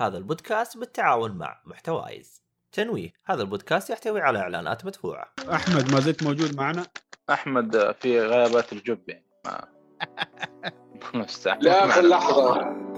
هذا 0.00 0.18
البودكاست 0.18 0.76
بالتعاون 0.76 1.30
مع 1.30 1.60
محتوايز. 1.64 2.42
تنويه 2.72 3.12
هذا 3.24 3.42
البودكاست 3.42 3.90
يحتوي 3.90 4.20
على 4.20 4.38
إعلانات 4.38 4.84
مدفوعة. 4.86 5.32
أحمد 5.52 5.92
ما 5.92 6.00
زلت 6.00 6.22
موجود 6.22 6.56
معنا؟ 6.56 6.86
أحمد 7.30 7.92
في 8.00 8.20
غيابات 8.20 8.72
الجب 8.72 9.08
يعني. 9.08 9.26
ما 9.44 9.64
مستحيل. 11.22 11.64
لاخر 11.64 12.02
لحظة. 12.02 12.89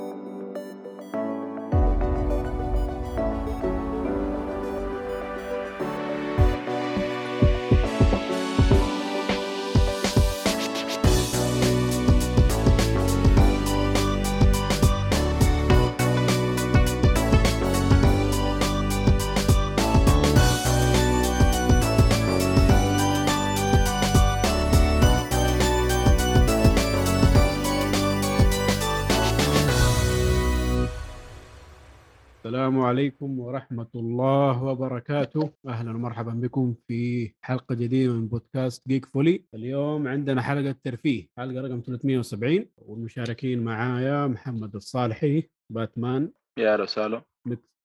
عليكم 32.83 33.39
ورحمة 33.39 33.89
الله 33.95 34.63
وبركاته. 34.63 35.51
أهلا 35.69 35.91
ومرحبا 35.91 36.31
بكم 36.31 36.75
في 36.89 37.33
حلقة 37.45 37.75
جديدة 37.75 38.13
من 38.13 38.29
بودكاست 38.29 38.89
جيك 38.89 39.07
فولي. 39.07 39.45
اليوم 39.55 40.09
عندنا 40.09 40.43
حلقة 40.43 40.77
ترفيه 40.85 41.29
حلقة 41.39 41.61
رقم 41.61 41.81
370 41.81 42.67
والمشاركين 42.77 43.65
معايا 43.65 44.27
محمد 44.27 44.75
الصالحي 44.75 45.51
باتمان. 45.73 46.31
يا 46.59 46.73
أهلا 46.73 46.83
وسهلا. 46.83 47.23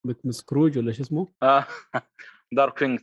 مثل 0.05 0.33
سكروج 0.33 0.77
ولا 0.77 0.91
شو 0.91 1.03
اسمه؟ 1.03 1.27
Darkwing 2.51 2.99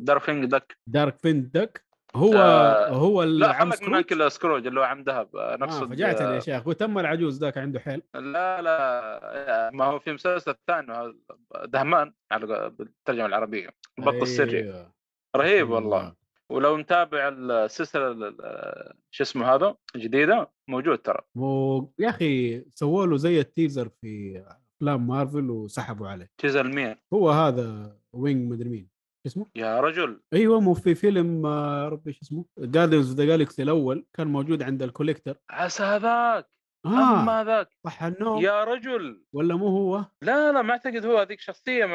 Darkwing 0.00 0.44
Duck 0.44 0.78
Darkwing 0.88 1.18
Duck 1.18 1.85
هو 2.16 2.34
آه، 2.34 2.88
هو 2.88 3.22
لا 3.22 3.52
خلك 3.52 3.88
من 3.88 4.28
سكروج 4.28 4.66
اللي 4.66 4.80
هو 4.80 4.84
عم 4.84 5.02
ذهب 5.02 5.36
آه، 5.36 5.54
آه 5.54 5.56
نقصد 5.56 5.88
فجعتني 5.90 6.34
يا 6.34 6.40
شيخ 6.40 6.66
وتم 6.66 6.98
العجوز 6.98 7.40
ذاك 7.40 7.58
عنده 7.58 7.80
حيل. 7.80 8.02
لا 8.14 8.62
لا 8.62 9.70
ما 9.74 9.84
هو 9.84 9.98
في 9.98 10.12
مسلسل 10.12 10.54
ثاني 10.66 11.14
دهمان 11.64 12.12
على 12.32 12.70
بالترجمة 12.78 13.26
العربية 13.26 13.68
البط 13.98 14.22
السري. 14.22 14.58
أيوه. 14.62 14.92
رهيب 15.36 15.70
والله. 15.70 16.14
ولو 16.50 16.76
متابع 16.76 17.28
السلسلة 17.28 18.10
ال- 18.10 18.24
ال- 18.24 18.92
شو 19.10 19.22
اسمه 19.22 19.54
هذا 19.54 19.74
الجديده 19.94 20.50
موجود 20.68 20.98
ترى. 20.98 21.20
مو 21.34 21.92
يا 21.98 22.08
أخي 22.08 22.64
سووا 22.70 23.06
له 23.06 23.16
زي 23.16 23.40
ال 23.40 23.47
teaser 23.47 23.88
في 23.88 24.42
أفلام 24.76 25.06
مارفل 25.06 25.50
وسحبوا 25.50 26.08
عليه. 26.08 26.30
teaser 26.38 26.66
مين؟ 26.68 26.96
هو 27.12 27.30
هذا 27.30 27.96
Wing 28.12 28.50
مدري 28.52 28.68
مين. 28.68 28.95
اسمه؟ 29.26 29.46
يا 29.56 29.80
رجل. 29.80 30.20
أيوه 30.32 30.60
مو 30.60 30.74
في 30.74 30.94
فيلم 30.94 31.46
آه، 31.46 31.88
ربي 31.88 32.12
شو 32.12 32.20
اسمه؟ 32.22 32.44
Guardians 32.58 33.14
the 33.14 33.24
Galaxy 33.24 33.62
الأول 33.62 34.06
كان 34.14 34.26
موجود 34.26 34.62
عند 34.62 34.82
ال 34.82 34.87
Collector. 34.87 35.36
عسى 35.50 35.82
هذاك. 35.82 36.46
آه. 36.86 37.22
أما 37.22 37.44
ذاك 37.44 37.68
صح 37.84 38.02
النوم 38.02 38.42
يا 38.42 38.64
رجل. 38.64 39.24
ولا 39.32 39.56
مو 39.56 39.68
هو؟ 39.68 40.04
لا 40.22 40.52
لا 40.52 40.62
ما 40.62 40.70
أعتقد 40.72 41.06
هو 41.06 41.18
هذيك 41.18 41.40
شخصية 41.40 41.86
م- 41.86 41.92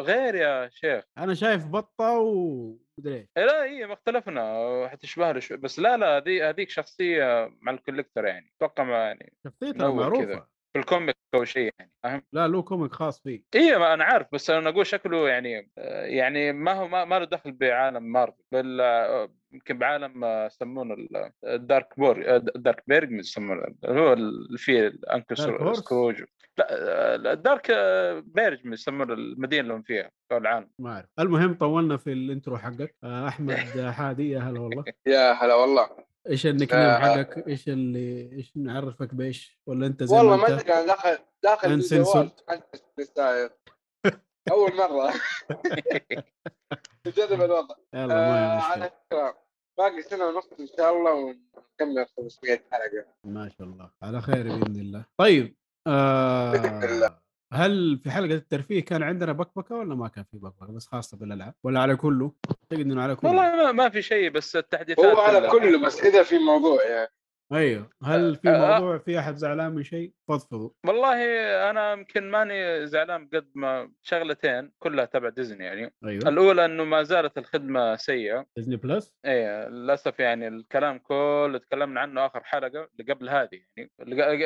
غير 0.00 0.34
يا 0.34 0.68
شيخ. 0.72 1.04
أنا 1.18 1.34
شايف 1.34 1.66
بطة 1.66 2.10
ومدري 2.18 3.16
إيش. 3.18 3.28
إيه 3.36 3.44
لا 3.44 3.64
هي 3.64 3.86
ما 3.86 3.92
اختلفنا. 3.92 4.88
حتشبه 4.88 5.32
له 5.32 5.40
شوي. 5.40 5.56
بس 5.56 5.78
لا 5.78 5.96
لا 5.96 6.16
هذي 6.16 6.42
هذيك 6.42 6.70
شخصية 6.70 7.50
مع 7.60 7.72
ال 7.72 7.77
collector 7.77 8.24
يعني. 8.26 8.52
أتوقع 8.56 8.88
يعني 8.88 9.32
شخصيته 9.46 9.94
معروفه 9.94 10.24
كذا. 10.24 10.46
في 10.72 10.78
ال 10.78 10.84
comic 10.84 11.16
أو 11.34 11.44
شيء 11.44 11.72
يعني 11.78 11.92
فاهم؟ 12.02 12.22
لا 12.32 12.48
له 12.48 12.62
comic 12.62 12.92
خاص 12.92 13.20
فيه. 13.22 13.42
اي 13.54 13.76
أنا 13.76 14.04
عارف 14.04 14.26
بس 14.32 14.50
أنا 14.50 14.68
أقول 14.68 14.86
شكله 14.86 15.28
يعني 15.28 15.70
آه، 15.78 16.04
يعني 16.06 16.52
ما 16.52 16.72
هو 16.72 16.88
ما, 16.88 17.04
ما 17.04 17.18
له 17.18 17.24
دخل 17.24 17.52
بعالم 17.52 18.02
مارفل 18.02 18.42
بل 18.52 18.80
آه، 18.80 19.28
يمكن 19.52 19.78
بعالم 19.78 20.24
آه، 20.24 20.46
يسمونه 20.46 20.94
ال- 20.94 21.32
ال 21.44 21.98
Duckbur 21.98 22.36
ال 22.36 22.82
Duckburg 22.86 23.12
يسمونه 23.12 23.64
اللي 23.84 24.00
هو 24.00 24.12
اللي 24.12 24.58
فيه 24.58 24.86
ال 24.86 24.93
uncle؟ 24.93 25.36
سكروج 25.76 26.22
لا 26.58 27.32
ال 27.32 27.70
Duckburg 28.24 28.66
يسمونه 28.66 29.12
المدينة 29.14 29.62
اللي 29.62 29.74
هم 29.74 29.82
فيها 29.82 30.10
أو 30.32 30.36
العالم. 30.36 30.70
ما 30.78 30.92
أعرف. 30.94 31.06
المهم 31.18 31.54
طولنا 31.54 31.96
في 31.96 32.12
ال 32.12 32.20
intro 32.20 32.58
حقك. 32.58 32.94
أحمد 33.04 33.90
حادي 33.96 34.30
يا 34.30 34.38
هلا 34.40 34.60
والله. 34.60 34.84
يا 35.06 35.32
هلا 35.32 35.54
والله. 35.54 36.11
إيش 36.28 36.46
ال 36.46 36.72
nickname 36.74 36.82
آه. 36.82 36.98
حقك؟ 36.98 37.48
إيش 37.48 37.68
اللي 37.68 38.32
إيش 38.32 38.56
نعرفك 38.56 39.14
بإيش؟ 39.14 39.60
ولا 39.66 39.86
أنت 39.86 40.02
زي 40.04 40.16
والله 40.16 40.36
ما 40.36 40.48
أدري 40.48 40.72
أنا 40.72 40.86
داخل 40.86 41.18
داخل. 41.42 41.72
الجوال. 41.72 42.30
أول 44.50 44.76
مرة. 44.76 45.12
نجرب 47.06 47.42
الوضع. 47.42 47.74
يلا 47.94 48.06
ما 48.06 48.56
آه 48.56 48.60
على 48.60 48.90
فكره 48.90 49.38
باقي 49.78 50.02
سنة 50.02 50.26
ونص 50.26 50.48
إن 50.60 50.66
شاء 50.66 50.96
الله 50.96 51.14
ونكمل 51.14 52.06
500 52.16 52.60
حلقة. 52.72 53.06
ما 53.24 53.48
شاء 53.48 53.66
الله. 53.66 53.90
على 54.02 54.20
خير 54.20 54.42
بإذن 54.42 54.80
الله. 54.80 55.04
طيب 55.16 55.56
آه 55.86 57.21
هل 57.52 57.98
في 57.98 58.10
حلقة 58.10 58.34
الترفيه 58.34 58.84
كان 58.84 59.02
عندنا 59.02 59.32
بكبكة 59.32 59.74
ولا 59.74 59.94
ما 59.94 60.08
كان 60.08 60.24
في 60.24 60.38
بكبكة؟ 60.38 60.72
بس 60.72 60.86
خاصة 60.86 61.16
بالألعاب 61.16 61.54
ولا 61.64 61.80
على 61.80 61.96
كله؟ 61.96 62.32
اعتقد 62.48 62.80
انه 62.80 63.02
على 63.02 63.14
كله. 63.16 63.30
والله 63.30 63.56
ما, 63.56 63.72
ما 63.72 63.88
في 63.88 64.02
شيء 64.02 64.30
بس 64.30 64.56
التحديثات 64.56 65.04
هو 65.04 65.20
على 65.20 65.48
كله 65.48 65.86
بس 65.86 66.00
إذا 66.00 66.22
في 66.22 66.38
موضوع 66.38 66.84
يعني. 66.84 67.08
أيوه. 67.52 67.90
هل 68.04 68.36
في 68.36 68.48
آه، 68.48 68.52
آه. 68.52 68.80
موضوع 68.80 68.98
في 68.98 69.18
أحد 69.18 69.36
زعلان 69.36 69.72
من 69.72 69.82
شيء؟ 69.82 70.12
فضفضوا 70.28 70.70
والله 70.86 71.14
أنا 71.70 71.92
يمكن 71.92 72.30
ماني 72.30 72.86
زعلان 72.86 73.28
قد 73.34 73.46
ما 73.54 73.92
شغلتين 74.02 74.72
كلها 74.78 75.04
تبع 75.04 75.28
ديزني 75.28 75.64
يعني. 75.64 75.92
أيوه. 76.04 76.28
الأولى 76.28 76.64
إنه 76.64 76.84
ما 76.84 77.02
زالت 77.02 77.38
الخدمة 77.38 77.96
سيئة. 77.96 78.46
ديزني 78.56 78.76
بلس؟ 78.76 79.14
إيه 79.24 79.68
للأسف 79.68 80.18
يعني 80.18 80.48
الكلام 80.48 80.98
كله 80.98 81.58
تكلمنا 81.58 82.00
عنه 82.00 82.26
آخر 82.26 82.44
حلقة 82.44 82.88
اللي 83.00 83.12
قبل 83.12 83.28
هذه 83.28 83.60
يعني. 83.76 83.90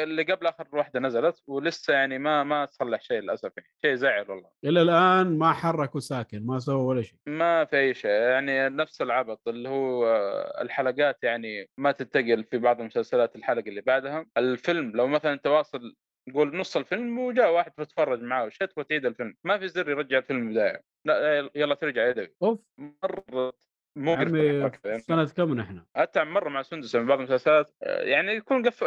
اللي 0.02 0.22
قبل 0.22 0.46
آخر 0.46 0.66
واحدة 0.72 1.00
نزلت 1.00 1.42
ولسه 1.46 1.94
يعني 1.94 2.18
ما 2.18 2.44
ما 2.44 2.64
تصلح 2.64 3.00
شيء 3.00 3.20
للأسف 3.20 3.52
يعني. 3.56 3.68
شيء 3.82 3.94
زعل 3.94 4.30
والله. 4.30 4.48
إلى 4.64 4.82
الآن 4.82 5.38
ما 5.38 5.52
حركوا 5.52 6.00
ساكن 6.00 6.46
ما 6.46 6.58
سووا 6.58 6.88
ولا 6.88 7.02
شيء. 7.02 7.18
ما 7.26 7.64
في 7.64 7.76
أي 7.78 7.94
شيء 7.94 8.10
يعني. 8.10 8.68
نفس 8.68 9.02
العبط 9.02 9.48
اللي 9.48 9.68
هو 9.68 10.06
آه، 10.06 10.62
الحلقات 10.62 11.18
يعني 11.22 11.70
ما 11.78 11.92
تنتقل 11.92 12.44
في 12.44 12.58
بعض 12.58 12.80
المسلسلات 12.80 12.95
الحلقة 13.36 13.68
اللي 13.68 13.80
بعدها. 13.80 14.26
الفيلم 14.36 14.90
لو 14.96 15.06
مثلا 15.06 15.32
أنت 15.32 15.46
واصل 15.46 15.96
نقول 16.28 16.56
نص 16.56 16.76
الفيلم 16.76 17.18
وجاء 17.18 17.52
واحد 17.52 17.72
بتتفرج 17.78 18.22
معاه 18.22 18.44
وش 18.44 18.58
تبغى 18.58 18.84
تعيد 18.84 19.06
الفيلم؟ 19.06 19.34
ما 19.44 19.58
في 19.58 19.68
زر 19.68 19.90
يرجع 19.90 20.18
الفيلم 20.18 20.40
من 20.40 20.48
البدايه 20.48 20.82
لا 21.04 21.50
يلا 21.54 21.74
ترجع 21.74 22.06
يدوي 22.08 22.34
أوف. 22.42 22.60
مرة 22.78 23.52
مو 23.96 24.14
عمي 24.14 24.70
في 24.70 24.98
سنة 24.98 25.24
كم 25.24 25.54
نحن؟ 25.54 25.82
حتى 25.96 26.24
مرة 26.24 26.48
مع 26.48 26.62
سندس 26.62 26.96
من 26.96 27.06
بعض 27.06 27.18
المسلسلات 27.18 27.70
يعني 27.82 28.32
يكون 28.32 28.66
قف... 28.66 28.84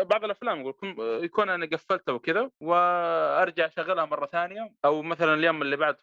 بعض 0.00 0.24
الأفلام 0.24 0.60
يقول 0.60 0.70
يكون- 0.70 1.24
يكون 1.24 1.48
أنا 1.50 1.66
قفلتها 1.66 2.12
وكذا 2.12 2.50
وأرجع 2.60 3.66
أشغلها 3.66 4.04
مرة 4.04 4.26
ثانية 4.26 4.72
أو 4.84 5.02
مثلا 5.02 5.34
اليوم 5.34 5.62
اللي 5.62 5.76
بعد 5.76 5.96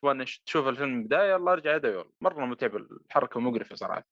تشوف 0.46 0.68
الفيلم 0.68 0.90
من 0.90 1.00
البدايه 1.02 1.31
يلا 1.31 1.52
أرجع 1.52 1.76
يدوي 1.76 2.06
مرة 2.22 2.46
متعب 2.46 2.76
الحركة 2.76 3.40
مقرفة 3.40 3.76
صراحة. 3.76 4.03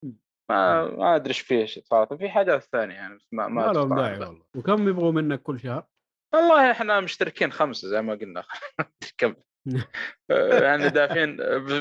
ما 0.49 0.85
ما 0.85 1.15
أدري 1.15 1.29
إيش 1.29 1.39
فيه 1.39 1.65
صراحة 1.65 2.15
في 2.17 2.29
حاجات 2.29 2.63
ثانية 2.63 2.95
يعني 2.95 3.15
بس 3.15 3.27
ما 3.31 3.47
ما 3.47 3.67
ما 3.67 3.73
لهم. 3.73 3.95
داعي 3.95 4.19
والله. 4.19 4.43
وكم 4.55 4.89
يبغوا 4.89 5.11
منك 5.11 5.41
كل 5.41 5.59
شهر؟ 5.59 5.83
والله 6.33 6.71
إحنا 6.71 6.99
مشتركين 6.99 7.51
خمسة 7.51 7.87
زي 7.87 8.01
ما 8.01 8.13
قلنا 8.13 8.43
كم؟ 9.17 9.35
آه، 10.31 10.63
يعني 10.63 10.89
دافعين 10.89 11.35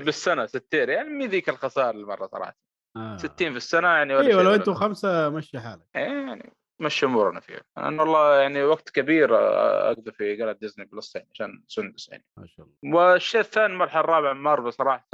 بالسنة 0.04 0.47
60 0.47 0.65
يعني 0.72 1.09
مي 1.09 1.27
ذيك 1.27 1.49
الخساره 1.49 1.91
المرة 1.91 2.27
صراحة. 2.27 2.56
آه. 2.97 3.16
60 3.16 3.50
في 3.50 3.56
السنة 3.56 3.88
يعني 3.88 4.15
ولا 4.15 4.27
أيوه 4.28 4.43
لو 4.43 4.54
أنتم 4.54 4.75
خمسة 4.75 5.28
مشي 5.28 5.60
حالك. 5.60 5.87
يعني 5.94 6.53
مشي 6.81 7.06
أمورنا 7.06 7.41
فيها. 7.41 7.60
أنا 7.78 8.03
والله 8.03 8.37
يعني 8.41 8.62
وقت 8.62 8.91
كبير 8.91 9.37
آه، 9.38 9.91
أقضي 9.91 10.12
في 10.12 10.43
قناه 10.43 10.53
ديزني 10.53 10.84
بلس 10.84 11.16
يعني 11.16 11.28
عشان 11.34 11.65
السنتس 11.66 12.09
يعني. 12.09 12.25
ما 12.37 12.47
شاء 12.47 12.66
الله. 12.66 12.97
والشيء 12.97 13.41
الثاني 13.41 13.72
المرحله 13.72 14.01
الرابعه 14.01 14.33
مارفل 14.33 14.72
صراحة 14.72 15.09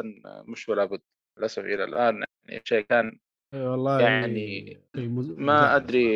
مش 0.47 0.69
ولا 0.69 0.85
بد. 0.85 1.01
للأسف 1.39 1.65
إلى 1.65 1.85
الآن 1.85 2.25
يعني 2.49 2.63
شيء 2.65 2.85
كان 2.85 3.19
والله 3.55 4.01
يعني 4.01 4.81
مز- 4.95 5.35
ما 5.39 5.77
أدري 5.77 6.09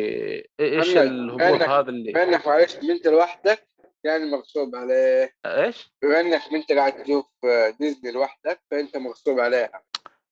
إيش 0.59 0.89
محمد، 0.89 1.07
الهبوط 1.07 1.61
هذا 1.61 1.89
اللي 1.89 2.11
بما 2.11 2.23
إنك 2.23 2.47
معلش 2.47 2.75
أنت 2.75 3.07
لوحدك 3.07 3.67
يعني 4.03 4.31
مغصوب 4.31 4.75
عليه. 4.75 5.35
إيش؟ 5.45 5.91
بما 6.01 6.19
إنك 6.19 6.41
أنت 6.53 6.71
قاعد 6.71 7.03
تشوف 7.03 7.25
ديزني 7.79 8.11
لوحدك 8.11 8.61
فأنت 8.71 8.97
مغصوب 8.97 9.39
عليها. 9.39 9.83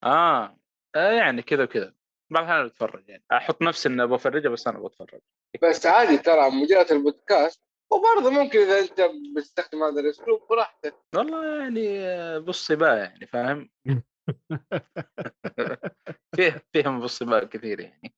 آه 0.03 0.57
آه، 0.95 1.11
يعني 1.11 1.41
كذا 1.41 1.63
وكذا. 1.63 1.93
بعض 2.29 2.43
الاحيان 2.43 2.67
بتفرج 2.67 3.09
يعني. 3.09 3.23
أحط 3.31 3.61
نفسي 3.61 3.89
إني 3.89 4.07
بفرجها 4.07 4.49
بس 4.49 4.67
أنا 4.67 4.79
بتفرج 4.79 5.19
بس 5.61 5.85
عادي 5.85 6.17
ترى 6.17 6.49
مجرد 6.49 6.91
البودكاست. 6.91 7.61
وبرضه 7.91 8.29
ممكن 8.29 8.59
إذا 8.59 8.79
أنت 8.79 9.01
بتستخدم 9.37 9.83
هذا 9.83 9.99
الأسلوب 9.99 10.47
براحتك. 10.49 10.95
والله 11.15 11.59
يعني 11.59 11.99
آه، 11.99 12.37
بالصباع 12.37 12.95
يعني 12.97 13.27
فاهم؟ 13.27 13.69
فيه 16.35 16.63
فيهم 16.73 16.99
بالصباع 16.99 17.43
كثير 17.43 17.79
يعني. 17.79 18.15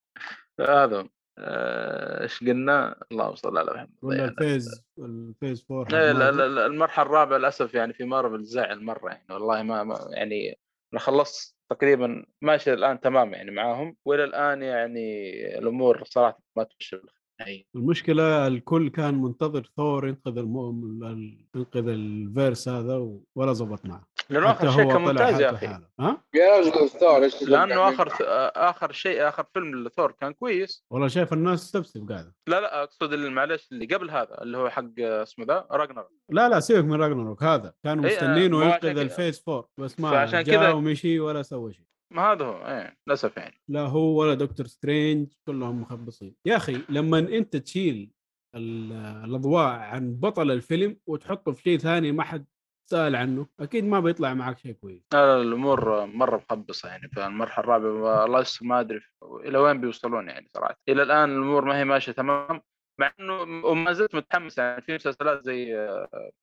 هذا 0.59 1.09
آه، 1.39 2.23
إيش 2.23 2.39
قلنا؟ 2.39 3.03
اللهم 3.11 3.35
صل 3.35 3.57
على 3.57 3.71
محمد. 3.73 3.97
ولا 4.01 4.25
ال 4.25 4.35
phase 4.35 4.85
ال 4.99 5.10
phase 5.10 5.65
4 5.71 5.99
إيه، 5.99 6.11
لا- 6.11 6.31
لا- 6.31 6.47
لا، 6.47 6.65
المرحلة 6.65 7.05
الرابعة 7.05 7.37
للأسف 7.37 7.73
يعني 7.73 7.93
في 7.93 8.03
مارفل 8.03 8.43
زعل 8.43 8.83
مرة 8.83 9.09
يعني 9.09 9.25
والله 9.29 9.63
ما, 9.63 9.83
ما 9.83 10.07
يعني 10.11 10.59
أنا 10.93 10.99
خلصت 11.01 11.57
تقريبا 11.69 12.25
ماشي 12.41 12.73
الان 12.73 12.99
تمام 12.99 13.33
يعني 13.33 13.51
معاهم 13.51 13.97
وإلى 14.05 14.23
الآن 14.23 14.61
يعني 14.61 15.31
الأمور 15.57 16.03
صراحة 16.03 16.39
ما 16.55 16.63
تمشي 16.63 17.01
بالنهائية. 17.39 17.63
المشكلة 17.75 18.47
الكل 18.47 18.89
كان 18.89 19.21
منتظر 19.21 19.69
ثور 19.77 20.07
ينقذ 20.07 20.37
المو... 20.37 20.69
ال- 20.69 21.45
ينقذ 21.55 21.87
ال 21.87 22.01
phase 22.01 22.69
هذا 22.69 22.95
و- 22.95 23.23
ولا 23.35 23.53
زبط 23.53 23.85
معه. 23.85 24.07
لأنه 24.29 24.51
آخر 24.51 24.71
شيء 24.71 24.91
كان 24.91 25.01
ممتاز 25.01 25.39
يا 25.41 25.51
أخي. 25.51 25.67
ها؟ 25.99 26.23
يا 26.33 26.59
رجل 26.59 26.89
ثور 26.89 27.23
إيش 27.23 27.43
لأنه 27.43 27.89
آخر 27.89 28.09
آخر 28.55 28.91
شيء 28.91 29.27
آخر 29.27 29.45
فيلم 29.53 29.83
لثور 29.87 30.11
كان 30.11 30.31
كويس. 30.33 30.85
والله 30.91 31.07
شايف 31.07 31.33
الناس 31.33 31.61
تسب 31.71 31.95
سب 31.95 32.11
قاعدة. 32.11 32.35
لا 32.47 32.61
لا 32.61 32.83
أقصد 32.83 33.13
معلش 33.13 33.67
اللي 33.71 33.85
قبل 33.85 34.11
هذا 34.11 34.41
اللي 34.41 34.57
هو 34.57 34.69
حق 34.69 34.99
اسمه 34.99 35.45
ذا 35.45 35.67
راجنر 35.71 36.07
لا 36.29 36.49
لا 36.49 36.59
سيبك 36.59 36.85
من 36.85 37.01
راجنروك 37.01 37.43
هذا. 37.43 37.73
كانوا 37.83 38.05
إيه، 38.05 38.15
مستنينه 38.15 38.63
ينقذ. 38.65 38.97
ال 38.97 39.05
phase 39.05 39.43
4 39.49 39.69
بس 39.77 39.99
ما 39.99 40.25
جاء 40.25 40.41
كذا- 40.43 40.69
ومشي 40.73 41.19
ولا 41.19 41.41
سوى 41.43 41.73
شيء. 41.73 41.85
ما 42.11 42.31
هذا 42.31 42.45
هو 42.45 42.67
إيه 42.67 42.97
للأسف 43.07 43.37
يعني. 43.37 43.61
لا 43.67 43.81
هو 43.81 44.21
ولا 44.21 44.33
دكتور 44.33 44.67
سترينج 44.67 45.27
كلهم 45.47 45.81
مخبصين. 45.81 46.35
يا 46.45 46.55
أخي 46.55 46.81
لما 46.89 47.19
أنت 47.19 47.55
تشيل 47.55 48.11
ال- 48.55 48.91
الأضواء 49.25 49.65
عن 49.65 50.15
بطل 50.15 50.51
الفيلم 50.51 50.97
وتحطه 51.07 51.51
في 51.51 51.61
شيء 51.61 51.77
ثاني 51.77 52.11
ما 52.11 52.23
حد 52.23 52.45
سأل 52.89 53.15
عنه 53.15 53.47
أكيد 53.59 53.83
ما 53.83 53.99
بيطلع 53.99 54.33
معك 54.33 54.57
شيء 54.57 54.71
كويس. 54.71 55.03
لا 55.13 55.25
لا 55.35 55.41
الأمور 55.41 56.05
مرة 56.05 56.37
مخبصة 56.37 56.89
يعني 56.89 57.09
في 57.09 57.25
المرحله 57.25 57.65
الرابعه 57.65 58.25
الله 58.25 58.39
يستر 58.41 58.65
ما 58.65 58.79
أدري 58.79 58.99
إلى 59.23 59.57
وين 59.57 59.81
بيوصلون 59.81 60.29
يعني 60.29 60.47
صراحة. 60.53 60.77
إلى 60.89 61.03
الآن 61.03 61.31
الأمور 61.31 61.65
ما 61.65 61.77
هي 61.79 61.85
ماشية 61.85 62.11
تمام 62.11 62.61
مع 62.99 63.13
إنه 63.19 63.41
وما 63.65 63.93
زلت 63.93 64.15
متحمس 64.15 64.57
يعني 64.57 64.81
في 64.81 64.95
مسلسلات 64.95 65.43
زي 65.43 65.87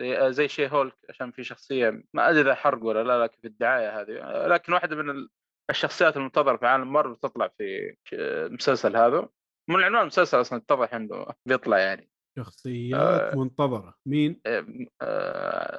زي, 0.01 0.33
زي 0.33 0.49
شي 0.49 0.69
هولك 0.69 0.97
عشان 1.09 1.31
في 1.31 1.45
شخصية 1.45 2.05
ما 2.15 2.31
أدري 2.31 2.41
إذا 2.41 2.55
حرق 2.55 2.85
ولا 2.85 3.03
لا 3.03 3.23
لكن 3.25 3.37
في 3.43 3.47
الدعاية 3.49 4.01
هذه 4.01 4.47
لكن 4.47 4.73
واحدة 4.73 4.97
من 4.97 5.29
الشخصيات 5.71 6.17
المنتظرة 6.17 6.57
في 6.57 6.67
عالم 6.67 6.93
مارفل 6.93 7.17
تطلع 7.17 7.49
في 7.59 7.97
المسلسل 8.13 8.97
هذا. 8.97 9.29
من 9.71 9.83
عنوان 9.83 10.03
المسلسل 10.03 10.41
أصلا 10.41 10.59
اتضح 10.59 10.95
إنه 10.95 11.27
بيطلع 11.49 11.79
يعني. 11.79 12.11
شخصيات 12.39 13.01
آه. 13.01 13.37
منتظرة. 13.37 13.95
مين؟ 14.09 14.41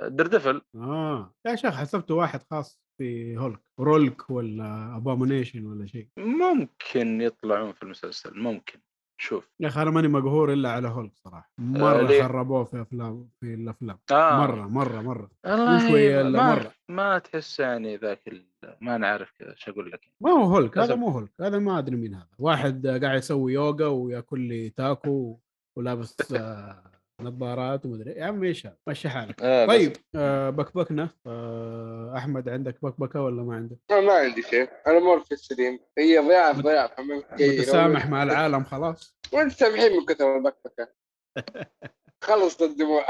ديرديفل 0.08 0.62
آه 0.76 1.34
يا 1.48 1.56
شيخ 1.56 1.76
حسبته 1.76 2.16
واحد 2.16 2.44
خاص 2.52 2.82
في 2.98 3.38
هولك. 3.38 3.60
هولك 3.80 4.30
ولا 4.30 4.96
ابومنيشن 4.98 5.66
ولا 5.66 5.86
شيء؟ 5.86 6.08
ممكن 6.18 7.22
يطلعون 7.22 7.74
في 7.74 7.84
المسلسل 7.84 8.40
ممكن. 8.40 8.80
شوف 9.18 9.52
يا 9.60 9.68
أخي 9.68 9.82
أنا 9.82 9.92
ماني 9.92 10.08
مقهور 10.08 10.54
إلا 10.54 10.72
على 10.72 10.88
هولك 10.88 11.12
صراحة 11.16 11.52
مرة 11.58 12.02
ليه؟ 12.02 12.24
خربوه 12.24 12.64
في 12.64 12.82
أفلام 12.82 13.30
في 13.40 13.54
الأفلام 13.54 14.00
آه. 14.12 14.38
مرة 14.38 14.68
مرة 14.68 15.02
مرة 15.02 15.30
والله 15.46 15.90
شوية 15.90 16.22
إلا 16.22 16.44
ما 16.44 16.56
مرة. 16.56 16.72
ما 16.90 17.20
تحس 17.20 17.60
يعني 17.60 17.98
ذاك 17.98 18.28
ال... 18.28 18.46
ما 18.82 18.98
نعرف 18.98 19.34
كذا 19.40 19.52
إيش 19.52 19.70
أقول 19.70 19.92
لك 19.92 20.12
ما 20.22 20.32
هو 20.32 20.44
هولك 20.44 20.78
هذا. 20.78 20.96
مو 20.96 21.08
هولك 21.08 21.32
هذا 21.42 21.60
ما 21.60 21.80
أدري 21.80 21.96
مين 21.96 22.14
هذا 22.14 22.28
واحد 22.40 22.88
قاعد 22.88 23.18
يسوي 23.18 23.54
يوغا 23.54 23.88
وياكل 23.88 24.40
لي 24.40 24.70
تاكو 24.70 25.40
ولابس 25.78 26.34
آه، 26.34 26.95
نظارات 27.22 27.86
ومدري 27.86 28.12
يا 28.12 28.26
عم 28.26 28.44
إيش 28.44 28.66
هذا؟ 28.66 28.78
مشي 28.88 29.10
حالك. 29.10 29.42
آه 29.42 29.66
طيب 29.66 29.94
آه 30.16 30.50
بكبكنا. 30.50 31.10
آه 31.28 32.14
أحمد 32.18 32.50
عندك 32.50 32.78
بكبكة 32.82 33.22
ولا 33.22 33.44
ما 33.44 33.56
عندك؟ 33.56 33.78
أنا 33.92 34.02
ما 34.02 34.14
عندي 34.14 34.42
شيء. 34.42 34.70
أنا 34.88 34.98
امور 34.98 35.20
في 35.20 35.32
السليم. 35.32 35.80
هي 35.98 36.18
ضياع 36.20 36.52
ضياع 36.52 36.96
متسامح 37.00 38.10
مع 38.10 38.24
العالم 38.24 38.64
خلاص. 38.64 39.18
وأنت 39.34 39.52
سامحين 39.52 39.92
من 39.92 40.06
كثر 40.06 40.38
البكبكة. 40.38 40.88
خلص 42.26 42.62
الدموع. 42.62 43.06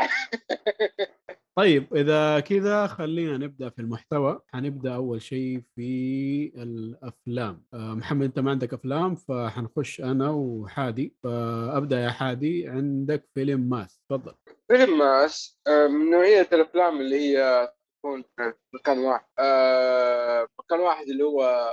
طيب 1.57 1.95
إذا 1.95 2.39
كذا 2.39 2.87
خلينا 2.87 3.37
نبدأ 3.37 3.69
في 3.69 3.79
المحتوى. 3.79 4.41
حنبدا 4.47 4.95
أول 4.95 5.21
شيء 5.21 5.61
في 5.75 6.51
الأفلام. 6.55 7.65
آه، 7.73 7.93
محمد 7.93 8.23
أنت 8.25 8.39
ما 8.39 8.51
عندك 8.51 8.73
أفلام 8.73 9.15
فحنخش 9.15 10.01
أنا 10.01 10.29
وحادي. 10.29 11.15
فأبدأ 11.23 11.99
يا 11.99 12.09
حادي 12.09 12.67
عندك 12.67 13.29
فيلم 13.33 13.59
ماس. 13.69 14.01
تفضل. 14.09 14.33
فيلم 14.67 14.97
ماس 14.97 15.59
آه، 15.67 15.87
من 15.87 16.09
نوعية 16.09 16.47
الأفلام 16.53 17.01
اللي 17.01 17.19
هي 17.19 17.69
تكون 17.99 18.23
في 18.37 18.53
مكان 18.73 18.99
واحد. 18.99 19.25
آه، 19.39 20.47
مكان 20.59 20.79
واحد 20.79 21.05
اللي 21.07 21.23
هو 21.23 21.71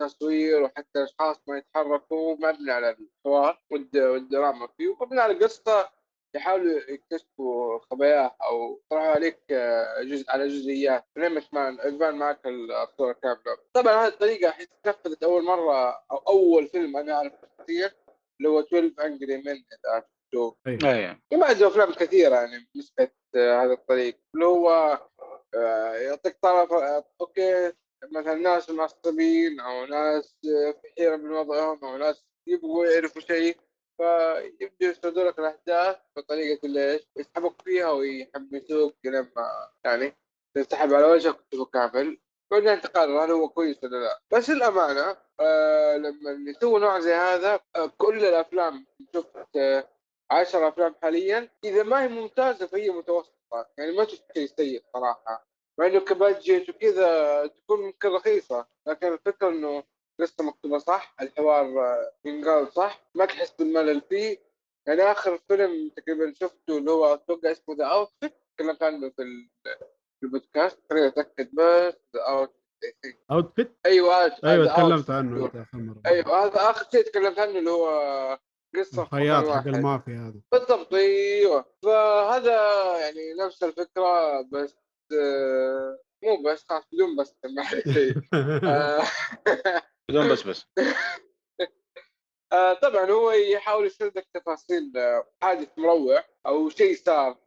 تصوير 0.00 0.62
وحتى 0.62 0.88
الأشخاص 0.96 1.36
ما 1.48 1.58
يتحركوا 1.58 2.34
مبني 2.34 2.70
على 2.70 2.96
الحوار 2.98 3.58
والد- 3.72 3.96
والدراما 3.96 4.68
فيه 4.76 4.88
ومبني 4.88 5.20
على 5.20 5.34
قصة 5.34 5.88
يحاولوا 6.34 6.80
يكتشفوا 6.90 7.78
خباياه 7.78 8.36
أو 8.42 8.80
يطرحوا 8.86 9.08
عليك 9.08 9.38
آه، 9.50 10.02
جزء 10.02 10.30
على 10.30 10.48
جزئيات 10.48 11.04
لين 11.16 11.32
ما 11.32 11.40
تبان 11.40 11.78
يبان 11.84 12.14
معك 12.14 12.46
الصورة 12.46 13.12
كاملة. 13.12 13.58
طبعا 13.72 13.94
هذه 13.94 14.08
الطريقة 14.08 14.50
حيث 14.50 14.68
نفذت 14.86 15.22
أول 15.22 15.44
مرة 15.44 15.90
أو 16.10 16.16
أول 16.16 16.66
فيلم 16.66 16.96
أنا 16.96 17.12
أعرف 17.12 17.32
شخصيا 17.32 17.92
اللي 18.38 18.48
هو 18.48 18.60
12 18.60 19.06
أنجري 19.06 19.36
من 19.36 19.48
إذا 19.48 20.04
شفتوه 20.34 20.56
إيه 20.66 21.20
وما 21.32 21.46
عنده 21.46 21.66
افلام 21.68 21.92
كثيرة 21.92 22.34
يعني 22.34 22.68
مثبت 22.76 23.14
هذا 23.36 23.72
الطريق. 23.72 24.18
اللي 24.34 24.46
هو 24.46 24.98
آه، 25.54 25.94
يعطيك 25.94 26.36
طرف 26.42 26.72
آه، 26.72 27.04
أوكي 27.20 27.72
مثلا 28.12 28.34
ناس 28.34 28.70
معصبين 28.70 29.60
أو 29.60 29.86
ناس 29.86 30.36
آه، 30.44 30.70
في 30.70 30.88
حيرة 30.98 31.16
من 31.16 31.30
وضعهم 31.30 31.84
أو 31.84 31.96
ناس 31.96 32.24
يبغوا 32.46 32.86
يعرفوا 32.86 33.20
شيء. 33.20 33.56
فيبدوا 33.98 34.90
يسردوا 34.90 35.24
لك 35.24 35.38
الأحداث 35.38 35.96
بطريقة 36.16 36.66
اللي 36.66 36.92
إيش 36.92 37.02
يسحبوك 37.16 37.62
فيها 37.62 37.90
ويحمسوك 37.90 38.94
لما 39.04 39.70
يعني 39.84 40.16
تنسحب 40.54 40.94
على 40.94 41.06
وجهك 41.06 41.36
كامل. 41.72 42.18
بعدين 42.50 42.80
تقرر 42.80 43.24
هل 43.24 43.30
هو 43.30 43.48
كويس 43.48 43.84
ولا 43.84 43.96
لا. 43.96 44.20
بس 44.30 44.50
الامانه 44.50 45.16
آه 45.40 45.96
لما 45.96 46.50
يسووا 46.50 46.78
نوع 46.78 47.00
زي 47.00 47.14
هذا 47.14 47.60
آه 47.76 47.92
كل 47.98 48.24
الأفلام 48.24 48.86
شفت 49.14 49.56
آه 49.56 49.88
عشر 50.30 50.68
أفلام 50.68 50.94
حاليا 51.02 51.48
إذا 51.64 51.82
ما 51.82 52.02
هي 52.02 52.08
ممتازة 52.08 52.66
فهي 52.66 52.90
متوسطة. 52.90 53.66
يعني 53.78 53.92
ما 53.92 54.04
شفت 54.04 54.32
شيء 54.34 54.46
سيء 54.46 54.82
صراحة. 54.92 55.46
مع 55.78 55.86
إنه 55.86 56.00
ك 56.00 56.10
budget 56.10 56.68
وكذا 56.68 57.46
تكون 57.46 57.80
ممكن 57.80 58.08
رخيصة. 58.08 58.66
لكن 58.86 59.12
الفكرة 59.12 59.48
إنه 59.48 59.84
قصه 60.20 60.44
مكتوبة 60.44 60.78
صح؟ 60.78 61.14
الحوار 61.20 61.64
آه، 61.86 62.12
ينقال 62.24 62.72
صح؟ 62.72 63.02
ما 63.14 63.24
تحس 63.26 63.50
بالملل 63.58 64.00
فيه؟ 64.08 64.38
يعني 64.86 65.02
آخر 65.02 65.38
فيلم 65.48 65.90
تقريبا 65.96 66.32
شفته 66.34 66.78
اللي 66.78 66.90
هو 66.90 67.14
أتوقع 67.14 67.50
اسمه 67.50 67.74
The 67.76 67.84
Outfit 67.84 68.32
تكلمت 68.56 68.82
عنه 68.82 69.10
في 69.10 69.22
ال- 69.22 69.48
في 70.20 70.26
البودكاست 70.26 70.78
خليني 70.90 71.06
أتأكد 71.06 71.48
بس 71.54 71.94
The 72.16 72.48
Outfit 73.30 73.72
أيوه 73.86 74.14
أيوه 74.44 74.74
تكلمت. 74.74 75.10
عنه 75.10 75.44
انت 75.46 76.06
أيوه 76.06 76.44
هذا 76.44 76.70
آخر 76.70 76.86
شيء 76.92 77.02
تكلمت 77.02 77.38
عنه 77.38 77.58
اللي 77.58 77.70
هو 77.70 77.88
قصة 78.78 79.02
الخياط 79.02 79.48
حق. 79.48 79.66
المافيا 79.66 80.14
هذا. 80.14 80.40
بالضبط 80.52 80.94
أيوه. 80.94 81.64
فهذا 81.82 82.52
يعني 83.00 83.34
نفس 83.46 83.62
الفكرة 83.62 84.40
بس 84.40 84.76
آه، 85.12 85.98
مو 86.22 86.42
بس 86.42 86.64
خلاص 86.68 86.84
بدون 86.92 87.16
بس 87.16 87.34
بدون 90.10 90.28
بس 90.28 90.42
بس. 90.42 90.66
آه، 92.52 92.72
طبعا 92.72 93.10
هو 93.10 93.30
يحاول 93.30 93.86
يسردك 93.86 94.26
تفاصيل 94.34 94.92
آه، 94.96 95.28
حادث 95.42 95.68
مروع 95.78 96.24
أو 96.46 96.68
شيء 96.68 96.96
صار. 96.96 97.38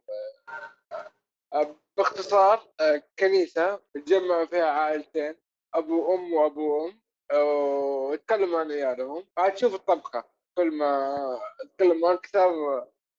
آه، 1.54 1.76
باختصار 1.96 2.72
كنيسة 3.18 3.80
تجمع 3.94 4.44
فيها 4.44 4.70
عائلتين 4.70 5.36
أبو 5.74 6.14
ام 6.14 6.32
وأبو 6.32 6.86
ام 6.86 7.00
ويتكلموا 7.32 8.60
عن 8.60 8.72
عيالهم. 8.72 9.26
عاد 9.38 9.54
تشوف 9.54 9.74
الطبخة. 9.74 10.24
كل 10.58 10.70
ما 10.70 11.40
اتكلم 11.60 12.04
أكثر 12.04 12.50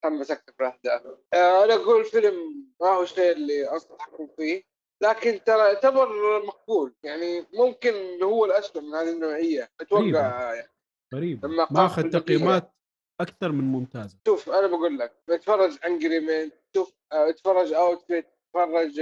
تحمس 0.03 0.31
أكثر 0.31 0.53
الاحداث 0.61 1.01
أنا 1.33 1.73
أقول 1.73 2.05
فيلم 2.05 2.67
ما 2.81 2.89
هو 2.89 3.03
الشيء 3.03 3.31
اللي 3.31 3.71
أنصحكم 3.71 4.27
فيه. 4.37 4.68
لكن 5.01 5.43
ترى 5.45 5.59
يعتبر 5.59 6.09
مقبول. 6.45 6.93
يعني 7.03 7.45
ممكن 7.53 8.23
هو 8.23 8.45
الاسلم 8.45 8.85
من 8.85 8.95
هذه 8.95 9.09
النوعية. 9.09 9.69
أتوقع 9.81 10.53
يعني 10.53 11.39
ما 11.43 11.85
أخذ 11.85 11.95
قام 11.95 12.03
بالدقيقة. 12.03 12.19
تقييمات 12.19 12.73
أكثر 13.21 13.51
من 13.51 13.63
ممتازة. 13.63 14.17
شوف 14.27 14.49
أنا 14.49 14.67
بقول 14.67 14.99
لك 14.99 15.15
بتفرج 15.27 15.77
انجري 15.85 16.19
مان 16.19 16.51
شوف 16.75 16.93
اتفرج 17.11 17.73
اوتفيت 17.73 18.25
اتفرج 18.55 19.01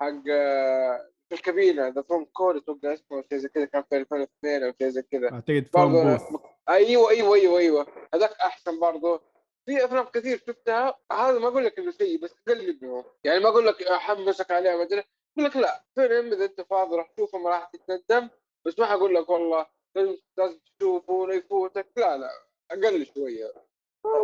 حق 0.00 0.22
آه، 0.30 1.10
في 1.28 1.34
الكابينة 1.34 1.88
ذا 1.88 2.02
فروم 2.02 2.24
كود 2.24 2.56
أتوقع 2.56 2.94
اسمه 2.94 3.24
شيء 3.28 3.38
زي 3.38 3.48
كذا 3.48 3.64
كان 3.64 3.82
في 3.90 3.96
2002 3.96 4.62
أو 4.62 4.72
شيء 4.78 4.88
زي 4.88 5.02
كذا. 5.02 5.32
أعتقد 5.32 5.66
بوث 5.74 6.22
أيوه 6.68 7.10
أيوه 7.10 7.34
أيوه 7.34 7.58
أيوه. 7.58 7.86
هذاك 8.14 8.32
أحسن 8.32 8.80
برضه 8.80 9.20
في 9.66 9.84
أفلام 9.84 10.04
كثير 10.04 10.38
شفتها. 10.46 10.98
هذا 11.12 11.38
ما 11.38 11.48
أقول 11.48 11.64
لك 11.64 11.78
إنه 11.78 11.90
سيء 11.90 12.18
بس 12.20 12.34
أقل 12.48 12.78
منهم 12.82 13.04
يعني 13.24 13.40
ما 13.40 13.48
أقول 13.48 13.66
لك 13.66 13.82
احمسك 13.82 14.50
عليه 14.50 14.76
ما 14.76 14.82
أدري. 14.82 15.00
أقول 15.38 15.44
لك 15.50 15.56
لا 15.56 15.84
فيلم 15.94 16.32
إذا 16.32 16.44
أنت 16.44 16.60
فاضي 16.60 16.96
راح 16.96 17.10
تشوفه 17.16 17.38
ما 17.38 17.50
راح 17.50 17.70
تتندم. 17.70 18.28
بس 18.66 18.78
ما 18.78 18.86
حقول 18.86 19.14
لك 19.14 19.28
والله 19.30 19.66
لازم 19.96 20.58
تشوفه 20.78 21.12
ولا 21.12 21.34
يفوتك. 21.34 21.86
لا 21.96 22.18
لا 22.18 22.30
أقل 22.70 23.06
شوية. 23.06 23.54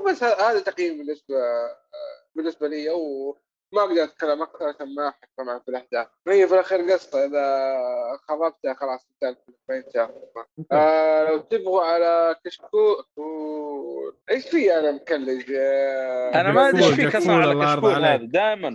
بس 0.06 0.22
ه- 0.22 0.50
هذا 0.50 0.60
تقييم 0.60 0.98
بالنسبة 0.98 1.36
بالنسبة 2.34 2.68
لي 2.68 2.90
وما 3.72 3.82
أقدر 3.82 4.04
أتكلم 4.04 4.42
أكثر 4.42 4.64
عشان 4.68 4.94
ما 4.94 5.12
طبعا 5.38 5.58
في 5.58 5.68
الأحداث. 5.68 6.06
هي 6.28 6.46
في 6.48 6.54
الأخير 6.54 6.80
قصة. 6.92 7.24
إذا 7.24 7.76
خربتها 8.28 8.74
خلاص 8.74 9.08
الفيلم، 9.22 10.10
ما 10.36 10.44
آه 10.72 11.30
لو 11.30 11.38
تبغوا 11.38 11.82
على 11.82 12.36
كشكول 12.44 13.04
و- 13.16 14.10
إيش 14.30 14.48
في 14.50 14.78
أنا 14.78 14.92
مكلج؟ 14.92 15.52
آه 15.56 16.40
أنا 16.40 16.52
ما 16.52 16.68
أدري 16.68 16.84
إيش 16.84 16.94
فيك 16.94 17.16
أصلا 17.16 17.32
على 17.34 17.64
كشكول. 17.66 17.90
هذا 18.04 18.16
دائما 18.16 18.70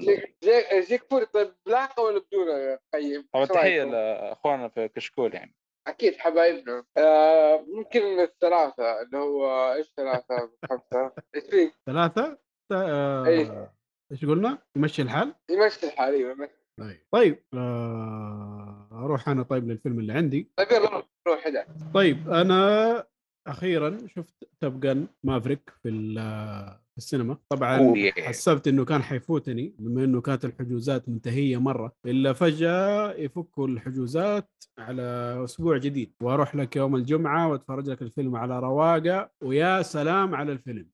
جيك 0.80 1.04
فوري 1.10 1.26
طيب 1.26 1.54
بلاقه 1.66 2.04
ولا 2.04 2.20
بدون 2.20 2.78
قيم؟ 2.94 3.28
طبعا 3.34 3.46
تحية؟ 3.46 3.84
لأخواننا 3.84 4.68
في 4.68 4.88
كشكول 4.88 5.34
يعني. 5.34 5.56
أكيد 5.88 6.18
حبايبنا. 6.18 6.84
آه 6.98 7.66
ممكن 7.68 8.20
الثلاثة 8.20 9.02
اللي 9.02 9.18
هو 9.18 9.74
إيش 9.74 9.94
ثلاثة؟ 9.98 10.50
خمسة. 10.70 11.12
إيش 11.36 11.44
في؟ 11.44 11.72
ثلاثة؟ 11.86 12.38
آه، 12.72 13.26
إيه. 13.26 13.77
إيش 14.12 14.26
قلنا؟ 14.26 14.58
يمشي 14.76 15.02
الحال؟ 15.02 15.34
يمشي 15.50 15.86
الحال 15.88 16.14
أيوه. 16.14 16.50
طيب 16.80 16.98
طيب 17.12 17.44
آه، 17.54 18.90
أروح 18.92 19.30
أنا 19.30 19.44
طيب 19.44 19.68
للفيلم 19.68 20.00
اللي 20.00 20.14
عندي 20.14 20.52
طيب 20.58 20.68
يلا 20.72 21.04
روح 21.28 21.48
هدا 21.48 21.66
طيب 21.94 22.30
أنا 22.30 23.04
أخيرا 23.48 23.98
شفت 24.16 24.34
توب 24.62 24.80
جن 24.80 25.08
مافريك 25.24 25.70
في 25.84 25.90
ال- 25.90 26.78
في 26.92 26.98
السينما 26.98 27.38
طبعا. 27.50 27.94
حسبت 28.18 28.68
إنه 28.68 28.86
كان 28.86 29.04
حيفوتني 29.04 29.76
بما 29.80 30.04
إنه 30.04 30.22
كانت 30.22 30.46
الحجوزات 30.46 31.10
منتهية 31.10 31.58
مرة 31.58 31.96
إلا 32.06 32.34
فجأة 32.34 33.12
يفكوا 33.14 33.68
الحجوزات 33.68 34.50
على 34.80 35.02
أسبوع 35.44 35.78
جديد 35.78 36.14
وأروح 36.22 36.56
لك 36.56 36.76
يوم 36.76 36.96
الجمعة 36.96 37.48
وأتفرج 37.52 37.90
لك 37.90 38.02
الفيلم 38.02 38.36
على 38.36 38.60
رواقة 38.60 39.32
ويا 39.44 39.82
سلام 39.82 40.36
على 40.36 40.52
الفيلم 40.52 40.90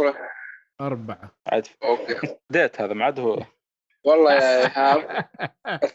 راح؟ 0.00 0.37
أربعة. 0.80 1.30
عاد. 1.46 1.66
أوكي. 1.84 2.36
ديت 2.50 2.80
هذا 2.80 2.94
ما 2.94 3.04
عاد 3.04 3.20
هو. 3.20 3.38
والله 4.04 4.32
يا 4.32 4.60
إيهاب 4.60 5.28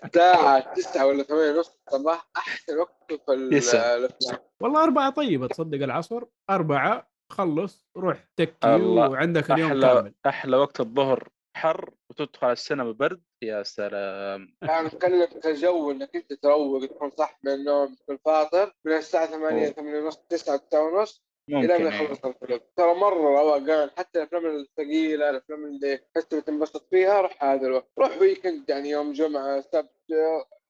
الساعة 0.05 0.73
9 0.73 1.05
ولا 1.05 1.23
8 1.23 1.51
ونص 1.51 1.79
الصباح 1.87 2.27
أحسن 2.37 2.77
وقت 2.77 3.13
في 3.25 3.33
ال- 3.33 3.53
يسلم. 3.53 3.81
الأفلام. 3.81 4.37
والله 4.61 4.83
أربعة 4.83 5.09
طيبة 5.09 5.47
تصدق 5.47 5.83
العصر. 5.83 6.23
أربعة 6.49 7.07
خلص 7.31 7.85
روح 7.97 8.27
تكي 8.37 8.75
الله. 8.75 9.09
وعندك 9.09 9.51
اليوم 9.51 9.69
أحلى 9.71 9.87
كامل. 9.87 10.13
أحلى 10.25 10.57
وقت 10.57 10.79
الظهر 10.79 11.29
حر 11.57 11.89
وتدخل 12.09 12.45
على 12.45 12.53
السينما 12.53 12.91
برد. 12.91 13.21
يا 13.43 13.63
سلام. 13.63 14.55
أنا 14.63 14.87
أتكلم 14.87 15.25
كجو 15.25 15.91
إنك 15.91 16.15
أنت 16.15 16.33
تروق 16.33 16.85
تكون 16.85 17.11
صح 17.17 17.39
من 17.43 17.51
النوم 17.53 17.95
تكون 17.95 18.17
فاطر. 18.25 18.73
من 18.85 18.93
الساعة 18.93 19.25
8 19.25 19.65
أوه. 19.65 19.71
8 19.73 19.99
ونص 19.99 20.17
9 20.29 20.57
9 20.57 20.81
ونص 20.81 21.23
إلى 21.49 21.67
ما 21.67 21.73
يعني. 21.73 21.87
يخلص 22.05 22.25
الفيلم. 22.25 22.59
ترى 22.75 22.93
مرة 22.95 23.39
روقان 23.41 23.89
حتى 23.97 24.19
الأفلام 24.19 24.45
الثقيلة 24.45 25.29
الأفلام 25.29 25.65
اللي 25.65 25.97
تحس 26.15 26.25
بتنبسط 26.33 26.87
فيها 26.89 27.21
روح 27.21 27.43
هذا 27.43 27.67
الوقت 27.67 27.89
روح 27.99 28.17
weekend 28.21 28.69
يعني 28.69 28.89
يوم 28.89 29.13
جمعة 29.13 29.61
سبت 29.61 29.89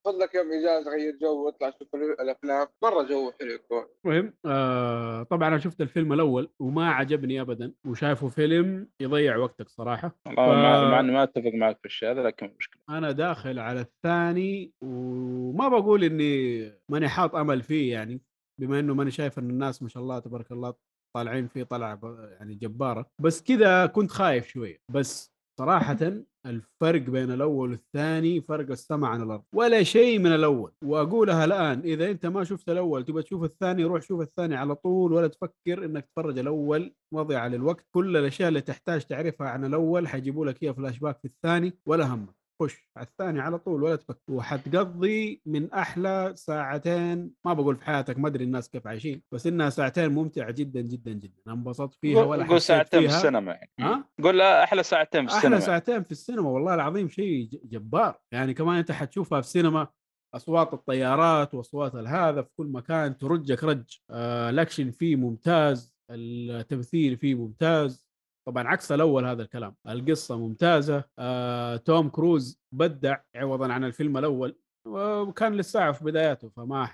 خذ 0.06 0.18
لك 0.18 0.36
يوم 0.36 0.52
إجازة 0.54 0.92
غير 0.92 1.16
جو 1.22 1.46
واطلع 1.46 1.70
شوف 1.80 1.96
الأفلام. 1.96 2.68
مرة 2.84 3.04
جو 3.04 3.32
حلو 3.40 3.52
يكون. 3.52 3.86
المهم 4.06 4.34
آه 4.46 5.24
طبعا 5.24 5.48
أنا 5.48 5.58
شفت 5.58 5.82
الفيلم 5.82 6.14
الأول 6.14 6.50
وما 6.60 6.90
عجبني 6.92 7.42
ابدا 7.42 7.74
وشايفه 7.88 8.28
فيلم 8.28 8.88
يضيع 9.00 9.38
وقتك 9.38 9.70
صراحة. 9.70 10.10
ف- 10.26 10.30
مع, 10.30 11.00
إني 11.00 11.12
ما 11.12 11.24
أتفق 11.24 11.52
معك 11.54 11.80
في 11.80 11.86
الشيء 11.86 12.12
هذا 12.12 12.24
لكن 12.24 12.46
مش 12.46 12.54
مشكلة. 12.60 12.82
أنا 12.90 13.12
داخل 13.12 13.60
على 13.60 13.80
الثاني 13.82 14.74
وما 14.82 15.68
بقول 15.68 16.04
إني 16.04 16.72
ماني 16.90 17.08
حاط 17.10 17.36
أمل 17.36 17.62
فيه 17.62 17.92
يعني. 17.94 18.22
بما 18.62 18.80
إنه 18.80 18.94
ماني 18.94 19.12
شايف 19.12 19.40
إن 19.40 19.50
الناس 19.50 19.84
ما 19.84 19.90
شاء 19.90 20.04
الله 20.04 20.20
تبارك 20.20 20.52
الله 20.52 20.74
طالعين 21.16 21.48
فيه 21.48 21.64
طلعة 21.64 22.00
يعني 22.40 22.56
جبارة. 22.56 23.10
بس 23.22 23.44
كذا 23.44 23.86
كنت 23.86 24.12
خايف 24.12 24.48
شوية. 24.48 24.78
بس 24.92 25.34
صراحة 25.60 25.98
الفرق 26.46 27.02
بين 27.02 27.32
الأول 27.32 27.72
والثاني 27.72 28.42
فرق 28.42 28.72
السماء 28.72 29.10
عن 29.10 29.22
الأرض. 29.22 29.44
ولا 29.56 29.84
شيء 29.84 30.20
من 30.20 30.32
الأول. 30.36 30.72
وأقولها 30.86 31.46
الآن 31.46 31.80
إذا 31.80 32.12
أنت 32.12 32.26
ما 32.26 32.44
شفت 32.44 32.70
الأول 32.70 33.06
تبغى 33.06 33.24
تشوف 33.24 33.44
الثاني 33.44 33.84
روح 33.84 34.02
شوف 34.02 34.22
الثاني 34.22 34.56
على 34.56 34.76
طول 34.76 35.14
ولا 35.14 35.28
تفكر 35.28 35.86
إنك 35.86 36.06
تتفرج 36.06 36.40
الأول. 36.40 36.96
مضيعة 37.14 37.48
للوقت. 37.48 37.86
كل 37.92 38.18
الأشياء 38.18 38.50
اللي 38.50 38.62
تحتاج 38.62 39.06
تعرفها 39.06 39.50
عن 39.50 39.66
الأول 39.66 40.08
حيجيبوا 40.08 40.46
لك 40.46 40.64
إياها 40.64 40.74
فلاش 40.74 41.00
باك 41.00 41.20
في 41.20 41.26
الثاني 41.26 41.74
ولا 41.86 42.14
همك. 42.14 42.43
خش 42.62 42.90
على 42.98 43.08
الثاني 43.08 43.40
على 43.40 43.60
طول 43.60 43.84
ولا 43.84 43.96
تفكر 43.96 44.32
وحتقضي 44.34 45.42
من 45.46 45.74
أحلى 45.74 46.34
ساعتين 46.36 47.32
ما 47.46 47.54
بقول 47.54 47.76
في 47.76 47.86
حياتك 47.86 48.20
ما 48.20 48.28
أدري 48.28 48.44
الناس 48.44 48.70
كيف 48.70 48.88
عايشين 48.88 49.22
بس 49.32 49.48
إنها 49.48 49.70
ساعتين 49.70 50.10
ممتعة 50.10 50.52
جدا 50.52 50.82
جدا 50.82 51.12
جدا. 51.12 51.42
انبسطت 51.48 51.94
فيها 52.02 52.24
ولا 52.24 52.48
قول 52.48 52.62
ساعتين 52.62 53.00
في 53.02 53.08
فيها. 53.08 53.18
السينما 53.18 53.52
يعني. 53.52 53.70
ها؟ 53.80 54.10
قول 54.24 54.38
لا 54.38 54.64
أحلى 54.64 54.84
ساعتين 54.84 55.22
في 55.28 55.28
أحلى 55.28 55.38
السينما 55.38 55.60
ساعتين 55.60 56.04
في 56.04 56.12
السينما 56.12 56.50
والله 56.50 56.74
العظيم 56.74 57.10
شيء 57.10 57.50
جبار. 57.64 58.20
يعني 58.32 58.54
كمان 58.54 58.78
أنت 58.78 58.92
حتشوفها 58.92 59.42
في 59.42 59.48
السينما 59.48 59.88
أصوات 60.36 60.74
الطيارات 60.74 61.54
وأصوات 61.54 61.96
الهذا 61.96 62.42
في 62.42 62.50
كل 62.58 62.68
مكان 62.68 63.18
ترجك 63.18 63.64
رج 63.64 63.98
آه 64.10 64.50
الأكشن 64.50 64.92
فيه 64.92 65.16
ممتاز 65.16 65.94
التمثيل 66.12 67.18
فيه 67.18 67.36
ممتاز. 67.36 68.03
طبعا 68.48 68.68
عكس 68.68 68.92
الأول 68.92 69.26
هذا 69.26 69.42
الكلام. 69.44 69.76
القصة 69.88 70.38
ممتازة 70.38 71.04
آه 71.20 71.76
توم 71.76 72.10
كروز 72.10 72.60
بدع 72.72 73.18
عوضا 73.36 73.74
عن 73.74 73.84
الفيلم 73.84 74.18
الأول 74.18 74.60
وكان 74.88 75.54
لسه 75.56 75.92
في 75.92 76.04
بداياته 76.04 76.50
فما 76.50 76.86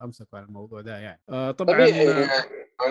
حامسك 0.00 0.28
على 0.34 0.44
الموضوع 0.44 0.80
ده 0.80 0.98
يعني. 0.98 1.20
آه 1.28 1.50
طبعا 1.50 1.74
طبيعي 1.74 2.04
يعني 2.04 2.26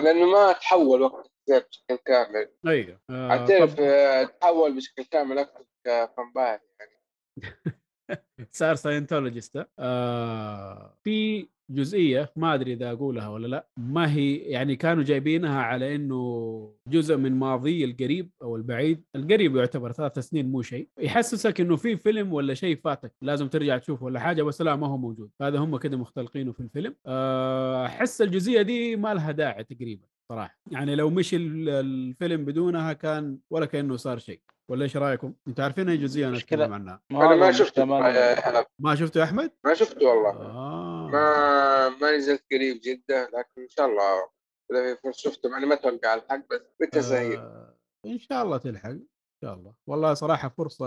لأنه 0.02 0.26
ما 0.26 0.52
تحول 0.52 1.02
وقت 1.02 1.30
بشكل 1.48 1.96
كامل. 2.04 2.48
أيوه 2.66 3.00
آه 3.10 3.46
طب 3.46 3.80
آه، 3.80 4.24
تحول 4.24 4.76
بشكل 4.76 5.04
كامل 5.04 5.38
أكثر 5.38 5.64
كفامباير 5.86 6.60
يعني. 6.80 6.96
صار 8.52 8.74
ساينتولوجيست 8.74 9.66
آه 9.78 10.98
في 11.04 11.48
جزئية 11.70 12.32
ما 12.36 12.54
أدري 12.54 12.72
إذا 12.72 12.92
أقولها 12.92 13.28
ولا 13.28 13.46
لأ 13.46 13.68
ما 13.76 14.12
هي 14.12 14.36
يعني 14.36 14.76
كانوا 14.76 15.02
جايبينها 15.02 15.62
على 15.62 15.94
إنه 15.94 16.72
جزء 16.88 17.16
من 17.16 17.32
ماضي 17.32 17.84
القريب 17.84 18.30
أو 18.42 18.56
البعيد 18.56 19.04
القريب 19.16 19.56
يعتبر 19.56 19.92
ثلاث 19.92 20.18
سنين 20.18 20.48
مو 20.50 20.62
شيء. 20.62 20.88
يحسسك 20.98 21.60
إنه 21.60 21.76
في 21.76 21.96
فيلم 21.96 22.32
ولا 22.32 22.54
شيء 22.54 22.76
فاتك 22.76 23.14
لازم 23.22 23.48
ترجع 23.48 23.78
تشوفه 23.78 24.04
ولا 24.04 24.20
حاجة 24.20 24.42
بس 24.42 24.62
لا 24.62 24.76
ما 24.76 24.86
هو 24.86 24.96
موجود. 24.96 25.30
هذا 25.42 25.58
هم 25.58 25.76
كده 25.76 25.96
مختلقينه 25.96 26.52
في 26.52 26.60
الفيلم. 26.60 26.94
آه، 27.06 27.86
أحس 27.86 28.22
الجزئية 28.22 28.62
دي 28.62 28.96
ما 28.96 29.14
لها 29.14 29.32
داعي 29.32 29.64
تقريبا. 29.64 30.06
صراحة. 30.28 30.58
يعني 30.70 30.94
لو 30.94 31.10
مشي 31.10 31.36
ال- 31.36 31.68
الفيلم 31.68 32.44
بدونها 32.44 32.92
كان 32.92 33.38
ولا 33.50 33.66
كأنه 33.66 33.96
صار 33.96 34.18
شيء. 34.18 34.40
ولا 34.70 34.84
إيش 34.84 34.96
رأيكم؟ 34.96 35.34
أنتوا 35.48 35.64
عارفين 35.64 35.88
أي 35.88 35.96
جزئية 35.96 36.28
أنا. 36.28 36.36
أتكلم 36.38 36.72
عنها. 36.72 37.00
أنا 37.10 37.34
ما 37.34 37.44
هذا 37.46 37.52
شفته. 37.52 37.84
ما- 38.78 38.94
شفته 38.94 39.18
يا 39.18 39.24
أحمد؟ 39.24 39.50
ما 39.64 39.74
شفته 39.74 40.06
والله. 40.06 40.30
آه. 40.30 41.08
ما 41.12 41.88
ما 41.88 42.16
نزلت 42.16 42.44
قريب 42.52 42.80
جدا 42.84 43.24
لكن 43.24 43.62
إن 43.62 43.68
شاء 43.68 43.86
الله 43.86 44.28
إذا 44.72 44.94
في 44.94 45.00
فرصة 45.02 45.30
شفته. 45.30 45.48
مع 45.48 45.58
إني 45.58 45.66
ما 45.66 45.74
أتوقع 45.74 46.14
الحق 46.14 46.36
بس 46.50 46.60
بالتسهيل 46.80 47.38
آه. 47.38 47.74
إن 48.06 48.18
شاء 48.18 48.42
الله 48.42 48.56
تلحق. 48.58 48.94
شاء 49.42 49.54
الله. 49.54 49.72
والله 49.86 50.14
صراحة 50.14 50.48
فرصة 50.48 50.86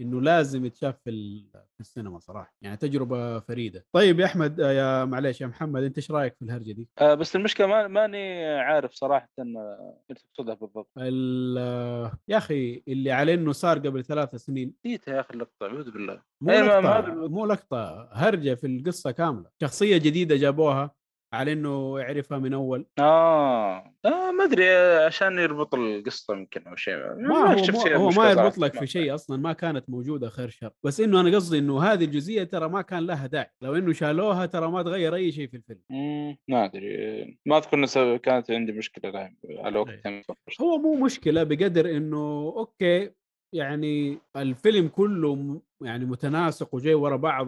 إنه 0.00 0.20
لازم 0.20 0.64
يتشاف 0.64 0.94
في 1.04 1.10
في 1.52 1.80
السينما 1.80 2.18
صراحة 2.18 2.54
يعني 2.62 2.76
تجربة 2.76 3.38
فريدة. 3.40 3.86
طيب 3.92 4.20
يا 4.20 4.24
أحمد 4.26 4.60
آه، 4.60 4.72
يا 4.72 5.04
معليش 5.04 5.40
يا 5.40 5.46
محمد 5.46 5.82
أنت 5.82 5.98
إيش 5.98 6.10
رأيك 6.10 6.34
في 6.36 6.42
الهرجة 6.42 6.72
دي؟ 6.72 6.88
آه 6.98 7.14
بس 7.14 7.36
المشكلة 7.36 7.66
ما 7.66 7.86
ماني 7.88 8.44
عارف 8.58 8.92
صراحة 8.92 9.28
آه، 9.38 9.96
إيش 10.10 10.18
تقصدها 10.22 10.54
بالضبط. 10.54 10.88
ال- 10.98 11.56
آه، 11.58 12.12
يا 12.28 12.36
أخي 12.36 12.82
اللي 12.88 13.12
عليه 13.12 13.34
إنه 13.34 13.52
صار 13.52 13.78
قبل 13.78 14.04
ثلاث 14.04 14.34
سنين. 14.34 14.74
نسيتها 14.86 15.14
يا 15.14 15.20
أخي 15.20 15.34
اللقطة 15.34 15.66
اعوذ 15.66 15.90
بالله. 15.90 16.22
مو 16.40 16.52
ما- 16.52 16.80
لقطة 16.80 17.28
مو 17.28 17.46
لقطة 17.46 18.08
هرجة 18.12 18.54
في 18.54 18.66
القصة 18.66 19.10
كاملة. 19.10 19.50
شخصية 19.62 19.96
جديدة 19.96 20.36
جابوها. 20.36 20.99
على 21.32 21.52
إنه 21.52 22.00
يعرفها 22.00 22.38
من 22.38 22.54
أول. 22.54 22.86
آه. 22.98 23.94
آه 24.04 24.30
ما 24.30 24.44
أدري 24.44 24.68
عشان 25.06 25.38
يربط 25.38 25.74
القصة 25.74 26.34
يمكن 26.34 26.66
أو 26.66 26.76
شيء. 26.76 26.96
ما 27.14 27.36
هو 27.36 27.56
فيها 27.56 27.96
هو 27.96 28.08
ما 28.08 28.30
يربط. 28.30 28.58
لك 28.58 28.78
في 28.78 28.86
شيء 28.86 29.14
أصلا 29.14 29.36
ما 29.36 29.52
كانت 29.52 29.90
موجودة 29.90 30.28
خير 30.28 30.48
شر. 30.48 30.70
بس 30.84 31.00
إنه 31.00 31.20
أنا 31.20 31.36
قصدي 31.36 31.58
إنه 31.58 31.82
هذه 31.82 32.04
الجزئية 32.04 32.44
ترى 32.44 32.68
ما 32.68 32.82
كان 32.82 33.06
لها 33.06 33.26
داعي. 33.26 33.50
لو 33.62 33.74
إنه 33.74 33.92
شالوها 33.92 34.46
ترى 34.46 34.70
ما 34.70 34.82
تغير 34.82 35.14
أي 35.14 35.32
شيء 35.32 35.48
في 35.48 35.56
الفيلم. 35.56 35.80
مم، 35.90 36.38
ما 36.48 36.64
أدري. 36.64 37.38
ما 37.46 37.56
أذكر 37.56 38.16
كانت 38.16 38.50
عندي 38.50 38.72
مشكلة 38.72 39.30
على 39.50 39.78
وقت. 39.78 40.04
يعني. 40.04 40.22
هو 40.60 40.78
مو 40.78 40.94
مشكلة 40.94 41.42
بقدر 41.42 41.90
إنه 41.96 42.54
أوكي 42.56 43.10
يعني 43.54 44.18
الفيلم 44.36 44.88
كله 44.88 45.60
يعني 45.82 46.04
متناسق 46.04 46.74
وجاي 46.74 46.94
ورا 46.94 47.16
بعض 47.16 47.46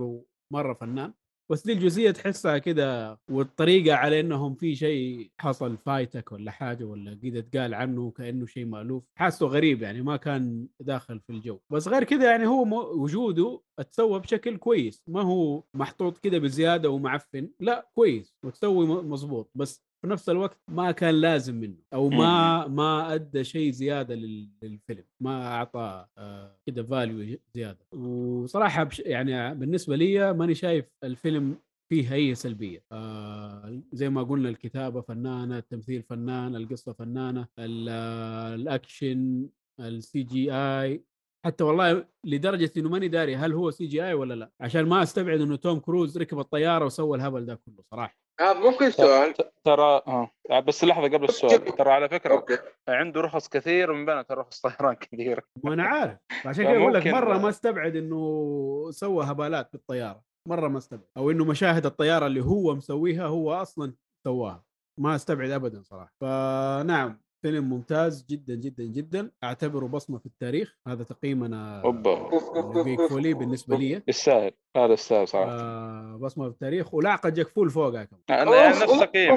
ومرة 0.53 0.75
فنان. 0.75 1.13
بس 1.51 1.63
دي 1.67 1.73
الجزئية 1.73 2.11
تحسها 2.11 2.59
كده 2.59 3.19
والطريقة 3.31 3.97
على 3.97 4.21
إنهم 4.21 4.55
في 4.55 4.75
شيء 4.77 5.31
حصل 5.41 5.77
فايتك 5.77 6.33
ولا 6.33 6.51
حاجة 6.51 6.85
ولا 6.85 7.15
كده 7.15 7.39
اتقال 7.39 7.75
عنه 7.75 8.11
كانه 8.11 8.47
شيء 8.47 8.67
مألوف. 8.67 9.05
حاسه 9.19 9.47
غريب 9.47 9.83
يعني 9.83 10.03
ما 10.03 10.17
كان 10.17 10.69
داخل 10.81 11.21
في 11.21 11.31
الجو. 11.33 11.59
بس 11.71 11.89
غير 11.89 12.05
كده 12.05 12.31
يعني 12.31 12.47
هو 12.47 12.63
وجوده 13.03 13.61
اتسوى 13.79 14.21
بشكل 14.21 14.57
كويس. 14.57 15.03
ما 15.07 15.23
هو 15.23 15.65
محطوط 15.75 16.19
كده 16.19 16.39
بزيادة 16.39 16.91
ومعفن. 16.91 17.51
لا 17.61 17.91
كويس 17.95 18.37
وتسوي 18.45 18.87
مظبوط 18.87 19.51
بس 19.55 19.83
في 20.03 20.09
نفس 20.09 20.29
الوقت 20.29 20.59
ما 20.69 20.91
كان 20.91 21.15
لازم 21.15 21.55
منه 21.55 21.77
أو 21.95 22.09
ما 22.09 22.67
ما 22.69 23.15
أدى 23.15 23.45
شيء 23.45 23.71
زيادة 23.71 24.15
لل- 24.15 24.49
للفيلم 24.63 25.05
ما 25.21 25.47
أعطى 25.47 26.07
آه، 26.19 26.57
كده 26.67 26.83
value 26.83 27.39
زيادة. 27.55 27.87
وصراحة 27.93 28.89
يعني 28.99 29.55
بالنسبة 29.55 29.97
لي 29.97 30.33
ماني 30.33 30.55
شايف 30.55 30.85
الفيلم 31.05 31.57
فيه 31.93 32.13
أي 32.15 32.35
سلبية. 32.35 32.85
آه 32.93 33.83
زي 33.93 34.09
ما 34.11 34.23
قلنا 34.23 34.49
الكتابة 34.49 35.01
فنانة 35.01 35.59
التمثيل 35.59 36.03
فنان 36.03 36.57
القصة 36.57 36.93
فنانة 36.93 37.49
ال- 37.59 37.89
ال 38.61 39.49
action 39.81 40.23
ال 40.23 40.53
CGI 40.53 41.05
حتى 41.45 41.65
والله 41.65 42.07
لدرجة 42.25 42.71
إنه 42.77 42.89
ماني 42.89 43.09
داري 43.09 43.37
هل 43.37 43.53
هو 43.53 43.71
CGI 43.71 44.15
ولا 44.15 44.35
لا. 44.35 44.53
عشان 44.61 44.83
ما 44.87 45.03
أستبعد 45.03 45.41
إنه 45.41 45.57
توم 45.57 45.79
كروز 45.79 46.19
ركب 46.19 46.39
الطيارة 46.39 46.85
وسوى 46.87 47.17
الهبل 47.17 47.47
ده 47.47 47.55
كله 47.55 47.83
صراحة. 47.91 48.22
آه 48.43 48.53
ممكن 48.53 48.91
سؤال. 48.91 49.35
ترى 49.65 50.03
آه 50.07 50.31
بس 50.61 50.85
لحظة 50.85 51.09
قبل 51.09 51.25
السؤال. 51.25 51.65
ترى 51.65 51.91
على 51.91 52.09
فكرة 52.09 52.35
أوكي. 52.35 52.59
عنده 52.89 53.21
رخص 53.21 53.49
كثير 53.49 53.93
من 53.93 54.07
بينها 54.07 54.23
ترى 54.23 54.41
رخص 54.41 54.61
طيران 54.61 54.95
كثير. 54.95 55.45
وأنا 55.65 55.85
عارف. 55.85 56.19
عشان 56.47 56.65
كذا 56.65 56.77
أقول 56.77 56.95
لك 56.95 57.07
مرة 57.07 57.39
ما 57.39 57.49
استبعد 57.49 57.97
إنه 57.97 58.91
سوى 58.91 59.25
هبالات 59.25 59.73
بالطيارة. 59.73 60.23
مرة 60.49 60.69
ما 60.69 60.79
استبعد. 60.79 61.09
أو 61.17 61.31
إنه 61.31 61.45
مشاهد 61.45 61.87
الطيارة 61.87 62.27
اللي 62.27 62.45
هو 62.45 62.75
مسويها 62.75 63.27
هو 63.27 63.53
أصلا 63.53 63.95
سواها. 64.27 64.65
ما 65.01 65.15
استبعد 65.15 65.51
ابدا 65.51 65.83
صراحة. 65.83 66.13
فنعم. 66.21 67.21
فيلم 67.43 67.71
ممتاز 67.71 68.27
جدا 68.31 68.55
جدا 68.55 68.85
جدا. 68.85 69.31
أعتبره 69.45 69.87
بصمة 69.87 70.19
في 70.19 70.27
التاريخ. 70.27 70.77
هذا 70.89 71.05
تقييمنا 71.05 71.81
أوبا. 71.81 72.31
جيك 72.85 73.01
فولي 73.11 73.35
بالنسبة 73.35 73.77
لي. 73.77 74.03
يستاهل 74.09 74.53
هذا 74.77 74.93
يستاهل 74.93 75.29
صراحة. 75.29 75.53
آه 75.53 76.17
بصمة 76.21 76.45
في 76.45 76.51
التاريخ. 76.51 76.95
ولعقه 76.95 77.29
جاك 77.29 77.49
فول 77.49 77.71
فوقها 77.71 78.05
كمان. 78.05 78.23
أنا 78.31 78.57
يعني 78.57 78.69
نفس 78.69 79.01
تقييم. 79.01 79.37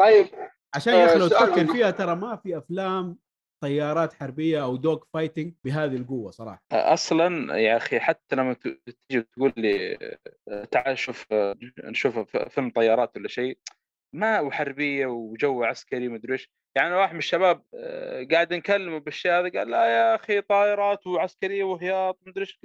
طيب. 0.00 0.26
عشان 0.74 0.92
يا 0.94 1.04
أخي 1.04 1.14
آه، 1.14 1.18
لو 1.18 1.28
تفكر 1.28 1.66
فيها 1.72 1.90
ترى 1.90 2.14
ما 2.16 2.36
في 2.36 2.58
أفلام 2.58 3.18
طيارات 3.62 4.12
حربية 4.12 4.62
أو 4.62 4.76
dogfighting 4.76 5.54
بهذه 5.64 5.96
القوة 5.96 6.30
صراحة. 6.30 6.62
أصلا 6.72 7.56
يا 7.56 7.76
أخي 7.76 8.00
حتى 8.00 8.36
لما 8.36 8.52
ت- 8.52 8.80
تجي 9.08 9.22
تقول 9.22 9.52
لي 9.56 9.98
آه، 10.48 10.64
تعال 10.64 10.98
شوف 10.98 11.26
آه، 11.32 11.54
نشوف 11.84 12.18
فيلم 12.48 12.70
طيارات 12.70 13.16
ولا 13.16 13.28
شيء 13.28 13.58
ما 14.14 14.40
وحربية 14.40 15.06
وجو 15.06 15.64
عسكري 15.64 16.08
مدري 16.08 16.32
إيش. 16.32 16.50
يعني 16.76 16.94
واحد 16.94 17.12
من 17.12 17.18
الشباب 17.18 17.62
آه، 17.74 18.26
قاعد 18.30 18.54
نكلمه 18.54 18.98
بالشيء 18.98 19.32
هذا 19.32 19.58
قال 19.58 19.70
لا 19.70 19.86
يا 19.86 20.14
أخي 20.14 20.40
طائرات 20.40 21.06
وعسكرية 21.06 21.64
وهياط 21.64 22.18
مدري 22.26 22.42
إيش. 22.42 22.60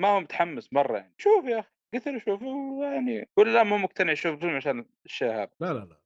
ما 0.00 0.08
هو 0.08 0.20
متحمس 0.20 0.72
مرة 0.72 0.96
يعني. 0.96 1.14
شوف 1.18 1.44
يا 1.44 1.58
أخي 1.58 1.70
قلت 1.94 2.08
له 2.08 2.18
شوف 2.18 2.42
يعني 2.82 3.14
يقول 3.14 3.54
لا 3.54 3.62
مو 3.62 3.78
مقتنع 3.78 4.12
يشوف 4.12 4.34
الفيلم 4.34 4.56
عشان 4.56 4.86
الشيء 5.06 5.28
هذا. 5.28 5.50
لا 5.60 5.72
لا 5.72 5.78
لا. 5.78 6.02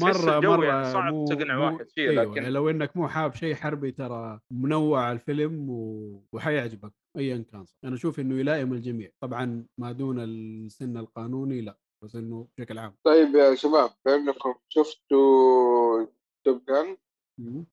مرة 0.00 0.36
الجو 0.36 0.50
مرة 0.50 0.66
يعني 0.66 0.84
صعب 0.84 1.14
مو 1.14 1.24
تقنع 1.24 1.56
مو 1.56 1.64
واحد 1.64 1.90
فيه 1.90 2.10
أيوة 2.10 2.24
لكن 2.24 2.42
لو 2.42 2.70
إنك 2.70 2.96
مو 2.96 3.08
حاب 3.08 3.34
شيء 3.34 3.54
حربي 3.54 3.90
ترى 3.90 4.40
منوع 4.50 5.12
الفيلم 5.12 5.70
و... 5.70 6.22
وحيعجبك 6.32 6.92
ايا 7.18 7.44
كان 7.52 7.64
أنا 7.84 7.94
أشوف 7.94 8.20
إنه 8.20 8.40
يلائم 8.40 8.72
الجميع. 8.72 9.10
طبعا 9.20 9.66
ما 9.78 9.92
دون 9.92 10.20
السن 10.20 10.96
القانوني 10.96 11.60
لا. 11.60 11.78
بس 12.06 12.16
إنه 12.16 12.48
بشكل 12.58 12.78
عام 12.78 12.96
طيب 13.04 13.34
يا 13.34 13.54
شباب 13.54 13.90
بانكم 14.04 14.54
شفتوا 14.68 16.06
توب 16.44 16.62
جان. 16.68 16.96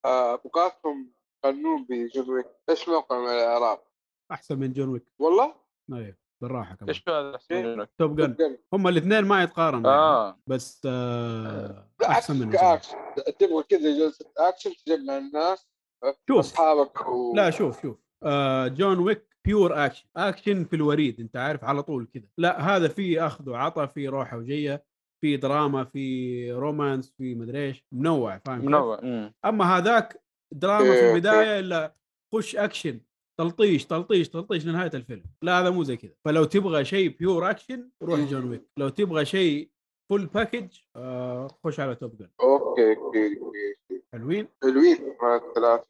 آه، 0.06 0.34
أبغاكم 0.34 1.08
تقارنون 1.42 1.86
بجون 1.90 2.30
ويك 2.30 2.46
إيش 2.70 2.90
موقع 2.90 3.20
من 3.20 3.28
الأعراب؟ 3.30 3.80
أحسن 4.32 4.60
من 4.60 4.74
جون 4.74 4.90
ويك 4.90 5.04
والله؟ 5.20 5.56
أيوه 5.94 6.18
بالراحة 6.42 6.76
كمان 6.76 6.90
إيش 6.90 7.04
هذا 7.10 7.40
إيه؟ 7.52 7.90
Top 7.98 8.22
Gun 8.22 8.58
هم 8.74 8.88
الاثنين 8.88 9.22
ما 9.26 9.44
يتقارنوا 9.44 9.92
يعني. 9.92 10.04
آه 10.04 10.40
بس 10.48 10.82
آه 10.86 11.90
أحسن 12.04 12.34
من 12.34 12.40
جون 12.40 12.50
ويك. 12.50 12.62
كاكشن 12.62 12.98
تبغى 13.40 13.64
كذا 13.64 13.98
جلسه 14.00 14.26
اكشن 14.38 14.72
تجمع 14.86 15.18
الناس 15.18 15.68
شوف 16.30 16.38
أصحابك 16.40 17.08
و... 17.08 17.34
لا 17.36 17.50
شوف 17.50 17.82
شوف 17.82 17.98
آه 18.24 18.68
جون 18.68 19.00
ويك 19.00 19.33
pure 19.46 19.86
action 19.86 20.06
action 20.18 20.64
في 20.64 20.76
الوريد 20.76 21.20
أنت 21.20 21.36
عارف 21.36 21.64
على 21.64 21.84
طول 21.84 22.08
كذا. 22.14 22.24
لا 22.38 22.62
هذا 22.62 22.88
فيه 22.88 23.28
أخذ 23.28 23.50
وعطى 23.50 23.90
فيه 23.94 24.10
روحة 24.10 24.38
وجية 24.38 24.84
في 25.22 25.38
دراما 25.38 25.84
في 25.84 26.52
romance 26.52 27.14
في 27.18 27.36
مدري 27.36 27.68
إيش 27.68 27.86
منوع 27.92 28.38
فاهم؟ 28.46 28.66
منوع 28.66 29.00
مم. 29.04 29.34
أما 29.46 29.66
هذاك 29.66 30.24
دراما 30.54 30.94
في 30.94 31.00
إيه، 31.00 31.14
البداية 31.14 31.60
إلا 31.60 31.96
خش 32.34 32.56
اكشن 32.56 33.00
تلطيش 33.40 33.86
تلطيش 33.86 34.30
تلطيش 34.30 34.66
لنهاية 34.66 34.92
الفيلم. 34.94 35.24
لا 35.42 35.60
هذا 35.62 35.70
مو 35.70 35.84
زي 35.84 35.98
كذا. 35.98 36.14
فلو 36.26 36.44
تبغى 36.44 36.86
شيء 36.86 37.18
pure 37.18 37.50
action 37.50 37.90
روح 38.04 38.20
جون 38.20 38.50
ويك. 38.50 38.64
لو 38.78 38.90
تبغى 38.90 39.26
شيء 39.26 39.70
full 40.10 40.26
package 40.26 40.68
آه 40.96 41.48
خش 41.64 41.80
على 41.80 41.96
Top 41.96 42.18
Gun 42.18 42.30
أوكي 42.42 42.96
أوكي 42.96 43.40
أوكي. 43.42 43.76
حلوين؟ 44.14 44.48
حلوين 44.64 45.16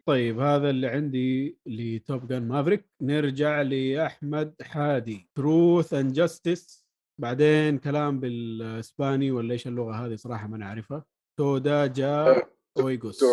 طيب 0.05 0.39
هذا 0.39 0.69
اللي 0.69 0.87
عندي 0.87 1.57
ل 1.65 1.81
Top 1.81 2.27
Gun 2.27 2.47
Maverick. 2.47 2.85
نرجع 3.01 3.61
لأحمد 3.61 4.55
حادي. 4.61 5.29
Truth 5.35 5.93
and 5.93 6.13
Justice 6.13 6.85
بعدين 7.21 7.77
كلام 7.77 8.19
بالإسباني 8.19 9.31
ولا 9.31 9.53
إيش 9.53 9.67
اللغة 9.67 9.93
هذه؟ 9.93 10.15
صراحة 10.15 10.47
ما 10.47 10.57
نعرفها 10.57 11.05
تودا 11.39 11.87
جا 11.87 12.41
اويغوس. 12.79 13.25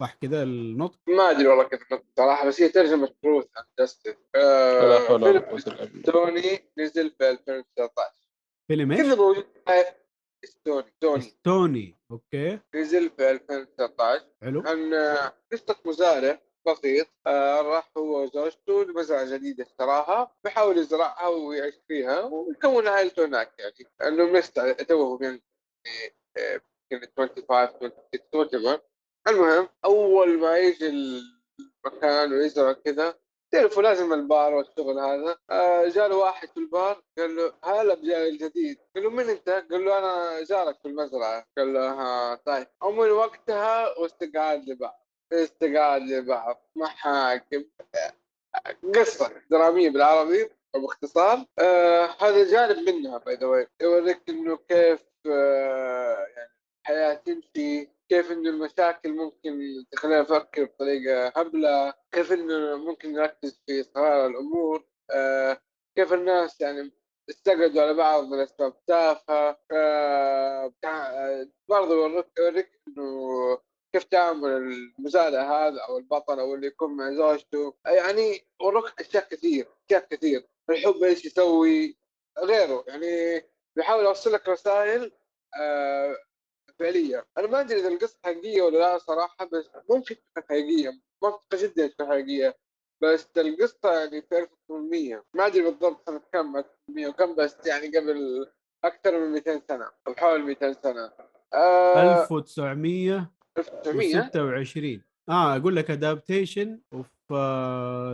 صح 0.00 0.14
كذا 0.14 0.42
النطق؟ 0.42 0.98
ما 1.08 1.30
أدري 1.30 1.46
والله 1.46 1.64
كيف 1.64 1.92
نطق 1.92 2.04
صراحة 2.16 2.48
بس 2.48 2.62
هي 2.62 2.68
ترجمة 2.68 3.08
تروث 3.22 3.44
اند 3.44 3.66
جاستس 3.78 4.14
فيلم. 5.08 6.02
توني 6.04 6.58
نزل 6.78 7.10
في 7.10 7.30
2019 7.30 8.12
فيلم 8.68 8.92
إيش؟ 8.92 9.00
موجود 9.00 9.46
توني 10.64 10.92
توني 11.00 11.32
توني 11.44 11.96
أوكي. 12.10 12.58
نزل 12.74 13.10
في 13.10 13.30
2019 13.30 14.24
حلو. 14.42 14.62
عن 14.66 14.94
آه، 14.94 15.32
قصة 15.52 15.76
مزارع 15.84 16.40
بسيط 16.68 17.06
آه، 17.26 17.60
راح 17.60 17.90
هو 17.96 18.22
وزوجته 18.22 18.84
لمزرعة 18.84 19.24
جديدة 19.36 19.64
اشتراها 19.64 20.36
بيحاول 20.44 20.78
يزرعها 20.78 21.26
ويعيش 21.28 21.74
فيها 21.88 22.20
ويكون 22.20 22.88
عائلته 22.88 23.24
هناك 23.24 23.52
يعني. 23.58 23.74
انه 24.02 24.38
لسه 24.38 24.72
توه 24.72 25.18
يعني 25.22 25.42
آه، 26.36 26.60
يمكن 26.92 27.06
25 27.16 27.92
26 28.14 28.44
whatever. 28.76 28.80
المهم 29.28 29.68
أول 29.84 30.38
ما 30.38 30.58
يجي 30.58 30.86
المكان 30.88 32.32
ويزرع 32.32 32.72
كذا 32.72 33.18
تعرفوا 33.50 33.82
لازم 33.82 34.12
البار 34.12 34.54
والشغل 34.54 34.98
هذا. 34.98 35.36
آه 35.50 35.88
جاء 35.88 36.08
له 36.08 36.16
واحد 36.16 36.48
في 36.48 36.56
البار 36.56 37.02
قال 37.18 37.36
له 37.36 37.52
هلا 37.64 37.94
بجاي 37.94 38.28
الجديد. 38.28 38.78
قال 38.94 39.04
له 39.04 39.10
من 39.10 39.28
أنت؟ 39.28 39.48
قال 39.48 39.84
له 39.84 39.98
أنا 39.98 40.44
جارك 40.44 40.78
في 40.82 40.88
المزرعة. 40.88 41.46
قال 41.58 41.74
له 41.74 41.90
ها 41.92 42.34
طيب. 42.34 42.66
ومن 42.82 43.10
وقتها 43.10 43.98
واستقعاد 43.98 44.68
لبعض 44.68 45.04
استقعاد 45.32 46.02
لبعض 46.02 46.62
محاكم 46.76 47.64
قصة 48.94 49.32
درامية 49.50 49.90
بالعربي 49.90 50.50
أو 50.74 50.80
باختصار. 50.80 51.44
آه 51.58 52.08
هذا 52.20 52.44
جانب 52.50 52.88
منها 52.88 53.18
by 53.18 53.34
the 53.34 53.66
يوريك 53.80 54.22
إنه 54.28 54.56
كيف 54.68 55.04
آه 55.26 56.26
يعني 56.36 56.52
الحياة 56.82 57.14
تمشي 57.14 57.97
كيف 58.08 58.32
إنه 58.32 58.50
المشاكل 58.50 59.12
ممكن 59.12 59.84
تخلينا 59.92 60.20
نفكر 60.20 60.64
بطريقة 60.64 61.28
هبلة؟ 61.36 61.94
كيف 62.12 62.32
إنه 62.32 62.76
ممكن 62.76 63.12
نركز 63.12 63.62
في 63.66 63.82
صغار 63.82 64.26
الأمور؟ 64.26 64.84
آه 65.10 65.60
كيف 65.96 66.12
الناس 66.12 66.60
يعني 66.60 66.92
استقعدوا 67.30 67.82
على 67.82 67.94
بعض 67.94 68.24
من 68.24 68.40
أسباب 68.40 68.84
تافهة؟ 68.86 69.60
آه 69.72 70.74
آه، 70.84 71.48
برضه 71.68 71.94
يوريك 71.94 72.26
يوريك 72.38 72.80
إنه 72.88 73.58
كيف 73.92 74.04
تعامل 74.04 74.50
المزارع 74.98 75.42
هذا 75.42 75.80
أو 75.88 75.98
البطل 75.98 76.40
أو 76.40 76.54
اللي 76.54 76.66
يكون 76.66 76.96
مع 76.96 77.12
زوجته. 77.12 77.74
يعني 77.86 78.46
وروك 78.62 79.00
أشياء 79.00 79.28
كثير 79.28 79.68
أشياء 79.86 80.06
كثير. 80.10 80.48
الحب 80.70 81.02
إيش 81.04 81.24
يسوي؟ 81.24 81.98
غيره. 82.38 82.84
يعني 82.88 83.42
بيحاول 83.76 84.04
يوصل 84.04 84.32
لك 84.32 84.48
رسائل 84.48 85.12
آه 85.60 86.16
فعلية. 86.78 87.26
أنا 87.38 87.46
ما 87.46 87.60
أدري 87.60 87.80
إذا 87.80 87.88
القصة 87.88 88.18
حقيقية 88.24 88.62
ولا 88.62 88.78
لا 88.78 88.98
صراحة 88.98 89.44
بس 89.52 89.70
ممكن 89.90 90.14
تكون 90.14 90.42
حقيقية. 90.48 90.90
منطقه 91.22 91.62
جدا 91.62 91.86
تكون 91.86 92.06
حقيقية. 92.06 92.56
بس 93.02 93.28
القصة 93.36 93.92
يعني 94.00 94.22
في 94.22 94.38
1800 94.38 95.24
ما 95.34 95.46
أدري 95.46 95.62
بالضبط 95.62 96.06
سنه 96.06 96.20
كم 96.32 96.56
1800 96.56 97.08
وكم 97.08 97.34
بس 97.34 97.56
يعني 97.66 97.86
قبل 97.98 98.46
أكثر 98.84 99.20
من 99.20 99.32
200 99.32 99.60
سنة 99.68 99.90
أو 100.08 100.14
حول 100.14 100.42
200 100.42 100.72
سنة. 100.72 101.12
آه 101.54 102.22
1926 102.22 104.20
1900 104.20 105.00
آه 105.28 105.56
أقول 105.56 105.76
لك 105.76 105.90
adaptation 105.90 106.80
of 106.92 107.32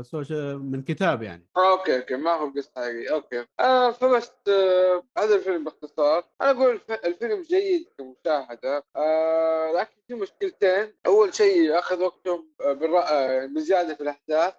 social 0.03 0.59
من 0.71 0.83
كتاب 0.83 1.23
يعني. 1.23 1.47
آه، 1.57 1.71
أوكي 1.73 1.97
أوكي 1.97 2.17
ما 2.17 2.31
هو 2.31 2.51
قصة 2.57 2.71
حقيقية 2.77 3.15
أوكي. 3.15 3.47
آه 3.61 3.91
فبس 3.91 4.33
آه 4.49 5.03
هذا 5.19 5.35
الفيلم 5.35 5.65
باختصار. 5.65 6.25
أنا 6.41 6.51
أقول 6.51 6.71
الف- 6.75 6.91
الفيلم 7.05 7.43
جيد 7.43 7.89
كمشاهدة. 7.99 8.85
آه 8.97 9.73
لكن 9.73 9.95
في 10.09 10.15
مشكلتين. 10.15 10.95
أول 11.07 11.35
شيء 11.35 11.79
أخذ 11.79 12.03
وقتهم 12.03 12.49
آه،. 12.61 12.99
آه، 13.09 13.47
بزيادة 13.47 13.95
في 13.95 14.01
الأحداث. 14.01 14.55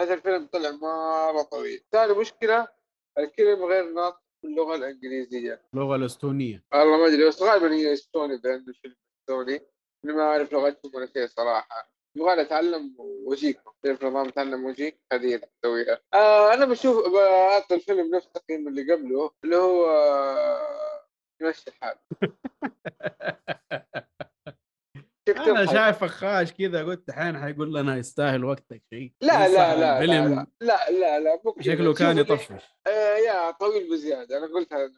هذا 0.00 0.14
الفيلم 0.14 0.46
طلع 0.52 0.70
مرة 0.70 1.42
طويل. 1.42 1.84
ثاني 1.92 2.12
مشكلة 2.12 2.68
الفيلم 3.18 3.64
غير 3.64 3.92
ناطق 3.92 4.20
باللغة 4.42 4.74
الإنجليزية. 4.74 5.62
اللغة 5.74 5.96
الإستونية. 5.96 6.64
والله 6.72 6.96
ما 6.96 7.06
أدري 7.06 7.28
بس 7.28 7.42
غالبا 7.42 7.74
هي 7.74 7.92
إستوني 7.92 8.40
لأنه 8.44 8.72
فيلم 8.82 8.96
استوني 9.20 9.60
ما 10.04 10.22
أعرف 10.22 10.52
لغتهم 10.52 10.92
ولا 10.94 11.06
شيء 11.06 11.26
صراحة. 11.26 11.95
يبغى 12.16 12.40
اتعلم 12.40 12.94
وجيكم 12.98 13.70
كيف 13.84 14.04
نظام 14.04 14.30
تعلم 14.30 14.64
وجيك 14.64 15.00
هذه 15.12 15.40
اسويها 15.64 16.00
آه 16.14 16.54
أنا 16.54 16.64
بشوف 16.64 17.08
بعطي 17.08 17.74
الفيلم 17.74 18.14
نفس 18.16 18.26
التقييم 18.26 18.68
اللي 18.68 18.92
قبله 18.92 19.30
اللي 19.44 19.56
هو 19.56 19.86
آه، 19.90 21.06
يمشي 21.42 21.64
الحال. 21.70 21.96
أنا 25.28 25.62
الحل؟ 25.62 25.74
شايف 25.76 25.98
فخاش 26.04 26.52
كذا 26.52 26.84
قلت 26.84 27.08
الحين 27.08 27.38
حيقول 27.38 27.74
لنا 27.74 27.96
يستاهل 27.96 28.44
وقتك 28.44 28.82
شيء 28.94 29.12
لا 29.20 29.48
لا 29.48 29.76
لا 29.76 30.06
لا 30.06 30.16
لا 30.16 30.46
لا 30.60 30.90
لا 30.90 31.20
لا. 31.20 31.40
شكله 31.60 31.94
كان 31.94 32.10
اللي- 32.10 32.20
يطفش. 32.20 32.64
آه 32.86 33.16
يا 33.16 33.50
طويل 33.50 33.90
بزيادة. 33.90 34.38
أنا 34.38 34.46
قلت 34.46 34.72
هذا 34.72 34.90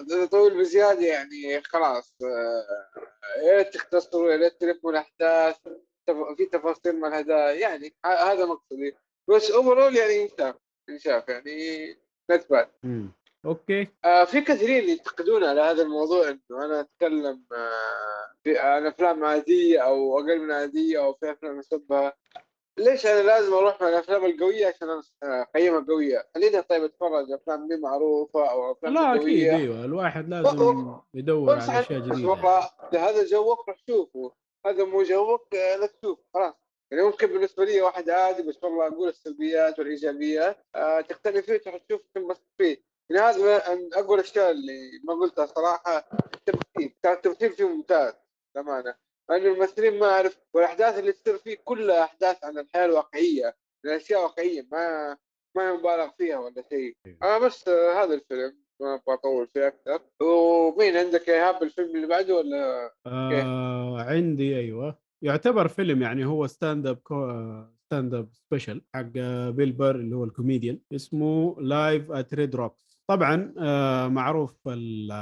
إذا 0.00 0.26
طويل 0.26 0.58
بزيادة 0.58 1.00
يعني 1.06 1.62
خلاص 1.62 2.16
آه، 2.22 3.46
يا 3.46 3.56
ريت 3.56 3.74
تختصروا 3.74 4.30
يا 4.32 4.36
ريت 4.36 4.60
تلفوا 4.60 4.90
الأحداث. 4.90 5.56
تف- 5.58 5.93
في 6.36 6.46
تفاصيل 6.46 7.00
ما 7.00 7.22
لها 7.22 7.50
يعني 7.52 7.94
هذا 8.06 8.44
مقصدي 8.46 8.96
بس 9.28 9.50
overall 9.50 9.96
يعني 9.96 10.14
ينشاف 10.14 10.54
ينشاف 10.88 11.28
يعني 11.28 11.88
not 12.30 12.50
bad. 12.50 12.68
أوكي 13.44 13.88
آه 14.04 14.24
في 14.24 14.40
كثيرين 14.40 14.88
ينتقدون 14.88 15.44
على 15.44 15.60
هذا 15.60 15.82
الموضوع 15.82 16.28
إنه 16.28 16.64
أنا 16.64 16.80
أتكلم 16.80 17.42
آه 17.52 18.34
في 18.44 18.58
عن 18.58 18.86
أفلام 18.86 19.24
عادية 19.24 19.80
أو 19.80 20.18
أقل 20.18 20.40
من 20.40 20.52
عادية 20.52 21.04
أو 21.04 21.12
في 21.14 21.30
أفلام 21.30 21.58
أشبهها 21.58 22.12
ليش 22.78 23.06
أنا 23.06 23.22
لازم 23.22 23.52
أروح 23.54 23.80
مع 23.80 23.88
الأفلام 23.88 24.24
القوية 24.24 24.66
عشان 24.66 24.88
أنا 25.22 25.42
أقيمها 25.42 25.86
قوية؟ 25.88 26.26
خليني 26.34 26.62
طيب 26.62 26.84
أتفرج 26.84 27.32
أفلام 27.32 27.68
مي 27.68 27.76
معروفة 27.76 28.50
أو 28.50 28.72
أفلام 28.72 28.94
لا 28.94 29.14
أكيد 29.14 29.48
أيوه 29.48 29.84
الواحد 29.84 30.28
لازم 30.28 30.96
يدور 31.14 31.50
على 31.50 31.80
أشياء 31.80 32.00
بس 32.00 32.06
جديده. 32.06 32.28
والله 32.28 32.70
هذا 32.92 33.24
جوك 33.24 33.68
روح 33.68 33.78
شوفه 33.86 34.32
هذا 34.66 34.84
مو 34.84 35.02
جوك 35.02 35.54
آه، 35.54 35.76
لا 35.76 35.86
تشوف 35.86 36.18
خلاص. 36.34 36.54
يعني 36.90 37.04
ممكن 37.04 37.26
بالنسبة 37.26 37.64
لي 37.64 37.82
واحد 37.82 38.10
عادي 38.10 38.42
بس 38.42 38.64
والله 38.64 38.86
أقول 38.86 39.08
السلبيات 39.08 39.78
والإيجابيات 39.78 40.58
آه 40.74 41.00
تقتني 41.00 41.42
فيه 41.42 41.56
تروح 41.56 41.76
تشوف 41.76 42.00
تنبسط 42.14 42.46
فيه. 42.58 42.82
يعني 43.10 43.22
هذا 43.22 43.74
من 43.74 43.94
اقوى 43.94 44.14
الأشياء 44.14 44.50
اللي 44.50 45.00
ما 45.04 45.14
قلتها 45.14 45.46
صراحة 45.46 46.08
التمثيل 46.34 46.94
كان 47.02 47.12
التمثيل 47.12 47.52
فيه 47.52 47.64
ممتاز 47.68 48.12
للامانه 48.56 48.94
لأنه 49.30 49.46
الممثلين 49.52 49.98
ما 49.98 50.06
أعرف 50.10 50.38
والأحداث 50.54 50.98
اللي 50.98 51.12
تصير 51.12 51.38
فيه 51.38 51.56
كلها 51.64 52.04
أحداث 52.04 52.44
عن 52.44 52.58
الحياة 52.58 52.84
الواقعية 52.84 53.56
الأشياء 53.84 54.22
واقعيه 54.22 54.66
ما 54.72 55.16
ما 55.56 55.72
مبالغ 55.72 56.10
فيها 56.18 56.38
ولا 56.38 56.62
شيء. 56.70 56.96
آه 57.22 57.38
بس 57.38 57.68
آه 57.68 58.02
هذا 58.04 58.14
الفيلم. 58.14 58.63
ما 58.80 58.94
أبغى 58.94 59.14
اطول 59.14 59.46
فيه 59.46 59.66
أكثر 59.66 60.00
ومين 60.22 60.96
عندك 60.96 61.28
إيهاب 61.28 61.62
الفيلم 61.62 61.96
اللي 61.96 62.06
بعده 62.06 62.34
ولا 62.36 62.90
آه 63.06 64.00
عندي 64.02 64.56
أيوه. 64.58 64.98
يعتبر 65.24 65.68
فيلم 65.68 66.02
يعني 66.02 66.24
هو 66.24 66.46
stand-up 66.46 66.98
stand-up 67.86 68.28
special 68.32 68.82
حق 68.94 69.02
بيل 69.50 69.72
بير 69.72 69.94
اللي 69.96 70.16
هو 70.16 70.24
الكوميديان 70.24 70.78
اسمه 70.94 71.56
Live 71.60 72.10
at 72.10 72.34
Red 72.34 72.56
Rocks 72.56 73.00
طبعا 73.10 73.54
آه 73.58 74.08
معروف 74.08 74.56
ال- 74.68 75.12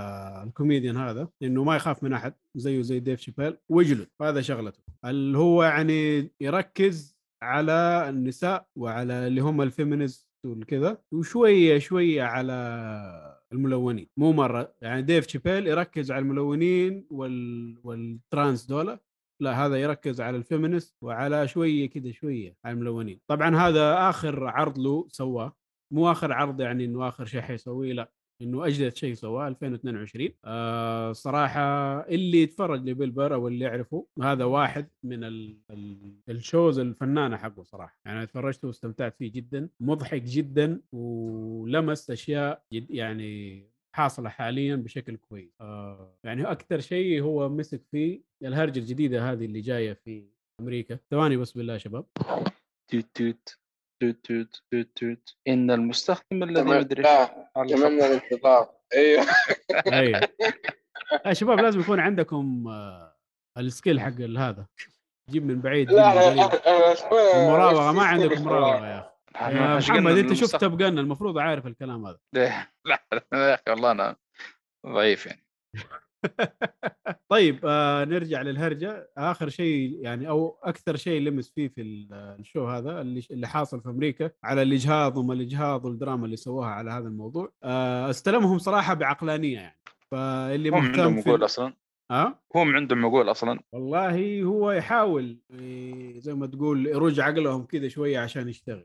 الكوميديان 0.47 0.97
هذا 0.97 1.29
إنه 1.43 1.65
ما 1.65 1.77
يخاف 1.77 2.03
من 2.03 2.12
أحد 2.12 2.35
زيه 2.57 2.83
زي 2.83 3.01
ديف 3.01 3.21
شيبيل 3.21 3.57
ويجلد. 3.69 4.09
هذا 4.23 4.41
شغلته. 4.41 4.83
اللي 5.05 5.38
هو 5.38 5.62
يعني 5.62 6.31
يركز 6.41 7.17
على 7.43 8.07
النساء 8.09 8.67
وعلى 8.79 9.27
اللي 9.27 9.41
هم 9.41 9.62
ال 9.62 9.70
feminist 9.70 10.29
والكذا 10.47 10.99
وشوية 11.15 11.79
شوية 11.79 12.23
على 12.23 13.41
الملونين. 13.53 14.09
مو 14.17 14.33
مرة. 14.33 14.75
يعني 14.83 15.03
ديف 15.03 15.29
شيبيل 15.29 15.67
يركز 15.67 16.11
على 16.11 16.23
الملونين 16.23 17.07
وال... 17.11 17.79
وال 17.85 18.08
trans 18.08 18.66
دولا 18.66 18.98
لا 19.41 19.67
هذا 19.67 19.77
يركز 19.77 20.21
على 20.21 20.37
ال 20.37 20.43
feminist 20.43 20.96
وعلى 21.03 21.49
شوية 21.49 21.91
كذا 21.91 22.12
شوية 22.12 22.57
على 22.65 22.75
الملونين. 22.75 23.21
طبعا 23.27 23.57
هذا 23.57 24.09
آخر 24.09 24.49
عرض 24.49 24.79
له 24.79 25.09
سواه. 25.09 25.57
مو 25.93 26.11
آخر 26.11 26.33
عرض 26.33 26.61
يعني 26.61 26.85
إنه 26.85 27.09
آخر 27.09 27.25
شيء 27.25 27.41
حيسويه 27.41 27.93
لا. 27.93 28.12
إنه 28.42 28.66
أجدد 28.66 28.96
شيء 28.96 29.14
سواه 29.14 29.48
2022 29.48 30.28
آه 30.44 31.12
صراحة 31.12 31.62
اللي 32.00 32.42
يتفرج 32.42 32.88
لبيل 32.88 33.11
بير 33.11 33.35
أو 33.35 33.48
اللي 33.48 33.64
يعرفه 33.64 34.07
هذا 34.22 34.44
واحد 34.44 34.88
من 35.02 35.24
ال 35.24 35.59
ال 35.70 36.14
ال 36.29 36.37
shows 36.37 36.79
الفنانة 36.78 37.37
حقه 37.37 37.62
صراحة. 37.62 37.98
يعني 38.05 38.22
اتفرجت 38.22 38.64
واستمتعت 38.64 39.16
فيه 39.18 39.33
جدا 39.33 39.68
مضحك 39.81 40.22
جدا 40.22 40.81
ولمس 40.92 42.11
أشياء 42.11 42.62
جد 42.72 42.90
يعني 42.90 43.62
حاصلة 43.94 44.28
حاليا 44.28 44.76
بشكل 44.76 45.16
كويس. 45.16 45.57
آه 45.61 46.18
يعني 46.24 46.42
أكثر 46.44 46.81
شيء 46.81 47.22
هو 47.22 47.48
مسك 47.48 47.83
فيه 47.90 48.22
الهرجة 48.44 48.78
الجديدة 48.78 49.33
هذه 49.33 49.44
اللي 49.44 49.61
جاية 49.61 49.92
في 49.92 50.26
أمريكا. 50.61 50.98
ثواني 51.11 51.37
بس 51.37 51.52
بالله 51.52 51.72
يا 51.72 51.78
شباب. 51.78 52.07
توت 52.88 53.07
توت. 53.14 53.62
توت 54.03 54.25
توت 54.25 54.62
توت 54.73 54.88
توت. 54.97 55.37
إن 55.49 55.71
المستخدم 55.71 56.43
الذي 56.43 56.62
مدري 56.65 57.03
لا 57.03 57.49
على 57.57 57.75
تمنى. 57.75 58.07
الانتظار. 58.07 58.71
أيوه. 58.95 59.27
أيوه. 59.93 60.21
يا 61.27 61.33
شباب 61.33 61.61
لازم 61.61 61.81
يكون 61.81 62.01
عندكم 62.01 62.69
آه 62.69 63.17
السكيل 63.59 64.01
حق 64.01 64.21
هذا. 64.38 64.67
جيب 65.31 65.47
من 65.47 65.61
بعيد 65.61 65.93
لا 65.93 66.33
المراوغه 67.12 67.93
ما 67.93 68.03
عندكم. 68.03 68.45
مراوغة 68.45 68.87
يا 68.87 69.12
أخي. 69.79 69.93
محمد 69.93 70.19
أنت 70.19 70.33
شفت 70.33 70.65
جن 70.65 70.99
المفروض 70.99 71.38
عارف 71.38 71.67
الكلام 71.67 72.07
هذا. 72.07 72.19
لا 72.37 72.67
لا 72.85 73.03
لا 73.33 73.49
يا 73.51 73.55
أخي 73.55 73.62
والله 73.69 73.91
أنا 73.91 74.17
ضعيف 74.87 75.27
يعني. 75.27 75.47
طيب 77.28 77.58
آه 77.64 78.04
نرجع 78.04 78.42
للهرجة. 78.42 79.11
آخر 79.18 79.48
شيء 79.48 79.98
يعني 80.00 80.28
أو 80.28 80.58
أكثر 80.62 80.96
شيء 80.96 81.20
لمس 81.20 81.50
فيه 81.54 81.68
في 81.68 81.80
ال- 81.82 82.08
الشو 82.40 82.66
هذا 82.66 83.00
اللي 83.00 83.22
اللي 83.30 83.46
حاصل 83.48 83.80
في 83.80 83.88
أمريكا 83.88 84.30
على 84.44 84.62
الإجهاض 84.62 85.16
وما 85.16 85.35
الإجهاض 85.35 85.85
والدراما 85.85 86.24
اللي 86.24 86.37
سووها 86.37 86.68
على 86.68 86.90
هذا 86.90 87.08
الموضوع. 87.08 87.52
آه 87.62 88.11
استلمهم 88.11 88.58
صراحة 88.58 88.94
بعقلانية 88.94 89.54
يعني. 89.61 89.78
فاللي 90.11 90.68
هم 90.68 90.74
عندهم 90.74 91.20
في 91.20 91.44
أصلا؟ 91.44 91.74
ها 92.11 92.38
هم 92.54 92.76
عندهم 92.76 93.06
عقول 93.06 93.30
أصلا؟ 93.30 93.61
والله 93.72 94.42
هو 94.42 94.72
يحاول 94.72 95.38
إيه، 95.50 96.20
زي 96.20 96.35
ما 96.35 96.46
تقول 96.46 96.87
يرج 96.87 97.20
عقلهم 97.20 97.64
كذا 97.64 97.88
شوية 97.88 98.18
عشان 98.18 98.48
يشتغل. 98.48 98.85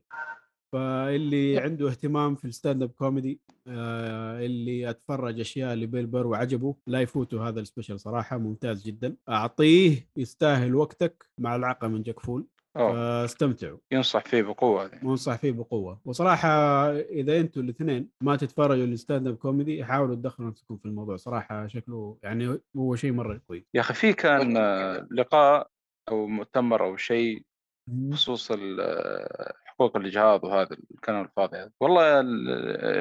فاللي 0.73 1.57
عنده 1.57 1.89
اهتمام 1.89 2.35
في 2.35 2.45
ال 2.45 2.83
stand-up 2.83 2.89
comedy 2.89 3.39
آه 3.67 4.39
اللي 4.45 4.89
أتفرج 4.89 5.39
أشياء 5.39 5.75
لبيل 5.75 6.05
بير 6.07 6.27
وعجبه 6.27 6.75
لا 6.87 7.01
يفوتوا 7.01 7.43
هذا 7.47 7.59
ال 7.59 7.64
special 7.64 7.99
صراحة 7.99 8.37
ممتاز 8.37 8.83
جدا. 8.85 9.15
أعطيه 9.29 10.07
يستاهل 10.17 10.75
وقتك 10.75 11.25
مع 11.39 11.55
العقل 11.55 11.89
من 11.89 12.03
جاك 12.03 12.19
فول. 12.19 12.47
أوه. 12.77 12.93
فاستمتعوا. 12.93 13.77
ينصح 13.91 14.23
فيه 14.25 14.41
بقوة 14.41 14.91
وانصح 15.03 15.35
فيه 15.35 15.51
بقوة. 15.51 16.01
وصراحة 16.05 16.49
إذا 16.91 17.39
أنتم 17.39 17.61
الاثنين 17.61 18.09
ما 18.21 18.35
تتفرجوا 18.35 18.85
ال 18.85 19.27
stand-up 19.27 19.35
comedy 19.35 19.85
حاولوا 19.85 20.15
تدخلوا 20.15 20.49
نفسكم 20.49 20.77
في 20.77 20.85
الموضوع. 20.85 21.17
صراحة 21.17 21.67
شكله 21.67 22.17
يعني 22.23 22.59
هو 22.77 22.95
شيء 22.95 23.11
مرة 23.11 23.41
كويس 23.47 23.63
يا 23.73 23.81
أخي 23.81 23.93
في 23.93 24.13
كان 24.13 24.57
آه، 24.57 25.07
لقاء 25.11 25.67
أو 26.09 26.27
مؤتمر 26.27 26.83
أو 26.85 26.97
شيء 26.97 27.43
بخصوص 27.89 28.51
ال- 28.51 28.79
آه، 28.81 29.53
حقوق 29.79 29.97
الإجهاض 29.97 30.43
وهذا 30.43 30.77
الكلام 30.95 31.21
الفاضي 31.21 31.57
هذا. 31.57 31.71
والله 31.79 32.19
ال- 32.19 32.49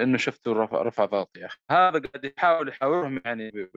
إنه 0.03 0.19
شفته 0.19 0.53
رفع, 0.53 0.83
رفع 0.83 1.05
ضغطي 1.05 1.41
يا 1.41 1.47
أخي. 1.47 1.59
هذا 1.71 1.99
قاعد 1.99 2.25
يحاول 2.25 2.69
يحاورهم 2.69 3.21
يعني 3.25 3.69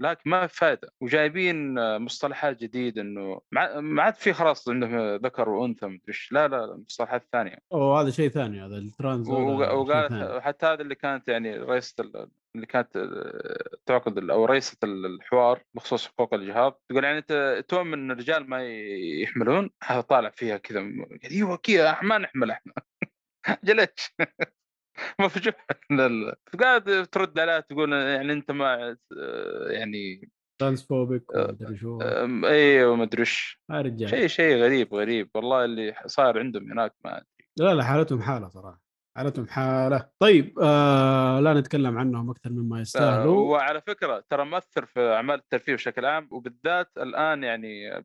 لكن 0.00 0.30
ما 0.30 0.46
في 0.46 0.56
فائده 0.56 0.88
وجايبين 1.00 1.74
مصطلحات 1.98 2.60
جديدة 2.60 3.02
إنه 3.02 3.40
ما 3.52 4.02
عاد 4.02 4.14
في 4.14 4.32
خلاص 4.32 4.68
عندهم 4.68 5.14
ذكر 5.16 5.48
وأنثى 5.48 5.86
مدري 5.86 6.00
إيش. 6.08 6.32
لا 6.32 6.48
لا 6.48 6.76
مصطلحات 6.86 7.22
ثانية. 7.32 7.58
أوه 7.72 8.00
هذا 8.00 8.10
شيء 8.10 8.28
ثاني 8.28 8.60
هذا 8.60 8.76
الترانز. 8.78 9.30
وقالت 9.30 10.40
حتى 10.42 10.66
هذا 10.66 10.82
اللي 10.82 10.94
كانت 10.94 11.28
يعني 11.28 11.56
رئيسة 11.56 11.94
ال- 12.04 12.28
اللي 12.54 12.66
كانت 12.66 12.96
آه، 12.96 13.76
تعقد 13.86 14.30
أو 14.30 14.44
رئيسة 14.44 14.76
ال- 14.84 15.06
الحوار 15.06 15.62
بخصوص 15.74 16.06
حقوق 16.06 16.34
الاجهاض 16.34 16.82
تقول 16.88 17.04
يعني 17.04 17.18
انت 17.18 17.64
تؤمن 17.68 17.92
إن 17.92 18.10
الرجال 18.10 18.50
ما 18.50 18.68
يحملون؟ 19.22 19.70
هذا 19.82 20.00
طالع 20.00 20.30
فيها 20.30 20.56
كذا 20.56 20.80
أيوه 21.30 21.56
كذا 21.56 21.98
ما 22.02 22.18
نحمل 22.18 22.50
إحنا. 22.50 22.72
جلتش 23.64 24.14
مفجوع 25.20 25.52
فقاعد 26.52 27.06
ترد 27.12 27.38
عليها 27.38 27.60
تقول 27.60 27.92
يعني 27.92 28.32
أنت 28.32 28.50
ما 28.50 28.96
آه، 29.18 29.68
يعني 29.68 30.30
ترانسفوبيك 30.60 31.22
ومدري 31.34 31.76
شو. 31.76 31.98
أيوه 32.44 32.96
ما 32.96 33.02
أدري 33.02 33.20
إيش. 33.20 33.60
رجال. 33.70 34.08
شيء 34.08 34.26
شيء 34.26 34.56
غريب 34.56 34.94
غريب. 34.94 35.30
والله 35.34 35.64
اللي 35.64 35.94
صار 36.06 36.38
عندهم 36.38 36.72
هناك 36.72 36.94
ما 37.04 37.16
أدري. 37.16 37.48
لا 37.56 37.74
لا 37.74 37.84
حالتهم 37.84 38.22
حالة 38.22 38.48
صراحة. 38.48 38.83
حالتهم 39.16 39.46
حاله. 39.46 40.08
طيب 40.22 40.58
آه 40.62 41.40
لا 41.40 41.54
نتكلم 41.54 41.98
عنهم 41.98 42.30
أكثر 42.30 42.50
مما 42.50 42.78
آه، 42.78 42.80
يستاهلوا 42.80 43.52
وعلى 43.52 43.80
فكرة 43.80 44.24
ترى 44.30 44.44
مؤثر 44.44 44.86
في 44.86 45.00
أعمال 45.00 45.34
الترفيه 45.34 45.74
بشكل 45.74 46.04
عام 46.04 46.28
وبالذات 46.30 46.90
الآن 46.98 47.44
يعني 47.44 48.02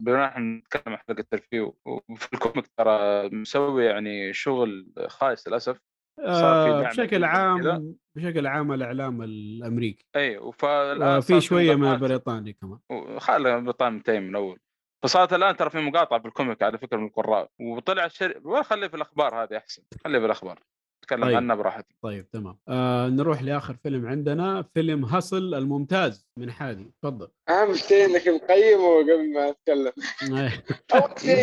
بما 0.00 0.26
إحنا 0.26 0.58
نتكلم 0.58 0.82
عن 0.92 0.98
حلقه 1.08 1.20
الترفيه 1.20 1.72
وفي 1.86 2.32
الكوميك 2.32 2.66
ترى 2.78 3.28
مسوي 3.28 3.84
يعني 3.84 4.32
شغل 4.32 4.92
خايس 5.06 5.48
للأسف. 5.48 5.80
آه 6.26 6.82
بشكل. 6.88 7.24
عام 7.24 7.96
بشكل 8.16 8.46
عام 8.46 8.72
الإعلام 8.72 9.22
الأمريكي. 9.22 10.06
اي 10.16 10.38
وفي 10.38 11.40
شوية 11.40 11.74
من 11.74 11.92
البريطاني 11.92 12.52
كمان. 12.52 12.78
خلى 13.18 13.60
بريطانيا 13.60 13.96
منتهي 13.96 14.20
من 14.20 14.30
الأول 14.30 14.58
فصارت 15.02 15.32
الآن 15.32 15.56
ترى 15.56 15.70
في 15.70 15.78
مقاطعه 15.78 16.18
بالكوميك 16.20 16.62
على 16.62 16.78
فكرة 16.78 16.96
من 16.96 17.06
القراء 17.06 17.50
وطلع 17.60 18.04
الشر 18.04 18.40
ولا 18.44 18.62
خليه 18.62 18.88
في 18.88 18.96
الأخبار 18.96 19.42
هذه 19.42 19.56
أحسن 19.56 19.82
خليه 20.04 20.18
في 20.18 20.26
الأخبار 20.26 20.60
تكلم 21.02 21.24
طيب. 21.24 21.36
عنها 21.36 21.56
براحتك 21.56 21.96
طيب 22.02 22.30
تمام 22.30 22.58
آه 22.68 23.08
نروح 23.08 23.42
لآخر 23.42 23.74
فيلم 23.82 24.06
عندنا 24.06 24.62
فيلم 24.74 25.04
هصل 25.04 25.54
الممتاز 25.54 26.28
من 26.36 26.50
حادي 26.52 26.92
تفضل 27.02 27.28
أهم 27.48 27.74
شيء 27.74 28.04
إنك 28.04 28.28
مقيمه 28.28 28.98
قبل 29.02 29.32
ما 29.34 29.50
أتكلم 29.50 29.92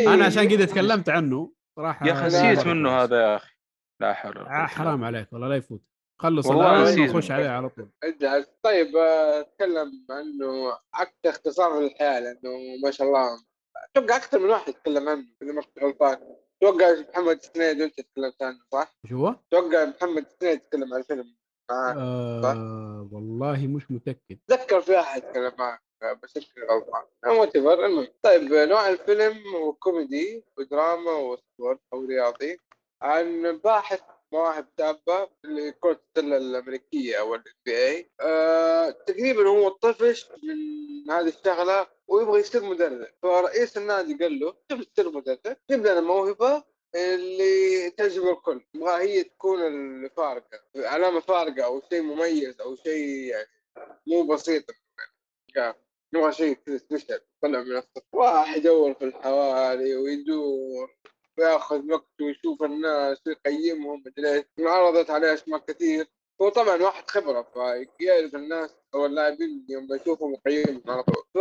أنا 0.14 0.26
عشان 0.26 0.50
كذا 0.50 0.66
تكلمت 0.66 1.10
عنه 1.10 1.54
صراحة 1.76 2.08
يا 2.08 2.14
أخي 2.14 2.26
نسيت. 2.28 2.68
منه 2.68 2.90
هذا 2.90 3.22
يا 3.22 3.36
أخي 3.36 3.56
لا 4.02 4.14
حول 4.14 4.38
ولا 4.38 4.46
قوة 4.46 4.64
آه، 4.64 4.68
حرام. 4.68 5.04
عليك 5.04 5.34
والله 5.34 5.48
لا 5.48 5.56
يفوت 5.56 5.82
خلص 6.22 6.46
والله 6.46 6.84
الآن. 6.84 7.00
ونخش 7.00 7.32
عليه 7.32 7.50
على 7.50 7.70
طول 7.70 7.90
طيب 8.64 8.96
آه، 8.96 9.40
أتكلم 9.40 10.06
عنه 10.10 10.78
أكثر 10.94 11.30
اختصار 11.30 11.80
للحياه 11.80 12.20
لأنه 12.20 12.52
ما 12.84 12.92
شاء 12.92 13.08
الله 13.08 13.47
أتوقع 13.96 14.16
أكثر 14.16 14.40
من 14.40 14.50
واحد 14.50 14.74
تكلم 14.74 15.10
عنه 15.10 15.26
إذا 15.42 15.52
ما 15.52 15.62
كنت 15.62 15.80
غلطان. 15.84 16.18
أتوقع 16.64 16.94
محمد 17.10 17.42
سنيد 17.42 17.82
وأنت 17.82 18.02
تكلمت 18.02 18.44
عنه 18.44 18.60
صح؟ 18.72 18.96
شو 19.10 19.16
هو؟ 19.28 19.36
أتوقع 19.52 19.86
محمد 19.86 20.26
سنيد 20.42 20.60
تكلم 20.60 20.94
عن 20.94 21.00
الفيلم 21.00 21.36
معاه 21.72 21.94
آه 21.98 23.10
والله 23.12 23.68
مش 23.68 23.92
متأكد. 23.92 24.38
اتذكر 24.50 24.82
في 24.82 25.00
أحد 25.00 25.22
تكلم 25.22 25.52
معك 25.60 25.82
آه، 26.04 26.14
بس 26.24 26.36
يمكن 26.36 26.62
غلطان 26.72 27.04
وات 27.40 27.56
المهم 27.56 28.08
طيب 28.22 28.54
آه، 28.54 28.66
نوع 28.66 28.90
الفيلم 28.90 29.38
هو 29.56 29.74
كوميدي 29.74 30.44
ودراما 30.58 31.12
و 31.12 31.23
sport 31.23 31.80
أو 31.94 32.06
رياضي. 32.06 32.60
عن 33.02 33.58
باحث 33.64 34.02
مواهب 34.34 34.68
شابه 34.80 35.30
اللي 35.46 35.72
كرة 35.72 36.02
السلة 36.18 36.38
الأمريكية 36.38 37.20
أو 37.20 37.36
ال 37.36 37.44
NBA 37.48 38.06
آه، 38.22 38.90
تقريبا 38.90 39.50
هو 39.50 39.70
طفش 39.70 40.30
من 40.44 41.12
هذه 41.12 41.28
الشغلة 41.28 41.88
ويبغى 42.08 42.40
يصير 42.40 42.64
مدرب. 42.64 43.08
فرئيس 43.22 43.78
النادي 43.78 44.14
قال 44.14 44.40
له 44.40 44.56
تبي 44.70 44.86
تصير 44.86 45.12
مدرب. 45.12 45.58
جيب 45.72 45.80
لنا 45.80 46.02
موهبة 46.02 46.64
اللي 46.96 47.90
تعجب 47.90 48.28
الكل. 48.28 48.66
يبغى 48.76 49.04
هي 49.04 49.24
تكون 49.24 49.62
الفارقة 49.68 50.60
علامة 50.76 51.20
فارقة 51.20 51.66
أو 51.66 51.82
شيء 51.90 52.02
مميز 52.02 52.62
أو 52.62 52.76
شيء 52.76 53.08
يعني 53.08 53.48
مو 54.08 54.24
بسيط. 54.24 54.64
نبغى 56.16 56.34
شيء 56.34 56.54
كذا 56.54 56.78
سبيشل 56.78 57.20
طلع 57.42 57.62
من 57.62 57.78
الصف. 57.78 58.04
واحد 58.14 58.58
يدور 58.58 58.94
في 58.94 59.06
الحواري 59.06 59.96
ويدور. 59.96 60.98
وياخذ 61.38 61.92
وقت 61.92 62.22
ويشوف 62.22 62.64
الناس 62.64 63.22
ويقيمهم 63.28 64.04
مدري 64.06 64.46
انعرضت 64.60 65.10
عليه 65.10 65.34
اسماء 65.34 65.60
كثير. 65.60 66.08
هو 66.42 66.50
طبعا 66.50 66.76
واحد 66.84 67.10
خبرة 67.10 67.42
فيعرف 67.54 68.36
الناس 68.36 68.76
أو 68.94 69.06
اللاعبين 69.06 69.66
يوم 69.70 69.88
يشوفهم 69.96 70.32
ويقيمهم 70.32 70.82
على 70.88 71.04
طول. 71.04 71.24
ف 71.34 71.38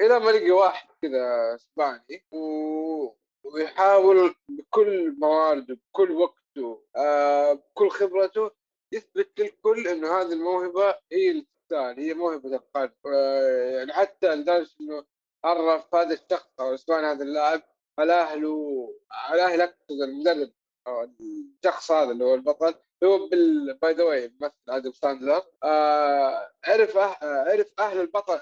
إلى 0.00 0.18
ما 0.20 0.30
لقي 0.30 0.50
واحد 0.50 0.88
كذا 1.02 1.54
إسباني 1.54 2.24
و... 2.32 3.08
ويحاول 3.44 4.34
بكل 4.48 5.14
موارده 5.18 5.74
بكل 5.74 6.10
وقته 6.10 6.82
آه 6.96 7.52
بكل 7.52 7.90
خبرته 7.90 8.50
يثبت 8.92 9.40
للكل 9.40 9.88
إنه 9.88 10.20
هذه 10.20 10.32
الموهبة 10.32 10.94
هي 11.12 11.30
اللي 11.30 11.46
تستاهل 11.62 12.00
هي 12.00 12.14
موهبة 12.14 12.56
القلب. 12.56 12.92
آه 13.06 13.70
يعني 13.78 13.92
حتى 13.92 14.34
لدرجه 14.34 14.70
إنه 14.80 15.04
عرف 15.44 15.94
هذا 15.94 16.14
الشخص 16.14 16.48
أو 16.60 16.74
إسباني 16.74 17.06
هذا 17.06 17.22
اللاعب 17.24 17.62
على 17.98 18.12
أهله 18.12 18.88
على 19.12 19.42
أهل 19.42 19.60
اقصد 19.60 20.02
المدرب 20.02 20.52
أو 20.86 21.04
الشخص 21.04 21.90
هذا 21.90 22.10
اللي 22.10 22.24
هو 22.24 22.34
البطل 22.34 22.74
هو 23.04 23.28
بال 23.28 23.74
by 23.82 23.92
the 23.92 24.04
way 24.04 24.32
ممثل 24.40 24.54
آدم 24.68 24.92
ساندلر 24.92 25.42
آه 25.62 26.52
عرف 26.64 26.96
أه... 26.96 27.16
عرف 27.22 27.72
أهل 27.78 28.00
البطل 28.00 28.40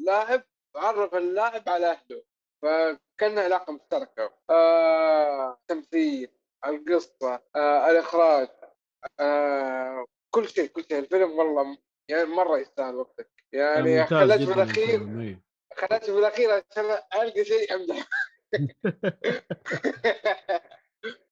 اللاعب 0.00 0.42
عرف 0.76 1.14
اللاعب 1.14 1.68
على 1.68 1.86
أهله. 1.86 2.22
فكانها 2.62 3.42
علاقة 3.44 3.72
مشتركة. 3.72 4.32
آه 4.50 5.58
تمثيل 5.68 6.30
القصة 6.66 7.42
آه 7.56 7.90
الإخراج 7.90 8.48
آه 9.20 10.06
كل 10.30 10.48
شيء 10.48 10.66
كل 10.66 10.84
شيء. 10.84 10.98
الفيلم 10.98 11.30
والله 11.30 11.78
يعني 12.08 12.24
مرة 12.24 12.58
يستاهل 12.58 12.94
وقتك. 12.94 13.30
يعني 13.52 14.00
ممتاز 14.00 14.18
خليت 14.18 14.38
في 14.38 14.44
جدا 14.44 14.54
الأخير 14.54 14.94
الفيلم، 14.94 15.20
إيه. 15.20 15.42
في 16.00 16.18
الأخير 16.18 16.50
عشان 16.50 16.84
ألقى 17.14 17.44
شيء 17.44 17.74
امدح 17.74 18.08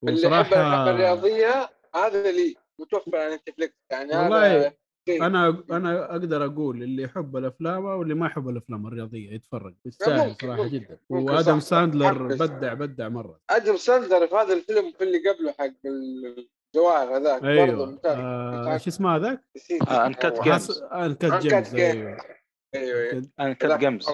اللي 0.09 0.23
يحب 0.23 0.43
وصراحه 0.43 0.91
الرياضية 0.91 1.71
هذا 1.95 2.33
لي 2.33 2.57
متوفر 2.81 3.17
على 3.17 3.35
نتفلكس 3.35 3.75
يعني 3.91 4.17
والله. 4.17 4.73
أنا 5.09 5.63
أنا 5.71 6.11
أقدر 6.11 6.45
أقول 6.45 6.83
اللي 6.83 7.03
يحب 7.03 7.37
الأفلام 7.37 7.85
واللي 7.85 8.15
ما 8.15 8.27
يحب 8.27 8.49
الأفلام 8.49 8.87
الرياضية 8.87 9.33
يتفرج 9.33 9.75
يستاهل 9.87 10.37
صراحة 10.43 10.63
ممكن. 10.63 10.79
جدا 10.79 10.99
ممكن 11.11 11.33
وآدم 11.33 11.61
صح. 11.61 11.67
ساندلر 11.67 12.27
بدع 12.27 12.75
بدع 12.75 13.09
مرة 13.09 13.41
آدم 13.51 13.77
ساندلر 13.77 14.27
في 14.27 14.35
هذا 14.35 14.55
الفيلم 14.55 14.93
في 14.93 15.05
اللي 15.05 15.19
قبله 15.29 15.53
حق 15.53 15.73
الجواهر 15.87 17.17
هذاك 17.17 17.43
برضه 17.43 17.51
أيوه 17.51 18.01
آه، 18.05 18.73
إيش 18.73 18.89
اسمه 18.89 19.17
هذاك؟ 19.17 19.45
آه،. 19.89 20.09
Gems. 20.09 20.49
حس... 20.49 20.83
Uncut 20.93 21.41
Gems. 21.41 21.75
أيوه 22.75 23.23
أنا 23.41 23.53
كنت 23.53 23.65
لا. 23.65 23.77
Gems 23.77 24.07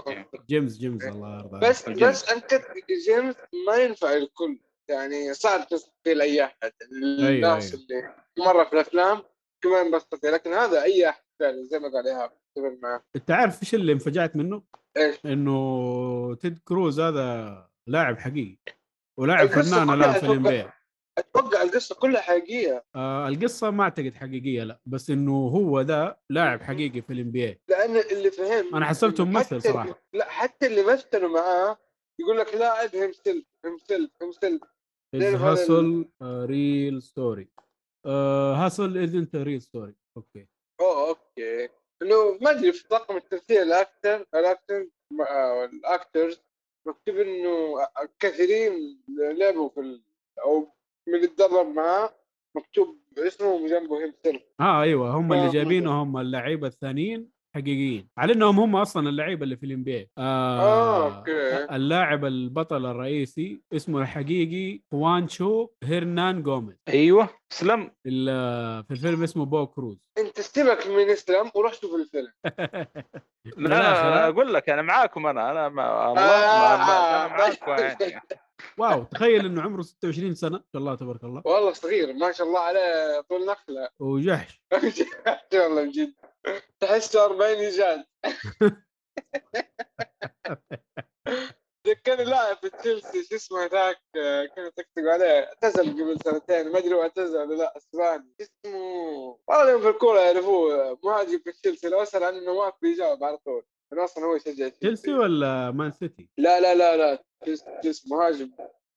Gems 0.49 0.79
Gems 0.79 1.05
الله 1.05 1.39
يرضى 1.39 1.57
عليك. 1.57 1.69
بس. 1.71 1.89
بس 1.89 2.29
Uncut 2.33 2.63
Gems 3.07 3.35
ما 3.67 3.77
ينفع 3.77 4.13
الكل 4.13 4.59
يعني 4.91 5.35
صعب 5.35 5.69
تستطيع 5.69 6.13
لاي 6.13 6.45
أحد 6.45 6.73
الناس 6.93 7.75
أيوة. 7.75 7.85
اللي 7.85 8.15
مرة 8.39 8.65
في 8.65 8.73
الأفلام 8.73 9.23
كمان 9.65 9.91
بستطيع 9.91 10.31
لكن 10.31 10.53
هذا 10.53 10.83
أي 10.83 11.09
أحد 11.09 11.23
فعلا 11.41 11.63
زي 11.63 11.79
ما 11.79 11.89
قال 11.89 12.07
إيهاب 12.09 12.31
أنت 13.17 13.31
عارف 13.31 13.63
إيش 13.63 13.75
اللي 13.75 13.93
انفجعت 13.93 14.37
منه؟ 14.37 14.63
إيش 14.97 15.17
إنه 15.27 16.35
تيد 16.35 16.59
كروز 16.59 17.01
هذا 17.01 17.69
لاعب 17.87 18.19
حقيقي 18.19 18.59
ولاعب 19.19 19.47
فنان 19.49 19.91
الآن 19.91 20.13
في 20.13 20.19
أتوقع- 20.21 20.25
الانبياء 20.25 20.75
أتوقع 21.19 21.63
القصة 21.63 21.95
كلها 21.95 22.21
حقيقية. 22.21 22.85
آه 22.95 23.29
القصة 23.29 23.71
ما 23.71 23.83
أعتقد 23.85 24.15
حقيقية 24.15 24.63
لا. 24.65 24.81
بس 24.87 25.11
إنه 25.11 25.33
هو 25.49 25.81
ذا 25.81 26.17
لاعب 26.31 26.63
حقيقي 26.63 27.03
في 27.03 27.13
الانبياء 27.13 27.59
لأن 27.69 27.97
اللي 27.97 28.31
فهم 28.31 28.75
أنا 28.77 28.87
حسبته 28.87 29.25
ممثل 29.25 29.63
صراحة. 29.63 30.03
لا 30.13 30.29
حتى 30.31 30.67
اللي 30.67 30.83
مثلوا 30.83 31.29
معاه 31.29 31.79
يقول 32.21 32.39
لك 32.39 32.55
لاعب 32.55 32.97
همسل 32.97 33.45
همسل 33.65 34.11
همسل 34.23 34.61
تعرف 35.13 35.25
هذا 35.43 35.53
Hustle 35.53 36.05
real 36.23 37.03
story 37.03 37.49
Hustle 38.07 38.99
isn't 38.99 39.37
real 39.37 39.63
story 39.63 39.95
okay. 40.17 40.47
أوه 40.81 41.09
okay. 41.09 41.69
إنه 42.03 42.39
ما 42.41 42.51
أدري 42.51 42.73
في 42.73 42.89
طاقم 42.89 43.17
التمثيل 43.17 43.63
ال 43.63 43.73
actor 43.73 44.27
ال 44.35 44.43
actor 44.43 44.87
مع- 45.11 45.65
ال 45.65 45.76
actors 45.76 46.43
مكتوب 46.87 47.17
إنه 47.17 47.75
كثيرين 48.19 49.01
لعبوا 49.19 49.69
في. 49.69 50.01
أو 50.45 50.69
اللي 51.09 51.27
تدرب 51.27 51.67
معاه 51.67 52.11
مكتوب 52.55 52.99
اسمه 53.19 53.69
جنبه 53.69 54.05
himself 54.07 54.41
آه 54.61 54.83
أيوه 54.83 55.11
هم 55.11 55.33
اللي. 55.33 55.49
جايبينه 55.51 56.03
هم 56.03 56.17
اللعيبة 56.17 56.67
الثانيين 56.67 57.34
حقيقيين 57.55 58.09
على 58.19 58.33
إنهم 58.33 58.61
هم 58.61 58.77
أصلا 58.77 59.09
اللعيبة 59.09 59.45
اللي 59.45 59.57
في 59.57 59.67
ال 59.67 59.77
NBA 59.77 60.07
آه 60.19 60.61
آه 60.61 61.19
okay. 61.19 61.75
اللاعب 61.75 62.25
البطل 62.25 62.87
الرئيسي 62.87 63.63
اسمه 63.73 64.01
الحقيقي 64.01 64.81
خوانشو 64.91 65.69
هيرنان 65.85 66.43
جوميز 66.43 66.77
أيوه 66.89 67.29
سلم 67.53 67.91
ال- 68.07 68.85
في 68.85 68.91
الفيلم 68.91 69.23
اسمه 69.23 69.45
بو 69.45 69.67
كروز. 69.67 70.11
أنت 70.19 70.41
سيبك 70.41 70.87
من 70.87 71.11
اسلام 71.11 71.51
وروح 71.55 71.73
شوف 71.75 71.95
الفيلم. 71.95 72.33
لا؟ 73.57 74.29
أقول 74.29 74.55
لك 74.55 74.69
أنا 74.69 74.83
معاكم 74.83 75.27
أنا 75.27 75.51
أنا 75.51 75.69
ما 75.69 76.11
الله 76.11 76.23
آه، 76.23 76.77
ما 76.77 76.85
ما 76.87 77.25
آه. 77.25 77.29
معاكم 77.29 77.83
يعني. 77.83 78.21
واو 78.79 79.05
تخيل 79.05 79.47
إنه 79.47 79.63
عمره 79.63 79.83
26 79.83 80.35
سنة. 80.35 80.51
ما 80.59 80.65
شاء 80.73 80.81
الله 80.81 80.95
تبارك 80.95 81.25
الله. 81.25 81.43
والله 81.45 81.73
صغير 81.73 82.13
ما 82.13 82.33
شاء 82.33 82.47
الله 82.47 82.61
عليه 82.61 83.21
طول 83.29 83.47
نخلة. 83.47 83.89
وجحش. 83.99 84.63
والله 85.55 85.85
بجد. 85.85 86.15
تحسه 86.81 87.25
40 87.25 87.57
ايجاد 87.57 88.05
ذكرني 91.87 92.25
لاعب 92.25 92.57
في 92.57 92.71
تشيلسي 92.71 93.25
شو 93.25 93.35
اسمه 93.35 93.67
ذاك 93.67 93.97
كنت 94.57 94.77
تكتب 94.77 95.07
عليه 95.07 95.45
اعتزل 95.45 95.93
قبل 95.93 96.19
سنتين 96.25 96.73
ما 96.73 96.79
أدري 96.79 96.95
هو 96.95 97.03
اعتزل 97.03 97.39
ولا 97.39 97.55
لا 97.55 97.77
أسباني. 97.77 98.35
اسمه؟ 98.41 99.39
والله 99.49 99.65
اليوم 99.65 99.83
في 99.83 99.89
الكورة 99.89 100.21
يعرفوه 100.21 100.99
مهاجم 101.05 101.39
في 101.39 101.53
تشيلسي 101.53 101.89
لو 101.89 102.03
أسأل 102.03 102.25
عنه 102.25 102.41
نواف 102.41 102.75
بيجاوب 102.83 103.25
على 103.25 103.37
طول. 103.39 103.65
أصلا 103.93 104.25
هو 104.25 104.37
يشجع 104.37 104.69
تشيلسي. 104.69 105.13
ولا 105.13 105.71
مان 105.71 105.93
سيتي؟ 105.93 106.29
لا 106.39 106.61
لا 106.61 106.75
لا 106.75 106.97
لا 106.97 107.25
تشيلسي 107.81 108.09
مهاجم. 108.09 108.51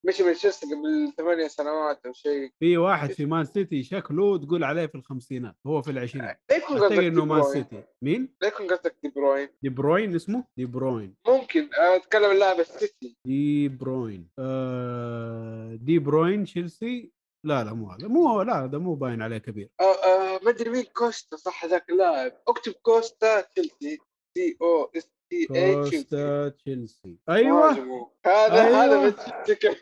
مشي 0.07 0.23
من 0.23 0.33
تشيلسي 0.33 0.65
قبل 0.65 1.13
ثمانية 1.17 1.47
سنوات 1.47 2.05
أو 2.05 2.13
شيء. 2.13 2.51
في 2.59 2.77
واحد 2.77 3.11
في 3.11 3.25
مان 3.25 3.45
سيتي 3.45 3.83
شكله 3.83 4.37
تقول 4.37 4.63
عليه 4.63 4.85
في 4.85 4.95
الخمسينات 4.95 5.55
هو 5.67 5.81
في 5.81 5.91
العشرينات. 5.91 6.41
لا 6.49 6.57
يكون 6.57 6.77
اعتقد 6.77 6.91
قصدك 6.91 6.99
دي 6.99 7.07
إنه 7.07 7.25
مان 7.25 7.43
سيتي. 7.43 7.83
مين؟ 8.01 8.35
لا 8.41 8.47
يكون 8.47 8.67
قصدك 8.67 8.95
دي 9.03 9.09
بروين 9.09 9.49
دي 9.63 9.69
بروين 9.69 10.15
اسمه؟ 10.15 10.43
دي 10.57 10.65
بروين. 10.65 11.15
ممكن 11.27 11.69
أتكلم 11.73 12.31
اللاعب 12.31 12.59
السيتي. 12.59 13.17
دي 13.25 13.69
بروين. 13.69 14.29
آه 14.39 15.75
دي 15.75 15.99
بروين 15.99 16.43
تشيلسي؟ 16.43 17.11
لا 17.45 17.63
لا 17.63 17.73
مو 17.73 17.91
هذا. 17.91 18.07
مو 18.07 18.41
لا 18.41 18.65
ده 18.65 18.79
مو 18.79 18.95
باين 18.95 19.21
عليه 19.21 19.37
كبير. 19.37 19.69
آه 19.79 19.83
آه 19.83 20.39
ما 20.43 20.49
أدري 20.49 20.69
مين 20.69 20.83
كوستا 20.83 21.37
صح 21.37 21.65
ذاك 21.65 21.89
اللاعب. 21.89 22.31
أكتب 22.47 22.71
كوستا 22.71 23.41
تشيلسي. 23.41 23.99
C 24.37 24.57
O 24.61 24.91
S 24.97 25.09
T 25.29 25.47
A 25.55 25.83
تشيلسي 25.83 25.89
كوستا 25.89 26.49
تشيلسي. 26.49 27.17
أيوه. 27.29 27.71
مهاجم. 27.71 28.05
هذا 28.25 28.65
أيوة. 28.65 28.83
هذا 28.83 29.09
بتشكل 29.09 29.75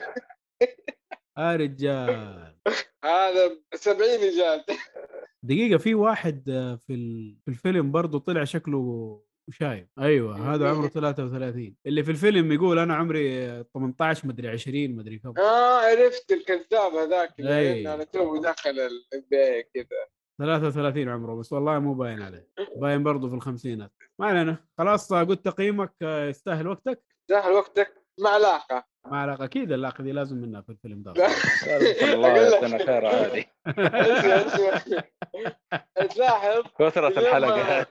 يا 1.37 1.55
رجال. 1.55 2.55
هذا 3.03 3.57
70 3.75 4.09
إيجاد. 4.09 4.63
دقيقة 5.43 5.77
في 5.77 5.95
واحد 5.95 6.49
آه، 6.49 6.75
في 6.75 6.95
في 7.45 7.47
الفيلم 7.47 7.91
برضه 7.91 8.19
طلع 8.19 8.43
شكله 8.43 9.21
شايب. 9.49 9.87
أيوه 9.99 10.55
هذا 10.55 10.69
عمره 10.69 10.87
33 10.87 11.75
اللي 11.85 12.03
في 12.03 12.11
الفيلم 12.11 12.51
يقول 12.51 12.79
أنا 12.79 12.95
عمري 12.95 13.45
آه، 13.45 13.65
18 13.73 14.27
مدري 14.27 14.47
20 14.49 14.95
مدري 14.95 15.19
كم. 15.19 15.33
آه 15.37 15.79
عرفت 15.79 16.31
الكذاب 16.31 16.93
هذاك 16.93 17.39
اللي 17.39 17.93
أنا 17.93 18.03
تو 18.03 18.37
دخل 18.37 18.69
ال 18.69 19.25
NBA 19.31 19.63
كذا. 19.63 20.14
33 20.39 21.09
عمره 21.09 21.35
بس 21.35 21.53
والله 21.53 21.79
مو 21.79 21.93
باين 21.93 22.21
عليه. 22.21 22.47
باين 22.75 23.03
برضه 23.03 23.29
في 23.29 23.35
الخمسينات. 23.35 23.91
ما 24.19 24.27
علينا. 24.27 24.57
خلاص 24.77 25.13
قلت 25.13 25.45
تقييمك 25.45 25.93
آه، 26.01 26.25
يستاهل 26.25 26.67
وقتك. 26.67 27.03
داخل 27.29 27.51
وقتك. 27.51 28.05
مع 28.19 28.29
علاقة. 28.29 28.83
ما 29.07 29.17
علاقة. 29.17 29.45
أكيد 29.45 29.71
اللاقة 29.71 30.03
دي 30.03 30.11
لازم 30.11 30.37
منها 30.37 30.61
في 30.61 30.69
الفيلم 30.69 31.03
ده. 31.03 31.11
الله. 32.13 32.27
يعطينا 32.27 32.85
خير 32.85 33.05
عادي. 33.05 33.47
اسمع 33.67 34.35
اسمع. 34.75 35.03
تلاحظ 36.15 36.63
كثرة 36.79 37.07
الحلقة. 37.07 37.85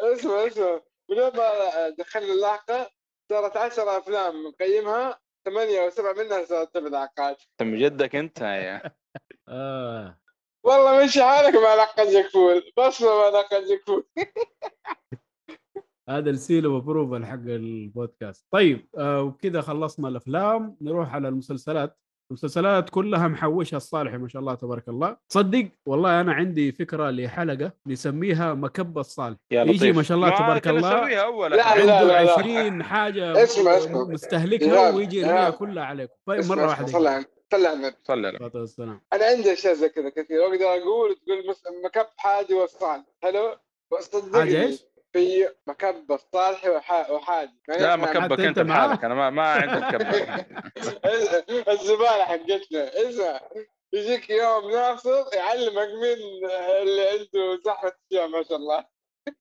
اسمع 0.00 0.46
اسمع. 0.46 0.80
من 1.10 1.16
يوم 1.16 1.36
ما 1.36 1.88
دخلنا 1.98 2.32
اللاحقه 2.32 2.90
صارت 3.32 3.56
10 3.56 3.98
أفلام 3.98 4.46
نقيمها 4.46 5.20
ثمانية 5.44 5.84
أو 5.84 5.90
سبعة 5.90 6.12
منها 6.12 6.44
صارت 6.44 6.74
سبع 6.74 7.06
حلقات 7.18 7.42
من 7.62 7.78
جدك 7.78 8.16
أنت 8.16 8.40
يا. 8.40 8.82
آه. 9.48 10.19
والله 10.64 11.04
مشي 11.04 11.22
حالك 11.22 11.54
مع 11.54 11.74
لقب 11.74 12.10
جكفول 12.12 12.72
بس 12.78 13.02
مع 13.02 13.28
لقب 13.28 13.62
جكفول 13.70 14.06
هذا 16.08 16.30
السيل 16.30 16.66
ابروفل 16.66 17.26
حق 17.26 17.34
البودكاست. 17.46 18.46
طيب 18.52 18.88
آه 18.98 19.22
وبكذا 19.22 19.60
خلصنا 19.60 20.08
الأفلام. 20.08 20.76
نروح 20.80 21.14
على 21.14 21.28
المسلسلات. 21.28 21.96
المسلسلات 22.30 22.90
كلها 22.90 23.28
محوشها 23.28 23.76
الصالحي 23.76 24.16
ما 24.16 24.28
شاء 24.28 24.40
الله 24.40 24.54
تبارك 24.54 24.88
الله. 24.88 25.16
تصدق 25.28 25.68
والله 25.86 26.20
أنا 26.20 26.32
عندي 26.32 26.72
فكرة 26.72 27.10
لحلقة 27.10 27.72
نسميها 27.86 28.54
مكب 28.54 28.98
الصالح. 28.98 29.36
يا 29.52 29.64
يجي 29.64 29.92
ما 29.92 30.02
شاء 30.02 30.16
الله 30.16 30.28
ما 30.28 30.36
تبارك 30.36 30.68
الله 30.68 30.96
نسويها 30.96 31.24
أول. 31.24 31.50
لا، 31.50 31.56
لا، 31.56 31.66
عنده 31.66 32.02
لا. 32.02 32.32
20 32.32 32.82
حاجة 32.82 33.42
اسمع، 33.42 33.76
اسمع. 33.76 34.04
مستهلكها 34.04 34.90
ويجي 34.90 35.18
يرميها. 35.18 35.50
كلها 35.50 35.84
عليكم. 35.84 36.14
طيب 36.28 36.44
مرة 36.44 36.66
واحدة 36.66 37.26
صلى 37.52 37.68
على 37.68 37.76
صلى 37.76 37.86
النبي. 37.86 37.96
صلي 38.04 38.26
على 38.26 38.36
الصلاة 38.36 38.60
والسلام. 38.60 39.00
أنا 39.12 39.24
عندي 39.24 39.52
أشياء 39.52 39.74
زي 39.74 39.88
كذا 39.88 40.08
كثير 40.08 40.42
أقدر 40.46 40.66
أقول 40.82 41.16
تقول 41.26 41.46
مس- 41.50 41.64
مكب 41.84 42.06
حادي 42.16 42.54
والصالح 42.54 43.04
حلو 43.22 43.56
بس 43.92 44.10
حاجة 44.12 44.20
صدقني 44.20 44.62
إيش؟ 44.62 44.80
في 45.12 45.48
مكب 45.66 46.12
الصالح 46.12 46.64
وح- 46.66 47.10
وحادي. 47.10 47.52
لا 47.68 47.96
مكبك 47.96 48.40
أنت؟ 48.40 48.58
بحالك. 48.58 49.04
أنا 49.04 49.14
ما 49.14 49.30
ما 49.30 49.42
عندي 49.52 49.86
مكبك 49.86 50.46
الزبالة 51.68 52.24
حقتنا. 52.24 52.90
اسمع 53.08 53.40
يجيك 53.92 54.30
يوم 54.30 54.70
ناصر 54.70 55.24
يعلمك 55.34 55.88
مين 56.02 56.48
اللي 56.82 57.08
عنده 57.08 57.60
زحمة 57.64 57.92
اشياء 58.12 58.28
ما 58.28 58.42
شاء 58.42 58.56
الله. 58.56 58.84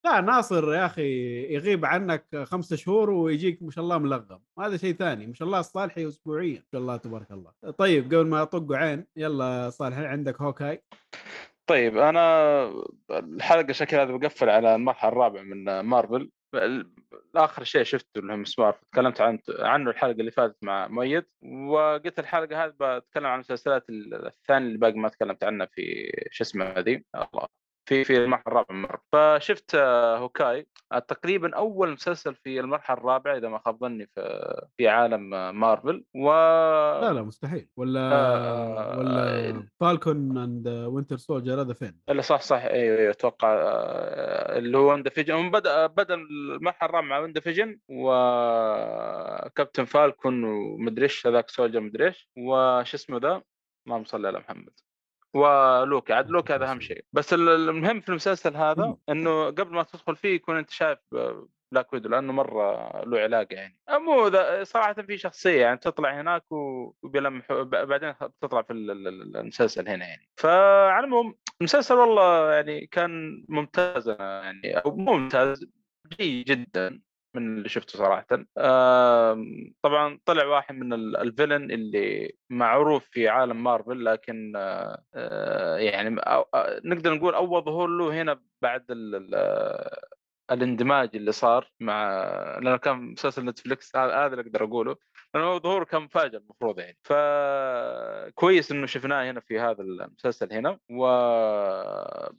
لا 0.06 0.22
ناصر 0.22 0.74
يا 0.74 0.86
أخي 0.86 1.44
يغيب 1.54 1.86
عنك 1.86 2.44
خمسة 2.44 2.76
شهور 2.76 3.10
ويجيك 3.10 3.63
ما 3.63 3.72
شاء 3.72 3.84
الله 3.84 3.98
ملغم. 3.98 4.42
هذا 4.60 4.78
شيء 4.78 4.94
ثاني 4.94 5.28
ما 5.28 5.34
شاء 5.34 5.48
الله 5.48 5.60
الصالحي 5.60 6.08
اسبوعيا. 6.08 6.60
ما 6.60 6.65
شاء 6.72 6.82
الله 6.82 6.98
تبارك 6.98 7.32
الله. 7.32 7.52
طيب 7.78 8.06
قبل 8.06 8.28
ما 8.28 8.42
أطق 8.42 8.72
عين 8.72 9.06
يلا 9.15 9.70
صالحي 9.70 10.06
عندك 10.06 10.42
Hawkeye؟ 10.42 10.84
طيب 11.70 11.98
أنا 11.98 12.84
الحلقة 13.12 13.72
شكلها 13.72 14.04
هذا 14.04 14.12
بقفل 14.12 14.50
على 14.50 14.76
المرحلة 14.76 15.12
الرابعة 15.12 15.42
من 15.42 15.80
مارفل. 15.80 16.32
آخر 17.36 17.63
شيء 17.63 17.84
شفته 17.84 18.20
اللي 18.20 18.34
هو 18.34 18.38
Ms. 18.38 18.52
Marvel 18.52 18.80
تكلمت 18.92 19.22
عن 19.22 19.39
عنه 19.60 19.89
الحلقة 19.89 20.12
اللي 20.12 20.32
فاتت 20.32 20.58
مع 20.62 20.88
مؤيد. 20.88 21.26
وقلت 21.44 22.20
الحلقة 22.20 22.65
هذه 22.65 22.74
بتكلم 22.80 23.26
عن 23.26 23.34
المسلسلات 23.34 23.86
الثانية 23.89 24.68
اللي 24.68 24.78
باقي 24.78 24.94
ما 24.94 25.10
تكلمت 25.10 25.44
عنها 25.44 25.68
في 25.72 26.12
شو 26.32 26.44
اسمه 26.44 26.65
هذه 26.65 27.02
الله. 27.15 27.48
في 27.89 28.04
في 28.04 28.17
المرحلة 28.17 28.43
الرابعة 28.47 28.75
من 28.75 28.82
مارفل 28.82 29.04
فشفت 29.12 29.75
آه، 29.75 30.17
Hawkeye. 30.18 30.68
آه، 30.91 30.99
تقريبا 30.99 31.56
أول 31.56 31.91
مسلسل 31.91 32.36
في 32.36 32.60
المرحلة 32.60 32.97
الرابعة 32.97 33.38
إذا 33.38 33.49
ما 33.49 33.60
خاب 33.65 33.80
ظني 33.80 34.08
في 34.15 34.21
في 34.78 34.88
عالم 34.88 35.34
آه، 35.34 35.52
مارفل. 35.52 36.04
و 36.15 36.30
لا 37.02 37.13
لا 37.13 37.21
مستحيل. 37.21 37.67
ولا 37.78 38.12
آه، 38.13 38.99
ولا 38.99 39.67
Falcon 39.80 40.38
and 40.38 40.68
Winter 40.68 41.18
Soldier 41.18 41.62
هذا 41.62 41.73
فين؟ 41.73 41.99
الا 42.10 42.21
صح 42.21 42.41
صح. 42.41 42.62
أيوه 42.63 42.97
أيوه 42.97 43.12
أتوقع 43.12 43.54
اللي 44.58 44.78
هو 44.78 44.93
WandaVision 44.94 45.52
بدأ 45.52 45.88
بدأ 45.88 46.13
المرحلة 46.13 46.89
الرابعة 46.89 47.10
مع 47.10 47.19
WandaVision 47.20 47.39
و 47.39 47.80
Captain 47.89 49.86
Falcon 49.86 50.44
ومدري 50.43 51.04
إيش 51.04 51.28
هذاك 51.28 51.49
Soldier 51.50 51.80
مدري 51.80 52.08
إيش. 52.08 52.30
وش 52.38 52.93
اسمه 52.93 53.17
ذا؟ 53.17 53.41
اللهم 53.88 54.06
صل 54.06 54.25
على 54.25 54.39
محمد. 54.39 54.88
ولوكا 55.34 56.15
عاد 56.15 56.30
لوكا 56.30 56.56
هذا 56.56 56.72
أهم 56.72 56.80
شيء. 56.80 57.06
بس 57.13 57.34
ال- 57.34 57.50
المهم 57.50 58.00
في 58.00 58.10
المسلسل 58.10 58.56
هذا 58.56 58.98
إنه 59.10 59.46
قبل 59.46 59.74
ما 59.74 59.84
تدخل 59.84 60.15
فيه 60.15 60.36
يكون 60.36 60.58
أنت 60.58 60.70
شايف 60.70 61.00
Black 61.72 61.94
Widow 61.94 62.10
لأنه 62.10 62.34
مرة 62.34 62.92
له 63.06 63.20
علاقة 63.20 63.48
يعني. 63.56 63.80
مو 63.89 64.28
ذا 64.28 64.63
صراحة 64.63 64.94
في 64.94 65.18
شخصية 65.18 65.62
يعني 65.62 65.78
تطلع 65.78 66.22
هناك 66.22 66.52
وبيلمح 66.52 67.54
بعدين 67.63 68.12
بتطلع 68.22 68.62
في 68.62 68.74
ال- 68.74 68.92
ال- 69.08 69.38
المسلسل 69.38 69.89
هنا 69.89 70.06
يعني. 70.08 70.30
فعلى 70.38 71.06
المهم 71.06 71.36
المسلسل 71.62 71.96
والله 71.96 72.54
يعني 72.54 72.88
كان 72.88 73.46
ممتاز 73.50 74.10
يعني 74.10 74.78
أو 74.78 74.96
مو 74.96 75.18
ممتاز 75.18 75.65
جيد 76.20 76.46
جدا. 76.46 77.02
من 77.36 77.58
اللي 77.58 77.70
شفته 77.70 78.00
صراحة. 78.00 78.26
طبعا 79.82 80.20
طلع 80.26 80.46
واحد 80.46 80.76
من 80.76 80.94
ال- 80.94 81.18
ال 81.18 81.24
villain 81.24 81.72
اللي 81.72 82.34
معروف 82.50 83.06
في 83.12 83.28
عالم 83.28 83.63
مارفل 83.63 84.06
لكن 84.06 84.54
آه، 84.56 85.04
آه، 85.15 85.78
يعني 85.78 86.22
آه، 86.22 86.82
نقدر 86.86 87.13
نقول 87.13 87.34
أول 87.36 87.63
ظهور 87.63 87.88
له 87.89 88.22
هنا 88.22 88.42
بعد 88.62 88.86
ال- 88.92 89.36
الاندماج 90.52 91.10
اللي 91.15 91.32
صار 91.32 91.72
مع 91.80 92.20
لأنه 92.63 92.78
كان 92.78 92.98
مسلسل 92.98 93.46
Netflix 93.46 93.96
هذا 93.96 94.26
اللي 94.28 94.42
أقدر 94.42 94.63
أقوله. 94.63 94.96
لأنه 95.36 95.58
ظهوره 95.58 95.84
كان 95.84 96.02
مفاجئ 96.02 96.38
المفروض 96.38 96.80
يعني. 96.80 96.98
فكويس 97.04 98.72
إنه 98.72 98.86
شفناه 98.86 99.32
هنا 99.32 99.39
في 99.39 99.60
هذا 99.60 99.82
المسلسل 99.82 100.54
هنا. 100.54 100.80
و 100.92 101.06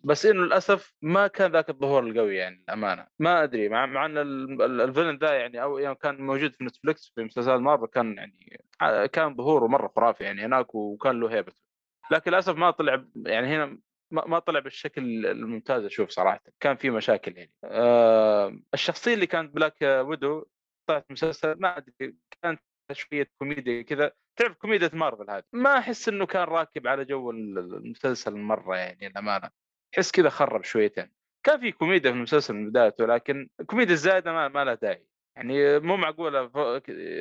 بس 0.04 0.26
إنه 0.26 0.44
للأسف 0.44 0.94
ما 1.02 1.26
كان 1.26 1.52
ذاك 1.52 1.70
الظهور 1.70 2.02
القوي 2.06 2.36
يعني 2.36 2.64
الامانه 2.68 3.06
ما 3.18 3.42
أدري 3.42 3.68
مع 3.68 3.86
مع 3.86 4.06
إن 4.06 4.18
ال- 4.18 4.62
ال- 4.62 4.80
ال 4.80 4.85
villain 4.85 5.16
ذا 5.18 5.32
يعني 5.32 5.62
أو 5.62 5.78
يعني 5.78 5.94
كان 5.94 6.20
موجود 6.26 6.54
في 6.54 6.64
Netflix 6.64 7.12
في 7.14 7.24
مسلسلات 7.24 7.60
مارفل 7.60 7.86
كان 7.86 8.16
يعني 8.16 9.08
كان 9.08 9.36
ظهوره 9.36 9.66
مرة 9.66 9.92
خرافي 9.96 10.24
يعني 10.24 10.44
هناك 10.44 10.74
وكان 10.74 11.20
له 11.20 11.30
هيبته 11.34 11.62
لكن 12.10 12.30
للأسف 12.30 12.56
ما 12.56 12.70
طلع 12.70 13.04
يعني 13.26 13.46
هنا 13.46 13.78
ما 14.10 14.38
طلع 14.38 14.60
بالشكل 14.60 15.26
الممتاز 15.26 15.84
أشوف 15.84 16.10
صراحة. 16.10 16.40
كان 16.60 16.76
في 16.76 16.90
مشاكل 16.90 17.36
يعني. 17.36 17.52
آه 17.64 18.58
الشخصية 18.74 19.14
اللي 19.14 19.26
كانت 19.26 19.54
Black 19.54 19.76
Widow 19.82 20.44
طلعت 20.86 21.04
مسلسل 21.10 21.54
ما 21.58 21.76
أدري 21.76 22.16
كانت 22.42 22.60
شوية 22.92 23.30
كوميديا 23.38 23.82
كذا. 23.82 24.12
تعرف 24.36 24.56
كوميديا 24.56 24.90
مارفل 24.92 25.30
هذه؟ 25.30 25.42
ما 25.52 25.78
أحس 25.78 26.08
إنه 26.08 26.26
كان 26.26 26.42
راكب 26.42 26.86
على 26.86 27.04
جو 27.04 27.30
ال- 27.30 27.58
المسلسل 27.58 28.34
مرة 28.36 28.76
يعني 28.76 29.06
الامانه 29.06 29.50
أحس 29.94 30.10
كذا 30.12 30.28
خرب 30.28 30.64
شويتين. 30.64 31.10
كان 31.46 31.60
في 31.60 31.72
كوميديا 31.72 32.10
في 32.10 32.16
المسلسل 32.16 32.54
من 32.54 32.70
بدايته 32.70 33.06
لكن 33.06 33.48
الكوميديا 33.60 33.94
الزايدة 33.94 34.32
ما, 34.32 34.48
ما 34.48 34.64
لها 34.64 34.74
داعي. 34.74 35.06
يعني 35.36 35.78
مو 35.78 35.96
معقولة 35.96 36.48
ف- 36.48 36.56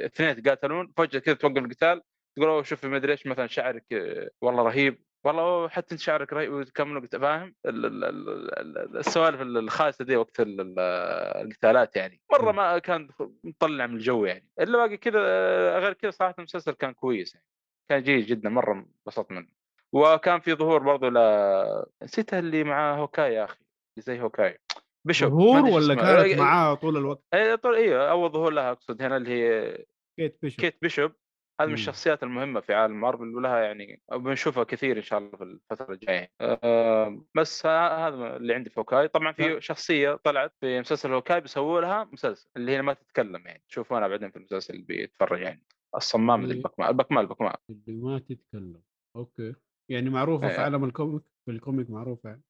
اثنين 0.05 0.29
يتقاتلون 0.29 0.93
فجأة 0.97 1.19
كذا 1.19 1.33
توقف 1.35 1.57
القتال 1.57 2.01
تقول 2.35 2.49
أوه 2.49 2.63
شوفي 2.63 2.87
ما 2.87 2.97
أدري 2.97 3.11
إيش 3.11 3.27
مثلا 3.27 3.47
شعرك 3.47 3.85
آه، 3.93 4.29
والله 4.41 4.63
رهيب. 4.63 5.03
والله 5.23 5.69
حتى 5.69 5.91
انت 5.91 6.01
شعرك 6.01 6.33
رهيب 6.33 6.53
وتكملوا 6.53 7.01
قت- 7.01 7.15
فاهم؟ 7.15 7.55
ال- 7.65 7.85
ال- 7.85 8.03
ال- 8.03 8.59
ال- 8.59 8.97
السوالف 8.97 9.41
الخايسه 9.41 10.05
دي 10.05 10.15
وقت 10.15 10.39
ال- 10.39 10.61
ال- 10.61 10.79
القتالات 11.45 11.95
يعني. 11.95 12.21
مرة 12.31 12.51
ما 12.51 12.79
كان 12.79 13.09
مطلع 13.43 13.87
من 13.87 13.95
الجو 13.95 14.25
يعني. 14.25 14.49
إلا 14.59 14.77
باقي 14.85 14.97
كذا 14.97 15.19
غير 15.79 15.93
كذا 15.93 16.11
صراحة 16.11 16.35
المسلسل 16.39 16.71
كان 16.71 16.93
كويس 16.93 17.35
يعني. 17.35 17.45
كان 17.89 18.03
جيد 18.03 18.25
جدا 18.25 18.49
مرة 18.49 18.73
انبسطت 18.73 19.31
منه. 19.31 19.47
وكان 19.93 20.39
في 20.39 20.53
ظهور 20.53 20.83
برضو 20.83 21.09
ل 21.09 21.17
نسيت 22.03 22.33
اللي 22.33 22.63
مع 22.63 22.95
Hawkeye 22.95 23.33
يا 23.33 23.43
أخي 23.43 23.55
اللي 23.57 24.03
زي 24.03 24.21
Hawkeye. 24.21 24.57
ما 25.05 25.13
ظهور 25.13 25.61
ولا. 25.63 25.95
كانت 25.95 26.23
إيه، 26.23 26.35
معاه 26.37 26.73
طول 26.73 26.97
الوقت؟ 26.97 27.23
إيه، 27.33 27.55
طول 27.55 27.75
أيوه 27.75 28.11
أول 28.11 28.31
ظهور 28.31 28.51
لها 28.53 28.71
أقصد 28.71 29.01
هنا 29.01 29.17
اللي 29.17 29.29
هي 29.31 29.77
Kate 30.19 30.37
Bishop. 30.41 30.59
Kate 30.59 30.77
Bishop. 30.81 31.11
هذه 31.61 31.67
من. 31.67 31.73
الشخصيات 31.73 32.23
المهمة 32.23 32.59
في 32.59 32.73
عالم 32.73 33.01
مارفل 33.01 33.35
ولها 33.35 33.59
يعني 33.59 34.01
بنشوفها 34.11 34.63
كثير 34.63 34.97
إن 34.97 35.01
شاء 35.01 35.19
الله 35.19 35.31
في 35.37 35.43
الفترة 35.43 35.93
الجاية. 35.93 36.31
أه 36.41 37.25
بس 37.35 37.65
هذا 37.65 38.35
اللي 38.37 38.53
عندي 38.53 38.69
في 38.69 38.79
Hawkeye. 38.79 39.07
طبعا 39.07 39.31
في 39.31 39.61
شخصية 39.61 40.15
طلعت 40.15 40.53
في 40.61 40.79
مسلسل 40.79 41.13
Hawkeye 41.13 41.41
بيسووا 41.41 41.81
لها 41.81 42.09
مسلسل 42.13 42.49
اللي 42.57 42.71
هي 42.71 42.81
ما 42.81 42.93
تتكلم 42.93 43.47
يعني. 43.47 43.63
تشوفونها 43.69 44.07
بعدين 44.07 44.31
في 44.31 44.37
المسلسل 44.37 44.73
اللي 44.73 44.85
بيتفرج 44.85 45.41
يعني. 45.41 45.65
الصمام 45.95 46.41
اللي- 46.41 46.53
اللي 46.53 46.63
البكمان 46.63 46.89
البكمان 46.89 47.23
البكمان 47.23 47.53
اللي 47.69 48.01
ما 48.01 48.19
تتكلم. 48.19 48.81
okay. 49.15 49.55
يعني 49.91 50.09
معروفة 50.09 50.47
في 50.47 50.53
إيه. 50.53 50.59
عالم 50.59 50.83
ال 50.83 50.89
comic؟ 50.89 51.23
في 51.45 51.51
ال 51.51 51.58
comic 51.58 51.89
معروفة 51.89 52.29
يعني. 52.29 52.43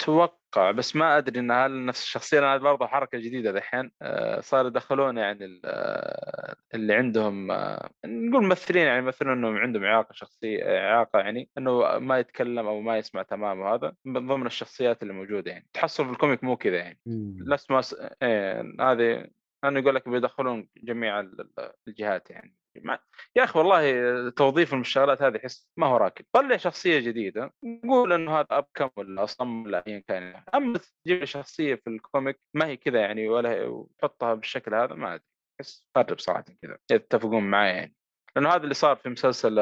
أتوقع 0.00 0.70
بس 0.70 0.96
ما 0.96 1.18
أدري 1.18 1.40
إن 1.40 1.50
هل 1.50 1.86
نفس 1.86 2.02
الشخصية 2.02 2.40
لأن 2.40 2.50
هذه 2.50 2.60
برضه 2.60 2.86
حركة 2.86 3.18
جديدة 3.18 3.52
دحين 3.52 3.90
آه، 4.02 4.40
صار 4.40 4.66
يدخلون 4.66 5.18
يعني 5.18 5.60
آه، 5.64 6.56
اللي 6.74 6.94
عندهم 6.94 7.50
آه، 7.50 7.90
نقول 8.04 8.44
ممثلين 8.44 8.86
يعني 8.86 8.98
يمثلون 8.98 9.32
إنهم 9.32 9.56
عندهم 9.56 9.84
إعاقة 9.84 10.12
شخصية 10.12 10.78
إعاقة 10.78 11.18
يعني 11.18 11.48
إنه 11.58 11.98
ما 11.98 12.18
يتكلم 12.18 12.66
أو 12.66 12.80
ما 12.80 12.98
يسمع 12.98 13.22
تمام 13.22 13.60
وهذا 13.60 13.94
من 14.04 14.26
ضمن 14.26 14.46
الشخصيات 14.46 15.02
اللي 15.02 15.12
موجودة 15.14 15.50
يعني. 15.50 15.66
تحصل 15.72 16.04
في 16.04 16.10
ال 16.10 16.16
comic 16.16 16.44
مو 16.44 16.56
كذا 16.56 16.76
يعني. 16.76 17.00
نفس 17.46 17.70
ما 17.70 17.80
س... 17.80 17.94
إيه 18.22 18.60
هذه 18.80 19.26
أنا 19.64 19.80
يقول 19.80 19.94
لك 19.94 20.08
بيدخلون 20.08 20.68
جميع 20.76 21.20
ال- 21.20 21.40
ال- 21.40 21.72
الجهات 21.88 22.30
يعني. 22.30 22.54
ما... 22.82 22.98
يا 23.36 23.44
أخي 23.44 23.58
والله 23.58 24.30
توظيف 24.30 24.74
الشغلات 24.74 25.22
هذه 25.22 25.36
احس 25.36 25.70
ما 25.76 25.86
هو 25.86 25.96
راكب. 25.96 26.24
طلع 26.32 26.56
شخصية 26.56 26.98
جديدة 27.00 27.52
قول 27.88 28.12
إنه 28.12 28.40
هذا 28.40 28.46
ابكم 28.50 28.90
ولا 28.96 29.24
أصم 29.24 29.62
ولا 29.66 29.84
ايا 29.86 29.98
كان 30.08 30.42
أما 30.54 30.80
تجيب 31.04 31.24
شخصية 31.24 31.74
في 31.74 31.90
ال 31.90 31.98
comic 31.98 32.40
ما 32.54 32.66
هي 32.66 32.76
كذا 32.76 33.00
يعني 33.00 33.28
ولا 33.28 33.64
وتحطها 33.66 34.34
بالشكل 34.34 34.74
هذا 34.74 34.94
ما 34.94 35.14
أدري. 35.14 35.24
احس 35.60 35.88
خرب 35.94 36.18
صراحة 36.18 36.44
كذا. 36.62 36.78
يتفقون 36.90 37.50
معي 37.50 37.70
يعني. 37.76 37.94
لأنه 38.36 38.48
هذا 38.48 38.62
اللي 38.62 38.74
صار 38.74 38.96
في 38.96 39.08
مسلسل 39.08 39.58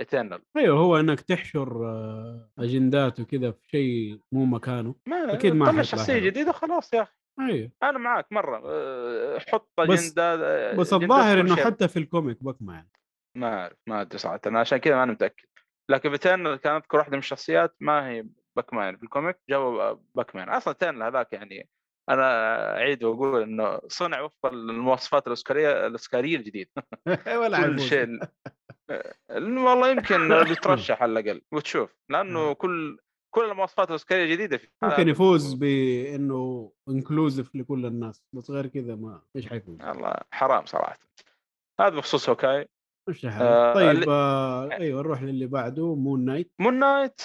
Eternal 0.00 0.42
أيوه 0.56 0.78
هو 0.78 0.96
إنك 1.00 1.20
تحشر 1.20 1.86
آه، 1.86 2.50
أجندات 2.58 3.20
وكذا 3.20 3.50
في 3.50 3.68
شيء 3.68 4.20
مو 4.32 4.44
مكانه. 4.44 4.94
ما 5.06 5.32
أكيد 5.34 5.54
ما 5.54 5.70
طلع 5.70 5.82
شخصية. 5.82 6.18
جديدة 6.18 6.52
خلاص 6.52 6.94
يا 6.94 7.02
أخي. 7.02 7.12
أيوه. 7.40 7.70
أنا 7.82 7.98
معاك 7.98 8.32
مرة 8.32 8.62
أه، 8.66 9.38
حط 9.38 9.70
بس- 9.80 9.88
أجندة 10.18 10.36
بس 10.72 10.92
أجندات 10.92 11.02
الظاهر 11.02 11.40
إنه. 11.40 11.56
حتى 11.56 11.88
في 11.88 11.98
ال 11.98 12.05
comic 12.05 12.42
بكما 12.44 12.74
يعني. 12.74 12.90
ما 13.36 13.54
أعرف 13.60 13.76
ما 13.88 14.00
أدري 14.00 14.18
صراحة. 14.18 14.40
أنا 14.46 14.60
عشان 14.60 14.78
كذا 14.78 14.94
ما 14.96 15.02
أنا 15.02 15.12
متأكد. 15.12 15.44
لكن 15.90 16.12
ب 16.12 16.17
Eternals 16.17 16.56
كان 16.56 16.74
أذكر 16.76 16.98
واحدة 16.98 17.12
من 17.12 17.18
الشخصيات 17.18 17.76
ما 17.80 18.08
هي 18.08 18.26
باكمان 18.56 18.96
في 18.96 19.02
ال 19.02 19.08
comic 19.08 19.38
جابوا 19.50 19.92
باكمان 20.14 20.48
أصلا 20.48 20.74
Eternals 20.74 21.02
هذاك 21.02 21.32
يعني 21.32 21.68
أنا 22.08 22.24
أعيد 22.76 23.04
وأقول 23.04 23.42
إنه 23.42 23.80
صنع 23.88 24.20
وفق 24.20 24.46
المواصفات 24.46 25.22
الاوسكاريه 25.26 25.86
الاوسكاريه 25.86 26.36
الجديده 26.36 26.70
ولا 27.40 27.66
كل. 27.66 27.80
شيء 27.80 28.18
والله 29.30 29.90
يمكن 29.90 30.28
بيترشح 30.48 31.02
على 31.02 31.20
الأقل. 31.20 31.42
وتشوف 31.52 31.96
لأنه 32.10 32.52
كل 32.52 32.98
كل 33.34 33.44
المواصفات 33.50 33.86
الاوسكاريه 33.88 34.24
الجديدة 34.24 34.56
في 34.56 34.68
ممكن 34.82 35.08
يفوز 35.08 35.54
بإنه 35.54 36.72
inclusive 36.88 37.54
لكل 37.56 37.86
الناس 37.86 38.22
بس 38.34 38.50
غير 38.50 38.66
كذا 38.66 38.94
ما 38.94 39.22
إيش 39.36 39.48
حيفوز؟ 39.48 39.80
الله 39.80 40.14
حرام 40.30 40.66
صراحة. 40.66 40.98
هذا 41.80 41.96
بخصوص 41.96 42.28
هوكاي. 42.28 42.68
مش 43.08 43.24
آه، 43.26 43.74
طيب 43.74 44.08
آه 44.08 44.70
أيوه 44.72 45.02
نروح 45.02 45.22
للي 45.22 45.46
بعده 45.46 45.94
مون 45.94 46.24
نايت 46.24 46.52
مون 46.58 46.78
نايت 46.78 47.20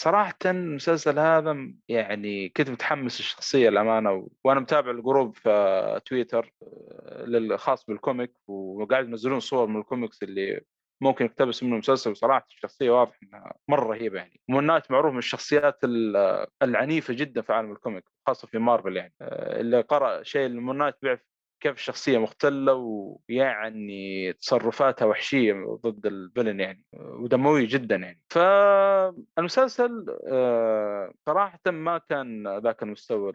صراحة 0.00 0.34
المسلسل 0.46 1.18
هذا 1.18 1.72
يعني 1.88 2.48
كنت 2.48 2.70
متحمس 2.70 3.20
الشخصية 3.20 3.68
الأمانة. 3.68 4.28
وأنا 4.44 4.60
متابع 4.60 4.90
ال 4.90 4.97
group 4.97 5.34
في 5.36 6.00
تويتر 6.06 6.52
آه، 6.62 7.24
للخاص 7.24 7.84
بال 7.86 7.99
comic 7.99 8.32
وقاعد 8.48 9.08
ينزلون 9.08 9.40
صور 9.40 9.66
من 9.66 9.80
الكوميكس 9.80 10.22
اللي 10.22 10.60
ممكن 11.02 11.24
يقتبس 11.24 11.62
منه 11.62 11.76
مسلسل 11.76 12.10
وصراحة 12.10 12.46
الشخصية 12.50 12.90
واضح 12.90 13.18
إنها 13.22 13.54
مرة 13.68 13.86
رهيبة 13.86 14.18
يعني 14.18 14.40
مون 14.48 14.66
نايت 14.66 14.90
معروف 14.90 15.12
من 15.12 15.18
الشخصيات 15.18 15.78
ال- 15.84 16.46
العنيفة 16.62 17.14
جدا 17.14 17.42
في 17.42 17.52
عالم 17.52 17.72
ال 17.72 17.77
comic 17.77 18.04
خاصة 18.26 18.48
في 18.48 18.58
مارفل 18.58 18.96
يعني 18.96 19.14
آه، 19.20 19.60
اللي 19.60 19.80
قرأ 19.80 20.22
شيء 20.22 20.48
مون 20.48 20.78
نايت 20.78 20.94
بيعرف 21.02 21.20
كيف 21.60 21.74
الشخصية 21.76 22.18
مختلة 22.18 22.74
ويعني 22.74 24.32
تصرفاتها 24.32 25.06
وحشية 25.06 25.78
ضد 25.86 26.06
ال 26.06 26.13
villain 26.13 26.60
يعني 26.60 26.84
ودموي 26.94 27.66
جدا 27.66 27.96
يعني. 27.96 28.22
فالمسلسل 28.30 30.06
آه، 30.26 31.12
صراحة 31.26 31.60
ما 31.66 31.98
كان 31.98 32.58
ذاك 32.58 32.82
المستوى 32.82 33.32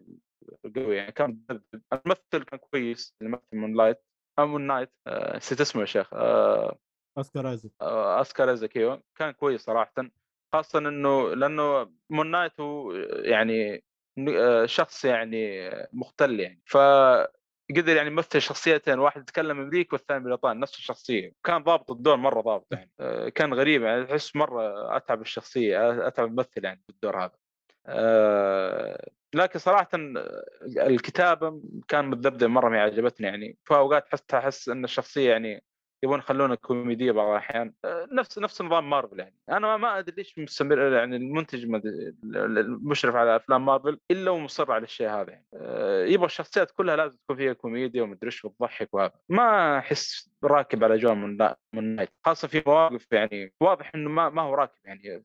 القوي 0.65 0.95
يعني 0.95 1.11
كان. 1.11 1.39
الممثل 1.93 2.43
كان 2.43 2.59
كويس 2.59 3.15
اللي 3.21 3.31
مثل 3.31 3.57
مون 3.57 3.73
نايت 3.73 4.01
مون 4.39 4.61
نايت 4.61 4.91
آه، 5.07 5.37
نسيت 5.37 5.61
اسمه 5.61 5.81
يا 5.81 5.85
شيخ 5.85 6.13
آه، 6.13 6.77
اسكار 7.17 7.49
ايزك 7.51 7.71
آه، 7.81 8.21
اسكار 8.21 8.49
إيزاك 8.49 8.77
أيوه 8.77 9.03
كان 9.15 9.31
كويس 9.31 9.61
صراحة. 9.61 9.93
خاصة 10.53 10.79
إنه 10.79 11.35
لأنه 11.35 11.91
مون 12.09 12.31
نايت 12.31 12.59
هو 12.59 12.91
يعني 13.23 13.83
آه، 14.29 14.65
شخص 14.65 15.05
يعني 15.05 15.69
مختل 15.93 16.39
يعني. 16.39 16.61
ف 16.65 16.77
قدر 17.69 17.95
يعني 17.95 18.09
يمثل 18.09 18.41
شخصيتين 18.41 18.99
واحد 18.99 19.21
يتكلم 19.21 19.59
أمريكي 19.59 19.89
والثاني 19.95 20.23
بريطاني 20.23 20.59
نفس 20.59 20.77
الشخصية. 20.77 21.31
كان 21.43 21.63
ضابط 21.63 21.91
الدور 21.91 22.15
مرة 22.17 22.41
ضابط 22.41 22.67
يعني. 22.71 22.91
آه، 22.99 23.29
كان 23.29 23.53
غريب 23.53 23.81
يعني 23.81 24.05
تحس 24.05 24.35
مرة 24.35 24.97
أتعب 24.97 25.21
الشخصية 25.21 26.07
أتعب 26.07 26.27
الممثل 26.27 26.65
يعني 26.65 26.81
في 26.87 26.89
الدور 26.89 27.23
هذا. 27.23 27.37
آه، 27.87 29.09
لكن 29.33 29.59
صراحة 29.59 29.89
الكتابة 30.77 31.61
كان 31.87 32.05
متذبذب 32.05 32.49
مرة 32.49 32.69
ما 32.69 32.81
عجبتني 32.81 33.27
يعني. 33.27 33.57
في 33.63 33.75
اوقات 33.75 34.07
حس 34.09 34.33
أحس 34.33 34.69
إن 34.69 34.83
الشخصية 34.83 35.31
يعني 35.31 35.63
يبون 36.05 36.19
يخلونها 36.19 36.55
كوميدية 36.55 37.11
بعض 37.11 37.29
الأحيان. 37.29 37.73
آه، 37.85 38.07
نفس 38.11 38.39
نفس 38.39 38.61
نظام 38.61 38.89
مارفل 38.89 39.19
يعني. 39.19 39.35
أنا 39.49 39.77
ما- 39.77 39.99
أدري 39.99 40.15
ليش 40.17 40.39
مستمر 40.39 40.93
يعني 40.93 41.15
المنتج 41.15 41.65
المشرف 42.23 43.15
على 43.15 43.35
أفلام 43.35 43.65
مارفل 43.65 43.99
إلا 44.11 44.31
ومصر 44.31 44.71
على 44.71 44.83
الشيء 44.83 45.09
هذا 45.09 45.31
يعني. 45.31 45.45
آه، 45.53 46.05
يبغى 46.05 46.25
الشخصيات 46.25 46.71
كلها 46.71 46.95
لازم 46.95 47.17
تكون 47.17 47.35
فيها 47.35 47.53
كوميديا 47.53 48.03
ومدري 48.03 48.25
إيش 48.25 48.45
وتضحك 48.45 48.93
وهذا. 48.93 49.11
ما 49.29 49.77
أحس 49.77 50.29
راكب 50.43 50.83
على 50.83 50.97
جو 50.97 51.15
مون 51.15 51.37
نا- 51.37 51.57
مون 51.73 51.95
نايت. 51.95 52.09
خاصة 52.25 52.47
في 52.47 52.63
مواقف 52.67 53.07
يعني 53.11 53.53
واضح 53.61 53.91
إنه 53.95 54.09
ما 54.09 54.29
ما 54.29 54.41
هو 54.41 54.53
راكب 54.55 54.79
يعني. 54.85 55.23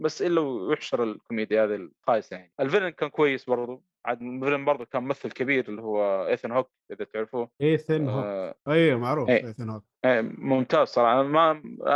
بس 0.00 0.22
إلا 0.22 0.40
ويحشر 0.40 1.02
الكوميديا 1.04 1.64
هذه 1.64 1.74
الخايسة 1.74 2.36
يعني. 2.36 2.52
ال 2.60 2.63
villain 2.63 2.88
كان 2.88 3.08
كويس 3.08 3.44
برضو. 3.44 3.84
عاد 4.04 4.22
ال 4.22 4.27
villain 4.27 4.64
برضو 4.64 4.86
كان 4.86 5.02
ممثل 5.02 5.30
كبير 5.32 5.68
اللي 5.68 5.82
هو 5.82 6.26
إيثن 6.26 6.52
هوك 6.52 6.70
إذا 6.92 7.04
تعرفوه. 7.04 7.50
إيثن 7.62 8.08
هوك. 8.08 8.24
آه، 8.24 8.54
أيوه 8.68 8.98
معروف 8.98 9.28
إيه. 9.28 9.46
إيثن 9.46 9.70
هوك. 9.70 9.84
إيه، 10.04 10.20
ممتاز 10.38 10.88
صراحة. 10.88 11.12
أنا 11.20 11.22
ما 11.22 11.50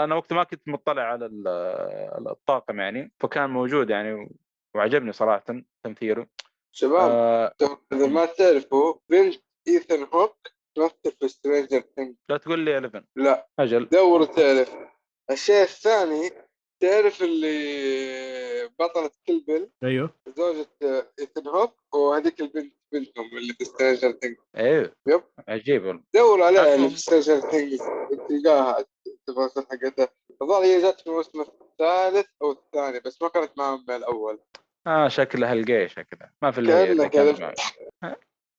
أنا 0.05 0.15
وقت 0.15 0.33
ما 0.33 0.45
كنت 0.45 0.69
مطلع 0.69 1.03
على 1.03 1.27
ال- 1.27 1.49
الطاقم 2.29 2.81
يعني 2.81 3.13
فكان 3.21 3.51
موجود 3.51 3.91
يعني 3.91 4.37
وعجبني 4.77 5.13
صراحة 5.13 5.45
تمثيله. 5.85 6.27
شباب 6.73 7.11
آه 7.11 7.53
إذا 7.93 8.07
ما 8.07 8.25
تعرفوا 8.27 8.95
بنت 9.09 9.35
إيثن 9.69 10.07
هوك 10.15 10.37
تمثل 10.77 11.17
في 11.21 11.29
سترينجر 11.29 11.81
ثينج 11.97 12.17
لا 12.29 12.37
تقول 12.37 12.59
لي 12.59 12.75
11 12.79 13.05
لا. 13.17 13.49
أجل. 13.59 13.89
دور 13.89 14.25
تعرف 14.25 14.75
الشيء 15.31 15.63
الثاني 15.63 16.31
تعرف 16.81 17.23
اللي 17.23 18.71
بطلة 18.79 19.11
كيل 19.27 19.45
بيل 19.47 19.71
أيوه. 19.85 20.11
زوجة 20.29 20.69
إيثن 21.21 21.49
هوك 21.49 21.95
وهذيك 21.95 22.41
البنت 22.41 22.75
بنتهم 22.93 23.37
اللي 23.37 23.53
في 23.59 23.65
سترينجر 23.65 24.13
ثينج 24.13 24.37
أيوه. 24.57 24.93
yep. 25.09 25.23
عجيب 25.49 25.85
والله. 25.85 26.03
دور 26.15 26.43
عليها. 26.43 26.75
اللي 26.75 26.91
في 26.91 26.97
سترينجر 26.97 27.41
ثينج 27.41 27.79
تلقاها 28.29 28.85
التفاصيل 29.07 29.63
حقتها. 29.63 30.09
الظاهر 30.43 30.65
هي 30.65 30.83
جت 30.83 31.01
في 31.01 31.07
الموسم 31.07 31.41
الثالث 31.41 32.27
أو 32.43 32.53
الثاني 32.53 33.01
بس 33.01 33.23
ما 33.23 33.29
كانت 33.29 33.59
معهم 33.59 33.85
من 33.89 33.95
الأول. 33.95 34.41
آه 34.87 35.09
شكلها 35.09 35.53
الجاي 35.53 35.89
شكلها. 35.89 36.33
ما 36.43 36.51
في 36.51 36.59
اللي 36.59 37.09
كانك. 37.09 37.55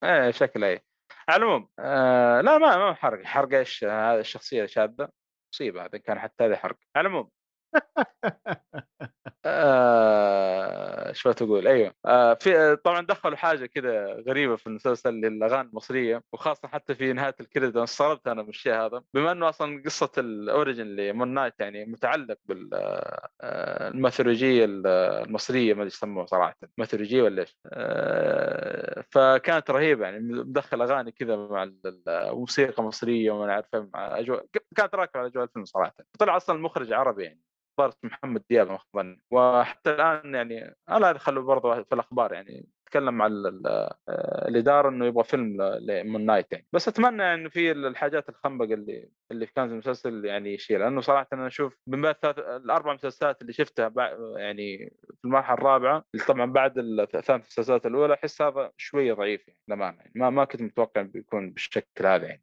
إيه 0.04 0.30
شكلها 0.30 0.68
إيه. 0.68 0.82
على 1.28 1.42
العموم 1.44 1.68
آه 1.78 2.40
لا 2.40 2.58
ما 2.58 2.76
ما 2.76 2.94
حرق. 2.94 3.24
حرق 3.24 3.58
إيش؟ 3.58 3.84
هذه 3.84 4.18
الشخصية 4.20 4.66
شاذه 4.66 5.08
مصيبة 5.54 5.84
هذا 5.84 5.98
كان 5.98 6.18
حتى 6.18 6.44
هذا 6.44 6.56
حرق. 6.56 6.76
على 6.96 7.08
العموم 7.08 7.30
آه 9.46 11.12
شو 11.12 11.32
تقول؟ 11.32 11.68
أيوه. 11.68 11.94
آه 12.06 12.34
في 12.34 12.76
طبعا 12.76 13.00
دخلوا 13.06 13.36
حاجة 13.36 13.66
كذا 13.66 14.06
غريبة 14.28 14.56
في 14.56 14.66
المسلسل 14.66 15.14
للأغاني 15.14 15.68
المصرية 15.68 16.22
وخاصة 16.32 16.68
حتى 16.68 16.94
في 16.94 17.12
نهاية 17.12 17.34
ال 17.40 17.45
credit 17.45 17.74
أنا 17.76 17.84
استغربت 17.84 18.28
أنا 18.28 18.42
من 18.42 18.48
الشيء 18.48 18.72
هذا 18.74 19.02
بما 19.14 19.32
إنه 19.32 19.48
أصلا 19.48 19.82
قصة 19.86 20.10
ال 20.18 20.28
origin 20.28 20.86
لمون 20.96 21.28
نايت 21.34 21.54
يعني 21.60 21.84
متعلق 21.86 22.38
بالميثولوجيه 22.44 24.64
المصرية 24.68 25.74
ما 25.74 25.80
أدري 25.82 25.86
يسموها 25.88 26.26
صراحة 26.26 26.56
ميثولوجية 26.78 27.22
ولا 27.22 27.40
إيش؟ 27.42 27.56
آه 27.72 29.04
فكانت 29.10 29.70
رهيبة 29.70 30.04
يعني 30.04 30.18
مدخل 30.20 30.82
أغاني 30.82 31.12
كذا 31.12 31.36
مع 31.36 31.62
ال- 31.62 32.02
الموسيقى 32.08 32.82
مصرية 32.82 33.30
وما 33.30 33.46
نعرف 33.46 33.66
مع 33.74 34.18
أجواء 34.18 34.46
كانت 34.76 34.94
راكبة 34.94 35.20
على 35.20 35.28
أجواء 35.28 35.44
الفيلم 35.44 35.64
صراحة. 35.64 35.94
طلع 36.18 36.36
أصلا 36.36 36.56
المخرج 36.56 36.92
عربي 36.92 37.24
يعني. 37.24 37.40
اسمه 37.80 38.10
محمد 38.10 38.42
دياب 38.50 38.78
ظني 38.96 39.20
وحتى 39.30 39.90
الآن 39.90 40.34
يعني 40.34 40.74
أنا 40.88 41.10
هذا 41.10 41.18
خلوا 41.18 41.42
برضه 41.42 41.82
في 41.82 41.92
الأخبار 41.94 42.32
يعني 42.32 42.66
تكلم 42.86 43.22
ال- 43.22 43.66
آه، 43.66 44.48
الإدارة 44.48 44.88
إنه 44.88 45.06
يبغى 45.06 45.24
فيلم 45.24 45.62
لمون 45.62 46.26
نايت 46.26 46.52
يعني. 46.52 46.66
بس 46.72 46.88
أتمنى 46.88 47.34
انه 47.34 47.48
في 47.48 47.72
الحاجات 47.72 48.28
الخنبق 48.28 48.64
اللي 48.64 49.08
اللي 49.30 49.46
كانت 49.46 49.68
في 49.68 49.72
المسلسل 49.72 50.24
يعني 50.24 50.54
يشيل 50.54 50.80
لأنه 50.80 51.00
صراحة 51.00 51.26
أنا 51.32 51.46
أشوف 51.46 51.78
من 51.86 52.06
الثلاث- 52.06 52.38
الأربع 52.38 52.94
مسلسلات 52.94 53.42
اللي 53.42 53.52
شفتها 53.52 53.92
يعني 54.36 54.92
في 55.18 55.24
المرحلة 55.24 55.54
الرابعة 55.58 56.04
اللي 56.14 56.24
طبعا 56.26 56.52
بعد 56.52 56.78
الثلاث 56.78 57.30
مسلسلات 57.46 57.86
الأولى 57.86 58.14
أحس 58.14 58.42
هذا 58.42 58.72
شوية 58.76 59.12
ضعيف 59.12 59.48
يعني 59.48 59.58
للأمانة 59.68 59.98
يعني 59.98 60.12
ما 60.14 60.30
ما 60.30 60.44
كنت 60.44 60.62
متوقع 60.62 61.02
بيكون 61.02 61.50
بالشكل 61.50 62.06
هذا 62.06 62.26
يعني. 62.26 62.42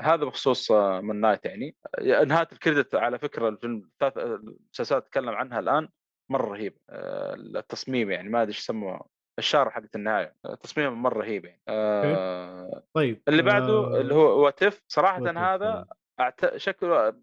هذا 0.00 0.24
بخصوص 0.24 0.72
آه، 0.72 1.00
مون 1.00 1.20
نايت 1.20 1.44
يعني. 1.44 1.76
آه، 1.98 2.24
نهاية 2.24 2.48
ال 2.52 2.58
credit 2.58 2.94
على 2.94 3.18
فكرة 3.18 3.48
الفيلم 3.48 3.76
الثلاث 3.78 4.18
المسلسلات 4.18 5.06
اتكلم 5.06 5.28
عنها 5.28 5.58
الآن 5.58 5.88
مرة 6.30 6.46
رهيب. 6.46 6.78
آه، 6.90 7.34
التصميم 7.34 8.10
يعني 8.10 8.28
ما 8.28 8.42
أدري 8.42 8.48
إيش 8.52 8.58
يسموه 8.58 9.06
الشارة 9.38 9.70
حقت 9.70 9.96
النهاية. 9.96 10.34
تصميم 10.62 11.02
مرة 11.02 11.18
رهيب 11.18 11.44
يعني. 11.44 11.62
آه 11.68 12.82
طيب 12.94 13.22
اللي 13.28 13.42
بعده 13.42 13.72
آه، 13.72 14.00
اللي 14.00 14.14
هو 14.14 14.44
What 14.44 14.69
If 14.69 14.82
صراحة 14.88 15.20
If، 15.20 15.36
هذا 15.36 15.66
آه. 15.68 15.86
أعت... 16.20 16.56
شكله 16.56 17.14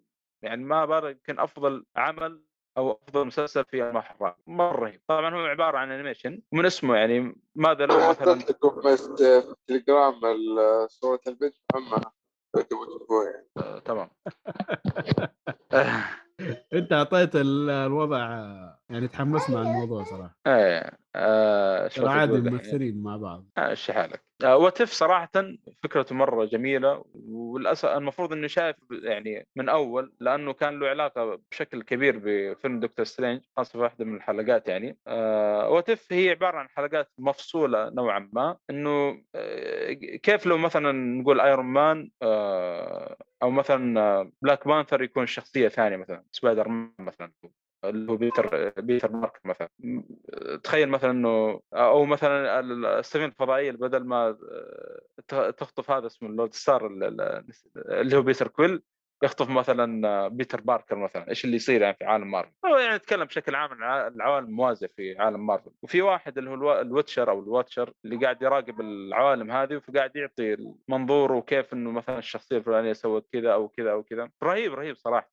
يعني 0.44 0.64
ما 0.64 0.86
بقى 0.86 1.12
يمكن 1.12 1.40
أفضل 1.40 1.86
عمل 1.96 2.44
أو 2.80 2.92
أفضل 2.92 3.28
مسلسل 3.28 3.66
في 3.66 3.90
المحرر 3.90 4.36
مرة 4.48 4.80
رهيب. 4.80 5.02
طبعا 5.08 5.36
هو 5.36 5.40
عبارة 5.40 5.78
عن 5.78 5.92
animation 5.92 6.42
ومن 6.52 6.66
اسمه 6.66 6.96
يعني 6.96 7.36
ماذا 7.56 7.86
لو 7.86 8.10
مثلا 8.10 8.36
حطيت 8.36 8.50
لكم 8.50 8.82
بس 8.82 9.10
ال- 10.32 10.92
صورة 10.92 11.20
البنت 11.28 11.54
محمد 11.76 12.04
يعني. 13.26 13.48
آه، 13.58 13.80
تمام. 13.80 14.10
أنت 16.74 16.94
أعطيت 16.94 17.36
ال- 17.36 17.70
الوضع 17.70 18.18
يعني 18.90 19.08
تحمس 19.08 19.50
مع 19.50 19.62
الموضوع 19.62 20.04
صراحة. 20.04 20.36
إيه. 20.48 20.92
آه 21.16 21.90
عادي 21.98 22.32
تقول 22.32 22.40
الحين؟ 22.40 22.54
ممثلين 22.54 23.04
مع 23.04 23.18
بعض. 23.18 23.46
إيش 23.58 23.92
حالك. 23.92 24.24
آه 24.44 24.58
What 24.58 24.80
If 24.80 24.92
صراحة 24.92 25.32
فكرته 25.84 26.16
مرة 26.16 26.46
جميلة 26.46 27.06
وللأسف 27.14 27.86
المفروض 27.86 28.34
إني 28.34 28.50
شايف 28.50 28.76
يعني 28.92 29.48
من 29.56 29.70
أول 29.70 30.14
لأنه 30.20 30.54
كان 30.54 30.80
له 30.80 30.88
علاقة 30.88 31.40
بشكل 31.52 31.84
كبير 31.84 32.22
بفيلم 32.24 32.80
دكتور 32.80 33.06
سترينج 33.06 33.42
خاصة 33.58 33.72
في 33.72 33.78
واحدة 33.78 34.06
من 34.06 34.16
الحلقات 34.16 34.68
يعني. 34.68 34.98
آه 35.08 35.70
What 35.70 35.99
If 35.99 36.14
هي 36.14 36.30
عبارة 36.30 36.58
عن 36.58 36.70
حلقات 36.70 37.12
مفصولة 37.18 37.90
نوعا 37.90 38.30
ما 38.34 38.58
إنه 38.70 39.24
آه 39.36 39.94
كيف 39.94 40.46
لو 40.46 40.58
مثلا 40.58 40.92
نقول 40.92 41.40
ايرون 41.42 41.66
مان 41.66 42.12
آه 42.22 43.18
أو 43.44 43.52
مثلا 43.52 44.00
آه، 44.02 44.32
بلاك 44.42 44.68
بانثر 44.68 45.02
يكون 45.04 45.26
شخصية 45.26 45.68
ثانية 45.68 45.98
مثلا 45.98 46.24
سبايدر 46.32 46.68
مان 46.68 46.92
مثلا. 47.00 47.32
اللي 47.86 48.12
هو 48.12 48.16
بيتر 48.16 48.70
بيتر 48.78 49.12
باركر 49.12 49.40
مثلا. 49.46 49.70
تخيل 50.64 50.90
مثلا 50.90 51.12
إنه 51.12 51.62
أو 51.74 52.06
مثلا 52.06 52.60
ال- 52.60 52.86
السفينه 52.86 53.26
الفضائيه 53.26 53.72
بدل 53.72 54.06
ما 54.06 54.38
تخطف 55.58 55.92
هذا 55.92 56.08
اسمه 56.08 56.30
اللورد 56.30 56.54
ستار 56.54 56.88
ال- 56.88 57.04
ال- 57.04 57.46
اللي 57.78 58.18
هو 58.18 58.22
بيتر 58.22 58.48
كويل 58.48 58.82
يخطف 59.24 59.50
مثلا 59.50 60.28
بيتر 60.28 60.62
باركر 60.62 60.96
مثلا. 60.96 61.30
إيش 61.30 61.46
اللي 61.46 61.56
يصير 61.56 61.82
يعني 61.82 61.96
في 61.96 62.06
عالم 62.06 62.32
مارفل؟ 62.32 62.52
هو 62.66 62.78
يعني 62.78 62.96
يتكلم 62.96 63.26
بشكل 63.26 63.56
عام 63.56 63.84
عن 63.84 64.14
العوالم 64.14 64.48
الموازيه 64.48 64.88
في 64.88 65.18
عالم 65.18 65.48
مارفل. 65.48 65.72
وفي 65.82 66.02
واحد 66.02 66.38
اللي 66.38 66.50
هو 66.50 66.82
ال 66.82 66.88
watcher 66.88 67.30
أو 67.30 67.40
ال 67.40 67.46
watcher 67.46 67.94
اللي 68.06 68.18
قاعد 68.18 68.42
يراقب 68.42 68.82
العوالم 68.82 69.52
هذه 69.52 69.82
وقاعد 69.90 70.16
يعطي 70.16 70.54
المنظور 70.54 71.32
وكيف 71.32 71.74
إنه 71.74 71.92
مثلا 71.92 72.18
الشخصية 72.18 72.58
الفلانية 72.58 72.94
سوت 72.94 73.28
كذا 73.34 73.54
أو 73.54 73.68
كذا 73.68 73.92
أو 73.92 74.04
كذا. 74.04 74.30
رهيب 74.44 74.74
رهيب 74.74 74.96
صراحة. 74.96 75.30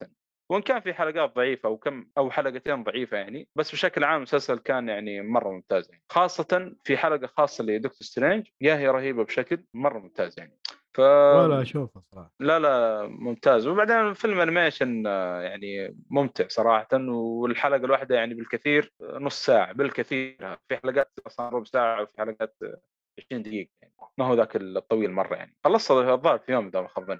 وإن 0.51 0.63
كان 0.63 0.81
في 0.81 0.95
حلقات 0.95 1.37
ضعيفة 1.37 1.69
أو 1.69 1.77
كم 1.77 2.07
أو 2.19 2.31
حلقتين 2.31 2.85
ضعيفة 2.85 3.17
يعني 3.17 3.49
بس 3.57 3.73
بشكل 3.73 4.05
عام 4.05 4.17
المسلسل 4.17 4.59
كان 4.59 4.89
يعني 4.89 5.23
مرة 5.23 5.51
ممتاز 5.51 5.91
يعني. 5.91 6.03
خاصة 6.09 6.73
في 6.85 6.97
حلقة 6.97 7.27
خاصة 7.27 7.65
ل 7.65 7.70
Doctor 7.70 8.03
Strange 8.03 8.47
يا 8.61 8.77
هي 8.77 8.89
رهيبة 8.89 9.25
بشكل 9.25 9.65
مرة 9.75 9.99
ممتاز 9.99 10.35
يعني. 10.39 10.59
ف 10.95 11.01
ولا 11.01 11.63
أشوفه 11.63 12.03
صراحة. 12.13 12.31
لا 12.41 12.59
لا 12.59 13.07
ممتاز. 13.07 13.67
وبعدين 13.67 14.15
فيلم 14.15 14.41
animation 14.41 15.07
آه، 15.07 15.41
يعني 15.41 15.97
ممتع 16.11 16.49
صراحة 16.49 16.89
والحلقة 17.09 17.85
الواحدة 17.85 18.15
يعني 18.15 18.35
بالكثير 18.35 18.93
آه، 19.01 19.19
نص 19.19 19.45
ساعة 19.47 19.73
بالكثير. 19.73 20.57
في 20.69 20.77
حلقات 20.77 21.13
أصلا 21.27 21.49
ربع 21.49 21.65
ساعة 21.65 22.03
وفي 22.03 22.19
حلقات 22.19 22.57
آه، 22.63 22.81
20 23.19 23.43
دقيقة 23.43 23.71
يعني. 23.83 23.95
ما 24.19 24.27
هو 24.27 24.35
ذاك 24.35 24.57
الطويل 24.57 25.13
مرة 25.13 25.35
يعني. 25.35 25.57
خلصت 25.65 25.91
الظاهر 25.91 26.39
في 26.39 26.53
يوم 26.53 26.67
إذا 26.67 26.81
ما 26.81 26.89
خاب 26.89 27.19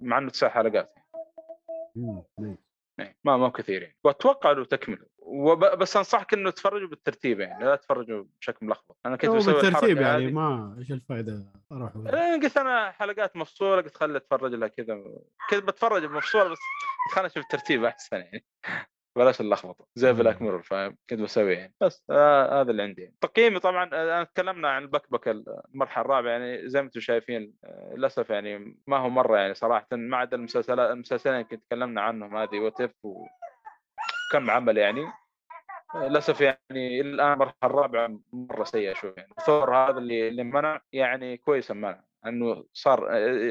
مع 0.00 0.18
إنه 0.18 0.30
تسع 0.30 0.48
حلقات. 0.48 0.92
يعني. 0.96 1.05
ما 3.24 3.36
ما 3.36 3.48
كثير 3.48 3.82
يعني 3.82 3.96
وأتوقع 4.04 4.52
له 4.52 4.64
تكمله 4.64 5.06
وب... 5.18 5.64
بس 5.64 5.96
أنصحك 5.96 6.34
إنه 6.34 6.50
تفرجوا 6.50 6.88
بالترتيب 6.88 7.40
يعني 7.40 7.64
لا 7.64 7.76
تفرجوا 7.76 8.24
بشكل 8.40 8.66
ملخبط. 8.66 8.96
أنا 9.06 9.16
كنت 9.16 9.30
بسوي 9.30 9.54
بالترتيب 9.54 9.96
يعني 9.96 10.26
هذه. 10.26 10.32
ما 10.32 10.76
إيش 10.78 10.92
الفائدة 10.92 11.52
أروح؟ 11.72 11.92
إيه، 11.96 12.40
قلت 12.42 12.56
أنا 12.56 12.90
حلقات 12.90 13.36
مفصولة 13.36 13.82
قلت 13.82 13.96
خلي 13.96 14.16
أتفرج 14.16 14.54
لها 14.54 14.68
كذا. 14.68 15.04
كنت 15.50 15.64
بتفرج 15.64 16.04
مفصوله 16.04 16.48
بس 16.48 16.58
خلينا 17.12 17.28
نشوف 17.28 17.42
الترتيب 17.42 17.84
أحسن 17.84 18.16
يعني. 18.16 18.44
بلاش 19.16 19.40
اللخبطة 19.40 19.86
زي. 19.94 20.12
بلاك 20.12 20.42
ميرور 20.42 20.62
فاهم؟ 20.62 20.96
كنت 21.10 21.20
بسوي 21.20 21.54
يعني. 21.54 21.74
بس 21.80 22.04
آه 22.10 22.60
هذا 22.60 22.70
اللي 22.70 22.82
عندي. 22.82 23.02
يعني. 23.02 23.14
تقييمي 23.20 23.58
طبعا 23.58 23.90
آه، 23.92 24.16
أنا 24.16 24.24
تكلمنا 24.24 24.68
عن 24.68 24.82
البكبكه 24.82 25.30
المرحلة 25.74 26.04
الرابعة 26.04 26.30
يعني 26.30 26.68
زي 26.68 26.80
ما 26.80 26.86
أنتم 26.86 27.00
شايفين 27.00 27.54
آه، 27.64 27.94
للأسف 27.96 28.30
يعني 28.30 28.78
ما 28.86 28.96
هو 28.96 29.08
مرة 29.08 29.38
يعني 29.38 29.54
صراحة 29.54 29.86
ما 29.92 30.16
عدا 30.16 30.36
المسلسلات 30.36 30.90
المسلسلين 30.90 31.42
كنت 31.42 31.62
تكلمنا 31.66 32.00
عنهم 32.00 32.36
هذه 32.36 32.58
و 32.58 32.63
What 32.63 32.84
If 32.84 32.94
وكم 33.02 34.50
عمل 34.50 34.76
يعني. 34.78 35.06
آه، 35.94 36.08
للأسف 36.08 36.40
يعني 36.40 37.00
الآن 37.00 37.32
المرحلة 37.32 37.54
الرابعة 37.64 38.20
مرة 38.32 38.64
سيئة 38.64 38.94
شوي 38.94 39.14
يعني. 39.16 39.32
ثور 39.46 39.76
هذا 39.76 39.98
اللي 39.98 40.28
اللي 40.28 40.44
منع 40.44 40.80
يعني 40.92 41.36
كويس 41.36 41.70
منع 41.70 42.04
إنه 42.26 42.64
صار 42.72 43.10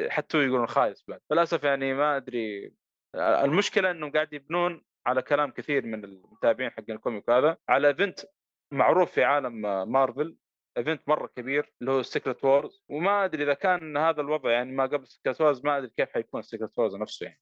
حتى 0.09 0.37
يقولون 0.37 0.67
خايس 0.67 1.05
بعد. 1.07 1.19
للأسف 1.31 1.63
يعني 1.63 1.93
ما 1.93 2.17
أدري 2.17 2.73
المشكلة 3.15 3.91
إنهم 3.91 4.11
قاعد 4.11 4.33
يبنون 4.33 4.81
على 5.05 5.21
كلام 5.21 5.51
كثير 5.51 5.85
من 5.85 6.03
المتابعين 6.03 6.71
حق 6.71 6.83
ال 6.89 6.96
comic 6.96 7.29
هذا 7.29 7.57
على 7.69 7.87
event 7.87 8.19
معروف 8.73 9.11
في 9.11 9.23
عالم 9.23 9.61
مارفل 9.91 10.37
event 10.77 11.01
مرة 11.07 11.27
كبير 11.35 11.73
اللي 11.81 11.91
هو 11.91 12.01
Secret 12.01 12.43
Wars 12.43 12.83
وما 12.89 13.25
أدري 13.25 13.43
إذا 13.43 13.53
كان 13.53 13.97
هذا 13.97 14.21
الوضع 14.21 14.51
يعني 14.51 14.71
ما 14.71 14.83
قبل 14.83 15.07
Secret 15.07 15.41
Wars 15.41 15.65
ما 15.65 15.77
أدري 15.77 15.91
كيف 15.97 16.09
حيكون 16.13 16.41
Secret 16.41 16.79
Wars 16.79 16.95
نفسه 16.95 17.25
يعني. 17.25 17.39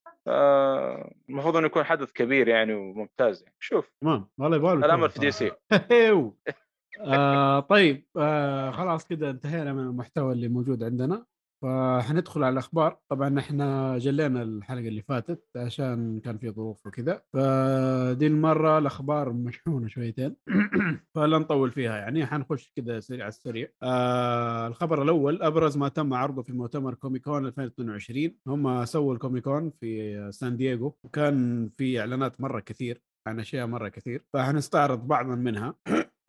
المفروض 1.29 1.57
إنه 1.57 1.65
يكون 1.65 1.83
حدث 1.83 2.11
كبير 2.11 2.47
يعني 2.47 2.73
وممتاز 2.73 3.43
يعني. 3.43 3.55
شوف. 3.59 3.91
تمام. 4.01 4.29
والله 4.37 4.57
يبغى 4.57 4.75
له 4.75 4.85
الامل 4.85 5.01
شغل 5.01 5.09
في 5.09 5.19
DC. 5.19 5.51
هيو. 5.91 6.37
آه 7.07 7.59
طيب 7.59 8.05
آه 8.17 8.71
خلاص 8.71 9.07
كده 9.07 9.29
انتهينا 9.29 9.73
من 9.73 9.79
المحتوى 9.79 10.33
اللي 10.33 10.47
موجود 10.47 10.83
عندنا. 10.83 11.25
فحندخل 11.63 12.43
على 12.43 12.53
الأخبار. 12.53 12.97
طبعا 13.09 13.39
إحنا 13.39 13.97
جلينا 13.97 14.41
الحلقة 14.41 14.87
اللي 14.87 15.01
فاتت 15.01 15.43
عشان 15.55 16.19
كان 16.19 16.37
في 16.37 16.49
ظروف 16.51 16.87
وكذا 16.87 17.21
فدي 17.33 18.27
المرة 18.27 18.77
الأخبار 18.77 19.33
مشحونة 19.33 19.87
شويتين. 19.87 20.35
فلا 21.15 21.37
نطول 21.37 21.71
فيها 21.71 21.97
يعني 21.97 22.25
حنخش 22.25 22.71
كذا 22.75 22.99
سريع 22.99 23.21
على 23.21 23.29
السريع. 23.29 23.67
آه 23.83 24.67
الخبر 24.67 25.03
الأول 25.03 25.41
أبرز 25.41 25.77
ما 25.77 25.89
تم 25.89 26.13
عرضه 26.13 26.41
في 26.41 26.53
مؤتمر 26.53 26.93
Comic-Con 26.93 27.45
2022 27.45 28.35
هم 28.47 28.85
سووا 28.85 29.13
ال 29.13 29.19
Comic-Con 29.19 29.71
في 29.81 30.31
سان 30.31 30.57
دييغو. 30.57 30.97
وكان 31.03 31.69
في 31.77 31.99
إعلانات 31.99 32.41
مرة 32.41 32.59
كثير 32.59 33.01
عن 33.27 33.39
أشياء 33.39 33.67
مرة 33.67 33.87
كثير 33.89 34.25
فحنستعرض 34.33 35.07
بعضا 35.07 35.35
منها. 35.35 35.75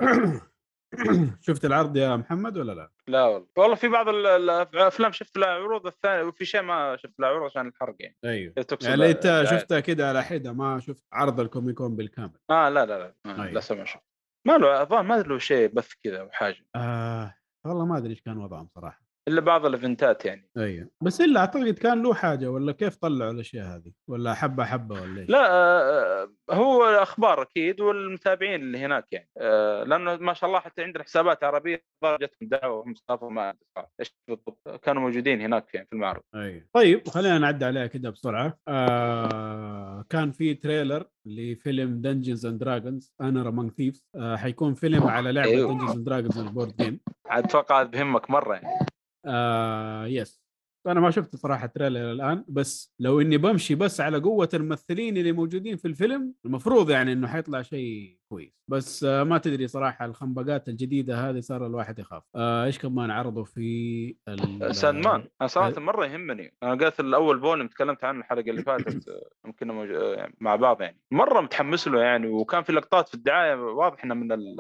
شفت 1.46 1.64
العرض 1.64 1.96
يا 1.96 2.16
محمد 2.16 2.56
ولا 2.58 2.72
لا؟ 2.72 2.90
لا 3.08 3.24
والله. 3.24 3.48
والله 3.56 3.74
في 3.74 3.88
بعض 3.88 4.08
ال- 4.08 4.26
ال- 4.26 4.50
الأفلام 4.50 5.12
شفت 5.12 5.36
لها 5.38 5.48
عروض 5.48 5.86
الثانية 5.86 6.22
وفي 6.22 6.44
شيء 6.44 6.62
ما 6.62 6.96
شفت 6.96 7.20
لها 7.20 7.28
عروض 7.28 7.44
عشان 7.50 7.66
الحرق 7.66 7.96
يعني. 8.00 8.16
أيوه. 8.24 8.54
يعني 8.82 9.10
انت. 9.10 9.44
شفتها 9.50 9.80
كده 9.80 10.08
على 10.08 10.22
حدة 10.24 10.52
ما 10.52 10.80
شفت 10.80 11.04
عرض 11.12 11.40
الكوميكون 11.40 11.96
بالكامل. 11.96 12.38
آه 12.50 12.68
لا 12.68 12.86
لا 12.86 12.98
لا 12.98 13.14
آه 13.26 13.42
أيوة. 13.42 13.50
لا 13.52 13.60
سمع 13.60 13.84
شفت. 13.84 14.02
ما 14.46 14.58
له 14.58 14.82
الظاهر 14.82 15.02
ما 15.02 15.14
له 15.22 15.38
شيء 15.38 15.68
بث 15.68 15.92
كذا 16.04 16.20
أو 16.20 16.30
حاجة. 16.30 16.66
آه 16.76 17.34
والله 17.64 17.84
ما 17.86 17.98
أدري 17.98 18.10
إيش 18.10 18.20
كان 18.20 18.38
وضعهم 18.38 18.68
صراحة. 18.74 19.03
إلا 19.28 19.40
بعض 19.40 19.66
الإيفنتات 19.66 20.24
يعني. 20.24 20.50
أيوه. 20.56 20.90
بس 21.02 21.20
إلا 21.20 21.40
أعتقد 21.40 21.78
كان 21.78 22.02
له 22.02 22.14
حاجة 22.14 22.50
ولا 22.50 22.72
كيف 22.72 22.96
طلعوا 22.96 23.30
الأشياء 23.30 23.66
هذه؟ 23.66 23.92
ولا 24.10 24.34
حبة 24.34 24.64
حبة 24.64 24.94
ولا 25.02 25.20
إيش؟ 25.20 25.30
لا 25.30 25.52
آه، 25.52 26.30
هو 26.50 26.84
أخبار 26.84 27.42
أكيد 27.42 27.80
والمتابعين 27.80 28.62
اللي 28.62 28.78
هناك 28.78 29.12
يعني. 29.12 29.28
آه، 29.38 29.84
لأنه 29.84 30.16
ما 30.16 30.34
شاء 30.34 30.48
الله 30.48 30.60
حتى 30.60 30.82
عندنا 30.82 31.04
حسابات 31.04 31.44
عربية 31.44 31.84
جتهم 32.04 32.48
دعوة 32.48 32.78
وهم 32.78 32.94
سافروا 32.94 33.30
ما 33.30 33.54
إيش 34.00 34.16
بالضبط. 34.28 34.80
كانوا 34.82 35.02
موجودين 35.02 35.40
هناك 35.40 35.74
يعني 35.74 35.86
في 35.86 35.92
المعرض. 35.92 36.22
أيوه. 36.34 36.66
طيب 36.72 37.08
خلينا 37.08 37.38
نعدي 37.38 37.64
عليها 37.64 37.86
كده 37.86 38.10
بسرعة. 38.10 38.58
آه 38.68 40.04
كان 40.10 40.30
في 40.32 40.54
trailer 40.54 41.04
لفيلم 41.26 42.00
Dungeons 42.00 42.46
and 42.46 42.58
Dragons 42.58 43.12
Honor 43.20 43.48
Among 43.48 43.70
Thieves 43.70 44.06
آه 44.16 44.36
حيكون 44.36 44.74
فيلم 44.74 45.02
على 45.02 45.32
لعبة 45.32 45.50
أيوه. 45.50 45.72
Dungeons 45.72 45.90
and 45.90 46.04
Dragons 46.04 46.38
ال 46.38 46.45
board 46.45 46.76
game 46.76 47.00
عاد 47.26 47.44
أتوقع 47.44 47.82
بهمك 47.82 48.30
مرة 48.30 48.54
يعني. 48.54 48.86
آه 49.26 50.06
yes 50.06 50.44
أنا 50.86 51.00
ما 51.00 51.10
شفت 51.10 51.36
صراحة 51.36 51.66
trailer 51.66 52.12
الآن 52.12 52.44
بس 52.48 52.94
لو 53.00 53.20
إني 53.20 53.36
بمشي 53.36 53.74
بس 53.74 54.00
على 54.00 54.18
قوة 54.18 54.48
الممثلين 54.54 55.16
اللي 55.16 55.32
موجودين 55.32 55.76
في 55.76 55.88
الفيلم 55.88 56.34
المفروض 56.44 56.90
يعني 56.90 57.12
إنه 57.12 57.28
حيطلع 57.28 57.62
شيء 57.62 58.18
كويس. 58.28 58.52
بس 58.68 59.04
آه 59.04 59.22
ما 59.24 59.38
تدري 59.38 59.66
صراحة 59.66 60.04
الخنبقات 60.04 60.68
الجديدة 60.68 61.30
هذه 61.30 61.40
صار 61.40 61.66
الواحد 61.66 61.98
يخاف. 61.98 62.22
آه 62.36 62.64
إيش 62.64 62.78
كمان 62.78 63.10
عرضوا 63.10 63.44
في 63.44 64.16
Sandman. 64.70 65.28
أنا 65.40 65.48
صراحة 65.48 65.80
مرة 65.80 66.06
يهمني. 66.06 66.54
أنا 66.62 66.84
قلت 66.84 67.00
الأول 67.00 67.40
volume 67.40 67.68
تكلمت 67.68 68.04
عنه 68.04 68.18
الحلقة 68.18 68.50
اللي 68.50 68.62
فاتت 68.62 69.08
آه، 69.08 69.30
يمكن 69.46 69.68
موج... 69.68 69.90
آه، 69.90 70.14
يعني 70.14 70.34
مع 70.40 70.56
بعض 70.56 70.82
يعني. 70.82 71.00
مرة 71.10 71.40
متحمس 71.40 71.88
له 71.88 72.00
يعني 72.00 72.26
وكان 72.26 72.62
في 72.62 72.72
لقطات 72.72 73.08
في 73.08 73.14
الدعاية 73.14 73.54
واضح 73.54 74.04
إنه 74.04 74.14
من 74.14 74.32
ال... 74.32 74.56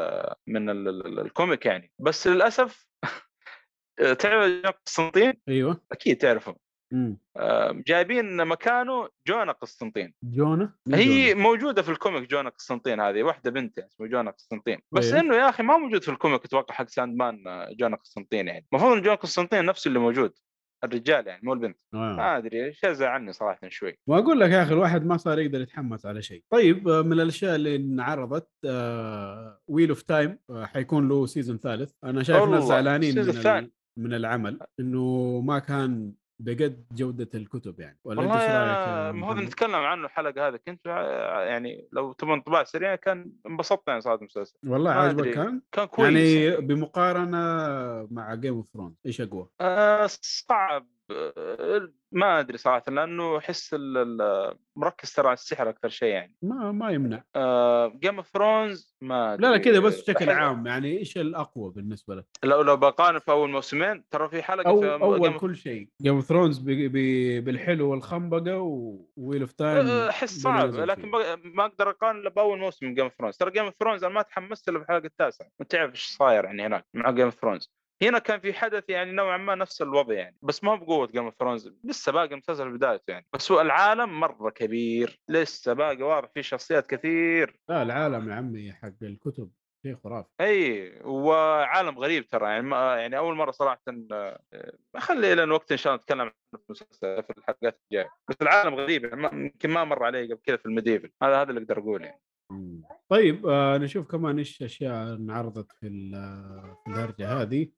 من 0.46 0.70
ال... 0.70 0.88
ال- 0.88 1.20
ال 1.20 1.28
comic 1.28 1.66
يعني. 1.66 1.92
بس 1.98 2.26
للأسف 2.26 2.93
تعرف 3.96 4.62
جاك 4.64 4.78
قسطنطين؟ 4.86 5.32
أيوه. 5.48 5.80
أكيد 5.92 6.16
تعرفه. 6.16 6.56
جايبين 7.86 8.46
مكانه 8.46 9.08
جونا 9.28 9.52
قسطنطين. 9.52 10.14
جونا؟ 10.22 10.72
هي 10.92 11.32
جونا؟ 11.32 11.42
موجودة 11.42 11.82
في 11.82 11.90
ال 11.90 11.97
comic 11.97 12.30
جونا 12.30 12.50
قسطنطين 12.50 13.00
هذه 13.00 13.22
واحدة 13.22 13.50
بنت 13.50 13.78
يعني 13.78 13.90
اسمها 13.90 14.08
جونا 14.08 14.30
قسطنطين. 14.30 14.78
بس 14.92 15.10
طيب. 15.10 15.18
إنه 15.24 15.36
يا 15.36 15.48
أخي 15.48 15.62
ما 15.62 15.76
موجود 15.76 16.02
في 16.02 16.10
ال 16.10 16.16
comic 16.16 16.44
أتوقع 16.44 16.74
حق 16.74 16.88
Sandman 16.88 17.48
آه، 17.48 17.72
جونا 17.72 17.96
قسطنطين 17.96 18.48
يعني. 18.48 18.66
المفروض 18.72 18.92
إن 18.92 19.02
جونا 19.02 19.14
قسطنطين 19.14 19.64
نفسه 19.64 19.88
اللي 19.88 19.98
موجود 19.98 20.32
الرجال 20.84 21.26
يعني 21.26 21.40
مو 21.44 21.52
البنت. 21.52 21.76
آه. 21.94 21.96
ما 21.96 22.36
أدري 22.36 22.72
شيء 22.72 22.92
زعلني 22.92 23.32
صراحة 23.32 23.68
شوي. 23.68 23.98
وأقول 24.06 24.40
لك 24.40 24.50
يا 24.50 24.62
أخي 24.62 24.72
الواحد 24.72 25.06
ما 25.06 25.16
صار 25.16 25.38
يقدر 25.38 25.60
يتحمس 25.60 26.06
على 26.06 26.22
شيء. 26.22 26.42
طيب 26.50 26.88
آه، 26.88 27.02
من 27.02 27.12
الأشياء 27.12 27.54
اللي 27.54 27.76
انعرضت 27.76 28.48
Wheel 29.68 29.88
of 29.88 30.02
Time 30.02 30.38
حيكون 30.52 31.08
له 31.08 31.26
season 31.26 31.58
ثالث. 31.58 31.92
أنا 32.04 32.22
شايف 32.22 32.44
ناس 32.44 32.64
زعلانين 32.64 33.14
من, 33.14 33.30
ال-. 33.30 33.70
من 33.96 34.14
العمل 34.14 34.58
إنه 34.80 35.40
ما 35.40 35.58
كان 35.58 36.12
بقد 36.38 36.84
جودة 36.92 37.28
الكتب 37.34 37.80
يعني 37.80 37.98
ولا 38.04 38.20
والله 38.20 39.10
المفروض؟ 39.10 39.38
نتكلم 39.38 39.74
عنه 39.74 40.04
الحلقة 40.04 40.48
هذه 40.48 40.56
كنت 40.66 40.86
يعني 41.48 41.88
لو 41.92 42.12
تبغى 42.12 42.34
انطباع 42.34 42.64
سريع 42.64 42.94
كان 42.94 43.32
انبسطت 43.46 43.88
يعني 43.88 44.00
صراحة 44.00 44.18
المسلسل 44.18 44.54
والله 44.66 45.10
أدري. 45.10 45.32
كان 45.32 45.62
كان 45.72 45.84
كويس 45.84 46.36
يعني 46.36 46.66
بمقارنة 46.66 47.38
مع 48.10 48.34
Game 48.34 48.54
of 48.54 48.68
Thrones 48.68 48.94
إيش 49.06 49.20
أقوى؟ 49.20 49.48
آه، 49.60 50.06
صعب 50.22 50.86
ما 52.12 52.40
أدري 52.40 52.58
صراحة 52.58 52.82
لأنه 52.92 53.38
أحس 53.38 53.74
مركز 54.76 55.12
ترى 55.12 55.26
على 55.26 55.34
السحر 55.34 55.68
أكثر 55.68 55.88
شيء 55.88 56.08
يعني. 56.08 56.36
ما 56.42 56.72
ما 56.72 56.90
يمنع. 56.90 57.22
Game 57.98 58.16
of 58.16 58.28
Thrones 58.28 58.96
ما 59.00 59.36
لا 59.36 59.40
لا 59.40 59.48
أدري. 59.54 59.64
كذا 59.64 59.80
بس 59.80 60.00
بشكل 60.10 60.30
عام 60.30 60.66
يعني 60.66 60.98
إيش 60.98 61.18
الأقوى 61.18 61.72
بالنسبة 61.72 62.14
لك؟ 62.14 62.26
لو 62.44 62.62
لو 62.62 62.76
بقارن 62.76 63.18
في 63.18 63.30
أول 63.30 63.50
موسمين 63.50 64.08
ترى 64.10 64.28
في 64.28 64.42
حلقة 64.42 64.68
أو 64.68 64.80
في 64.80 64.92
أول 64.92 65.34
أوف- 65.34 65.40
كل 65.40 65.56
شيء. 65.56 65.88
Game 66.02 66.14
of 66.14 66.24
Thrones 66.24 66.58
بالحلو 67.38 67.90
والخنبقة 67.90 68.58
و 68.58 68.72
Wheel 68.72 69.40
of 69.40 69.52
Time 69.52 69.88
أحس 69.88 70.40
صعب 70.40 70.74
لكن 70.74 71.10
ما 71.44 71.64
أقدر 71.64 71.90
أقارن 71.90 72.18
إلا 72.20 72.30
بأول 72.30 72.58
موسم 72.58 72.86
من 72.86 72.94
Game 72.94 73.04
of 73.04 73.14
Thrones 73.18 73.36
ترى 73.36 73.50
Game 73.50 73.64
of 73.64 73.74
Thrones 73.80 74.04
أنا 74.04 74.14
ما 74.14 74.22
تحمست 74.22 74.68
إلا 74.68 74.78
في 74.78 74.84
الحلقة 74.84 75.06
التاسعة. 75.06 75.46
ما 75.60 75.66
تعرف 75.66 75.90
إيش 75.90 76.04
صاير 76.06 76.44
يعني 76.44 76.66
هناك 76.66 76.86
مع 76.94 77.10
Game 77.10 77.24
of 77.24 77.34
Thrones 77.34 77.70
هنا 78.02 78.18
كان 78.18 78.40
في 78.40 78.52
حدث 78.54 78.84
يعني 78.88 79.12
نوعا 79.12 79.36
ما 79.36 79.54
نفس 79.54 79.82
الوضع 79.82 80.14
يعني 80.14 80.36
بس 80.42 80.64
ما 80.64 80.72
هو 80.72 80.76
بقوة 80.76 81.06
Game 81.06 81.24
of 81.24 81.34
Thrones 81.38 81.70
لسه 81.84 82.12
باقي 82.12 82.32
المسلسل 82.32 82.64
في 82.70 82.76
بدايته 82.76 83.10
يعني. 83.10 83.26
بس 83.32 83.52
هو 83.52 83.60
العالم 83.60 84.20
مرة 84.20 84.50
كبير 84.50 85.20
لسه 85.28 85.72
باقي 85.72 86.02
واضح 86.02 86.28
فيه 86.34 86.40
شخصيات 86.42 86.86
كثير. 86.86 87.60
لا 87.68 87.82
العالم 87.82 88.30
يا 88.30 88.34
عمي 88.34 88.72
حق 88.72 88.92
الكتب 89.02 89.50
شيء 89.86 89.96
خرافي. 90.04 90.28
إي 90.40 90.92
وعالم 91.04 91.98
غريب 91.98 92.26
ترى 92.28 92.46
يعني 92.46 92.62
ما 92.62 92.96
يعني 92.96 93.18
أول 93.18 93.34
مرة 93.36 93.50
صراحة 93.50 93.82
آه، 94.12 94.40
خلي 94.98 95.32
إلى 95.32 95.44
وقت 95.52 95.72
إن 95.72 95.78
شاء 95.78 95.92
الله 95.92 96.02
نتكلم 96.02 96.20
عن 96.20 96.30
المسلسل 96.68 97.22
في 97.22 97.32
الحلقات 97.38 97.80
الجاية. 97.84 98.10
بس 98.28 98.36
العالم 98.42 98.74
غريب 98.74 99.04
يعني 99.04 99.16
ما- 99.16 99.30
يمكن 99.32 99.70
ما 99.70 99.84
مر 99.84 100.04
علي 100.04 100.24
قبل 100.26 100.40
كذا 100.44 100.56
في 100.56 100.66
الميديفل 100.66 101.10
هذا 101.22 101.42
هذا 101.42 101.50
اللي 101.50 101.60
أقدر 101.60 101.78
أقوله 101.78 102.06
يعني. 102.06 102.20
طيب 103.08 103.46
آه 103.46 103.78
نشوف 103.78 104.06
كمان 104.10 104.38
إيش 104.38 104.62
أشياء 104.62 105.14
انعرضت 105.14 105.72
في 105.72 105.88
في 106.84 106.90
الهرجة 106.90 107.42
هذه. 107.42 107.68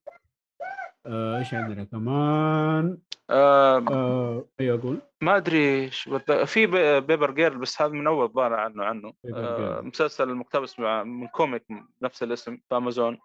آه 1.07 1.39
إيش 1.39 1.55
عندنا 1.55 1.85
كمان؟ 1.85 2.99
آه 3.31 3.79
آه 3.91 4.45
أيوه 4.61 4.79
أقول 4.81 4.99
ما 5.21 5.37
أدري 5.37 5.83
إيش. 5.85 6.09
في 6.45 6.67
بي- 6.67 7.01
Paper 7.01 7.31
Girls 7.31 7.59
بس 7.59 7.83
هذا 7.83 7.93
من 7.93 8.07
أول 8.07 8.29
ظاهر 8.33 8.55
عنه 8.55 8.85
عنه. 8.85 9.13
آه. 9.35 9.81
مسلسل 9.81 10.35
مقتبس 10.35 10.81
من 10.81 11.27
comic 11.29 11.65
نفس 12.03 12.23
الاسم 12.23 12.57
في 12.69 12.77
امازون 12.77 13.19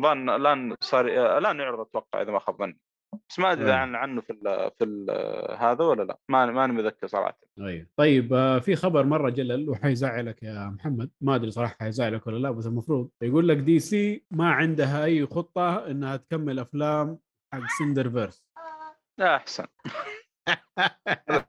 ظن 0.00 0.30
الآن 0.30 0.76
صار 0.80 1.08
آه، 1.18 1.38
الآن 1.38 1.60
يعرض 1.60 1.80
أتوقع 1.80 2.22
إذا 2.22 2.30
ما 2.32 2.38
خاب 2.38 2.58
ظني. 2.58 2.78
بس 3.30 3.38
ما 3.38 3.52
ادري. 3.52 3.72
عن 3.72 3.94
عنه 3.94 4.20
في 4.20 4.30
ال 4.32 4.70
في 4.78 4.84
ال 4.84 5.10
هذا 5.58 5.84
ولا 5.84 6.02
لا؟ 6.02 6.18
ما 6.28 6.46
ماني 6.46 6.72
متذكر 6.72 7.06
صراحة. 7.06 7.38
أيوه 7.60 7.86
طيب 7.96 8.32
آه 8.32 8.58
في 8.58 8.76
خبر 8.76 9.04
مرة 9.04 9.30
جلل 9.30 9.68
وحيزعلك 9.70 10.42
يا 10.42 10.70
محمد. 10.78 11.10
ما 11.20 11.34
أدري 11.34 11.50
صراحة 11.50 11.76
حيزعلك 11.80 12.26
ولا 12.26 12.38
لا 12.38 12.50
بس 12.50 12.66
المفروض 12.66 13.10
يقول 13.22 13.48
لك 13.48 13.56
DC 13.56 14.24
ما 14.30 14.50
عندها 14.50 15.04
أي 15.04 15.26
خطة 15.26 15.86
إنها 15.90 16.16
تكمل 16.16 16.58
أفلام 16.58 17.18
حق 17.54 17.60
سندر 17.78 18.10
فيرس 18.10 18.44
لا 19.18 19.36
أحسن. 19.36 19.66
لا 20.48 21.46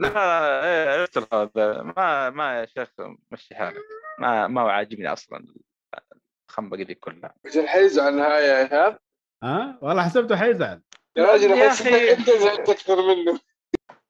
لا 0.00 0.64
إيه، 0.64 1.00
عرفت 1.00 1.34
هذا. 1.34 1.82
ما 1.82 2.30
ما 2.30 2.60
يا 2.60 2.66
شيخ 2.66 2.88
مشي 3.32 3.54
حالك. 3.54 3.76
ما 4.18 4.46
ما 4.46 4.60
هو 4.60 4.68
عاجبني 4.68 5.12
أصلا 5.12 5.44
الخنبقة 6.50 6.82
دي 6.82 6.94
كلها. 6.94 7.34
عشان 7.46 7.68
حيزعل 7.68 8.12
النهايه 8.12 8.44
يا 8.44 8.58
إيهاب؟ 8.58 8.98
ها؟ 9.42 9.78
والله 9.82 10.02
حسبته 10.02 10.36
حيزعل. 10.36 10.80
يا 11.16 11.24
راجل 11.24 11.50
يا. 11.50 11.70
انك 11.70 11.86
أنت 11.86 12.30
زعلت 12.30 12.68
أكثر 12.68 12.96
منه. 12.96 13.40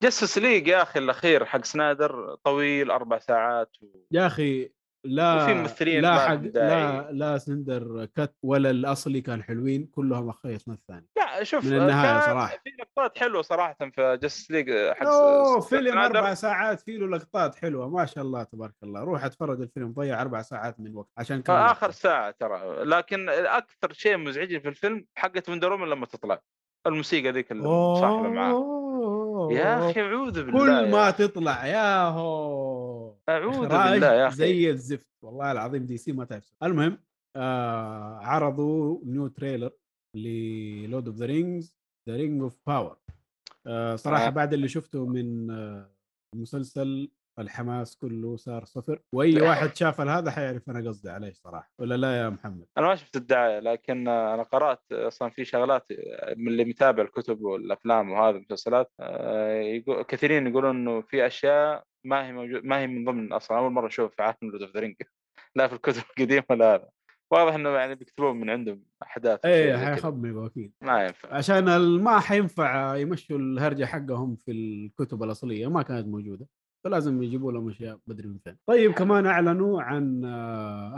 جسس 0.02 0.38
ليج 0.38 0.68
يا 0.68 0.82
أخي 0.82 0.98
الأخير 0.98 1.44
حق 1.44 1.64
سنايدر 1.64 2.36
طويل 2.44 2.90
أربع 2.90 3.18
ساعات 3.18 3.76
و... 3.82 3.86
يا 4.10 4.26
أخي 4.26 4.70
لا 5.05 5.44
وفي 5.44 5.55
ممثلين 5.55 6.03
لا 6.03 6.18
حق. 6.18 6.34
لا 6.34 7.12
لا 7.12 7.38
سندر 7.38 8.05
كت 8.16 8.34
ولا 8.42 8.70
الأصلي 8.70 9.20
كان 9.20 9.42
حلوين 9.42 9.86
كلهم 9.86 10.28
اخيس 10.28 10.68
من 10.68 10.74
الثاني 10.74 11.07
لا 11.16 11.44
شوف 11.44 11.64
من 11.64 11.72
النهاية 11.76 12.18
كان 12.20 12.30
صراحة. 12.30 12.57
في 12.64 12.70
لقطات 12.80 13.18
حلوة 13.18 13.42
صراحة 13.42 13.76
في 13.94 14.18
Justice 14.22 14.50
League 14.50 14.70
حق 14.92 15.07
أوه 15.07 15.61
فيلم. 15.61 15.98
أربع 15.98 16.34
ساعات 16.34 16.80
فيه 16.80 16.98
له 16.98 17.07
لقطات 17.07 17.55
حلوة 17.55 17.88
ما 17.88 18.07
شاء 18.07 18.24
الله 18.24 18.42
تبارك 18.42 18.74
الله 18.82 19.01
روح 19.01 19.24
اتفرج 19.24 19.61
الفيلم 19.61 19.92
ضيع 19.92 20.20
أربع 20.22 20.42
ساعات 20.42 20.80
من 20.80 20.94
وقت 20.94 21.09
عشان 21.18 21.42
كان 21.42 21.57
آخر 21.57 21.90
ساعة 21.90 22.30
ترى 22.30 22.84
لكن 22.84 23.28
أكثر 23.28 23.92
شيء 23.92 24.16
مزعجني 24.16 24.61
في 24.61 24.68
الفيلم 24.68 25.07
حقت 25.14 25.48
Wonder 25.48 25.72
Woman 25.72 25.88
لما 25.88 26.07
تطلع 26.07 26.40
الموسيقى 26.86 27.32
ذيك 27.32 27.53
المصاحبه 27.53 28.28
معاه 28.28 28.51
أوه. 28.51 28.89
يا 29.51 29.90
أخي 29.90 30.01
أعوذ 30.01 30.32
بالله 30.44 30.53
كل 30.84 30.90
ما 30.90 31.07
يا 31.07 31.11
تطلع 31.11 31.66
يا 31.66 32.03
هو. 32.05 33.14
أعوذ 33.28 33.68
بالله 33.68 34.12
يا 34.14 34.26
أخي. 34.26 34.36
زي 34.36 34.70
الزفت. 34.70 35.09
والله 35.22 35.53
العظيم 35.53 35.86
DC 35.86 36.12
ما 36.12 36.24
تعرف. 36.24 36.55
المهم 36.62 36.98
آه 37.36 38.18
عرضوا 38.18 39.01
new 39.04 39.26
trailer 39.28 39.70
لـ 40.16 40.34
Lord 40.34 41.06
of 41.08 41.16
the 41.16 41.26
Rings 41.26 41.76
the 42.08 42.16
Ring 42.16 42.42
of 42.42 42.58
Power 42.66 42.96
صراحة 43.96 44.26
آه. 44.26 44.30
بعد 44.30 44.53
اللي 44.53 44.68
شفته 44.68 45.07
من 45.07 45.51
آه 45.51 45.90
المسلسل 46.34 47.11
الحماس 47.38 47.96
كله 47.96 48.36
صار 48.36 48.64
صفر. 48.64 49.00
وأي 49.12 49.40
واحد 49.40 49.76
شاف 49.76 50.00
هذا 50.00 50.30
حيعرف 50.30 50.70
أنا 50.70 50.88
قصدي 50.88 51.10
عليه 51.10 51.32
صراحة. 51.32 51.72
ولا 51.78 51.96
لا 51.96 52.18
يا 52.18 52.28
محمد؟ 52.28 52.66
أنا 52.78 52.86
ما 52.86 52.94
شفت 52.94 53.16
الدعاية 53.16 53.58
لكن 53.58 54.08
أنا 54.08 54.42
قرأت 54.42 54.92
أصلا 54.92 55.30
في 55.30 55.44
شغلات 55.44 55.86
من 56.36 56.48
اللي 56.48 56.64
متابع 56.64 57.02
الكتب 57.02 57.40
والأفلام 57.40 58.10
وهذا 58.10 58.36
المسلسلات. 58.36 58.92
آه، 59.00 59.60
يقول 59.60 60.02
كثيرين 60.02 60.46
يقولون 60.46 60.76
إنه 60.76 61.00
في 61.00 61.26
أشياء 61.26 61.84
ما 62.04 62.26
هي 62.26 62.32
موجود 62.32 62.64
ما 62.64 62.78
هي 62.78 62.86
من 62.86 63.04
ضمن 63.04 63.32
أصلا. 63.32 63.58
أول 63.58 63.72
مرة 63.72 63.86
أشوف 63.86 64.14
في 64.14 64.22
عالم 64.22 64.36
Lord 64.42 64.62
of 64.62 64.76
the 64.76 64.94
لا 65.56 65.68
في 65.68 65.74
الكتب 65.74 66.02
القديمة 66.10 66.44
ولا 66.50 66.74
هذا 66.74 66.88
واضح 67.32 67.54
إنه 67.54 67.68
يعني 67.68 67.94
بيكتبون 67.94 68.40
من 68.40 68.50
عندهم 68.50 68.84
أحداث 69.02 69.40
كذا. 69.40 69.78
حيخمقوا 69.78 70.46
أكيد. 70.46 70.72
ما 70.80 71.04
ينفع. 71.04 71.34
عشان 71.34 71.78
ما 72.00 72.20
حينفع 72.20 72.96
يمشوا 72.96 73.38
الهرجة 73.38 73.84
حقهم 73.84 74.36
في 74.36 74.52
الكتب 74.52 75.22
الأصلية 75.22 75.66
ما 75.66 75.82
كانت 75.82 76.06
موجودة. 76.06 76.46
فلازم 76.84 77.22
يجيبوا 77.22 77.52
لهم 77.52 77.68
أشياء 77.68 77.98
بدري 78.06 78.28
من 78.28 78.38
فين. 78.38 78.56
طيب 78.66 78.92
كمان 78.92 79.26
أعلنوا 79.26 79.82
عن 79.82 80.24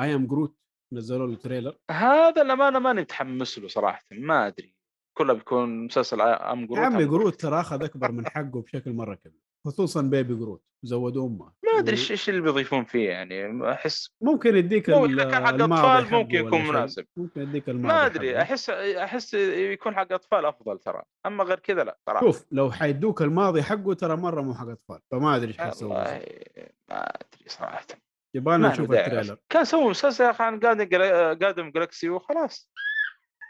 I 0.01 0.15
Am 0.15 0.27
Groot 0.27 0.57
نزلوا 0.93 1.27
له 1.27 1.37
trailer 1.37 1.77
هذا 1.91 2.43
الامانه 2.43 2.79
ماني 2.79 3.01
متحمس 3.01 3.59
له 3.59 3.69
صراحة 3.69 4.05
ما 4.13 4.47
أدري. 4.47 4.75
كله 5.19 5.33
بيكون 5.33 5.85
مسلسل 5.85 6.21
I 6.21 6.34
am 6.34 6.61
Groot 6.61 6.79
I 6.79 6.88
am 6.88 7.05
I 7.05 7.07
am 7.07 7.11
Groot 7.11 7.41
ترى 7.41 7.61
أخذ 7.61 7.85
أكبر 7.85 8.13
من 8.13 8.27
حقه 8.27 8.63
بشكل 8.63 8.93
مرة 8.93 9.15
كبير 9.15 9.41
خصوصا 9.67 10.03
Baby 10.03 10.35
Groot 10.35 10.63
زودوا 10.83 11.29
أمه. 11.29 11.53
ما 11.73 11.79
أدري 11.79 11.93
إيش 11.93 12.11
إيش 12.11 12.29
اللي 12.29 12.41
بيضيفون 12.41 12.85
فيه 12.85 13.11
يعني 13.11 13.71
أحس 13.73 14.11
ممكن 14.21 14.57
يديك 14.57 14.91
اذا 14.91 15.25
كان 15.25 15.47
حق 15.47 15.55
اطفال 15.55 16.19
ممكن 16.19 16.35
يكون. 16.35 16.69
مناسب. 16.69 17.07
ممكن 17.17 17.43
يديك 17.43 17.69
ما 17.69 18.07
أدري. 18.07 18.43
احس 18.43 18.71
أحس 18.71 19.35
يكون 19.35 19.97
حق 19.97 20.13
أطفال 20.13 20.45
أفضل 20.47 20.79
ترى 20.79 21.03
أما 21.27 21.45
غير 21.45 21.59
كذا 21.59 21.85
لا 21.85 21.99
صراحة 22.07 22.27
شوف 22.27 22.47
لو 22.51 22.71
حيدوك 22.71 23.23
الماضي 23.23 23.63
حقه 23.63 23.95
ترى 23.95 24.17
مرة 24.17 24.41
مو 24.41 24.55
حق 24.55 24.69
أطفال 24.69 25.01
فما 25.11 25.37
أدري 25.37 25.49
إيش 25.49 25.59
حيسوي. 25.59 25.89
ما 25.89 26.17
أدري 26.91 27.47
صراحة. 27.47 27.87
يبغى 28.35 28.57
نشوف 28.57 28.93
ال 28.93 28.98
trailer. 28.98 29.37
كان 29.49 29.65
سووا 29.65 29.91
مسلسل 29.91 30.25
يا 30.25 30.31
أخي 30.31 30.45
عن 30.45 30.61
Guardians 30.61 31.71
Galaxy 31.71 32.09
وخلاص. 32.09 32.71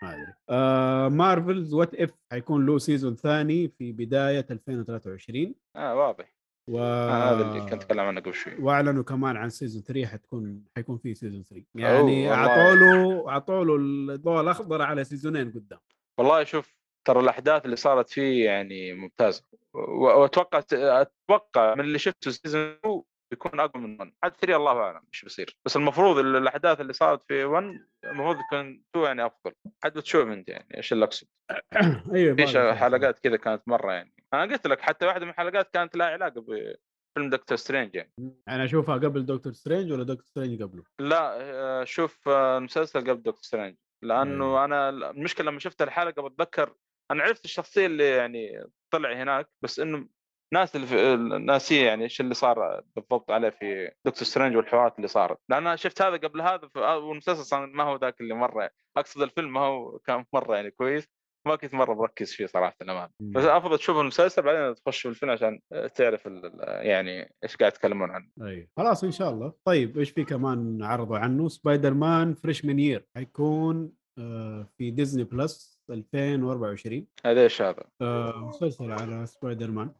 ما 0.02 0.14
أدري. 0.14 0.32
آه 0.50 1.08
Marvel's 1.08 1.74
What 1.74 1.94
If 1.94 2.10
حيكون 2.32 2.66
له 2.66 2.78
season 2.78 3.16
ثاني 3.16 3.68
في 3.68 3.92
بداية 3.92 4.46
2023 4.50 5.54
آه 5.76 5.94
واضح. 5.94 6.41
و... 6.68 6.78
آه 6.78 7.32
هذا 7.34 7.42
اللي 7.48 7.60
كنت 7.60 7.72
أتكلم 7.72 8.00
عنه 8.00 8.20
قبل 8.20 8.34
شوي. 8.34 8.54
وأعلنوا 8.58 9.02
كمان 9.02 9.36
عن 9.36 9.48
season 9.50 9.82
3 9.82 10.06
حتكون 10.06 10.64
حيكون 10.76 10.98
في 10.98 11.14
season 11.14 11.42
3 11.42 11.64
يعني. 11.74 12.32
اعطوا 12.32 12.74
له 12.74 13.28
اعطوا 13.28 13.64
له 13.64 13.76
الضوء 13.76 14.40
الأخضر 14.40 14.82
على 14.82 15.04
season 15.04 15.39
ين 15.39 15.50
قدام. 15.50 15.78
والله 16.18 16.44
شوف 16.44 16.76
ترى 17.06 17.20
الأحداث 17.20 17.64
اللي 17.64 17.76
صارت 17.76 18.10
فيه 18.10 18.44
يعني 18.44 18.92
ممتازه 18.92 19.44
وأتوقع 19.74 20.62
أتوقع 20.72 21.74
من 21.74 21.80
اللي 21.84 21.98
شفته 21.98 22.30
season 22.30 22.60
2 22.62 23.02
بيكون 23.30 23.60
أقوى 23.60 23.82
من 23.82 24.00
1 24.00 24.12
عاد 24.22 24.32
3 24.32 24.56
الله 24.56 24.72
أعلم 24.72 25.00
إيش 25.12 25.22
بيصير. 25.22 25.56
بس 25.64 25.76
المفروض 25.76 26.18
ال- 26.18 26.36
الأحداث 26.36 26.80
اللي 26.80 26.92
صارت 26.92 27.22
في 27.22 27.44
1 27.44 27.64
المفروض 28.04 28.36
يكون 28.40 28.82
2 28.96 29.06
يعني 29.06 29.26
أفضل. 29.26 29.52
عاد 29.84 29.92
بتشوف 29.94 30.28
أنت 30.28 30.48
يعني 30.48 30.76
إيش 30.76 30.92
اللي 30.92 31.04
أقصد؟ 31.04 31.26
أيوه 32.14 32.36
في 32.36 32.74
حلقات 32.74 33.18
كذا 33.18 33.36
كانت 33.36 33.62
مرة 33.68 33.92
يعني. 33.92 34.12
أنا 34.34 34.42
قلت 34.52 34.66
لك 34.66 34.80
حتى 34.80 35.06
واحدة 35.06 35.24
من 35.24 35.30
الحلقات 35.30 35.70
كانت 35.72 35.96
لها 35.96 36.06
علاقة 36.06 36.40
بفيلم 36.40 37.30
Doctor 37.30 37.56
Strange 37.56 37.94
يعني. 37.94 38.12
أنا 38.48 38.64
أشوفها 38.64 38.94
قبل 38.94 39.26
Doctor 39.26 39.52
Strange 39.52 39.92
ولا 39.92 40.04
Doctor 40.04 40.24
Strange 40.24 40.62
قبله؟ 40.62 40.84
لا 40.98 41.40
آه، 41.40 41.84
شوف 41.84 42.28
آه، 42.28 42.58
المسلسل 42.58 43.00
قبل 43.00 43.22
Doctor 43.22 43.42
Strange. 43.42 43.76
لأنه 44.02 44.44
أيوة. 44.44 44.64
أنا 44.64 44.88
المشكلة 44.88 45.50
لما 45.50 45.58
شفت 45.60 45.82
الحلقة 45.82 46.28
بتذكر 46.28 46.74
أنا 47.10 47.22
عرفت 47.22 47.44
الشخصية 47.44 47.86
اللي 47.86 48.10
يعني 48.10 48.64
طلع 48.92 49.12
هناك 49.22 49.48
بس 49.62 49.80
إنه 49.80 50.08
ناس 50.54 50.76
ناسية 50.76 51.86
يعني 51.86 52.04
إيش 52.04 52.20
اللي 52.20 52.34
صار 52.34 52.82
بالضبط 52.96 53.30
عليه 53.30 53.50
في 53.50 53.90
Doctor 54.04 54.22
Strange 54.24 54.56
والحوارات 54.56 54.96
اللي 54.96 55.08
صارت. 55.08 55.38
لأن 55.48 55.66
أنا 55.66 55.76
شفت 55.76 56.02
هذا 56.02 56.16
قبل 56.16 56.40
هذا 56.40 56.68
ف- 56.74 56.76
والمسلسل 56.76 57.56
ما 57.56 57.84
هو 57.84 57.96
ذاك 57.96 58.20
اللي 58.20 58.34
مرة 58.34 58.70
أقصد 58.96 59.22
الفيلم 59.22 59.52
ما 59.52 59.60
هو 59.60 59.98
كان 59.98 60.24
مرة 60.32 60.56
يعني 60.56 60.70
كويس. 60.70 61.08
ما 61.46 61.56
كنت 61.56 61.74
مرة 61.74 61.94
مركز 61.94 62.32
فيه 62.32 62.46
صراحة 62.46 62.76
الامانه 62.82 63.08
مم. 63.20 63.30
بس 63.30 63.44
أفضل 63.44 63.78
تشوف 63.78 63.96
المسلسل 63.96 64.42
بعدين 64.42 64.74
تخش 64.74 65.02
في 65.02 65.08
الفيلم 65.08 65.32
عشان 65.32 65.60
تعرف 65.94 66.26
يعني 66.62 67.34
إيش 67.44 67.56
قاعد 67.56 67.72
يتكلمون 67.72 68.10
عنه. 68.10 68.28
أيوه. 68.42 68.68
خلاص 68.76 69.04
إن 69.04 69.10
شاء 69.10 69.30
الله. 69.30 69.52
طيب 69.64 69.98
إيش 69.98 70.10
في 70.10 70.24
كمان 70.24 70.82
عرضوا 70.82 71.18
عنه؟ 71.18 71.48
Spider-Man 71.48 72.34
Freshman 72.34 72.78
Year 72.78 73.06
حيكون 73.16 73.92
آه، 74.18 74.68
في 74.78 74.90
Disney 74.90 75.24
Plus 75.24 75.80
2024 75.90 77.06
هذا 77.26 77.42
إيش 77.42 77.62
هذا؟ 77.62 77.84
آه، 78.00 78.48
مسلسل 78.48 78.92
على 78.92 79.26
سبايدر 79.26 79.70
مان 79.70 79.92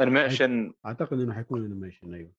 انيميشن 0.00 0.74
أعتقد 0.86 1.20
إنه 1.20 1.34
حيكون 1.34 1.64
animation 1.64 2.14
أيوه. 2.14 2.30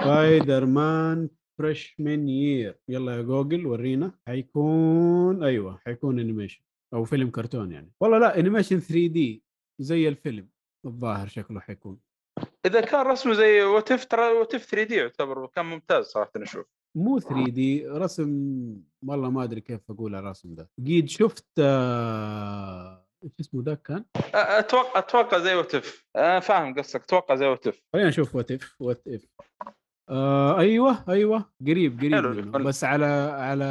Spider-Man 0.00 1.28
Freshman 1.58 2.28
Year 2.28 2.78
يلا 2.88 3.16
يا 3.16 3.22
جوجل 3.22 3.66
ورينا. 3.66 4.12
حيكون 4.26 5.44
أيوه 5.44 5.78
حيكون 5.86 6.20
animation 6.20 6.62
أو 6.94 7.04
فيلم 7.04 7.30
كرتون 7.30 7.72
يعني. 7.72 7.92
والله 8.00 8.18
لا 8.18 8.38
animation 8.38 8.78
3D 8.80 9.42
زي 9.80 10.08
الفيلم 10.08 10.48
الظاهر 10.86 11.26
شكله 11.28 11.60
حيكون. 11.60 12.00
إذا 12.66 12.80
كان 12.80 13.06
رسمه 13.06 13.34
زي 13.34 13.62
What 13.62 13.90
If 13.90 14.04
ترى 14.04 14.32
What 14.32 14.64
If 14.70 14.82
3D 14.88 14.94
يعتبر 14.94 15.46
كان 15.46 15.66
ممتاز 15.66 16.04
صراحة 16.06 16.30
أشوف 16.36 16.66
مو 16.96 17.18
3D 17.20 17.86
رسم 17.86 18.28
والله 19.06 19.30
ما 19.30 19.44
أدري 19.44 19.60
كيف 19.60 19.90
أقول 19.90 20.14
الرسم 20.14 20.54
ده. 20.54 20.70
قيد 20.86 21.08
شفت 21.08 21.46
آه، 21.58 23.06
إيش 23.24 23.32
اسمه 23.40 23.62
ذاك 23.62 23.82
كان؟ 23.82 24.04
أتوقع 24.34 24.98
أتوقع 24.98 25.38
زي 25.38 25.54
What 25.54 25.89
If 25.89 26.06
أنا 26.16 26.40
فاهم 26.40 26.74
قصدك 26.74 27.02
أتوقع 27.02 27.34
زي 27.34 27.46
What 27.46 27.70
If 27.70 27.82
خلينا 27.92 28.08
نشوف 28.08 28.34
What 28.34 28.50
If 28.50 28.76
آه 30.08 30.58
أيوه 30.58 31.04
أيوه. 31.08 31.44
قريب 31.66 31.98
قريب 31.98 32.14
حلو. 32.14 32.30
منه. 32.34 32.58
بس 32.58 32.84
على 32.84 33.04
على 33.38 33.64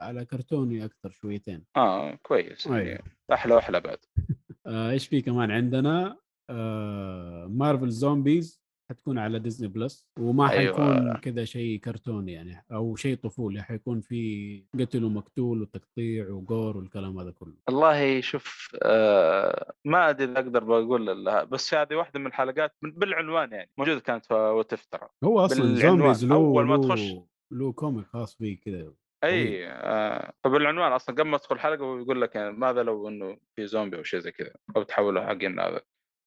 على 0.00 0.24
كرتوني 0.24 0.84
أكثر 0.84 1.10
شويتين. 1.10 1.64
آه 1.76 2.14
كويس. 2.14 2.66
أيوة. 2.66 2.78
يعني 2.80 3.16
أحلى 3.32 3.54
واحلى 3.54 3.80
بعد. 3.80 3.98
آه 4.66 4.90
إيش 4.90 5.06
في 5.08 5.22
كمان 5.22 5.50
عندنا؟ 5.50 6.16
آه 6.50 7.46
Marvel 7.50 7.88
Zombies 7.90 8.59
حتكون 8.90 9.18
على 9.18 9.38
Disney 9.38 9.68
Plus 9.68 10.08
وما 10.18 10.50
أيوة. 10.50 10.76
حيكون 10.76 11.16
كذا 11.16 11.44
شيء 11.44 11.78
كرتوني 11.80 12.32
يعني 12.32 12.64
أو 12.72 12.96
شيء 12.96 13.16
طفولي 13.16 13.62
حيكون 13.62 14.00
في 14.00 14.64
قتل 14.80 15.04
ومقتول 15.04 15.62
وتقطيع 15.62 16.28
و 16.28 16.38
gore 16.38 16.76
والكلام 16.76 17.18
هذا 17.18 17.30
كله 17.30 17.54
والله 17.68 18.20
شوف 18.20 18.76
آه 18.82 19.72
ما 19.84 20.10
أدري 20.10 20.32
إذا 20.32 20.38
أقدر 20.40 20.64
بقول 20.64 21.24
لها 21.24 21.44
بس 21.44 21.74
هذه 21.74 21.94
واحدة 21.94 22.20
من 22.20 22.26
الحلقات 22.26 22.76
بالعنوان 22.82 23.52
يعني 23.52 23.70
موجودة 23.78 24.00
كانت 24.00 24.26
في 24.26 24.34
What 24.34 24.69
If 24.69 24.86
ترى 24.86 25.08
هو 25.24 25.44
أصلا. 25.44 25.74
Zombies 25.74 26.24
له 26.24 26.34
أول 26.34 26.66
ما 26.66 26.76
تخش. 26.76 27.12
له 27.50 27.72
comic 27.72 28.06
خاص 28.06 28.36
فيه 28.36 28.60
كذا 28.60 28.92
أي 29.24 29.66
آه 29.68 30.32
فبالعنوان 30.44 30.92
أصلا 30.92 31.14
قبل 31.14 31.28
ما 31.28 31.38
تدخل 31.38 31.54
الحلقة 31.54 31.84
ويقول 31.84 32.20
لك 32.20 32.34
يعني 32.34 32.52
ماذا 32.52 32.82
لو 32.82 33.08
إنه 33.08 33.36
في 33.56 33.66
زومبي 33.66 33.96
أو 33.96 34.02
شيء 34.02 34.20
زي 34.20 34.32
كذا 34.32 34.54
أو 34.76 34.82
تحولوا 34.82 35.22
حقين 35.22 35.60
هذا 35.60 35.80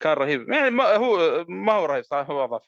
كان 0.03 0.13
رهيب. 0.13 0.49
يعني 0.49 0.69
ما 0.69 0.95
هو 0.95 1.45
ما 1.47 1.73
هو 1.73 1.85
رهيب 1.85 2.03
صراحة 2.03 2.33
هو 2.33 2.43
أضاف 2.43 2.61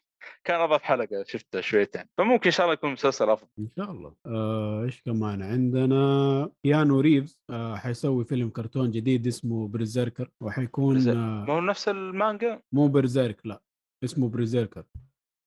كان 0.44 0.62
أضاف 0.62 0.84
حلقة 0.84 1.24
شفتها 1.28 1.62
شويتين. 1.62 2.04
فممكن 2.18 2.46
إن 2.46 2.52
شاء 2.52 2.66
الله 2.66 2.74
يكون 2.74 2.92
مسلسل 2.92 3.30
أفضل. 3.30 3.48
إن 3.60 3.70
شاء 3.78 3.92
الله. 3.92 4.16
آه، 4.26 4.84
إيش 4.84 5.02
كمان؟ 5.02 5.42
عندنا 5.42 6.50
Keanu 6.64 7.00
Reeves 7.00 7.40
آه، 7.50 7.76
حيسوي 7.76 8.26
فيلم 8.26 8.50
كرتون 8.50 8.92
جديد 8.92 9.28
اسمه 9.28 9.68
BRZRKR 9.68 10.30
وحيكون 10.42 11.10
آه، 11.10 11.46
ما 11.46 11.54
هو 11.54 11.62
نفس 11.62 11.90
المانجا؟ 11.90 12.62
مو 12.72 12.88
Berserk 12.88 13.46
لا 13.46 13.62
اسمه 14.04 14.30
BRZRKR. 14.30 14.84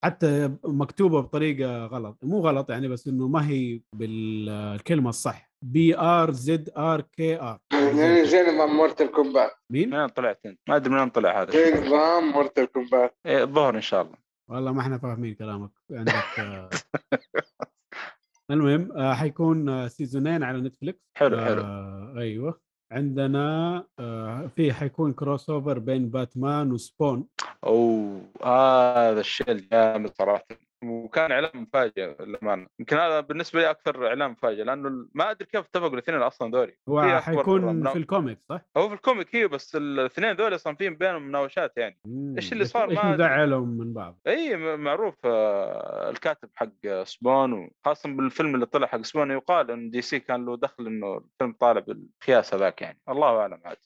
حتى 0.05 0.55
مكتوبة 0.63 1.21
بطريقة 1.21 1.85
غلط. 1.85 2.17
مو 2.23 2.39
غلط 2.39 2.69
يعني 2.69 2.87
بس 2.87 3.07
إنه 3.07 3.27
ما 3.27 3.49
هي 3.49 3.81
بالكلمة 3.95 5.09
الصح. 5.09 5.49
B 5.65 5.97
R 5.97 6.31
Z 6.31 6.69
R 6.77 7.01
K 7.01 7.41
R 7.41 7.59
يعني 7.73 8.25
زي 8.25 8.41
نظام 8.41 8.75
Mortal 8.77 9.11
Kombat. 9.11 9.51
مين؟ 9.71 9.89
من 9.89 9.95
وين 9.95 10.07
طلعت 10.07 10.39
أنت؟ 10.45 10.59
ما 10.69 10.75
أدري 10.75 10.93
من 10.93 10.99
وين 10.99 11.09
طلع 11.09 11.41
هذا. 11.41 11.51
زي. 11.51 11.87
نظام 11.87 12.31
Mortal 12.31 12.65
Kombat. 12.65 13.17
إيه، 13.25 13.43
الظهر 13.43 13.75
إن 13.75 13.81
شاء 13.81 14.01
الله. 14.01 14.15
والله 14.49 14.71
ما 14.71 14.81
إحنا 14.81 14.97
فاهمين 14.97 15.33
كلامك. 15.35 15.71
عندك 15.91 16.39
آه، 16.39 16.69
المهم 18.51 18.91
آه، 18.91 19.13
حيكون 19.13 19.69
آه، 19.69 19.87
season 19.87 20.29
ين 20.29 20.43
على 20.43 20.61
Netflix 20.61 20.99
حلو 21.17 21.41
حلو. 21.41 21.61
آه 21.61 22.13
أيوه. 22.17 22.61
عندنا 22.91 23.83
آه 23.99 24.47
في 24.55 24.73
حيكون 24.73 25.13
crossover 25.13 25.79
بين 25.79 26.09
Batman 26.09 26.71
و 26.71 26.79
Spawn. 26.79 27.27
أوه 27.63 28.21
هذا 28.43 29.19
الشيء 29.19 29.51
الجامد 29.51 30.11
صراحة. 30.17 30.68
وكان 30.83 31.31
إعلان 31.31 31.51
مفاجئ 31.55 32.15
للأمانة 32.23 32.67
يمكن 32.79 32.97
هذا 32.97 33.19
بالنسبة 33.19 33.59
لي 33.59 33.69
أكثر 33.69 34.07
إعلان 34.07 34.31
مفاجئ 34.31 34.63
لأنه 34.63 35.07
ما 35.13 35.31
أدري 35.31 35.45
كيف 35.45 35.65
اتفقوا 35.65 35.93
الاثنين 35.93 36.21
أصلا 36.21 36.51
ذولي 36.51 36.71
في 36.71 36.91
هو 36.91 37.19
حيكون 37.19 37.89
في 37.91 37.97
ال 37.97 38.04
comic 38.04 38.39
صح؟ 38.49 38.61
هو 38.77 38.87
في 38.87 38.93
ال 38.93 39.00
comic 39.00 39.35
هي 39.35 39.47
بس 39.47 39.75
الاثنين 39.75 40.31
ذولي 40.31 40.55
أصلا 40.55 40.75
فيهم 40.75 40.95
بينهم 40.95 41.27
مناوشات 41.27 41.77
يعني. 41.77 41.99
إيش 42.37 42.53
اللي 42.53 42.65
صار؟ 42.65 42.89
إيش 42.89 42.99
ما. 42.99 43.13
مزعلهم 43.13 43.77
من 43.77 43.93
بعض؟ 43.93 44.19
إي 44.27 44.57
معروف 44.77 45.15
آه، 45.25 46.09
الكاتب 46.09 46.49
حق 46.55 47.03
Spawn 47.03 47.53
وخاصة 47.53 48.09
بالفيلم 48.09 48.55
اللي 48.55 48.65
طلع 48.65 48.87
حق 48.87 49.01
Spawn 49.01 49.31
يقال 49.31 49.71
إن 49.71 49.89
DC 49.89 50.19
كان 50.19 50.45
له 50.45 50.57
دخل 50.57 50.87
إنه 50.87 51.17
الفيلم 51.17 51.55
طالع 51.59 51.79
بالقياس 51.79 52.53
هذاك 52.53 52.81
يعني 52.81 52.99
الله 53.09 53.39
أعلم 53.39 53.59
عاد. 53.65 53.77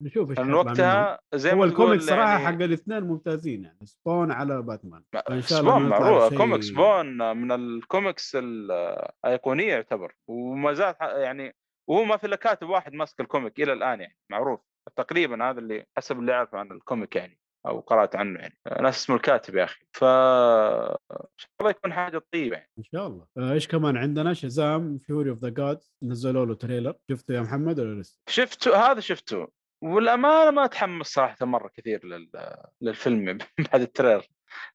نشوف 0.00 0.30
إيش. 0.30 0.38
وقتها 0.38 1.18
زي 1.34 1.52
هو 1.52 1.56
ما 1.56 1.64
ال 1.64 1.70
comic 1.70 2.00
تقول 2.00 2.02
صراحة 2.02 2.32
يعني 2.32 2.46
حق 2.46 2.62
الاثنين 2.62 3.02
ممتازين 3.02 3.64
يعني 3.64 3.78
Spawn 3.84 4.30
على 4.30 4.62
باتمان 4.62 5.02
فإن 5.12 5.42
شاء 5.42 5.60
الله 5.60 5.78
سبون 5.78 5.88
معروف 5.88 6.27
شيء- 6.28 6.38
كوميك 6.38 6.62
سبون 6.62 7.36
من 7.36 7.52
الكوميكس 7.52 8.36
الأيقونية 8.40 9.72
يعتبر. 9.74 10.14
وما 10.28 10.72
زال 10.72 10.94
يعني 11.00 11.54
وهو 11.90 12.04
ما 12.04 12.16
في 12.16 12.26
إلا 12.26 12.36
كاتب 12.36 12.68
واحد 12.68 12.92
ماسك 12.92 13.20
ال 13.20 13.27
comic 13.27 13.60
إلى 13.60 13.72
الآن 13.72 14.00
يعني 14.00 14.16
معروف. 14.30 14.60
تقريبا 14.96 15.50
هذا 15.50 15.58
اللي 15.58 15.84
حسب 15.96 16.18
اللي 16.18 16.32
اعرفه 16.32 16.58
عن 16.58 16.72
ال 16.72 16.79
comic 16.79 17.16
يعني 17.16 17.38
أو 17.66 17.80
قرأت 17.80 18.16
عنه 18.16 18.40
يعني. 18.40 18.58
ناس 18.82 18.96
اسمه 18.96 19.16
الكاتب 19.16 19.56
يا 19.56 19.64
أخي. 19.64 19.84
ف 19.92 20.04
إن 20.04 21.26
شاء 21.36 21.50
الله 21.60 21.70
يكون 21.70 21.92
حاجة 21.92 22.22
طيبة 22.32 22.56
يعني. 22.56 22.70
إن 22.78 22.84
شاء 22.84 23.06
الله. 23.06 23.26
آه، 23.38 23.52
إيش 23.52 23.68
كمان 23.68 23.96
عندنا؟ 23.96 24.34
Shazam 24.34 24.98
Fury 24.98 25.30
of 25.30 25.38
the 25.38 25.48
Gods 25.48 25.92
نزلوا 26.02 26.46
له 26.46 26.54
trailer. 26.54 26.94
شفته 27.10 27.34
يا 27.34 27.40
محمد 27.40 27.80
ولا 27.80 28.00
لسه؟ 28.00 28.20
شفته 28.28 28.76
هذا 28.90 29.00
شفته. 29.00 29.48
والأمانة 29.84 30.50
ما 30.50 30.64
أتحمس 30.64 31.06
صراحة 31.06 31.46
مرة 31.46 31.68
كثير 31.74 32.06
لل... 32.06 32.30
للفيلم 32.82 33.38
بعد 33.72 33.80
ال 33.80 33.85
trailer. 33.85 34.26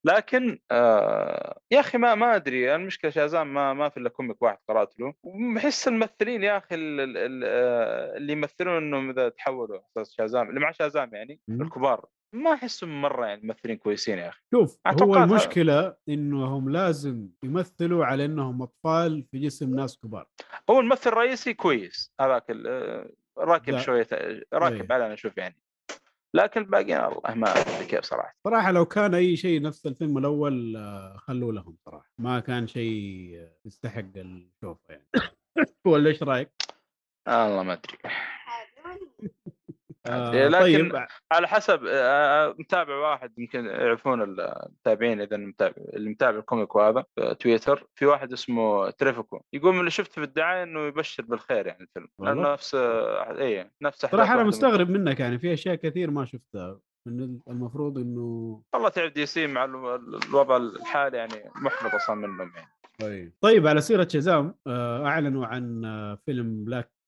لكن 0.03 0.59
آه 0.71 1.59
يا 1.71 1.80
أخي 1.80 1.97
ما 1.97 2.15
ما 2.15 2.36
أدري 2.36 2.76
المشكلة 2.76 3.11
شازام 3.11 3.53
ما 3.53 3.74
ما 3.74 3.89
في 3.89 3.97
إلا 3.97 4.09
comic 4.09 4.41
واحد 4.41 4.57
قرأت 4.69 4.99
له 4.99 5.13
وبحس 5.24 5.88
الممثلين 5.88 6.43
يا 6.43 6.57
أخي 6.57 6.76
آه، 6.76 8.17
اللي 8.17 8.34
يمثلون 8.34 8.78
إنهم 8.78 9.09
إذا 9.09 9.30
تحولوا 9.30 9.80
أساس 9.91 10.13
شازام 10.17 10.49
اللي 10.49 10.59
مع 10.59 10.71
شازام 10.71 11.09
يعني 11.13 11.39
مم. 11.47 11.61
الكبار 11.61 12.05
ما 12.34 12.53
أحسهم 12.53 13.01
مرة 13.01 13.26
يعني 13.26 13.41
ممثلين 13.43 13.78
كويسين 13.78 14.17
يا 14.17 14.30
أخي 14.30 14.41
شوف 14.53 14.80
هو 15.01 15.15
المشكلة 15.15 15.95
إنهم 16.09 16.69
لازم 16.69 17.30
يمثلوا 17.43 18.05
على 18.05 18.26
إنهم 18.26 18.61
أطفال 18.61 19.24
في 19.32 19.39
جسم 19.39 19.76
ناس 19.76 19.99
كبار 19.99 20.28
هو 20.69 20.80
الممثل 20.80 21.09
الرئيسي 21.09 21.53
كويس 21.53 22.13
هذاك 22.21 22.51
آه، 22.65 23.09
راكب. 23.38 23.78
شوية 23.78 24.07
راكب 24.53 24.82
أيه. 24.82 24.93
على 24.93 25.05
أنا 25.05 25.13
أشوف 25.13 25.38
يعني 25.38 25.62
لكن 26.36 26.61
الباقيين 26.61 26.97
الله 26.97 27.36
ما 27.36 27.51
ادري 27.51 27.86
كيف 27.86 28.03
صراحة. 28.05 28.36
صراحة 28.43 28.71
لو 28.71 28.86
كان 28.86 29.13
أي 29.13 29.36
شيء 29.36 29.61
نفس 29.61 29.86
الفيلم 29.86 30.17
الأول 30.17 30.77
آه، 30.77 31.17
خلوا 31.17 31.51
لهم 31.53 31.77
صراحة. 31.86 32.11
ما 32.17 32.39
كان 32.39 32.67
شيء 32.67 33.31
آه، 33.36 33.51
يستحق 33.65 34.11
الشوفة 34.15 34.79
يعني. 34.89 35.07
ولا 35.86 36.09
إيش 36.09 36.23
رأيك؟ 36.23 36.51
الله 37.27 37.63
ما 37.63 37.73
أدري. 37.73 37.97
آه 40.08 40.47
لكن 40.47 40.89
طيب. 40.91 41.06
على 41.32 41.47
حسب 41.47 41.80
آه، 41.88 42.56
متابع 42.60 42.95
واحد 42.95 43.39
يمكن 43.39 43.66
يعرفون 43.66 44.22
المتابعين 44.22 45.22
إذا 45.22 45.36
المتابع 45.36 45.74
اللي 45.93 46.10
متابع 46.10 46.39
ال 46.39 46.45
comic 46.45 46.76
وهذا 46.76 47.04
في 47.16 47.36
تويتر. 47.39 47.88
في 47.95 48.06
واحد 48.06 48.34
اسمه 48.34 48.89
تريفيكو 48.89 49.41
يقول 49.54 49.74
من 49.74 49.80
اللي 49.80 49.91
شفته 49.91 50.14
في 50.14 50.24
الدعاية 50.24 50.64
إنه 50.64 50.80
يبشر 50.80 51.24
بالخير 51.24 51.68
يعني 51.68 51.82
الفيلم؟ 51.84 52.08
لأنه 52.20 52.54
نفس 52.54 52.76
اي 52.76 53.72
نفس 53.82 54.06
صراحة 54.06 54.34
أنا 54.34 54.43
مستغرب 54.43 54.89
منك 54.89 55.20
يعني 55.20 55.39
في 55.39 55.54
أشياء 55.54 55.76
كثير 55.76 56.12
ما 56.12 56.26
شفتها. 56.26 56.80
من 57.08 57.39
المفروض 57.47 57.97
إنه 57.97 58.62
والله 58.74 58.89
تعب 58.89 59.14
DC 59.14 59.47
مع 59.47 59.66
ال- 59.66 59.76
ال- 59.76 60.20
الوضع 60.30 60.58
الحالي 60.58 61.18
يعني 61.18 61.34
محبط 61.56 61.95
أصلا 61.95 62.16
منهم 62.16 62.51
يعني. 62.56 62.68
طيب. 62.99 63.34
طيب 63.41 63.68
على 63.68 63.82
سيرة 63.82 64.08
شازام 64.12 64.56
آه، 64.68 65.06
أعلنوا 65.08 65.45
عن 65.45 65.86
آه، 65.86 66.20
فيلم 66.26 66.64
Black 66.66 66.86
آه، 66.86 67.03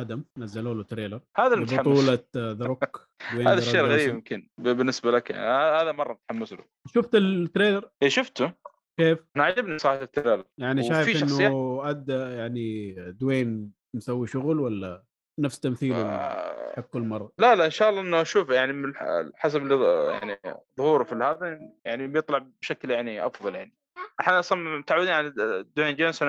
آدم 0.00 0.24
نزلوا 0.38 0.74
له 0.74 0.82
trailer 0.82 1.20
هذا 1.36 1.54
المتحمس 1.54 1.80
بطولة 1.80 2.24
The 2.36 2.66
Rock 2.66 3.08
هذا 3.48 3.58
الشيء 3.58 3.80
الغريب 3.80 4.08
يمكن 4.08 4.48
بالنسبة 4.58 5.10
لك. 5.10 5.30
يعني 5.30 5.46
ه- 5.46 5.82
هذا 5.82 5.92
مرة 5.92 6.12
متحمس 6.30 6.52
له. 6.52 6.64
شفت 6.94 7.14
ال 7.14 7.22
trailer؟ 7.22 7.90
إيه 8.02 8.08
شفته. 8.08 8.52
كيف؟ 9.00 9.18
أنا 9.36 9.44
عجبني 9.44 9.78
صراحة 9.78 10.02
ال 10.02 10.07
trailer. 10.07 10.44
يعني 10.58 10.82
شايف 10.88 11.22
إنه 11.22 11.80
ادى 11.90 12.12
يعني 12.12 12.94
دوين 13.12 13.72
مسوي 13.94 14.26
شغل 14.26 14.60
ولا 14.60 15.04
نفس 15.40 15.60
تمثيله 15.60 15.96
آه، 16.02 16.72
حق 16.76 16.82
كل 16.82 17.02
مرة؟ 17.02 17.32
لا 17.38 17.54
لا 17.54 17.64
إن 17.64 17.70
شاء 17.70 17.90
الله 17.90 18.00
إنه 18.00 18.20
أشوف 18.22 18.48
يعني 18.50 18.92
حسب 19.34 19.62
اللي- 19.62 20.18
يعني 20.22 20.38
ظهوره 20.78 21.04
في 21.04 21.14
هذا 21.14 21.58
يعني 21.84 22.06
بيطلع 22.06 22.46
بشكل 22.62 22.90
يعني 22.90 23.26
أفضل 23.26 23.54
يعني. 23.54 23.74
إحنا 24.20 24.38
أصلا 24.38 24.78
متعودين 24.78 25.12
على 25.12 25.30
دوين 25.76 25.96
جونسون 25.96 26.28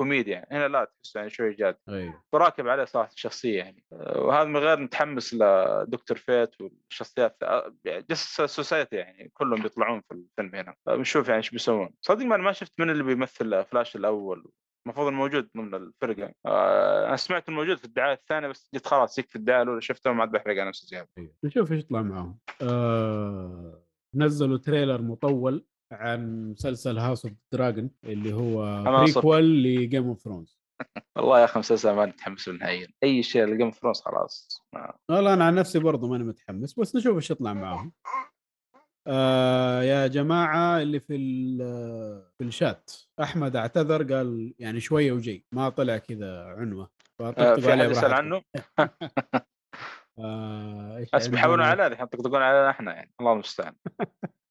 يعني. 0.00 0.46
هنا 0.50 0.68
لا 0.68 0.84
تحس 0.84 1.16
يعني 1.16 1.30
شوي 1.30 1.54
جاد. 1.54 1.76
وراكب 2.32 2.68
عليه 2.68 2.84
صراحة 2.84 3.12
الشخصية 3.12 3.58
يعني. 3.58 3.84
وهذا 3.92 4.44
من 4.44 4.56
غير 4.56 4.80
متحمس 4.80 5.34
ل 5.34 5.46
Doctor 5.46 6.16
Fate 6.16 6.60
والشخصيات 6.60 7.36
يعني 7.84 8.06
Justice 8.10 8.40
Society 8.40 8.96
يعني 8.96 9.30
كلهم 9.34 9.62
بيطلعون 9.62 10.00
في 10.00 10.14
الفيلم 10.14 10.54
هنا. 10.54 10.74
بنشوف 10.86 11.28
يعني 11.28 11.38
إيش 11.38 11.50
بيسوون. 11.50 11.90
صدق 12.00 12.24
ما 12.24 12.34
أنا 12.34 12.42
ما 12.42 12.52
شفت 12.52 12.80
من 12.80 12.90
اللي 12.90 13.02
بيمثل 13.02 13.64
فلاش 13.64 13.96
الأول. 13.96 14.46
المفروض 14.86 15.06
إنه 15.06 15.16
موجود 15.16 15.48
ضمن 15.56 15.74
الفرقة. 15.74 16.32
آه، 16.46 17.08
أنا 17.08 17.16
سمعت 17.16 17.48
إنه 17.48 17.56
موجود 17.56 17.78
في 17.78 17.84
الدعاية 17.84 18.12
الثانية 18.14 18.48
بس 18.48 18.70
قلت 18.74 18.86
خلاص 18.86 19.18
يكفي 19.18 19.36
الدعاية 19.36 19.62
الأولى 19.62 19.80
شفته 19.80 20.12
ما 20.12 20.20
عاد 20.20 20.30
بحرق 20.30 20.54
على 20.60 20.68
نفسي 20.68 20.86
زيادة. 20.86 21.08
أيوة. 21.18 21.34
نشوف 21.44 21.72
إيش 21.72 21.80
يطلع 21.80 22.02
معاهم 22.02 22.38
آه 22.62 23.84
نزلوا 24.14 24.58
trailer 24.58 25.02
مطول. 25.02 25.66
عن 25.94 26.50
مسلسل 26.50 26.98
House 26.98 27.24
of 27.26 27.34
Dragon 27.52 27.90
اللي 28.04 28.32
هو. 28.32 28.82
prequel 28.84 29.62
ل 29.62 29.71
Game 29.71 30.08
of 30.08 30.20
Thrones 30.20 30.58
والله 31.16 31.40
يا 31.40 31.44
أخي 31.44 31.58
مسلسل 31.58 31.90
ما 31.94 32.06
متحمس 32.06 32.48
له 32.48 32.54
نهائيا. 32.54 32.88
أي 33.02 33.22
شيء 33.22 33.44
ل 33.44 33.48
Game 33.48 33.66
of 33.66 33.76
Thrones 33.78 34.00
خلاص. 34.00 34.62
ما- 34.72 34.94
والله 35.10 35.34
أنا 35.34 35.44
عن 35.44 35.54
نفسي 35.54 35.78
برضه 35.78 36.08
ماني 36.08 36.24
متحمس 36.24 36.78
بس 36.78 36.96
نشوف 36.96 37.16
إيش 37.16 37.30
يطلع 37.30 37.52
معاهم 37.52 37.92
آه 39.06 39.82
يا 39.82 40.06
جماعة 40.06 40.82
اللي 40.82 41.00
في 41.00 41.16
في 42.38 42.44
الشات. 42.44 42.90
أحمد 43.22 43.56
اعتذر 43.56 44.14
قال 44.14 44.54
يعني 44.58 44.80
شوية 44.80 45.12
وجي. 45.12 45.46
ما 45.52 45.68
طلع 45.68 45.98
كذا 45.98 46.44
عنوة. 46.44 46.90
آه، 47.20 47.54
في 47.54 47.74
أحد 47.74 47.90
يسأل. 47.90 48.12
عنه؟ 48.14 48.42
آه 50.18 51.06
بس 51.14 51.26
بيحاولون؟ 51.26 51.60
على 51.66 51.86
الحين 51.86 52.04
يطقطقون 52.06 52.42
علينا 52.42 52.70
إحنا 52.70 52.94
يعني. 52.94 53.12
الله 53.20 53.32
المستعان. 53.32 53.74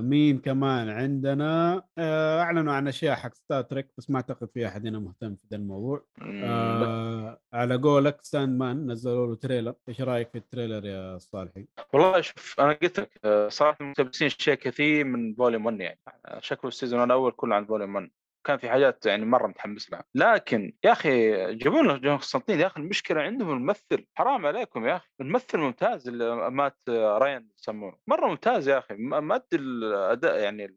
مين 0.00 0.38
كمان 0.38 0.88
عندنا. 0.88 1.82
آه 1.98 2.40
أعلنوا 2.40 2.72
عن 2.72 2.88
أشياء 2.88 3.16
حق 3.16 3.34
Star 3.34 3.62
Trek 3.62 3.88
بس 3.98 4.10
ما 4.10 4.16
أعتقد 4.16 4.48
في 4.54 4.66
أحد 4.66 4.86
هنا 4.86 4.98
مهتم 4.98 5.36
في 5.36 5.46
ذا 5.50 5.56
الموضوع. 5.56 6.04
آه 6.22 7.40
على 7.52 7.76
قولك 7.76 8.18
Sandman 8.22 8.90
نزلوا 8.90 9.26
له 9.26 9.34
trailer. 9.34 9.74
إيش 9.88 10.00
رأيك 10.00 10.30
في 10.30 10.38
ال 10.38 10.44
trailer 10.44 10.86
يا 10.86 11.18
صالحي؟ 11.18 11.66
والله 11.92 12.20
شوف 12.20 12.60
أنا 12.60 12.72
قلت 12.72 13.00
لك 13.00 13.20
آه، 13.24 13.48
صراحة 13.48 13.84
مقتبسين 13.84 14.28
شيء 14.28 14.54
كثير 14.54 15.04
من 15.04 15.34
volume 15.34 15.66
1 15.66 15.80
يعني. 15.80 15.98
آه، 16.26 16.40
شكله 16.40 16.68
ال 16.68 16.73
season 16.73 17.04
الأول 17.04 17.32
كله 17.32 17.54
عن 17.54 17.66
volume 17.66 17.94
1 17.94 18.10
كان 18.44 18.58
في 18.58 18.70
حاجات 18.70 19.06
يعني 19.06 19.24
مرة 19.24 19.46
متحمس 19.46 19.90
لها. 19.92 20.04
لكن 20.14 20.72
يا 20.84 20.92
أخي 20.92 21.30
جابوا 21.54 21.82
لنا 21.82 21.96
جون 21.98 22.16
قسطنطين 22.16 22.60
يا 22.60 22.66
أخي 22.66 22.80
المشكلة 22.80 23.20
عندهم 23.20 23.50
الممثل 23.50 24.06
حرام 24.14 24.46
عليكم 24.46 24.86
يا 24.86 24.96
أخي. 24.96 25.08
الممثل 25.20 25.58
ممتاز 25.58 26.08
اللي 26.08 26.50
مات 26.50 26.78
آه، 26.88 27.18
راين 27.18 27.48
يسمونه 27.58 27.96
مرة 28.06 28.26
ممتاز 28.26 28.68
يا 28.68 28.78
أخي. 28.78 28.94
ادري 29.12 29.62
الأداء 29.62 30.38
يعني 30.38 30.76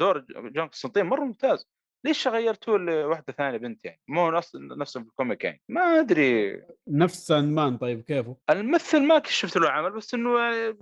دور 0.00 0.24
جون 0.28 0.68
قسطنطين 0.68 1.06
مرة 1.06 1.20
ممتاز. 1.24 1.68
ليش 2.06 2.28
غيرتوه 2.28 2.78
لواحده 2.78 3.32
ثانية 3.32 3.58
بنت 3.58 3.84
يعني؟ 3.84 4.00
مو 4.08 4.30
نفس 4.30 4.56
نفسه 4.56 5.00
في 5.00 5.06
ال 5.06 5.12
comic 5.12 5.44
يعني. 5.44 5.62
ما 5.68 5.80
أدري. 5.80 6.62
Sandman 6.88 7.76
طيب 7.76 8.00
كيفه؟ 8.00 8.36
الممثل 8.50 9.02
ما 9.02 9.22
شفت 9.26 9.56
له 9.56 9.70
عمل 9.70 9.90
بس 9.90 10.14
إنه 10.14 10.30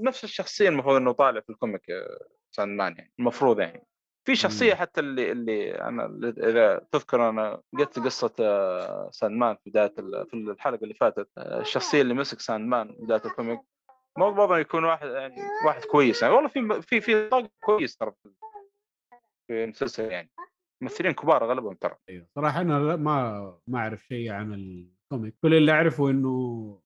نفس 0.01 0.25
الشخصية 0.25 0.69
المفروض 0.69 0.97
إنه 0.97 1.13
طالع 1.13 1.41
في 1.41 1.51
ال 1.51 1.57
comic 1.57 1.91
آه، 1.91 2.27
Sandman 2.51 2.95
يعني 2.99 3.13
المفروض 3.19 3.61
يعني. 3.61 3.87
في 4.25 4.35
شخصية. 4.35 4.75
حتى 4.75 5.01
اللي 5.01 5.33
اللي 5.33 5.75
أنا 5.75 6.19
إذا 6.25 6.87
تذكر 6.93 7.29
أنا 7.29 7.61
قلت 7.79 7.99
قصة 7.99 8.35
آه، 8.41 9.09
Sandman 9.13 9.57
في 9.65 9.71
بداية 9.71 9.95
في 10.31 10.35
الحلقة 10.35 10.83
اللي 10.83 10.95
فاتت 10.95 11.29
آه، 11.39 11.61
الشخصية 11.61 12.01
اللي 12.03 12.15
مسك 12.15 12.41
Sandman 12.41 12.89
في 12.95 13.03
بداية 13.03 13.23
ال 13.25 13.30
comic. 13.30 13.61
مو 14.19 14.31
برضه 14.33 14.59
يكون 14.59 14.85
واحد 14.85 15.07
يعني 15.09 15.37
واحد 15.67 15.85
كويس 15.85 16.23
يعني. 16.23 16.35
والله 16.35 16.49
في 16.49 16.83
في 16.83 17.01
في 17.01 17.29
طاقم 17.29 17.49
كويس 17.65 17.97
ترى 17.97 18.13
في- 18.23 19.65
المسلسل 19.65 20.05
يعني. 20.05 20.31
ممثلين 20.83 21.13
كبار 21.13 21.45
اغلبهم 21.45 21.75
ترى. 21.75 21.97
أيوه. 22.09 22.27
صراحة 22.35 22.61
أنا 22.61 22.97
ما 22.97 23.59
ما 23.67 23.79
أعرف 23.79 24.05
شيء 24.05 24.31
عن 24.33 24.55
ال 24.55 24.66
comic. 24.66 25.35
كل 25.43 25.55
اللي 25.55 25.73
أعرفه 25.73 26.11
إنه 26.11 26.29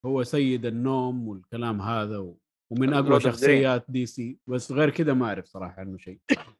هو 0.06 0.22
سيد 0.22 0.66
النوم 0.66 1.28
والكلام 1.28 1.80
هذا 1.82 2.18
و... 2.18 2.38
ومن 2.70 2.94
أقوى 2.94 3.20
شخصيات 3.20 3.84
DC. 3.88 4.38
بس 4.46 4.72
غير 4.72 4.90
كذا 4.90 5.14
ما 5.14 5.26
أعرف 5.26 5.44
صراحة 5.44 5.80
عنه 5.80 5.98
شيء. 5.98 6.18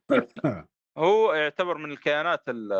هو 0.97 1.33
يعتبر 1.33 1.77
من 1.77 1.91
الكيانات 1.91 2.41
ال- 2.47 2.73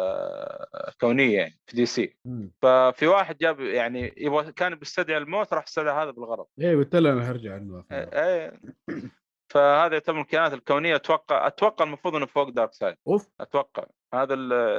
الكونية 0.87 1.37
يعني 1.37 1.59
في 1.65 1.75
DC. 1.75 2.15
مم. 2.25 2.51
ففي 2.61 3.07
واحد 3.07 3.37
جاب 3.37 3.59
يعني 3.59 4.13
يبغى 4.17 4.51
كان 4.51 4.75
بيستدعي 4.75 5.17
الموت 5.17 5.53
راح 5.53 5.63
استدعى 5.63 6.03
هذا 6.03 6.11
بالغلط 6.11 6.51
إيه 6.61 6.75
قلت 6.75 6.95
له 6.95 7.11
أنا 7.13 7.31
هرجع 7.31 7.53
عنه 7.55 7.83
فهذا 9.49 9.93
يعتبر 9.93 10.21
الكيانات 10.21 10.53
الكونية. 10.53 10.95
أتوقع 10.95 11.47
أتوقع 11.47 11.85
المفروض 11.85 12.15
إنه 12.15 12.25
فوق 12.25 12.49
Darkseid 12.49 12.95
أوف. 13.07 13.29
أتوقع. 13.39 13.85
هذا 14.13 14.35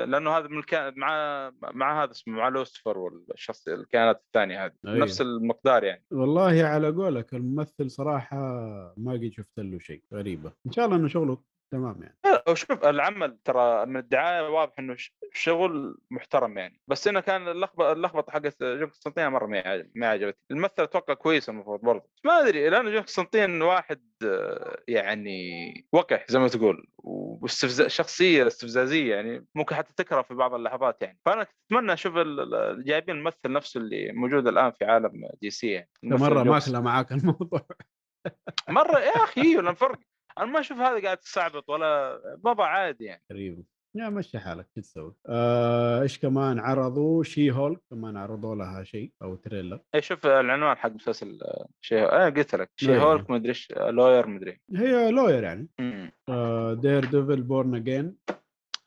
لأنه 0.07 0.31
هذا 0.31 0.49
من 0.49 0.59
الكيان 0.59 0.95
مع 0.97 1.51
مع 1.63 2.03
هذا 2.03 2.11
اسمه 2.11 2.35
مع 2.37 2.49
لوسفر 2.49 2.99
والشخص 2.99 3.69
الكيانات 3.69 4.23
الثانية 4.27 4.65
هذه. 4.65 4.73
أيوه. 4.87 4.99
نفس 4.99 5.21
المقدار 5.21 5.85
يعني. 5.85 6.05
والله 6.11 6.65
على 6.65 6.91
قولك 6.91 7.35
الممثل 7.35 7.91
صراحة 7.91 8.37
ما 8.97 9.13
قد 9.13 9.31
شفت 9.33 9.59
له 9.59 9.79
شيء. 9.79 10.03
غريبة. 10.15 10.53
إن 10.67 10.73
شاء 10.73 10.87
الله 10.87 10.97
إنه 10.97 11.09
شغله 11.09 11.39
تمام 11.73 12.03
يعني. 12.03 12.19
لا، 12.25 12.55
شوف 12.55 12.85
العمل 12.85 13.39
ترى 13.45 13.87
من 13.87 13.97
الدعاية 13.97 14.49
واضح 14.49 14.73
إنه 14.79 14.97
شغل 15.33 15.99
محترم 16.11 16.59
يعني. 16.59 16.81
بس 16.89 17.09
إنه 17.09 17.21
كان 17.21 17.49
اللخبطه 17.49 17.93
اللخبطة 17.93 18.33
حقت 18.33 18.63
جون 18.63 18.87
قسطنطين 18.89 19.29
مرة 19.29 19.47
ما 19.47 19.59
عجب- 19.59 19.91
ما 19.95 20.07
عجبتني. 20.09 20.41
الممثل 20.51 20.83
أتوقع 20.83 21.15
كويس 21.15 21.49
المفروض 21.49 21.81
برضه. 21.81 22.09
ما 22.25 22.41
أدري 22.41 22.69
لأنه 22.69 22.91
جون 22.91 23.03
قسطنطين 23.03 23.63
واحد 23.63 24.03
يعني 24.89 25.73
وقح 25.93 26.25
زي 26.29 26.39
ما 26.39 26.49
تقول 26.49 26.87
واستفزاز 26.99 27.87
شخصية 27.91 28.47
استفزازية 28.47 29.15
يعني 29.15 29.47
ممكن 29.55 29.75
حتى 29.75 29.93
تكره 29.97 30.23
في 30.23 30.35
بعض 30.35 30.55
اللحظات 30.55 31.03
يعني. 31.03 31.19
فأنا 31.27 31.47
أتمنى 31.73 31.93
أشوف 31.93 32.15
جايبين 32.79 33.17
الممثل 33.17 33.53
نفسه 33.53 33.81
اللي 33.81 34.13
موجود 34.13 34.47
الآن 34.49 34.71
في 34.73 34.85
عالم 34.85 35.29
دي 35.43 35.51
سي 35.51 35.67
يعني. 35.71 35.91
مرة. 36.03 36.43
ماكلة 36.43 36.81
معاك 36.81 37.13
الموضوع. 37.13 37.67
مرة 38.69 38.99
يا 38.99 39.11
أخي 39.25 39.57
ولا 39.57 39.73
فرق 39.75 39.99
أنا 40.43 40.53
ما 40.53 40.61
أشوف 40.61 40.79
هذا 40.79 41.03
قاعد 41.03 41.17
تستعبط 41.17 41.71
ولا 41.71 42.21
بابا 42.37 42.65
عادي 42.65 43.05
يعني. 43.05 43.23
غريب. 43.33 43.65
يا 43.95 44.09
مشي 44.09 44.39
حالك 44.39 44.67
شو 44.75 44.81
تسوي؟ 44.81 45.15
آه، 45.29 46.03
إيش 46.03 46.19
كمان 46.19 46.59
عرضوا 46.59 47.23
شي 47.23 47.51
هولك 47.51 47.81
كمان 47.91 48.17
عرضوا 48.17 48.55
لها 48.55 48.85
شيء 48.85 49.13
أو 49.23 49.37
تريلر. 49.37 49.81
اي 49.95 50.03
شوف 50.03 50.27
العنوان 50.27 50.77
حق 50.77 50.91
مسلسل 50.91 51.39
آه، 51.43 51.69
شي 51.81 52.03
أنا 52.03 52.25
قلت 52.25 52.55
لك 52.55 52.71
شي. 52.77 52.99
هولك 52.99 53.31
مدري 53.31 53.49
إيش 53.49 53.73
آه، 53.73 53.91
لوير 53.91 54.27
مدري 54.27 54.61
هي 54.77 55.11
لوير 55.11 55.43
يعني. 55.43 55.69
مم. 55.79 56.13
Daredevil 56.81 57.43
Born 57.43 57.75
Again 57.75 58.17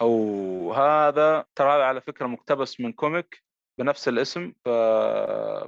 أو 0.02 0.74
هذا 0.74 1.45
ترى 1.56 1.70
هذا 1.70 1.84
على 1.84 2.02
فكرة 2.02 2.28
مقتبس 2.28 2.82
من 2.82 2.91
comic. 2.91 3.43
بنفس 3.78 4.07
الاسم 4.07 4.53
ف... 4.65 4.69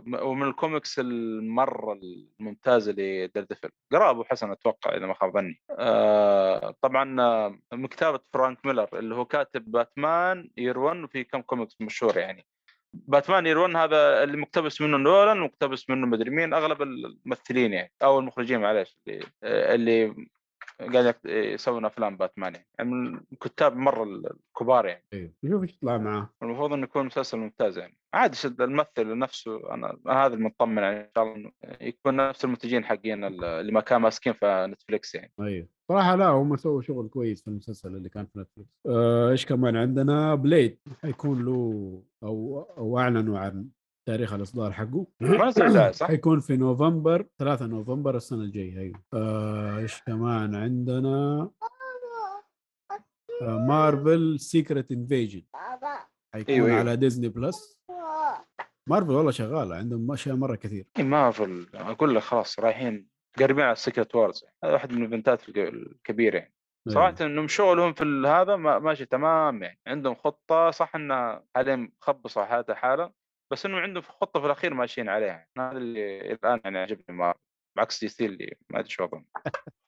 ومن 0.08 0.47
الكوميكس 0.47 0.99
المرة 0.99 1.93
الممتازة 1.93 2.91
ل 2.98 3.04
Daredevil. 3.04 3.70
قرأ 3.91 4.10
أبو 4.10 4.24
حسن 4.24 4.51
أتوقع 4.51 4.95
إذا 4.97 5.06
ما 5.06 5.14
خاب 5.14 5.34
ظني. 5.34 5.62
آه 5.72 6.76
طبعا 6.82 7.22
آه، 7.22 7.60
من 7.74 7.88
كتابة 7.88 8.20
فرانك 8.34 8.66
ميلر 8.66 8.89
اللي 8.93 9.16
هو 9.16 9.26
كاتب 9.26 9.72
Batman 9.72 10.50
Year 10.58 10.80
1 10.80 10.97
وفي 10.97 11.24
كم 11.24 11.41
كوميكس 11.41 11.82
مشهور 11.82 12.18
يعني. 12.18 12.45
Batman 12.94 13.46
Year 13.46 13.58
1 13.58 13.76
هذا 13.76 14.24
اللي 14.24 14.38
مقتبس 14.38 14.82
منه 14.82 14.97
نولان 14.97 15.39
مقتبس 15.39 15.89
منه 15.89 16.08
مدري 16.08 16.30
مين 16.30 16.54
أغلب 16.54 16.82
الممثلين 16.82 17.74
يعني 17.74 17.91
أو 18.04 18.20
المخرجين 18.20 18.60
معلش 18.62 18.97
اللي 19.08 19.26
آه، 19.43 19.76
اللي 19.76 20.16
قاعد 20.80 21.06
يكت- 21.06 21.26
يسوون 21.26 21.86
أفلام 21.86 22.18
باتمان 22.18 22.54
يعني, 22.54 22.68
يعني 22.80 22.90
من 22.92 23.22
الكتاب 23.34 23.76
مرة 23.78 24.04
الكبار 24.04 24.86
يعني. 24.86 25.04
أيوه 25.14 25.32
نشوف 25.44 25.62
إيش 25.64 25.74
يطلع 25.76 25.98
معاه. 25.98 26.30
المفروض 26.44 26.74
إنه 26.74 26.84
يكون 26.84 27.06
مسلسل 27.06 27.38
ممتاز 27.38 27.78
يعني. 27.78 27.98
عادي 28.14 28.36
شد 28.36 28.62
الممثل 28.62 29.18
نفسه 29.18 29.74
أنا 29.74 29.98
هذا 30.08 30.34
المطمن 30.36 30.78
يعني 30.78 31.00
إن 31.00 31.10
شاء 31.16 31.24
الله 31.24 31.52
يكون 31.82 32.16
نفس 32.16 32.46
المنتجين 32.46 32.86
حقين 32.86 33.24
اللي 33.24 33.72
ما 33.72 33.82
كانوا 33.82 34.02
ماسكين 34.04 34.34
في 34.34 34.68
نتفليكس 34.70 35.16
يعني. 35.16 35.32
أيوه 35.42 35.68
صراحة 35.90 36.16
لا 36.16 36.28
هم 36.28 36.56
سووا 36.58 36.82
شغل 36.82 37.08
كويس 37.08 37.42
في 37.42 37.48
المسلسل 37.48 37.96
اللي 37.96 38.10
كان 38.10 38.26
في 38.26 38.40
نتفلكس 38.40 38.70
آه، 38.88 39.32
إيش 39.32 39.46
كمان 39.46 39.76
عندنا؟ 39.78 40.36
بليد 40.36 40.80
حيكون 41.02 41.46
له 41.46 42.02
أو 42.24 42.62
أو 42.78 43.00
أعلنوا 43.00 43.40
عن 43.40 43.68
تاريخ 44.06 44.34
الإصدار 44.34 44.72
حقه. 44.72 45.08
ما 45.22 45.51
صح؟ 45.91 46.08
حيكون 46.08 46.39
في 46.39 46.58
نوفمبر 46.58 47.26
3 47.39 47.66
نوفمبر 47.66 48.16
السنة 48.16 48.41
الجاية. 48.41 48.80
أيوه. 48.80 49.04
آه، 49.14 49.78
إيش 49.78 50.01
كمان 50.01 50.56
عندنا؟ 50.56 51.49
آه، 53.41 53.58
مارفل 53.68 54.39
Secret 54.39 54.91
Invasion 54.91 55.44
حيكون 56.34 56.54
أيوة، 56.56 56.68
أيوة. 56.68 56.80
على 56.80 56.95
ديزني 56.95 57.28
بلس 57.30 57.80
مارفل 58.89 59.12
والله 59.12 59.32
شغالة 59.32 59.76
عندهم 59.76 60.12
أشياء 60.12 60.36
مرة 60.36 60.56
كثير. 60.56 60.86
إيه، 60.99 61.04
مارفل 61.04 61.68
أقول 61.74 62.16
لك 62.16 62.22
خلاص 62.22 62.60
رايحين 62.60 63.08
قريبين 63.39 63.64
على 63.64 63.72
ال 63.74 63.80
Secret 63.80 64.16
Wars 64.16 64.46
هذا 64.64 64.74
واحد 64.74 64.91
من 64.91 64.97
الإيفنتات 64.97 65.49
الك- 65.49 65.58
الكبيرة. 65.74 66.38
يعني. 66.38 66.54
صراحة 66.89 67.16
إنهم 67.22 67.47
شغلهم 67.47 67.93
في 67.93 68.04
هذا 68.28 68.56
ما- 68.56 68.80
ماشي 68.80 69.06
تمام 69.06 69.64
يعني. 69.64 69.80
عندهم 69.88 70.16
خطة 70.16 70.72
صح 70.72 70.95
انها 70.95 71.43
حاليا 71.56 71.76
مخبصة 72.01 72.45
حالتها 72.45 72.76
حاله 72.76 73.12
بس 73.54 73.66
انهم 73.66 73.80
عندهم 73.80 74.04
خطة 74.04 74.39
في 74.39 74.45
الأخير 74.45 74.74
ماشيين 74.74 75.10
عليها. 75.10 75.47
هذا 75.58 75.78
اللي 75.78 76.32
الآن 76.32 76.60
يعني 76.64 76.78
عجبني 76.78 77.18
مارفل 77.18 77.39
بعكس 77.78 78.01
دي 78.01 78.08
سي 78.08 78.26
اللي 78.26 78.56
ما 78.70 78.80
أدري 78.80 78.89
شو 78.89 79.04
وضعهم 79.04 79.26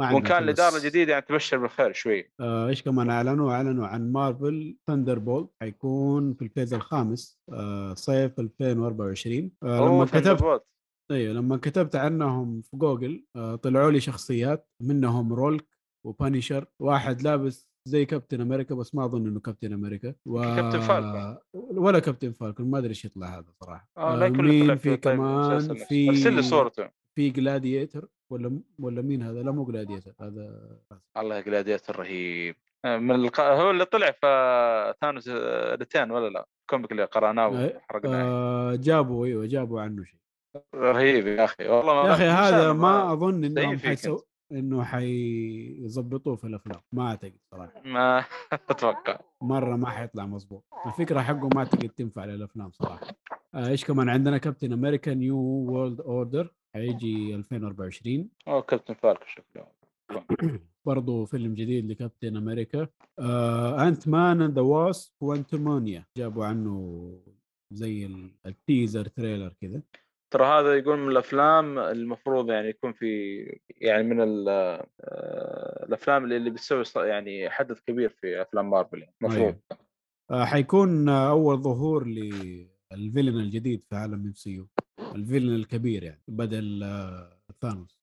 ما 0.00 0.12
وإن 0.12 0.22
كان 0.22 0.42
الاداره 0.42 0.76
الجديده 0.76 1.12
يعني 1.12 1.24
تبشر 1.24 1.58
بالخير 1.58 1.92
شوي. 1.92 2.32
آه، 2.40 2.68
إيش 2.68 2.82
كمان؟ 2.82 3.10
أعلنوا 3.10 3.52
أعلنوا 3.52 3.86
عن 3.86 4.12
مارفل 4.12 4.76
Thunderbolt 4.86 5.50
حيكون 5.60 6.34
في 6.34 6.42
ال 6.42 6.47
phase 6.47 6.74
الخامس 6.74 7.40
آه، 7.52 7.94
صيف 7.94 8.40
2024 8.40 9.52
آه، 9.62 9.66
لما 9.66 10.04
كتبت. 10.04 10.64
أيوه 11.10 11.34
لما 11.34 11.56
كتبت 11.56 11.96
عنهم 11.96 12.62
في 12.62 12.76
جوجل 12.76 13.24
آه، 13.36 13.56
طلعوا 13.56 13.90
لي 13.90 14.00
شخصيات 14.00 14.68
منهم 14.80 15.32
هولك 15.32 15.66
وبانيشر 16.06 16.66
واحد 16.78 17.22
لابس 17.22 17.73
زي 17.88 18.04
كابتن 18.04 18.40
أمريكا 18.40 18.74
بس 18.74 18.94
ما 18.94 19.04
أظن 19.04 19.26
إنه 19.26 19.40
كابتن 19.40 19.72
أمريكا. 19.72 20.14
و... 20.26 20.42
كابتن 20.42 20.80
فالكون. 20.80 21.36
ولا 21.78 21.98
كابتن 21.98 22.32
فالكون 22.32 22.70
ما 22.70 22.78
أدري 22.78 22.88
إيش 22.88 23.04
يطلع 23.04 23.38
هذا 23.38 23.44
صراحة. 23.60 23.88
آه 23.98 24.16
لا 24.16 24.26
آه، 24.26 24.28
مين 24.28 24.76
فيه 24.76 24.90
في 24.90 24.96
طيب 24.96 25.16
كمان. 25.16 25.74
في 25.74 26.08
أرسل 26.08 26.32
لي 26.32 26.42
صورته. 26.42 26.88
في 27.14 27.30
جلاديتر 27.30 28.08
ولا 28.30 28.60
ولا 28.78 29.02
مين 29.02 29.22
هذا؟ 29.22 29.42
لا 29.42 29.50
مو 29.50 29.64
جلاديتر 29.64 30.12
هذا 30.20 30.78
الله 31.16 31.40
جلاديتر 31.40 31.98
رهيب. 31.98 32.56
آه، 32.84 32.96
من 32.98 33.14
الق... 33.14 33.40
هو 33.40 33.70
اللي 33.70 33.84
طلع 33.84 34.10
في 34.10 34.94
ثانوس 35.00 35.28
آه، 35.28 35.74
Returns 35.74 36.10
ولا 36.10 36.28
لا؟ 36.28 36.46
ال 36.60 36.65
comic 36.65 36.92
اللي 36.92 37.04
قرأناه 37.04 37.46
آه، 37.46 37.76
وحرقناه. 37.76 38.22
آه 38.24 38.74
جابوا 38.74 39.26
أيوه 39.26 39.46
جابوا 39.46 39.80
عنه 39.80 40.04
شيء. 40.04 40.18
رهيب 40.74 41.26
يا 41.26 41.44
أخي. 41.44 41.68
والله 41.68 42.02
ما 42.02 42.08
يا 42.08 42.14
أخي 42.14 42.24
هذا 42.24 42.56
مسالمة، 42.56 42.72
ما 42.72 43.12
أظن 43.12 43.44
إنهم 43.44 43.78
حيسو... 43.78 44.20
إنه 44.54 44.84
حيظبطوه 44.84 46.36
في 46.36 46.46
الافلام 46.46 46.80
ما 46.92 47.06
أعتقد 47.08 47.38
صراحة. 47.50 47.82
ما 47.84 48.24
أتوقع. 48.70 49.20
مرة 49.42 49.76
ما 49.76 49.86
حيطلع 49.90 50.26
مظبوط 50.26 50.64
الفكرة 50.86 51.20
حقه 51.20 51.48
ما 51.54 51.58
أعتقد 51.58 51.88
تنفع 51.88 52.24
للأفلام 52.24 52.70
صراحة. 52.70 53.06
آه، 53.54 53.68
إيش 53.68 53.84
كمان 53.84 54.08
عندنا؟ 54.08 54.38
كابتن 54.38 54.72
أمريكا 54.72 55.14
New 55.14 55.36
World 55.38 56.00
Order 56.00 56.54
حيجي 56.74 57.34
2024 57.34 58.28
أو 58.48 58.62
كابتن 58.62 58.94
فالكون 58.94 59.24
شكله. 59.26 59.66
برضو 60.86 61.24
فيلم 61.24 61.54
جديد 61.54 61.90
لكابتن 61.90 62.36
أمريكا 62.36 62.88
آه 63.18 63.88
Ant-Man 63.88 64.42
and 64.42 64.54
the 64.54 64.60
Wasp 64.62 65.12
Quantumania 65.18 66.04
جابوا 66.18 66.44
عنه 66.46 67.12
زي 67.72 68.06
ال- 68.06 68.30
ال 68.46 68.54
teaser 68.54 69.04
trailer 69.08 69.52
كذا 69.60 69.82
ترى 70.30 70.44
هذا 70.46 70.74
يقول 70.74 70.98
من 70.98 71.08
الأفلام 71.08 71.78
المفروض 71.78 72.50
يعني 72.50 72.68
يكون 72.68 72.92
في 72.92 73.36
يعني 73.80 74.02
من 74.02 74.20
آه، 74.48 74.86
الأفلام 75.88 76.24
اللي 76.24 76.36
اللي 76.36 76.50
بتسوي 76.50 76.84
يعني 76.96 77.50
حدث 77.50 77.80
كبير 77.80 78.08
في 78.08 78.42
أفلام 78.42 78.70
مارفل 78.70 78.98
يعني 78.98 79.14
المفروض 79.22 79.42
أيوه. 79.42 79.60
آه 80.30 80.44
حيكون 80.44 81.08
أول 81.08 81.58
ظهور 81.58 82.06
لل 82.06 82.36
villain 82.36 83.40
الجديد 83.40 83.82
في 83.90 83.96
عالم 83.96 84.14
MCU 84.14 84.68
ال 85.14 85.19
villain 85.19 85.54
الكبير 85.54 86.02
يعني 86.02 86.22
بدل 86.28 86.82
آه 86.82 87.38
ثانوس 87.60 88.00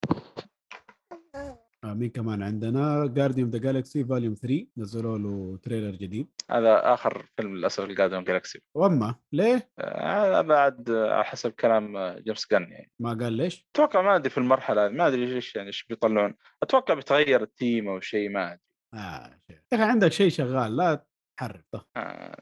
مين 1.85 2.09
كمان. 2.09 2.43
عندنا 2.43 3.07
Guardian 3.07 3.49
the 3.49 3.57
Galaxy 3.57 4.05
Volume 4.05 4.33
3 4.33 4.67
نزلوا 4.77 5.17
له 5.17 5.59
trailer 5.63 5.95
جديد. 5.95 6.27
هذا 6.51 6.93
آخر 6.93 7.25
فيلم 7.37 7.55
للأسف 7.55 7.83
ال 7.83 7.88
Guardian 7.88 8.23
Galaxy 8.23 8.61
واما 8.75 9.15
ليه؟ 9.33 9.69
هذا 9.99 10.41
بعد 10.41 10.89
آه، 10.89 11.13
على 11.13 11.23
حسب 11.23 11.51
كلام 11.51 12.15
جيمس 12.19 12.47
جن 12.51 12.61
يعني. 12.61 12.91
ما 12.99 13.13
قال 13.13 13.33
ليش؟ 13.33 13.67
أتوقع 13.75 14.01
ما 14.01 14.15
أدري 14.15 14.29
في 14.29 14.37
المرحلة 14.37 14.89
ما 14.89 15.07
أدري 15.07 15.35
إيش 15.35 15.55
يعني 15.55 15.67
إيش 15.67 15.85
بيطلعون. 15.89 16.33
أتوقع 16.63 16.93
بيتغير 16.93 17.43
ال 17.43 17.52
team 17.52 17.87
أو 17.87 17.99
شيء 17.99 18.29
ما 18.29 18.47
أدري. 18.47 18.61
آه. 18.93 19.39
يا 19.49 19.57
أخي 19.73 19.83
عندك 19.83 20.11
شيء 20.11 20.29
شغال 20.29 20.75
لا 20.75 21.05
تحرك. 21.37 21.65
طه. 21.71 21.85
آه، 21.97 22.37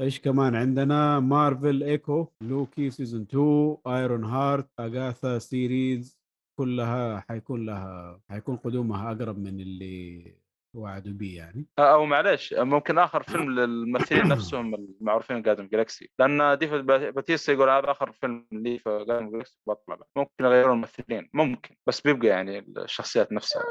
إيش 0.00 0.20
كمان 0.20 0.54
عندنا؟ 0.54 1.20
مارفل 1.20 1.82
Echo 1.82 2.28
لوكي 2.40 2.90
season 2.90 3.22
2 3.22 3.76
Ironheart 3.86 4.68
اغاثا 4.80 5.38
series 5.38 6.21
كلها 6.58 7.20
حيكون 7.28 7.66
لها 7.66 8.20
حيكون 8.30 8.56
قدومها 8.56 9.12
أقرب 9.12 9.38
من 9.38 9.60
اللي 9.60 10.42
وعدوا 10.76 11.12
به 11.12 11.36
يعني. 11.36 11.66
أو 11.78 12.04
معلش 12.04 12.54
ممكن 12.54 12.98
آخر 12.98 13.22
فيلم 13.22 13.50
للممثلين 13.50 14.28
نفسهم 14.32 14.74
المعروفين 14.74 15.42
Guardian 15.42 15.68
Galaxy 15.68 16.10
لأن 16.18 16.58
ديفيد 16.58 16.86
باتيستا 16.86 17.52
يقول 17.52 17.68
هذا 17.68 17.90
آخر 17.90 18.12
فيلم 18.12 18.46
لي 18.52 18.78
في 18.78 19.04
Guardian 19.08 19.30
Galaxy 19.30 19.58
بطلع. 19.66 19.98
ممكن 20.16 20.30
يغيرون 20.40 20.72
الممثلين 20.72 21.30
ممكن 21.34 21.76
بس 21.86 22.00
بيبقى 22.00 22.28
يعني 22.28 22.58
الشخصيات 22.58 23.32
نفسها 23.32 23.62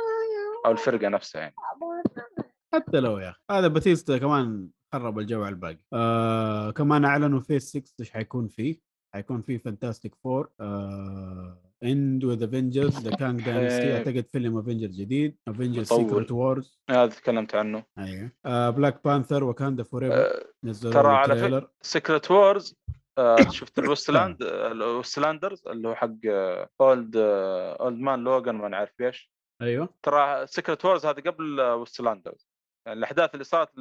أو 0.65 0.71
الفرقة 0.71 1.07
نفسها 1.07 1.41
يعني. 1.41 1.55
حتى 2.73 2.99
لو 2.99 3.17
يا 3.17 3.29
أخي 3.29 3.39
هذا 3.51 3.67
باتيستا 3.67 4.17
كمان 4.17 4.69
خرب 4.93 5.19
الجو 5.19 5.43
على 5.43 5.53
الباقي. 5.53 5.79
آه 5.93 6.71
كمان 6.71 7.05
أعلنوا 7.05 7.39
phase 7.39 7.63
6 7.63 7.91
إيش 7.99 8.11
حيكون 8.11 8.47
فيه؟ 8.47 8.79
حيكون 9.13 9.41
فيه 9.41 9.57
Fantastic 9.57 10.15
Four 10.15 10.49
and 11.83 12.23
the 12.23 12.43
Avengers 12.43 13.07
the 13.07 13.15
Kang 13.15 13.41
Dynasty. 13.45 13.97
أعتقد 13.97 14.25
فيلم 14.31 14.57
Avengers 14.57 15.01
جديد. 15.01 15.37
Avengers. 15.47 15.87
Secret 15.87 16.31
Wars 16.31 16.79
هذا 16.89 17.05
تكلمت 17.05 17.55
عنه. 17.55 17.83
أيوه. 17.97 18.31
آه 18.45 18.69
Black 18.69 19.03
Panther 19.03 19.43
Wakanda 19.43 19.83
Forever 19.83 20.15
آه، 20.15 20.45
نزلوا 20.63 20.93
ترى 20.93 21.07
على 21.07 21.35
trailer 21.35 21.67
Secret 21.81 22.31
Wars 22.31 22.75
شفت 23.49 23.79
ال 23.79 23.85
Wasteland 23.85 24.37
ال 24.43 24.53
Wastelanders 24.53 25.67
اللي 25.67 25.87
هو 25.87 25.95
حق 25.95 26.15
Old 26.81 27.15
Old 27.17 27.99
Man 27.99 28.23
Logan 28.23 28.55
ما 28.55 28.67
نعرف 28.67 29.01
إيش. 29.01 29.31
أيوه. 29.61 29.89
ترى 30.03 30.47
Secret 30.47 30.85
Wars 30.85 31.05
هذا 31.05 31.21
قبل 31.21 31.61
Wastelanders 31.61 32.47
يعني 32.87 32.99
الأحداث 32.99 33.33
اللي 33.33 33.43
صارت 33.43 33.77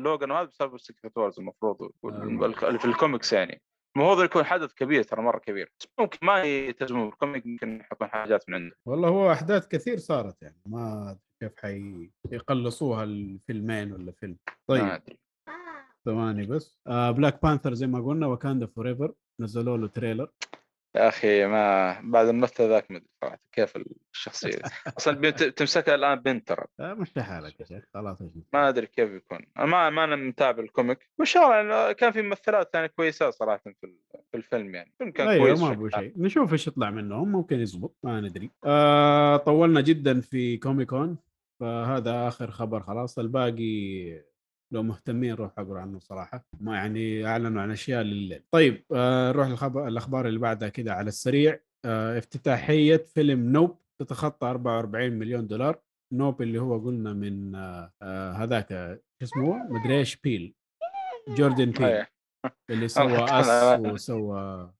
لوجان 0.00 0.30
وهذا 0.30 0.44
بسبب 0.44 0.78
Secret 0.78 1.18
Wars 1.18 1.38
المفروض 1.38 1.92
اللي 2.04 2.78
في 2.78 2.84
الكوميكس 2.84 3.32
يعني. 3.32 3.62
المفروض 3.96 4.24
يكون 4.24 4.44
حدث 4.44 4.72
كبير 4.72 5.02
ترى 5.02 5.22
مرة 5.22 5.38
كبير. 5.38 5.72
بس 5.80 5.86
ممكن 5.98 6.26
ما 6.26 6.42
يترجمون 6.42 7.08
ال 7.08 7.14
comic 7.14 7.46
ممكن 7.46 7.80
يحطون 7.80 8.08
حاجات 8.08 8.48
من 8.48 8.54
عنده. 8.54 8.76
والله 8.86 9.08
هو 9.08 9.32
أحداث 9.32 9.68
كثير 9.68 9.98
صارت 9.98 10.42
يعني 10.42 10.60
ما 10.66 11.16
كيف 11.40 11.52
حيقلصوها 12.30 13.04
الفيلمين 13.04 13.92
ولا 13.92 14.12
فيلم. 14.12 14.36
طيب. 14.66 14.84
أدري. 14.84 15.18
ثواني 16.04 16.46
بس. 16.46 16.78
آه 16.86 17.10
Black 17.10 17.42
Panther 17.42 17.74
زي 17.74 17.86
ما 17.86 18.00
قلنا 18.00 18.26
Wakanda 18.26 18.66
Forever 18.66 19.12
نزلوا 19.40 19.76
له 19.76 19.88
trailer. 19.88 20.30
يا 20.96 21.08
أخي 21.08 21.46
ما 21.46 22.00
بعد 22.04 22.28
الممثل 22.28 22.68
ذاك 22.68 22.90
ما 22.90 22.96
أدري 22.96 23.08
صراحة 23.22 23.38
كيف 23.52 23.72
الشخصية 24.12 24.58
أصلا 24.98 25.30
تمسكها 25.56 25.94
الآن 25.94 26.18
بنت 26.20 26.48
ترى. 26.48 26.64
آه 26.80 26.94
مش 26.94 27.12
حالك 27.18 27.60
يا 27.60 27.64
شيخ 27.64 27.84
خلاص؟ 27.94 28.18
ما 28.52 28.68
أدري 28.68 28.86
كيف 28.86 29.10
يكون. 29.10 29.38
أنا 29.58 29.66
ما 29.66 29.90
ما 29.90 30.04
أنا 30.04 30.16
متابع 30.16 30.62
ال 30.62 30.67
comic. 30.67 30.98
وإن 31.18 31.26
شاء 31.26 31.60
الله 31.60 31.92
كان 31.92 32.12
في 32.12 32.22
ممثلات 32.22 32.70
يعني 32.74 32.88
كويسات 32.88 33.34
صراحة 33.34 33.62
في 33.80 33.84
ال- 33.86 33.98
في 34.30 34.36
الفيلم 34.36 34.74
يعني. 34.74 34.90
الفيلم 34.92 35.10
كان 35.10 35.28
أيوه 35.28 35.46
كويس 35.46 35.60
ما 35.60 35.68
عام. 35.68 35.90
شيء. 35.90 36.12
نشوف 36.16 36.52
إيش 36.52 36.66
يطلع 36.66 36.90
منهم. 36.90 37.32
ممكن 37.32 37.60
يزبط 37.60 37.96
ما 38.02 38.20
ندري. 38.20 38.50
آه 38.64 39.36
طولنا 39.36 39.80
جدا 39.80 40.20
في 40.20 40.56
كوميكون. 40.56 41.18
فهذا 41.60 42.28
آخر 42.28 42.50
خبر 42.50 42.80
خلاص. 42.82 43.18
الباقي 43.18 44.33
لو 44.74 44.82
مهتمين 44.82 45.34
روحوا 45.34 45.64
اقروا 45.64 45.80
عنه 45.80 45.98
صراحة. 45.98 46.44
ما 46.60 46.74
يعني 46.76 47.26
أعلنوا 47.26 47.62
عن 47.62 47.70
أشياء 47.70 48.02
لليل 48.02 48.42
طيب 48.50 48.84
آه 48.94 49.32
نروح 49.32 49.62
الأخبار 49.76 50.28
اللي 50.28 50.38
بعدها 50.38 50.68
كده 50.68 50.94
على 50.94 51.08
السريع. 51.08 51.60
آه 51.84 52.18
افتتاحية 52.18 52.96
فيلم 52.96 53.52
Nope 53.52 53.78
تتخطى 53.98 54.46
44 54.46 55.12
مليون 55.12 55.46
دولار. 55.46 55.78
Nope 56.12 56.42
اللي 56.42 56.58
هو 56.58 56.78
قلنا 56.78 57.12
من 57.12 57.54
آه 57.54 57.92
آه 58.02 58.32
هذاك 58.32 58.68
شو 59.20 59.26
اسمه؟ 59.26 59.66
مدري 59.72 59.98
إيش 59.98 60.16
بيل. 60.16 60.54
جوردن 61.28 61.70
بيل. 61.70 62.04
اللي 62.70 62.88
سوى 62.98 63.24
Us. 63.24 63.80
وسوى 63.80 64.70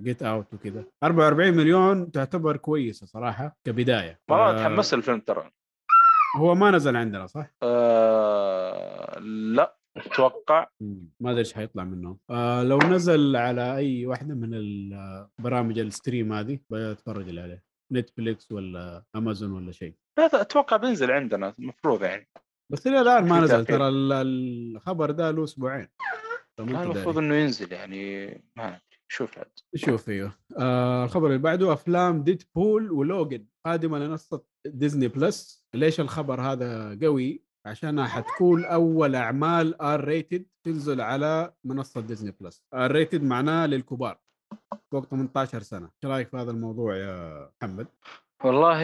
Get 0.00 0.22
Out 0.22 0.54
وكذا 0.54 0.84
44 1.02 1.54
مليون 1.54 2.10
تعتبر 2.12 2.56
كويسة 2.56 3.06
صراحة 3.06 3.56
كبداية. 3.66 4.20
والله 4.30 4.50
آه، 4.50 4.56
تحمست 4.56 4.94
الفيلم 4.94 5.20
ترى. 5.20 5.50
هو 6.36 6.54
ما 6.54 6.70
نزل 6.70 6.96
عندنا 6.96 7.26
صح؟ 7.26 7.46
آه 7.62 9.18
لا 9.20 9.76
أتوقع. 9.96 10.66
ما 11.20 11.30
أدري 11.30 11.38
إيش 11.38 11.54
حيطلع 11.54 11.84
منه. 11.84 12.16
آه 12.30 12.62
لو 12.62 12.78
نزل 12.78 13.36
على 13.36 13.76
أي 13.76 14.06
واحدة 14.06 14.34
من 14.34 14.50
البرامج 14.54 15.78
ال 15.78 15.86
stream 15.86 16.32
هذه 16.32 16.58
بتفرج 16.70 17.28
عليه. 17.38 17.62
نتفليكس 17.92 18.52
ولا 18.52 19.04
أمازون 19.16 19.52
ولا 19.52 19.72
شيء. 19.72 19.94
لا 20.18 20.40
أتوقع 20.40 20.76
بينزل 20.76 21.10
عندنا 21.10 21.54
المفروض 21.58 22.02
يعني. 22.02 22.28
بس 22.72 22.86
إلى 22.86 23.00
الآن 23.00 23.28
ما 23.28 23.40
نزل. 23.40 23.66
ترى 23.66 23.88
ال- 23.88 24.12
الخبر 24.76 25.10
ده 25.10 25.30
له 25.30 25.44
أسبوعين. 25.44 25.88
المفروض. 26.60 27.18
إنه 27.18 27.34
ينزل 27.34 27.72
يعني 27.72 28.26
ما 28.56 28.80
شوف 29.08 29.38
عاد. 29.38 29.50
شوف 29.74 30.08
أيوه. 30.08 30.32
آه 30.58 31.04
الخبر 31.04 31.26
اللي 31.26 31.38
بعده 31.38 31.72
أفلام 31.72 32.22
ديد 32.22 32.42
بول 32.54 32.92
ولوجن 32.92 33.46
قادمه 33.66 33.98
لمنصه 33.98 34.42
ديزني 34.74 35.08
بلس. 35.08 35.66
ليش 35.74 36.00
الخبر 36.00 36.40
هذا 36.40 36.98
قوي؟ 37.02 37.42
عشانها 37.66 38.06
حتكون 38.06 38.64
أول 38.64 39.14
أعمال 39.14 39.82
R 39.82 40.04
rated 40.04 40.46
تنزل 40.64 41.00
على 41.00 41.52
منصة 41.64 42.00
ديزني 42.00 42.34
بلس. 42.40 42.64
R 42.74 42.90
rated 42.92 43.22
معناه 43.22 43.66
للكبار 43.66 44.18
فوق 44.92 45.06
18 45.06 45.60
سنة. 45.62 45.84
إيش 46.04 46.12
رأيك 46.12 46.28
في 46.28 46.36
هذا 46.36 46.50
الموضوع 46.50 46.96
يا 46.96 47.48
محمد؟ 47.62 47.86
والله 48.44 48.80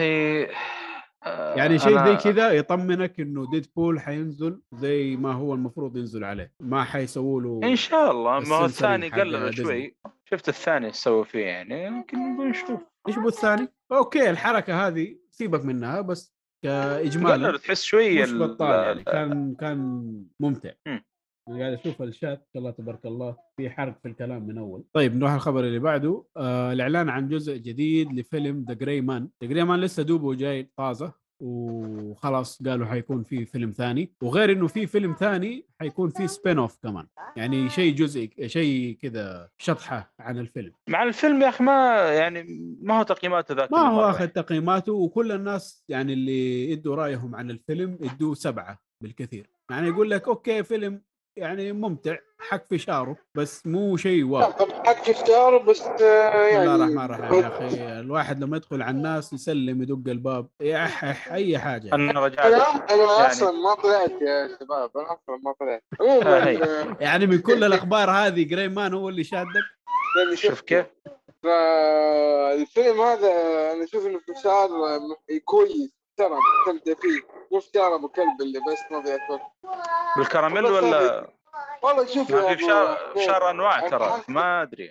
آه، 1.25 1.55
يعني 1.55 1.79
شيء 1.79 1.99
أنا- 1.99 2.07
زي 2.07 2.15
كذا 2.31 2.51
يطمنك 2.51 3.19
إنه 3.19 3.49
ديد 3.51 3.67
بول 3.75 3.99
حينزل 3.99 4.61
زي 4.73 5.15
ما 5.15 5.31
هو 5.33 5.53
المفروض 5.53 5.97
ينزل 5.97 6.23
عليه. 6.23 6.53
ما 6.59 6.83
حيسووا 6.83 7.41
له 7.41 7.59
إن 7.63 7.75
شاء 7.75 8.11
الله. 8.11 8.39
ما 8.39 8.55
هو 8.55 8.65
الثاني 8.65 9.09
قلل. 9.09 9.53
شوي. 9.57 9.97
شفت 10.25 10.49
الثاني 10.49 10.91
سووا 10.91 11.23
فيه 11.23 11.45
يعني 11.45 11.85
يمكن 11.85 12.37
بنشوف 12.37 12.79
إيش 13.07 13.15
في 13.19 13.27
الثاني؟ 13.27 13.67
okay 13.93 14.29
الحركة 14.29 14.87
هذه 14.87 15.17
سيبك 15.31 15.65
منها 15.65 16.01
بس 16.01 16.35
كاجمالا 16.63 17.47
قلل 17.47 17.59
تحس 17.59 17.83
شوي 17.83 18.23
مش 18.23 18.29
ال- 18.29 18.39
بطال 18.39 18.69
يعني 18.83 18.99
ال- 18.99 19.03
كان 19.05 19.55
كان 19.55 19.77
ممتع. 20.39 20.71
مم. 20.87 21.03
أنا 21.49 21.59
قاعد 21.59 21.73
أشوف 21.73 22.01
الشات 22.01 22.37
ما 22.39 22.45
شاء 22.53 22.57
الله 22.59 22.71
تبارك 22.71 23.05
الله 23.05 23.37
في 23.57 23.69
حرق 23.69 23.99
في 24.01 24.07
الكلام 24.07 24.47
من 24.47 24.57
أول. 24.57 24.83
طيب 24.93 25.15
نروح 25.15 25.31
الخبر 25.31 25.63
اللي 25.63 25.79
بعده. 25.79 26.25
آه 26.37 26.73
الإعلان 26.73 27.09
عن 27.09 27.27
جزء 27.27 27.57
جديد 27.57 28.13
لفيلم 28.13 28.65
ذا 28.67 28.73
جراي 28.73 29.01
مان 29.01 29.29
ذا 29.43 29.49
جراي 29.49 29.63
مان 29.63 29.79
لسه 29.81 30.03
دوبه 30.03 30.33
جاي 30.35 30.71
طازة. 30.77 31.13
وخلاص 31.43 32.63
قالوا 32.63 32.87
حيكون 32.87 33.23
في 33.23 33.45
فيلم 33.45 33.71
ثاني 33.71 34.13
وغير 34.21 34.51
إنه 34.51 34.67
في 34.67 34.87
فيلم 34.87 35.15
ثاني 35.19 35.65
حيكون 35.79 36.09
في 36.09 36.27
spin 36.27 36.57
off 36.57 36.77
كمان. 36.83 37.07
يعني 37.37 37.69
شيء 37.69 37.95
جزئي 37.95 38.49
شيء 38.49 38.97
كذا 39.01 39.49
شطحة 39.57 40.13
عن 40.19 40.37
الفيلم. 40.37 40.71
مع 40.89 41.03
الفيلم 41.03 41.41
يا 41.41 41.49
أخي 41.49 41.63
ما 41.63 41.97
يعني 42.13 42.43
ما 42.81 42.99
هو 42.99 43.03
تقييماته 43.03 43.55
ذاك 43.55 43.71
ما 43.71 43.79
هو 43.79 44.09
آخذ 44.09 44.19
يعني. 44.19 44.31
تقييماته 44.31 44.93
وكل 44.93 45.31
الناس 45.31 45.83
يعني 45.89 46.13
اللي 46.13 46.71
يدوا 46.71 46.95
رأيهم 46.95 47.35
عن 47.35 47.51
الفيلم 47.51 47.97
يدوه 48.01 48.33
سبعة 48.33 48.79
بالكثير. 49.01 49.49
يعني 49.71 49.87
يقول 49.87 50.09
لك 50.09 50.27
okay 50.27 50.63
فيلم 50.63 51.01
يعني 51.37 51.71
ممتع 51.73 52.17
حق 52.39 52.63
فشاره 52.69 53.17
بس 53.35 53.67
مو 53.67 53.97
شيء 53.97 54.23
wow. 54.23 54.51
حق 54.85 55.09
الفشار 55.09 55.57
بس 55.57 55.81
آه، 55.81 56.47
يعني 56.47 56.63
الله 56.73 56.75
الرحمن 56.75 57.15
الرحيم 57.15 57.39
يا 57.43 57.47
أخي. 57.47 57.99
الواحد 57.99 58.43
لما 58.43 58.57
يدخل 58.57 58.81
على 58.81 58.97
الناس 58.97 59.33
يسلم 59.33 59.81
يدق 59.81 60.11
الباب 60.11 60.47
يحح 60.61 61.31
أي 61.31 61.57
حاجة. 61.59 61.95
أنا 61.95 62.25
رجعت 62.25 62.45
أنا 62.45 62.57
يعني- 62.57 63.31
أصلا 63.31 63.51
ما 63.51 63.73
طلعت 63.73 64.21
يا 64.21 64.57
شباب 64.59 64.97
أنا 64.97 65.05
أصلا 65.05 65.37
ما 65.43 65.53
طلعت. 65.59 65.83
آه،. 66.01 66.23
آه، 66.23 66.97
يعني 66.99 67.25
من 67.27 67.39
كل 67.39 67.63
الأخبار 67.63 68.11
هذه 68.11 68.43
جراي 68.43 68.69
مان 68.69 68.93
هو 68.93 69.09
اللي 69.09 69.23
شادك؟ 69.23 69.47
يعني 70.19 70.35
شوف 70.35 70.61
كيف؟ 70.61 70.85
الفيلم 72.53 73.01
هذا 73.01 73.31
أنا 73.73 73.83
أشوف 73.83 74.05
إنه 74.05 74.19
فشار 74.19 74.69
آه، 74.69 74.99
كويس. 75.45 76.02
ترى 76.17 76.29
مستمتع 76.29 77.01
فيه. 77.01 77.21
مو 77.51 77.59
فشار 77.59 77.95
ابو 77.95 78.07
كلب 78.07 78.41
اللي 78.41 78.59
بس 78.59 78.91
ما 78.91 78.99
بياكل 78.99 79.39
بالكراميل 80.17 80.65
ولا 80.65 81.27
والله 81.83 82.05
شوف 82.05 82.31
في 82.35 82.57
فشار 82.57 82.97
فشار 83.15 83.49
أنواع 83.49 83.87
ترى 83.89 84.21
ما 84.27 84.61
أدري. 84.61 84.89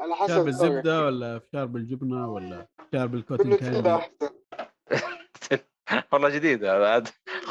على 0.00 0.14
حسب 0.16 0.26
فشار 0.32 0.42
بالزبدة. 0.42 1.04
ولا 1.06 1.38
فشار 1.38 1.64
بالجبنة 1.66 2.32
ولا 2.32 2.66
فشار 2.92 3.06
بالكوتن 3.06 3.52
أحسن. 3.52 4.00
والله 6.12 6.28
جديد 6.28 6.64
هذا. 6.64 6.98
لا 6.98 7.04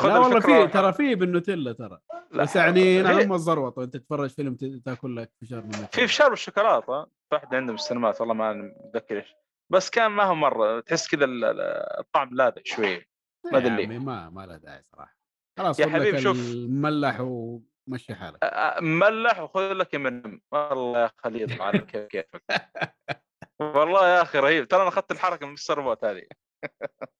والله 0.03 0.37
الفكرة 0.37 0.65
في 0.65 0.71
ترى 0.73 0.93
في 0.93 1.15
بالنوتيلا 1.15 1.73
ترى. 1.73 1.99
بس 2.31 2.55
يعني 2.55 3.01
نعم 3.01 3.33
الزروط 3.33 3.77
وانت 3.77 3.97
تتفرج 3.97 4.29
فيلم 4.29 4.55
تاكل 4.85 5.15
لك 5.15 5.31
فشار 5.41 5.59
بالنوتيلا. 5.59 5.87
في 5.87 6.07
فشار 6.07 6.29
بالشوكولاته 6.29 7.05
واحد 7.31 7.55
عندهم 7.55 7.75
السينمات 7.75 8.21
والله 8.21 8.33
ما 8.33 8.53
متذكر 8.53 9.17
إيش. 9.17 9.35
بس 9.71 9.89
كان 9.89 10.11
ما 10.11 10.23
هو 10.23 10.35
مرة 10.35 10.79
تحس 10.79 11.07
كذا 11.07 11.25
ال- 11.25 11.45
ال- 11.45 11.61
الطعم 11.99 12.29
لاذع 12.35 12.61
شوي 12.65 13.07
ما 13.51 13.57
ليه. 13.57 13.85
عمي 13.85 13.99
ما 13.99 14.29
ما 14.29 14.45
له 14.45 14.57
داعي 14.57 14.83
صراحة. 14.83 15.17
خلاص 15.59 15.79
يا 15.79 15.87
حبيبي 15.87 16.21
شوف. 16.21 16.37
المملح 16.37 17.17
ومشي 17.19 18.15
حالك. 18.15 18.37
ملح 18.81 19.39
وخذ 19.39 19.73
لك 19.73 19.95
من 19.95 20.39
والله 20.51 20.99
يا 20.99 21.11
خليل 21.17 21.61
على 21.61 21.79
كيف 21.79 22.07
كيفك. 22.07 22.43
والله 23.59 24.07
يا 24.07 24.21
أخي 24.21 24.39
رهيب. 24.39 24.67
ترى 24.67 24.81
أنا 24.81 24.89
أخذت 24.89 25.11
الحركة 25.11 25.47
من 25.47 25.53
السربوت 25.53 26.03
هذه. 26.05 26.23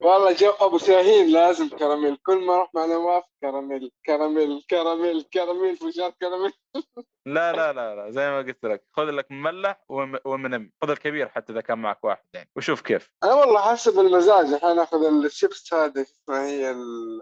والله 0.02 0.34
جو 0.34 0.50
أبو 0.50 0.78
شاهين 0.78 1.28
لازم 1.34 1.70
كراميل. 1.70 2.18
كل 2.26 2.46
ما 2.46 2.56
أروح 2.56 2.70
مع 2.74 2.86
نواف 2.86 3.24
كراميل 3.42 3.92
كراميل 4.06 4.66
كراميل 4.70 5.22
كراميل 5.34 5.78
فشار 5.78 6.10
كراميل. 6.22 6.52
لا 7.26 7.52
لا 7.54 7.74
لا 7.74 7.96
لا 7.96 8.12
زي 8.12 8.30
ما 8.30 8.38
قلت 8.38 8.66
لك 8.66 8.84
خذ 8.98 9.04
لك 9.04 9.32
مملح 9.32 9.84
وم- 9.90 10.20
ومنم. 10.26 10.72
خذ 10.84 10.90
الكبير 10.90 11.30
حتى 11.30 11.54
إذا 11.54 11.62
كان 11.62 11.78
معك 11.78 12.04
واحد 12.04 12.24
يعني. 12.34 12.50
وشوف 12.56 12.82
كيف. 12.82 13.12
أنا 13.24 13.34
والله 13.34 13.62
حسب 13.62 14.00
المزاج. 14.00 14.46
الحين 14.54 14.80
آخذ 14.80 15.06
الشيبس 15.06 15.66
شو 15.66 15.76
اسمها 15.76 16.46
هي 16.46 16.72
ال 16.72 17.22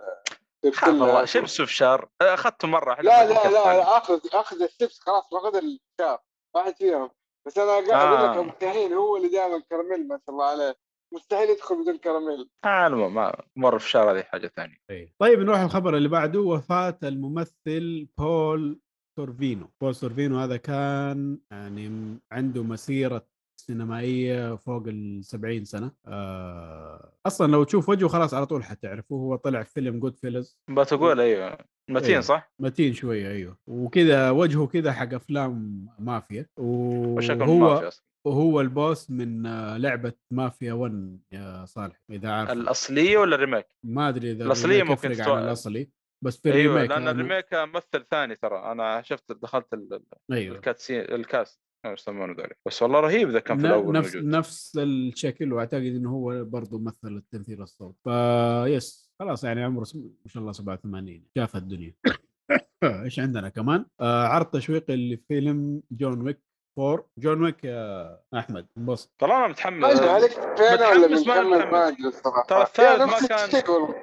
خاف. 0.73 0.89
والله 0.89 1.25
شيبس 1.25 1.59
وفشار 1.59 2.09
أخذته 2.21 2.67
مرة. 2.67 3.01
لا 3.01 3.25
لا 3.27 3.49
لا, 3.49 3.97
آخذ 3.97 4.19
آخذ 4.33 4.61
الشيبس 4.61 4.99
خلاص 4.99 5.29
باخذ 5.31 5.55
الشار 5.55 6.19
واحد 6.55 6.75
فيهم. 6.75 7.09
بس 7.47 7.57
أنا 7.57 7.67
قاعد 7.71 7.89
أقول 7.89 8.17
آه. 8.17 8.31
لك 8.31 8.37
أبو 8.37 8.51
شاهين 8.61 8.93
هو 8.93 9.17
اللي 9.17 9.27
دائما 9.27 9.63
كراميل 9.69 10.07
ما 10.07 10.19
شاء 10.25 10.29
الله 10.35 10.45
عليه. 10.45 10.75
مستحيل 11.13 11.49
يدخل 11.49 11.81
بدون 11.81 11.97
كراميل. 11.97 12.49
آه، 12.65 12.87
العموم 12.87 13.13
ما 13.13 13.43
مره 13.55 13.77
فشار 13.77 14.11
هذه 14.11 14.23
حاجة 14.23 14.47
ثانية. 14.47 14.77
طيب. 15.19 15.39
نروح 15.39 15.59
الخبر 15.59 15.97
اللي 15.97 16.09
بعده. 16.09 16.39
وفاة 16.39 16.97
الممثل 17.03 18.07
بول 18.17 18.79
سورفينو. 19.19 19.69
بول 19.81 19.95
سورفينو 19.95 20.39
هذا 20.39 20.57
كان 20.57 21.39
يعني 21.51 22.17
عنده 22.31 22.63
مسيرة 22.63 23.27
سينمائية 23.61 24.55
فوق 24.55 24.83
ال 24.87 25.25
70 25.25 25.65
سنة. 25.65 25.91
آه 26.05 27.13
أصلا 27.27 27.51
لو 27.51 27.63
تشوف 27.63 27.89
وجهه 27.89 28.07
خلاص 28.07 28.33
على 28.33 28.45
طول 28.45 28.63
حتعرفه. 28.63 29.15
هو 29.15 29.35
طلع 29.35 29.63
في 29.63 29.71
فيلم 29.73 29.99
جود 29.99 30.17
فيلاز 30.17 30.59
بتقول 30.69 31.19
أيوه. 31.19 31.57
متين 31.89 32.09
أيوه. 32.09 32.21
صح؟ 32.21 32.51
متين 32.59 32.93
شوية 32.93 33.27
أيوه. 33.31 33.57
وكذا 33.67 34.29
وجهه 34.29 34.67
كذا 34.67 34.91
حق 34.91 35.13
أفلام 35.13 35.85
مافيا. 35.99 36.45
وشكل 36.59 37.41
وهو 37.41 37.57
مافيا 37.59 37.87
أصلا. 37.87 38.06
وهو 38.27 38.61
البوس 38.61 39.11
من 39.11 39.45
آه، 39.45 39.77
لعبة 39.77 40.13
مافيا 40.31 40.73
1 40.73 41.19
يا 41.31 41.65
صالح 41.65 42.01
إذا 42.11 42.29
عارف 42.31 42.51
الأصلية 42.51 43.17
ولا 43.17 43.35
الريميك؟ 43.35 43.65
ما 43.83 44.09
أدري 44.09 44.31
إذا 44.31 44.51
ال 44.51 44.57
remake 44.57 44.89
ممكن 44.89 45.11
تتوقع. 45.11 45.35
عن 45.37 45.43
الأصلي 45.43 45.89
بس 46.23 46.37
في 46.41 46.53
أيوه 46.53 46.71
ال 46.73 46.76
remake 46.76 46.91
لأن 46.91 47.05
أنا- 47.05 47.09
ال 47.09 47.14
remake 47.14 47.45
ممثل 47.53 48.05
ثاني 48.11 48.35
ترى. 48.35 48.71
أنا 48.71 49.01
شفت 49.01 49.31
دخلت 49.31 49.73
ال- 49.73 50.01
أيوه. 50.31 50.55
ال 50.55 50.60
cutscene 50.60 50.99
ال 51.01 51.13
cast 51.13 51.61
يسمونه 51.85 52.35
بس 52.67 52.81
والله 52.81 52.99
رهيب 52.99 53.29
إذا 53.29 53.39
كان 53.39 53.57
في 53.59 53.65
الأول 53.67 53.95
نفس 53.95 54.15
موجود. 54.15 54.29
نفس 54.31 54.77
الشكل 54.77 55.53
وأعتقد 55.53 55.81
إنه 55.81 56.09
هو 56.11 56.43
برضه 56.45 56.79
مثل 56.79 57.07
التمثيل 57.17 57.61
الصوت. 57.61 57.95
face 58.03 59.11
خلاص 59.19 59.43
يعني 59.43 59.63
عمره 59.63 59.79
ما 59.95 60.27
شاء 60.27 60.41
الله 60.41 60.51
87 60.51 61.23
شاف 61.37 61.55
الدنيا. 61.55 61.93
إيش 63.03 63.19
عندنا 63.19 63.49
كمان؟ 63.49 63.85
آه 64.01 64.23
عرض 64.27 64.45
تشويقي 64.45 64.95
لفيلم 64.95 65.81
جون 65.91 66.21
ويك 66.21 66.46
4 66.79 67.05
جون 67.19 67.43
ويك 67.43 67.63
يا 67.63 68.19
أحمد. 68.33 68.67
انبسط. 68.77 69.11
ترى 69.19 69.31
أنا 69.33 69.47
متحمس. 69.47 70.01
ما 70.01 70.09
عليك 70.11 70.31
فين 70.31 70.41
ولا 70.65 71.07
متحمس 71.07 71.27
ما 71.27 71.33
بنكمل 71.41 71.57
متحمس. 71.57 71.71
ما 71.73 71.87
أدري 71.87 72.07
الصراحة. 72.07 72.43
ترى 72.43 72.61
الثالث 72.63 73.01
ما 73.01 73.27
كان- 73.27 73.63
والله. 73.73 73.95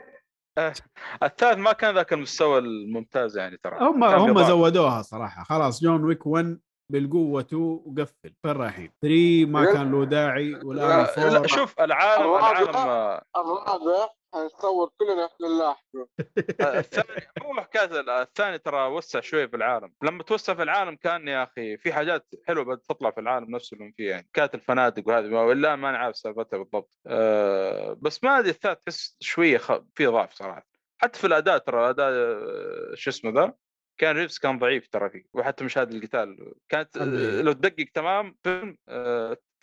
الثالث 1.22 1.58
ما 1.58 1.72
كان 1.72 1.94
ذاك 1.94 2.12
المستوى 2.12 2.58
الممتاز 2.58 3.38
يعني 3.38 3.56
ترى. 3.56 3.78
هم 3.80 4.04
هم. 4.04 4.42
زودوها 4.42 5.02
صراحة. 5.02 5.44
خلاص 5.44 5.82
جون 5.82 6.04
ويك 6.04 6.26
1 6.26 6.60
بالقوة 6.92 7.40
2 7.40 7.62
وقفل. 7.86 8.14
فين 8.42 8.52
رايحين؟ 8.52 8.90
3 9.02 9.46
ما 9.46 9.64
كان 9.72 9.92
له 9.92 10.04
داعي 10.04 10.54
والآن 10.64 10.88
لا, 10.88 11.02
لا 11.16 11.36
4 11.36 11.46
شوف 11.46 11.80
العالم 11.80 12.22
الرابع. 12.22 12.50
العالم 12.50 12.76
آه، 12.76 13.22
الرابع 13.36 14.08
حنتصور 14.34 14.90
كلنا 14.98 15.26
إحنا 15.26 15.48
نلاحقه 15.48 16.08
الثاني 16.78 17.26
مو 17.42 17.60
حكايه 17.62 18.00
ال- 18.00 18.10
الثاني 18.10 18.58
ترى 18.58 18.86
وسع 18.86 19.20
شوي 19.20 19.48
في 19.48 19.56
العالم. 19.56 19.92
لما 20.02 20.22
توسع 20.22 20.54
في 20.54 20.62
العالم 20.62 20.96
كان 20.96 21.28
يا 21.28 21.42
أخي 21.42 21.76
في 21.78 21.92
حاجات 21.92 22.26
حلوة 22.46 22.64
بدات 22.64 22.84
تطلع 22.88 23.10
في 23.10 23.20
العالم 23.20 23.50
نفسه 23.50 23.76
اللي 23.76 23.92
فيه 23.96 24.10
يعني 24.10 24.28
كانت 24.32 24.54
الفنادق 24.54 25.08
وهذه 25.08 25.26
ولا 25.34 25.76
ما 25.76 25.92
نعرف 25.92 26.16
سالفتها 26.16 26.58
بالضبط. 26.58 26.98
أه 27.06 27.96
بس 28.00 28.24
ما 28.24 28.38
أدري 28.38 28.50
الثالث 28.50 28.78
تحس 28.84 29.16
شوية 29.20 29.58
خ... 29.58 29.72
في 29.94 30.06
ضعف 30.06 30.32
صراحة. 30.32 30.66
حتى 30.98 31.18
في 31.18 31.26
الأداء 31.26 31.58
ترى 31.58 31.90
أداء 31.90 32.10
آه، 32.12 32.94
شو 32.94 33.10
اسمه 33.10 33.30
ذا؟ 33.30 33.54
كان 33.98 34.16
ريفز 34.16 34.38
كان 34.38 34.58
ضعيف 34.58 34.88
ترى 34.88 35.10
فيه 35.10 35.24
وحتى 35.34 35.64
مشاهد 35.64 35.92
القتال. 35.92 36.54
كانت 36.68 36.98
لو 37.42 37.52
تدقق 37.52 37.86
تمام 37.94 38.36
فيلم 38.42 38.76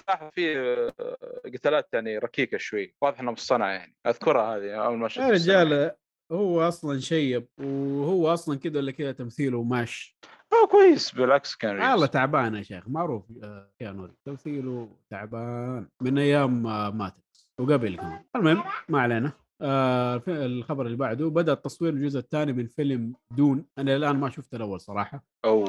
تلاحظ 0.01 0.29
فيه 0.33 0.57
آه، 0.99 1.41
قتالات 1.53 1.89
يعني 1.93 2.17
ركيكة 2.17 2.57
شوي 2.57 2.95
واضح 3.01 3.19
انها 3.19 3.31
مصطنعه 3.33 3.69
يعني. 3.69 3.95
أذكرها 4.07 4.57
هذه 4.57 4.71
أول 4.85 4.97
ما 4.97 5.07
شفت 5.07 5.23
يا 5.23 5.29
رجال 5.29 5.91
هو 6.31 6.61
أصلا 6.67 6.99
شيب 6.99 7.47
وهو 7.59 8.33
أصلا 8.33 8.57
كذا 8.59 8.77
ولا 8.79 8.91
كذا 8.91 9.11
تمثيله 9.11 9.63
ماش. 9.63 10.17
آه 10.53 10.67
كويس 10.67 11.11
بالعكس 11.11 11.55
كان 11.55 11.81
والله. 11.81 12.05
تعبان 12.05 12.55
يا 12.55 12.61
شيخ 12.61 12.87
معروف 12.87 13.23
آه، 13.43 13.71
ريفز. 13.81 14.09
تمثيله 14.25 14.89
تعبان 15.09 15.87
من 16.01 16.17
أيام 16.17 16.67
آه، 16.67 16.89
ماتت 16.89 17.47
وقبل 17.59 17.97
كمان. 17.97 18.23
المهم 18.35 18.63
ما 18.89 19.01
علينا. 19.01 19.31
آه 19.61 20.21
الخبر 20.27 20.85
اللي 20.85 20.97
بعده 20.97 21.29
بدأ 21.29 21.53
تصوير 21.53 21.93
الجزء 21.93 22.19
الثاني 22.19 22.53
من 22.53 22.67
فيلم 22.67 23.13
دون. 23.37 23.65
أنا 23.77 23.95
الآن 23.95 24.15
ما 24.19 24.29
شفت 24.29 24.53
الأول 24.53 24.79
صراحة. 24.81 25.23
أو 25.45 25.65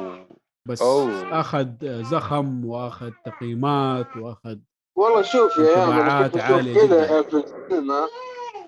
بس 0.67 0.81
أوه. 0.81 1.39
أخذ 1.39 2.01
زخم 2.03 2.65
وأخذ 2.65 3.11
تقييمات 3.25 4.17
وأخذ 4.17 4.57
والله 4.97 5.21
شوف 5.21 5.57
يا 5.57 5.77
عالية 5.77 6.25
أشوف 6.25 6.41
كذا 6.41 6.61
جداً. 6.85 7.21
في 7.21 7.35
السينما 7.35 8.07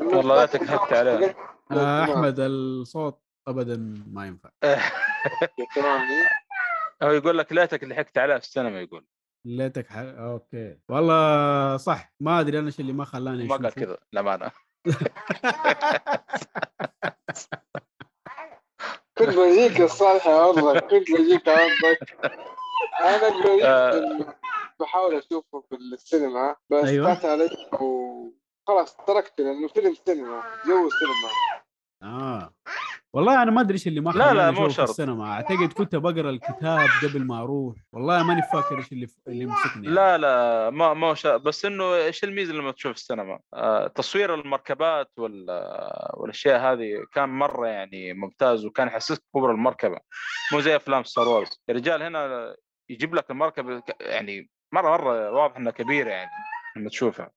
والله 0.01 0.35
لا 0.35 0.45
تكحكت 0.45 0.93
عليه. 0.93 1.35
آه 1.71 2.03
أحمد 2.03 2.35
الصوت 2.39 3.21
ابدا 3.47 4.03
ما 4.11 4.27
ينفع 4.27 4.49
هو 7.03 7.09
يقول 7.11 7.37
لك 7.37 7.53
ليتك 7.53 7.83
لحقت 7.83 8.17
عليه 8.17 8.37
في 8.37 8.43
السينما 8.43 8.81
يقول 8.81 9.05
ليتك 9.47 9.87
ح... 9.87 9.97
أوكي 9.97 10.77
والله 10.89 11.77
صح 11.77 12.13
ما 12.19 12.39
أدري 12.39 12.59
أنا 12.59 12.67
إيش 12.67 12.79
اللي 12.79 12.93
ما 12.93 13.05
خلاني 13.05 13.47
ما 13.47 13.55
قال. 13.55 13.73
كذا 13.73 13.97
للامانه 14.13 14.51
كنت 19.17 19.29
بجيك 19.29 19.81
الصالح 19.81 20.27
عرضك 20.27 20.83
كنت 20.83 21.11
بجيك 21.11 21.49
عرضك 21.49 22.17
أنا 22.99 23.43
قريب 23.43 23.61
آه. 23.63 24.35
بحاول 24.79 25.15
أشوفه 25.15 25.63
في 25.69 25.75
السينما 25.75 26.55
بس 26.69 26.85
أيوة. 26.85 27.13
فات 27.13 27.25
علي 27.25 27.49
وخلاص 27.73 28.95
تركت 29.07 29.41
لأنه 29.41 29.67
فيلم 29.67 29.95
سينما 30.05 30.43
جو 30.65 30.89
سينما 30.89 31.31
آه 32.03 32.53
والله 33.15 33.43
أنا 33.43 33.51
ما 33.51 33.61
أدري 33.61 33.73
إيش 33.73 33.87
اللي 33.87 34.01
ما 34.01 34.11
لا، 34.11 34.33
لا، 34.33 34.51
مو 34.51 34.69
شرط. 34.69 34.89
السينما 34.89 35.31
أعتقد 35.31 35.73
كنت 35.73 35.95
بقرأ 35.95 36.29
الكتاب 36.29 36.89
قبل 37.03 37.23
ما 37.23 37.41
أروح 37.41 37.75
والله 37.91 38.23
ماني 38.23 38.41
فاكر 38.41 38.77
إيش 38.77 38.91
اللي 38.91 39.07
اللي 39.27 39.45
مسكني 39.45 39.87
لا 39.87 40.17
لا 40.17 40.69
ما 40.69 40.93
ما 40.93 41.13
شا... 41.13 41.37
بس 41.37 41.65
إنه 41.65 41.95
إيش 41.95 42.23
الميزة 42.23 42.53
لما 42.53 42.71
تشوف 42.71 42.95
السينما؟ 42.95 43.39
آه 43.53 43.87
تصوير 43.87 44.33
المركبات 44.33 45.11
وال... 45.17 45.45
والأشياء 46.13 46.59
هذه 46.59 47.05
كان 47.13 47.29
مرة 47.29 47.67
يعني 47.67 48.13
ممتاز 48.13 48.65
وكان 48.65 48.87
يحسسك 48.87 49.23
كبر 49.35 49.51
المركبة 49.51 49.99
مو 50.53 50.59
زي 50.59 50.75
أفلام 50.75 51.03
ستار 51.03 51.27
وورز، 51.27 51.61
يا 51.69 51.73
رجال 51.73 52.03
هنا 52.03 52.55
يجيب 52.89 53.15
لك 53.15 53.31
المركبة 53.31 53.83
يعني 54.01 54.49
مرة 54.71 54.89
مرة 54.91 55.31
واضح 55.31 55.57
إنها 55.57 55.71
كبيرة 55.71 56.09
يعني 56.09 56.29
لما 56.77 56.89
تشوفها. 56.89 57.31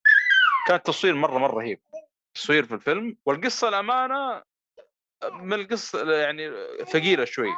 كان 0.67 0.77
التصوير 0.77 1.15
مرة 1.15 1.39
مرة 1.39 1.55
رهيب. 1.55 1.81
تصوير 2.35 2.65
في 2.65 2.75
الفيلم 2.75 3.17
والقصة 3.27 3.69
الأمانة 3.69 4.43
من 5.41 5.53
القصة 5.53 6.13
يعني 6.13 6.51
ثقيلة 6.85 7.25
شوي. 7.25 7.51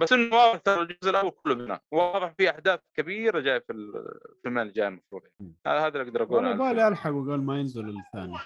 بس 0.00 0.12
إنه 0.12 0.36
واضح 0.36 0.58
ترى 0.58 0.82
الجزء 0.82 1.10
الأول 1.10 1.30
كله 1.30 1.54
بناء 1.54 1.82
واضح 1.92 2.34
في 2.38 2.50
أحداث 2.50 2.80
كبيرة 2.96 3.40
جاية 3.40 3.58
في 3.58 3.72
الفيلمين 3.72 4.62
الجاي 4.62 4.88
المفروض 4.88 5.22
يعني. 5.40 5.54
هذا 5.66 5.78
هذا 5.78 5.88
اللي 5.88 6.02
أقدر 6.02 6.22
أقوله 6.22 6.48
والله 6.48 6.50
عن 6.50 6.58
بالي 6.58 6.70
الفيلم. 6.70 6.92
الحق 6.92 7.10
وقال 7.10 7.46
ما 7.46 7.58
ينزل 7.58 7.88
الثاني. 7.88 8.38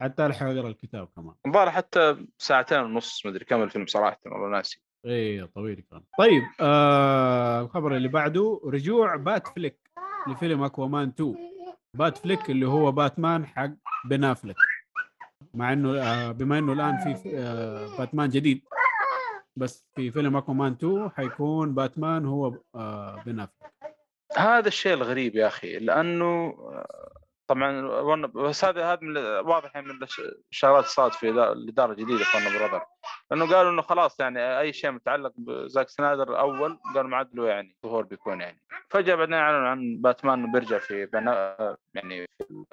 حتى 0.00 0.26
الحق 0.26 0.46
اقرا 0.46 0.68
الكتاب 0.68 1.08
كمان. 1.16 1.34
الظاهر 1.46 1.70
حتى 1.70 2.26
ساعتين 2.38 2.78
ونص 2.78 3.26
مدري 3.26 3.44
كم 3.44 3.62
الفيلم 3.62 3.86
صراحة 3.86 4.20
والله 4.26 4.48
ناسي. 4.48 4.82
إيه 5.06 5.44
طويل 5.44 5.84
كان. 5.90 6.02
طيب 6.18 6.42
آه 6.60 7.60
الخبر 7.60 7.96
اللي 7.96 8.08
بعده 8.08 8.60
رجوع 8.64 9.16
بات 9.16 9.48
فليك 9.48 9.90
لفيلم 10.28 10.62
أكوامان 10.62 11.08
2 11.08 11.36
بات 11.96 12.18
فليك 12.18 12.50
اللي 12.50 12.66
هو 12.66 12.92
باتمان 12.92 13.46
حق 13.46 13.70
بن 14.04 14.24
افلك 14.24 14.56
مع 15.54 15.72
إنه 15.72 15.98
آه 16.02 16.32
بما 16.32 16.58
إنه 16.58 16.72
الآن 16.72 16.96
في 17.14 17.38
آه 17.38 17.96
باتمان 17.98 18.28
جديد. 18.28 18.62
بس 19.56 19.86
في 19.94 20.10
فيلم 20.10 20.36
أكوامان 20.36 20.72
2 20.72 21.10
حيكون 21.10 21.74
باتمان 21.74 22.26
هو 22.26 22.54
آه 22.74 23.22
بن 23.26 23.46
هذا 24.36 24.68
الشيء 24.68 24.94
الغريب 24.94 25.36
يا 25.36 25.46
أخي 25.46 25.78
لأنه 25.78 26.54
طبعا 27.48 27.80
ون- 27.86 28.26
بس 28.26 28.64
هذا 28.64 28.92
هذا 28.92 28.98
من 29.02 29.16
واضح 29.18 29.74
يعني 29.74 29.86
من 29.86 30.02
الش- 30.02 30.20
الشغلات 30.50 30.84
صارت 30.84 31.14
في 31.14 31.30
الاداره 31.30 31.92
الجديده 31.92 32.24
في 32.24 32.58
براذر 32.58 32.82
لأنه 33.30 33.54
قالوا 33.54 33.70
إنه 33.70 33.82
خلاص 33.82 34.20
يعني 34.20 34.58
أي 34.60 34.72
شيء 34.72 34.90
متعلق 34.90 35.32
بزاك 35.36 35.88
سنايدر 35.88 36.38
اول 36.38 36.78
قالوا 36.94 37.10
ما 37.10 37.16
عاد 37.16 37.34
له 37.34 37.48
يعني 37.48 37.76
ظهور 37.86 38.04
بيكون 38.04 38.40
يعني. 38.40 38.62
فجأة 38.90 39.14
بعدين 39.14 39.34
أعلنوا 39.34 39.68
عن 39.68 39.96
باتمان 40.00 40.38
إنه 40.38 40.52
بيرجع 40.52 40.78
في 40.78 41.06
بنا... 41.06 41.56
يعني 41.94 42.26
في 42.38 42.64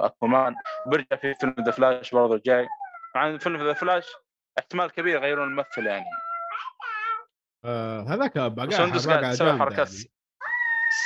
أكوامان 0.00 0.54
وبيرجع 0.86 1.16
في 1.16 1.34
فيلم 1.34 1.54
ذا 1.60 1.70
فلاش 1.70 2.14
برضه 2.14 2.34
الجاي 2.34 2.68
مع 3.14 3.36
فيلم 3.38 3.62
ذا 3.66 3.72
فلاش 3.72 4.12
احتمال 4.58 4.90
كبير 4.90 5.16
يغيرون 5.16 5.48
الممثل 5.48 5.86
يعني. 5.86 6.04
آه 7.64 8.00
هذاك 8.00 8.38
بقى 8.38 8.70
سندس 8.70 9.08
قاعد 9.08 9.24
يسوي 9.32 9.58
حركات 9.58 9.90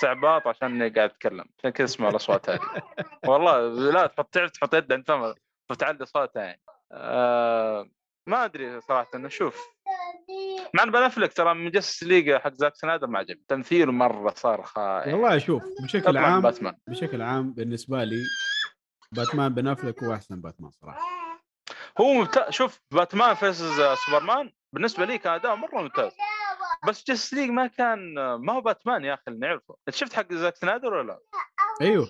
استعباط 0.01 0.47
عشان 0.47 0.82
قاعد 0.82 1.10
أتكلم. 1.10 1.44
عشان 1.59 1.70
كذا 1.70 1.85
اسمع 1.85 2.09
الأصوات 2.09 2.51
هذه. 2.51 2.82
والله 3.27 3.60
لا 3.90 4.06
تحط 4.06 4.35
تعرف 4.35 4.51
تحط 4.51 4.74
يد 4.74 4.93
عند 4.93 5.09
فمك 5.09 5.43
وتعلي 5.70 6.06
صوتها 6.06 6.43
يعني. 6.43 6.62
آه 6.93 7.90
ما 8.27 8.44
أدري 8.44 8.81
صراحة 8.81 9.09
انه 9.14 9.28
شوف. 9.28 9.66
مع 10.74 10.82
ان 10.82 10.90
بنفلك 10.90 11.32
ترى 11.32 11.55
من 11.55 11.70
جس 11.70 12.02
ليجا 12.02 12.39
حق 12.39 12.52
زاك 12.52 12.74
سنايدر 12.77 13.06
ما 13.06 13.18
عجب 13.18 13.39
تمثيله 13.48 13.93
مرة 13.93 14.35
صار 14.36 14.62
خائع 14.62 15.14
والله 15.14 15.39
شوف 15.39 15.62
بشكل 15.82 16.16
عام 16.16 16.40
باتمان. 16.40 16.77
بشكل 16.86 17.22
عام 17.22 17.52
بالنسبة 17.52 18.05
لي 18.05 18.22
باتمان 19.12 19.55
بن 19.55 19.68
افلك 19.68 20.02
هو 20.02 20.14
أحسن 20.14 20.40
باتمان 20.40 20.70
صراحة. 20.70 21.01
هو 22.01 22.12
ممتاز. 22.12 22.52
شوف 22.52 22.81
باتمان 22.90 23.35
versus 23.34 23.82
سوبرمان 24.06 24.52
بالنسبة 24.72 25.05
لي 25.05 25.18
كان 25.18 25.32
أداء 25.32 25.56
مرة 25.56 25.82
ممتاز. 25.82 26.12
بس 26.89 27.05
Justice 27.10 27.34
League 27.34 27.51
ما 27.51 27.66
كان 27.66 28.15
ما 28.35 28.52
هو 28.52 28.61
باتمان 28.61 29.05
يا 29.05 29.15
أخي 29.15 29.23
اللي 29.28 29.39
نعرفه. 29.47 29.77
أنت 29.89 29.97
شفت 29.97 30.12
حق 30.12 30.32
زاك 30.32 30.57
سنايدر 30.57 30.94
ولا 30.94 31.07
لا؟ 31.07 31.20
أيوه. 31.81 32.09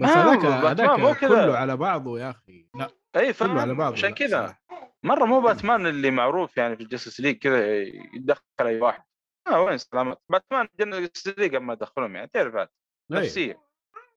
بس 0.00 0.08
هذاك 0.08 0.44
هذاك. 0.44 1.18
كله 1.20 1.56
على 1.56 1.76
بعضه 1.76 2.20
يا 2.20 2.30
أخي. 2.30 2.66
لا 2.74 2.90
أي 3.16 3.32
كله 3.32 3.60
على 3.60 3.74
بعضه 3.74 3.92
عشان 3.96 4.10
كذا. 4.10 4.56
مرة 5.04 5.24
مو 5.24 5.40
باتمان 5.40 5.86
اللي 5.86 6.10
معروف 6.10 6.56
يعني 6.56 6.76
في 6.76 6.82
ال 6.82 6.87
Justice 6.87 7.20
League 7.20 7.38
كذا 7.38 7.78
يدخل 8.14 8.42
أي 8.60 8.80
واحد. 8.80 9.02
آه 9.48 9.62
وين 9.62 9.78
سلامات 9.78 10.22
باتمان 10.30 10.68
Justice 10.80 11.38
League 11.38 11.56
ما 11.56 11.74
دخلهم 11.74 12.16
يعني 12.16 12.30
تعرف 12.32 12.54
عاد 12.54 12.68
أيوة. 13.12 13.22
نفسية. 13.22 13.60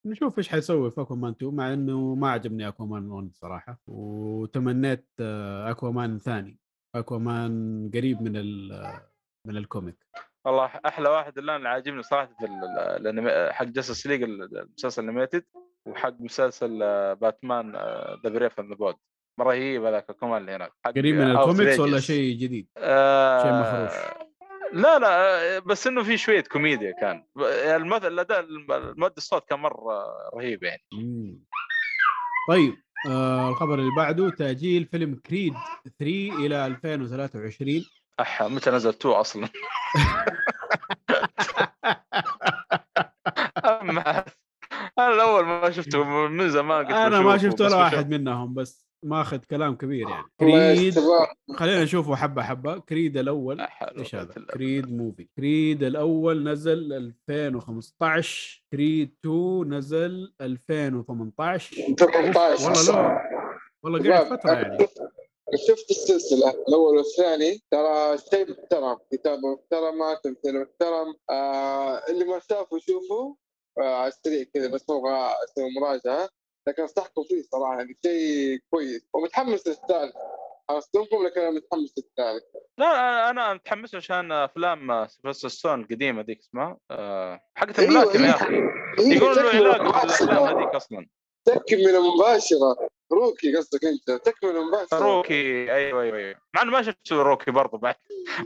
نشوف 0.05 0.37
إيش 0.37 0.49
حيسوي 0.49 0.91
في 0.91 1.01
أكوامان 1.01 1.31
2 1.31 1.55
مع 1.55 1.73
إنه 1.73 2.15
ما 2.15 2.31
عجبني 2.31 2.67
أكوامان 2.67 3.11
1 3.11 3.29
صراحة. 3.33 3.79
وتمنيت 3.87 5.09
آه، 5.19 5.71
أكوامان 5.71 6.19
ثاني. 6.19 6.59
أكوامان 6.95 7.91
قريب 7.93 8.21
من 8.21 8.35
ال- 8.35 8.99
من 9.47 9.57
ال 9.57 9.63
comic. 9.63 9.95
والله 10.45 10.65
أحلى 10.65 11.09
واحد 11.09 11.37
الآن 11.37 11.55
اللي 11.55 11.69
عاجبني 11.69 12.03
صراحة 12.03 12.29
حق 13.51 13.65
Justice 13.65 14.07
League 14.07 14.23
المسلسل 14.23 15.03
ال 15.03 15.08
animated 15.08 15.43
وحق 15.85 16.13
مسلسل 16.19 16.79
آه، 16.83 17.13
Batman 17.13 17.71
The 18.23 18.29
Brave 18.29 18.59
and 18.59 18.66
the 18.66 18.73
Bold 18.73 18.95
رهيب 19.41 19.85
هذاك 19.85 20.11
كمان 20.11 20.41
اللي 20.41 20.51
هناك. 20.51 20.71
قريب 20.85 21.15
من 21.15 21.31
الكوميكس 21.31 21.79
ولا. 21.79 21.99
شيء 21.99 22.37
جديد؟ 22.37 22.67
آه 22.77 23.43
شيء 23.43 23.51
مخروش. 23.51 24.03
لا 24.73 24.99
لا 24.99 25.59
بس 25.59 25.87
إنه 25.87 26.03
في 26.03 26.17
شوية 26.17 26.41
كوميديا 26.41 26.91
كان. 27.01 27.25
المثل 27.75 28.07
الأداء 28.07 28.39
المؤدي 28.39 29.13
الصوت 29.17 29.49
كان 29.49 29.59
مرة 29.59 30.03
رهيب 30.35 30.63
يعني. 30.63 30.83
مم. 30.93 31.43
طيب 32.49 32.75
آه 33.09 33.49
الخبر 33.49 33.79
اللي 33.79 33.91
بعده 33.97 34.29
تأجيل 34.29 34.85
فيلم 34.85 35.15
كريد 35.15 35.53
3 35.99 36.45
إلى 36.45 36.65
2023 36.65 37.85
أح 38.19 38.43
متى 38.43 38.71
نزل 38.71 38.89
2 38.89 39.15
أصلا؟ 39.15 39.49
أما 43.65 44.25
أنا 44.99 45.13
الأول 45.13 45.45
ما 45.45 45.71
شفته 45.71 46.03
من 46.27 46.49
زمان 46.49 46.85
قلت 46.85 46.95
أنا 46.95 47.21
ما 47.21 47.37
شفت 47.37 47.61
ولا 47.61 47.75
واحد 47.75 48.09
منهم 48.09 48.53
بس 48.53 48.87
ماخذ 49.05 49.37
كلام 49.37 49.75
كبير 49.75 50.09
يعني. 50.09 50.23
كريد 50.39 50.95
خلينا 51.55 51.83
نشوفه 51.83 52.15
حبة 52.15 52.43
حبة. 52.43 52.79
كريد 52.79 53.17
الأول 53.17 53.61
إيش 53.97 54.15
هذا؟ 54.15 54.33
كريد 54.53 54.91
movie. 54.91 55.27
كريد 55.37 55.83
الأول 55.83 56.43
نزل 56.43 56.93
2015 56.93 58.63
كريد 58.71 59.15
2 59.25 59.73
نزل 59.73 60.33
2018 60.41 61.75
18 61.99 62.63
والله 62.63 62.91
له 62.91 63.21
والله 63.83 64.09
قاعد 64.09 64.25
فترة 64.25 64.51
يعني. 64.51 64.87
شفت 65.57 65.91
السلسلة 65.91 66.49
الأول 66.49 66.97
والثاني؟ 66.97 67.61
ترى 67.71 68.17
شيء 68.17 68.51
محترم 68.51 68.97
كتابة 69.11 69.41
محترمة 69.53 70.13
تمثيل 70.13 70.61
محترم. 70.61 71.15
آه 71.29 72.01
اللي 72.09 72.25
ما 72.25 72.39
شافه 72.49 72.77
يشوفه 72.77 73.35
آه 73.79 73.95
على 73.95 74.07
السريع 74.07 74.43
كذا 74.53 74.67
بس 74.67 74.89
أبغى 74.89 75.33
أسوي 75.43 75.69
مراجعة. 75.81 76.29
لكن 76.67 76.81
انصحكم 76.81 77.23
فيه 77.23 77.41
صراحة 77.51 77.77
يعني 77.77 77.97
شيء 78.05 78.59
كويس. 78.69 79.07
ومتحمس 79.13 79.67
للثالث 79.67 80.13
خلصتكم 80.69 81.25
لكن 81.25 81.41
أنا 81.41 81.49
متحمس 81.49 81.93
للثالث 81.97 82.43
لا 82.77 82.85
أنا- 82.85 83.29
أنا 83.29 83.53
متحمس 83.53 83.95
عشان 83.95 84.31
أفلام 84.31 85.07
سيلفستر 85.07 85.47
ستالون 85.49 85.81
القديمة 85.81 86.21
ذيك 86.21 86.39
اسمها. 86.39 86.77
أه 86.91 87.39
حقت 87.55 87.79
أيوة، 87.79 87.91
الملاكم 87.91 88.19
يا 88.19 88.25
أيوة. 88.25 88.35
أخي 88.35 88.55
إيه، 89.03 89.17
يقولون 89.17 89.35
له 89.45 89.49
علاقه 89.49 90.01
بالافلام 90.01 90.57
هذيك 90.57 90.75
أصلا. 90.75 91.07
تكملة 91.45 92.15
مباشرة. 92.15 92.89
روكي 93.11 93.55
قصدك 93.55 93.85
أنت؟ 93.85 94.11
تكملة 94.25 94.67
مباشرة. 94.67 94.99
روكي 94.99 95.71
أيوه 95.73 96.01
أيوه 96.01 96.17
أيوه. 96.17 96.35
مع 96.55 96.61
إنه 96.61 96.71
ما 96.71 96.81
شفت 96.81 97.11
روكي 97.11 97.51
برضو 97.51 97.77
بعد. 97.77 97.95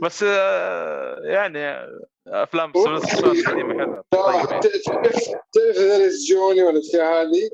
بس 0.02 0.24
آه، 0.28 1.20
يعني 1.24 1.88
أفلام 2.26 2.72
سيلفستر 2.72 3.16
ستالون 3.16 3.38
القديمه 3.38 3.74
حلوة 3.74 4.04
طيب 4.10 4.60
تعرف 4.60 5.24
تعرف 5.52 5.78
دينيس 5.78 6.28
جوني 6.28 6.62
والاشياء 6.62 7.22
هذه 7.22 7.50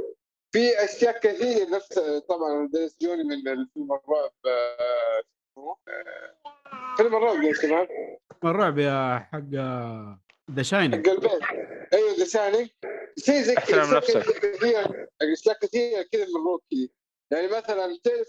في 0.53 0.85
أشياء 0.85 1.21
كثير 1.21 1.71
نفس 1.71 1.99
طبعا 2.29 2.69
دينيس 2.73 2.97
جوني 3.03 3.25
من 3.25 3.33
الفيلم 3.33 3.69
الرعب 3.93 4.33
آه، 4.47 5.23
آه، 5.59 5.77
فيلم 6.97 7.17
الرعب 7.17 7.43
يا 7.43 7.53
شباب. 7.53 7.89
الرعب 8.45 8.79
يا 8.79 9.19
حق 9.33 9.55
ذا 10.51 10.63
شاينينج 10.63 11.07
حق 11.09 11.13
البيت. 11.15 11.43
أيوه 11.95 12.15
شيء 13.19 13.43
زي 13.43 13.59
احترم 13.59 13.81
أشياء 13.81 13.97
نفسك. 13.97 14.19
كثير 14.19 15.09
أشياء 15.23 15.59
كثيرة 15.63 16.03
كذا 16.13 16.25
من 16.25 16.47
روكي. 16.47 16.91
يعني 17.33 17.49
مثلا 17.49 17.99
تعرف 18.05 18.29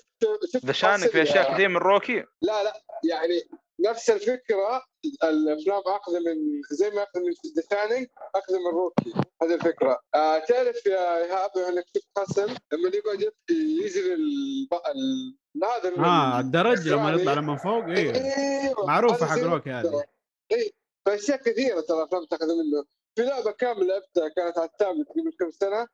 شفت 0.53 0.65
ذا 0.65 0.71
شانك 0.71 1.07
في 1.09 1.21
أشياء 1.21 1.53
كثير 1.53 1.69
من 1.69 1.77
روكي؟ 1.77 2.23
لا 2.41 2.63
لا 2.63 2.83
يعني 3.09 3.41
نفس 3.79 4.09
الفكرة 4.09 4.83
الأفلام 5.23 5.81
اخذه 5.87 6.19
من 6.19 6.61
زي 6.71 6.89
ما 6.89 7.03
اخذ 7.03 7.19
من 7.19 7.31
The 7.57 7.63
Shining 7.71 8.07
اخذه 8.35 8.59
من 8.59 8.67
روكي 8.67 9.13
هذه 9.43 9.53
الفكرة. 9.53 9.99
آه 10.15 10.39
تعرف 10.39 10.85
يا 10.85 11.17
إيهاب 11.25 11.51
إنك 11.57 11.85
شفت 11.97 12.07
قسم 12.15 12.55
لما 12.73 12.91
يقعد 12.93 13.31
يجري 13.51 14.13
الب... 14.13 14.73
ال... 14.73 15.37
هذا 15.63 15.89
ال- 15.89 15.99
آه 15.99 16.39
الدرج 16.39 16.87
لما 16.87 17.09
يعني- 17.09 17.21
يطلع 17.21 17.41
من 17.41 17.57
فوق 17.57 17.83
أيوه 17.83 18.13
أيوه 18.15 18.85
معروفة 18.85 19.25
حق 19.25 19.35
زي 19.35 19.41
روكي 19.43 19.69
هذه. 19.69 20.03
اي 20.51 20.73
فأشياء 21.05 21.37
كثيرة 21.37 21.81
ترى 21.81 22.03
أفلام 22.03 22.25
تاخذ 22.25 22.45
منه. 22.45 22.94
في 23.15 23.21
لعبة 23.21 23.51
كاملة 23.51 23.85
لعبتها 23.85 24.27
كانت 24.29 24.57
على 24.57 24.67
التابلت 24.67 25.09
قبل 25.09 25.31
كم 25.39 25.51
سنة. 25.51 25.87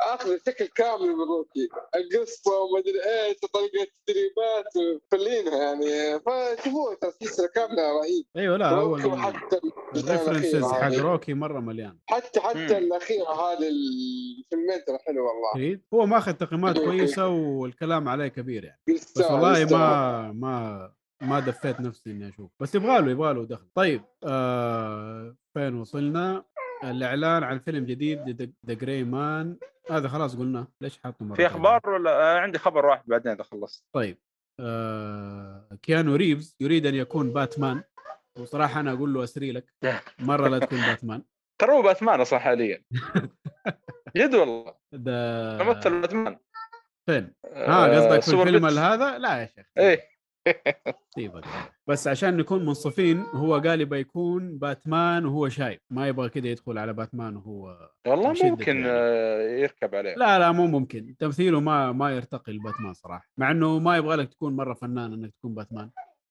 آخذ 0.00 0.36
شكل 0.46 0.66
كامل 0.66 1.06
من 1.16 1.24
روكي. 1.24 1.68
القصة 1.96 2.60
وما 2.60 2.78
أدري 2.78 3.00
إيش 3.04 3.36
وطريقه 3.44 3.82
التدريبات 3.82 5.00
فلينها 5.10 5.62
يعني. 5.62 6.20
فشوفوها 6.20 6.94
ترى 6.94 7.10
سلسلة 7.20 7.46
كاملة 7.46 7.82
رهيب 7.98 8.24
أيوه 8.36 8.56
لا 8.56 8.68
أول 8.80 9.06
وحتى 9.06 9.60
ال 9.96 10.02
references 10.02 10.64
حق. 10.64 10.92
روكي 10.92 11.34
مرة 11.34 11.60
مليان. 11.60 11.98
حتى 12.06 12.40
حتى 12.40 12.58
مم. 12.58 12.84
الأخيرة 12.86 13.30
هذه 13.30 13.68
الفيلمين 13.68 14.84
ترى 14.86 14.98
حلوة 14.98 15.26
والله. 15.26 15.52
أكيد 15.54 15.82
هو 15.94 16.06
ماخذ 16.06 16.32
تقييمات 16.32 16.78
كويسة 16.78 17.28
والكلام 17.28 18.08
عليه 18.08 18.28
كبير 18.28 18.64
يعني. 18.64 18.80
بس 18.88 19.20
والله. 19.30 19.64
ما 19.64 20.32
ما 20.32 20.92
ما 21.20 21.40
دفيت 21.40 21.80
نفسي 21.80 22.10
إني 22.10 22.28
أشوف 22.28 22.50
بس 22.60 22.74
يبغى 22.74 23.00
له 23.00 23.10
يبغى 23.10 23.34
له 23.34 23.44
دخل. 23.46 23.66
طيب 23.74 24.02
آه 24.24 25.36
فين 25.54 25.74
وصلنا؟ 25.74 26.44
الإعلان 26.84 27.42
عن 27.42 27.58
فيلم 27.58 27.84
جديد 27.84 28.52
The 28.66 28.74
Gray 28.74 29.04
Man 29.04 29.56
هذا 29.90 30.08
خلاص 30.08 30.36
قلنا. 30.36 30.66
ليش 30.80 30.98
حاطه 30.98 31.34
في؟ 31.34 31.46
أخبار 31.46 31.90
ولا؟ 31.90 32.10
آه، 32.10 32.38
عندي 32.38 32.58
خبر 32.58 32.86
واحد 32.86 33.02
بعدين 33.06 33.32
إذا 33.32 33.42
خلصت. 33.42 33.84
طيب 33.92 34.18
آه 34.60 35.78
كيانو 35.82 36.14
ريفز 36.14 36.56
يريد 36.60 36.86
أن 36.86 36.94
يكون 36.94 37.32
باتمان. 37.32 37.82
وصراحة 38.38 38.80
أنا 38.80 38.92
أقول 38.92 39.14
له 39.14 39.24
أسري 39.24 39.52
لك 39.52 39.74
مرة 40.18 40.48
لا 40.48 40.58
تكون 40.58 40.78
باتمان. 40.78 41.22
ترى 41.60 41.72
هو 41.72 41.82
باتمان 41.82 42.20
أصلا 42.20 42.38
حاليا. 42.38 42.84
جد 44.16 44.34
والله. 44.34 44.74
ده 44.92 45.64
ممثل 45.64 46.00
باتمان. 46.00 46.38
فين؟ 47.06 47.32
ها 47.54 47.96
قصدك 47.96 48.22
في 48.22 48.42
الفيلم. 48.42 48.66
هذا؟ 48.66 49.18
لا 49.18 49.40
يا 49.40 49.46
شيخ. 49.46 49.66
إيه. 49.78 50.15
بس 51.88 52.08
عشان 52.08 52.36
نكون 52.36 52.66
منصفين 52.66 53.20
هو 53.20 53.54
قال 53.58 53.80
يبغى 53.80 54.00
يكون 54.00 54.58
باتمان 54.58 55.26
وهو 55.26 55.48
شايب. 55.48 55.80
ما 55.90 56.08
يبغى 56.08 56.28
كذا 56.28 56.48
يدخل 56.48 56.78
على 56.78 56.92
باتمان 56.92 57.36
وهو 57.36 57.90
والله 58.06 58.34
ممكن 58.50 58.76
يعني. 58.76 58.88
آه، 58.88 59.40
يركب 59.58 59.94
عليه. 59.94 60.14
لا 60.14 60.38
لا 60.38 60.52
مو 60.52 60.66
ممكن. 60.66 61.16
تمثيله 61.18 61.60
ما 61.60 61.92
ما 61.92 62.10
يرتقي 62.10 62.52
لباتمان 62.52 62.94
صراحة. 62.94 63.28
مع 63.38 63.50
إنه 63.50 63.78
ما 63.78 63.96
يبغى 63.96 64.16
لك 64.16 64.28
تكون 64.28 64.56
مرة 64.56 64.74
فنان 64.74 65.12
إنك 65.12 65.34
تكون 65.34 65.54
باتمان. 65.54 65.90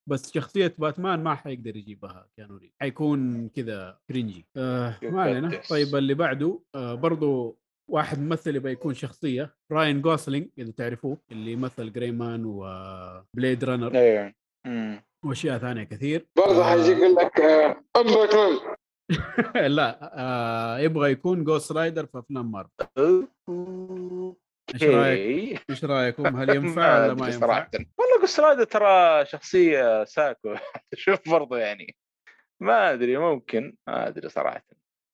بس 0.09 0.33
شخصية 0.33 0.75
باتمان 0.77 1.23
ما 1.23 1.35
حيقدر 1.35 1.75
يجيبها 1.75 2.27
كيانو 2.35 2.57
ريفز. 2.57 2.71
حيكون 2.81 3.49
كذا 3.49 3.97
cringy 4.09 4.47
آه 4.57 4.95
ما 5.03 5.21
علينا. 5.21 5.61
طيب 5.69 5.95
اللي 5.95 6.13
بعده 6.13 6.59
آه 6.75 6.93
برضو 6.95 7.59
واحد 7.87 8.19
ممثل 8.19 8.55
يبغى 8.55 8.71
يكون 8.71 8.93
شخصية 8.93 9.55
راين 9.71 10.01
جوسلينج 10.01 10.49
إذا 10.57 10.71
تعرفوه 10.71 11.17
اللي 11.31 11.51
يمثل 11.51 11.93
Gray 11.93 12.22
Man 12.22 12.43
و 12.45 12.65
Blade 12.65 13.63
Runner 13.63 13.95
أيوه. 13.95 14.33
وأشياء 15.25 15.57
ثانية 15.57 15.83
كثير. 15.83 16.27
برضه 16.37 16.61
آه، 16.61 16.69
حيجي 16.69 16.91
يقول 16.91 17.15
لك 17.15 17.39
آه، 17.39 17.83
أم 17.97 18.03
باتمان. 18.03 18.75
لا 19.75 20.11
آه 20.19 20.79
يبغى 20.79 21.11
يكون 21.11 21.43
Ghost 21.43 21.71
Rider 21.71 22.05
في 22.05 22.19
أفلام 22.19 22.51
مارفل 22.51 23.27
إيش 24.73 24.83
رأيك؟ 24.83 25.65
إيش 25.69 25.85
رايكم 25.85 26.35
هل 26.35 26.49
ينفع 26.55 27.03
ولا 27.03 27.13
ما 27.13 27.13
أدري 27.13 27.33
ينفع؟ 27.33 27.47
صراحة. 27.47 27.69
والله 27.73 28.19
Ghost 28.21 28.39
Rider 28.39 28.63
ترى 28.63 29.25
شخصية 29.25 30.03
ساكو. 30.03 30.55
شوف 30.93 31.29
برضه 31.29 31.57
يعني. 31.57 31.95
ما 32.61 32.93
أدري 32.93 33.17
ممكن. 33.17 33.75
ما 33.87 34.07
أدري 34.07 34.29
صراحة. 34.29 34.65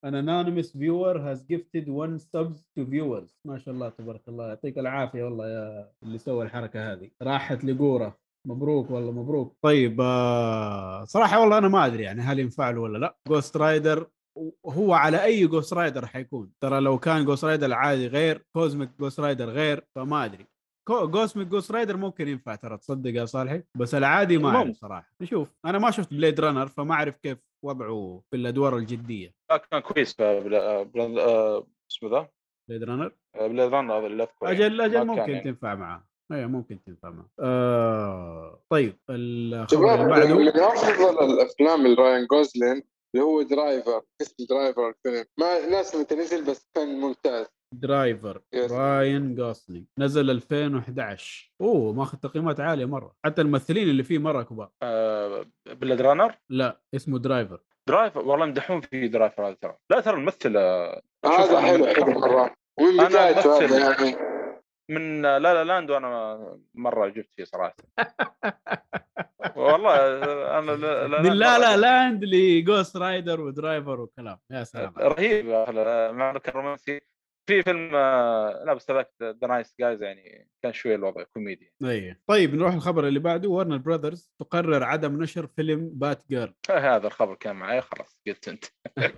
An 0.04 0.16
anonymous 0.16 0.72
viewer 0.72 1.16
has 1.28 1.44
gifted 1.44 1.86
one 1.88 2.18
subs 2.18 2.58
to 2.76 2.86
viewers. 2.86 3.30
ما 3.46 3.58
شاء 3.58 3.74
الله 3.74 3.90
تبارك 3.90 4.22
الله. 4.28 4.48
يعطيك 4.48 4.78
العافية 4.78 5.24
والله 5.24 5.48
يا 5.48 5.92
اللي 6.04 6.18
سوى 6.18 6.46
الحركة 6.46 6.94
هذه. 6.94 7.10
راحت 7.22 7.64
لقورة. 7.64 8.18
مبروك 8.48 8.92
والله 8.92 9.12
مبروك. 9.12 9.56
طيب 9.62 10.02
آه 10.02 11.04
صراحة 11.04 11.40
والله 11.40 11.58
أنا 11.58 11.68
ما 11.68 11.86
أدري 11.86 12.04
يعني 12.04 12.22
هل 12.22 12.40
ينفع 12.40 12.70
له 12.70 12.82
ولا 12.82 12.98
لا. 12.98 13.16
Ghost 13.28 13.58
Rider 13.58 14.08
هو 14.66 14.94
على 14.94 15.24
أي 15.24 15.48
Ghost 15.48 15.74
Rider 15.74 16.06
حيكون؟ 16.06 16.52
ترى 16.62 16.80
لو 16.80 17.00
كان 17.00 17.26
Ghost 17.26 17.46
Rider 17.46 17.66
العادي 17.66 18.08
غير 18.08 18.46
Cosmic 18.54 18.90
Ghost 19.00 19.20
Rider 19.20 19.50
غير 19.50 19.86
فما 19.96 20.26
أدري. 20.26 20.46
Cosmic 20.90 21.48
Ghost 21.48 21.72
Rider 21.72 21.98
ممكن 21.98 22.28
ينفع 22.28 22.56
ترى 22.56 22.78
تصدق 22.78 23.14
يا 23.14 23.26
صالحي؟ 23.26 23.64
بس 23.76 23.96
العادي 23.96 24.38
ما 24.38 24.50
أعرف. 24.50 24.78
صراحة. 24.78 25.14
نشوف 25.22 25.48
أنا 25.66 25.80
ما 25.80 25.92
شفت 25.92 26.14
Blade 26.14 26.40
Runner 26.40 26.68
فما 26.68 26.94
أعرف 26.94 27.18
كيف 27.18 27.38
وضعه 27.64 28.22
في 28.30 28.36
الأدوار 28.36 28.78
الجدية. 28.78 29.34
آه، 29.52 29.58
كان 29.58 29.80
كويس 29.80 30.14
في 30.14 30.40
بلا... 30.40 30.84
بلا... 30.84 31.22
آه، 31.26 31.68
اسمه 31.92 32.10
ذا؟ 32.10 32.30
Blade 32.70 32.84
Runner 32.84 33.16
آه، 33.36 33.48
Blade 33.48 33.74
Runner 33.74 33.92
هذا 33.92 34.08
اللي 34.08 34.24
أذكره 34.24 34.52
أجل 34.52 34.80
يعني. 34.80 34.86
أجل 34.86 34.94
كان 34.94 35.08
ممكن 35.08 35.32
يعني. 35.32 35.44
تنفع 35.44 35.76
معاه 35.76 36.08
أيوه 36.32 36.48
ممكن 36.48 36.84
تنفع 36.84 37.10
معاه 37.10 37.30
آه 37.40 38.64
طيب 38.70 39.00
الخبر 39.10 39.94
اللي 39.94 40.36
من 40.36 40.46
بعده؟ 40.46 40.68
افضل 40.74 41.34
الأفلام 41.34 41.88
لراين 41.88 42.26
جوسلينج 42.26 42.84
اللي 43.16 43.26
هو 43.26 43.42
Driver 43.42 44.02
اسم 44.22 44.46
Driver 44.50 44.90
الفيلم. 44.90 45.26
ما 45.40 45.70
ناس 45.70 45.96
متى 45.96 46.16
نزل 46.16 46.46
بس 46.46 46.70
كان 46.76 47.00
ممتاز. 47.02 47.46
Driver. 47.74 48.42
راين 48.72 49.36
جوسلينج. 49.36 49.86
نزل 49.98 50.30
2011 50.30 51.52
أوه 51.62 51.94
ماخذ 51.94 52.18
تقييمات 52.18 52.60
عالية 52.60 52.86
مرة. 52.86 53.16
حتى 53.26 53.42
الممثلين 53.42 53.90
اللي 53.90 54.04
فيه 54.04 54.18
مرة 54.20 54.44
كبار. 54.44 54.70
آه، 54.84 55.46
Blade 55.66 56.02
Runner 56.02 56.36
لا 56.50 56.82
اسمه 56.96 57.20
Driver. 57.20 57.60
Driver؟ 57.90 58.20
والله 58.28 58.46
يمدحون 58.46 58.82
في 58.82 59.08
Driver 59.08 59.48
هذا 59.48 59.58
ترى. 59.62 59.76
لا 59.90 60.00
ترى 60.00 60.14
الممثل 60.18 60.58
آه، 60.58 61.02
شوف 61.26 61.34
هذا 61.34 61.62
حلو 61.62 61.86
من- 61.86 61.94
حلو 61.96 62.06
مرة. 62.20 62.56
أنا 62.80 63.08
بدايته. 63.08 63.66
هذا 63.66 63.80
يعني؟ 63.80 64.16
من 64.90 65.22
La 65.22 65.40
La 65.40 65.64
Land 65.64 65.92
وأنا 65.92 66.38
مرة 66.76 67.08
جبت 67.08 67.34
فيه 67.34 67.44
صراحة. 67.44 67.76
والله 69.56 69.96
أنا 70.60 70.72
لا 70.72 71.08
لا, 71.08 71.22
من 71.22 71.32
لا 71.34 71.60
لا 71.60 71.78
لاند 71.78 72.24
لجوست 72.24 72.98
رايدر 72.98 73.42
ودرايفر 73.42 74.00
وكلام. 74.02 74.40
يا 74.52 74.64
سلام. 74.64 74.94
رهيب 74.98 75.46
مع 75.46 76.30
إنه 76.30 76.40
كان 76.40 76.54
رومانسي. 76.56 77.02
في 77.52 77.64
فيلم 77.64 77.96
آه، 77.96 78.64
لا 78.66 78.74
بس 78.74 78.92
ذاك 78.92 79.12
ذا 79.22 79.48
نايس 79.48 79.76
جايز 79.80 80.04
يعني 80.04 80.48
كان 80.64 80.74
شوية 80.74 80.96
الوضع 80.96 81.24
كوميدي. 81.24 81.74
أيوه 81.84 82.16
طيب 82.28 82.56
نروح 82.56 82.74
الخبر 82.74 83.08
اللي 83.08 83.20
بعده. 83.20 83.50
ورنر 83.50 83.78
براذرز 83.78 84.32
تقرر 84.40 84.84
عدم 84.84 85.24
نشر 85.24 85.48
فيلم 85.48 85.90
بات 85.94 86.24
جيرل 86.30 86.54
هذا 86.70 87.08
الخبر 87.08 87.36
كان 87.36 87.56
معي 87.56 87.82
خلاص 87.82 88.20
قلت 88.28 88.48
أنت. 88.48 88.66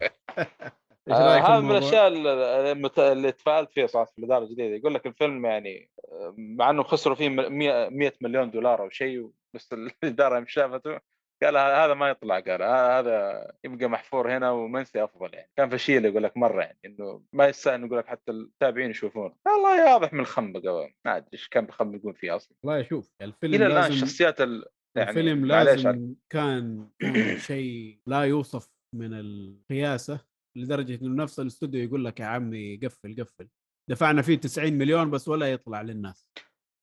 آه، 1.12 1.38
هذا 1.38 1.60
من؟ 1.60 1.72
الأشياء 1.72 2.08
اللي 3.12 3.32
تفائلت 3.32 3.72
فيها 3.72 3.88
صراحة 3.88 4.12
في 4.12 4.20
الإدارة 4.20 4.44
الجديدة. 4.44 4.76
يقول 4.76 4.94
لك 4.94 5.08
الفيلم 5.08 5.46
يعني 5.46 5.90
آه، 6.12 6.36
مع 6.38 6.70
إنه 6.70 6.84
خسروا 6.84 7.16
فيه 7.16 7.30
100 7.30 8.14
مليون 8.22 8.52
دولار 8.52 8.82
أو 8.82 8.90
شيء 8.90 9.30
بس 9.54 9.74
الإدارة 10.04 10.46
شافته 10.48 11.00
قال 11.44 11.58
هذا 11.58 11.94
ما 11.94 12.10
يطلع 12.10 12.40
قال 12.40 12.62
هذا 12.64 13.52
يبقى 13.64 13.88
محفور 13.88 14.38
هنا 14.38 14.52
ومنسي 14.52 15.04
أفضل 15.04 15.30
يعني. 15.34 15.50
كان 15.58 15.70
فشيل 15.70 16.06
يقول 16.06 16.24
لك 16.24 16.38
مرة 16.38 16.62
يعني 16.62 16.80
إنه 16.86 17.24
ما 17.34 17.48
يستاهل 17.48 17.86
يقول 17.86 17.98
لك 17.98 18.08
حتى 18.08 18.32
التابعين 18.32 18.90
يشوفونه. 18.90 19.36
والله 19.46 19.94
واضح 19.94 20.14
من 20.14 20.20
الخنبقة 20.20 20.90
ما 21.06 21.18
أدري 21.18 21.30
إيش 21.34 21.48
كان 21.48 21.66
بيخنبقون 21.66 22.14
فيه 22.14 22.36
أصلا. 22.36 22.58
والله 22.64 22.84
شوف 22.84 23.12
الفيلم 23.22 23.54
إلى 23.54 23.68
الآن 23.68 23.92
الشخصيات 23.92 24.42
ال... 24.42 24.66
يعني 24.98 25.10
الفيلم 25.10 25.46
لازم 25.46 26.16
كان 26.30 26.90
شيء 27.48 28.00
لا 28.08 28.22
يوصف 28.22 28.70
من 28.96 29.14
القياسة 29.14 30.20
لدرجة 30.58 31.00
إنه 31.02 31.24
نفس 31.24 31.40
الاستوديو 31.40 31.84
يقول 31.84 32.06
لك 32.06 32.20
يا 32.20 32.26
عمي 32.26 32.78
قفل 32.78 33.16
قفل. 33.20 33.50
دفعنا 33.90 34.22
فيه 34.22 34.36
90 34.36 34.74
مليون 34.74 35.12
بس 35.12 35.28
ولا 35.28 35.52
يطلع 35.52 35.82
للناس. 35.82 36.28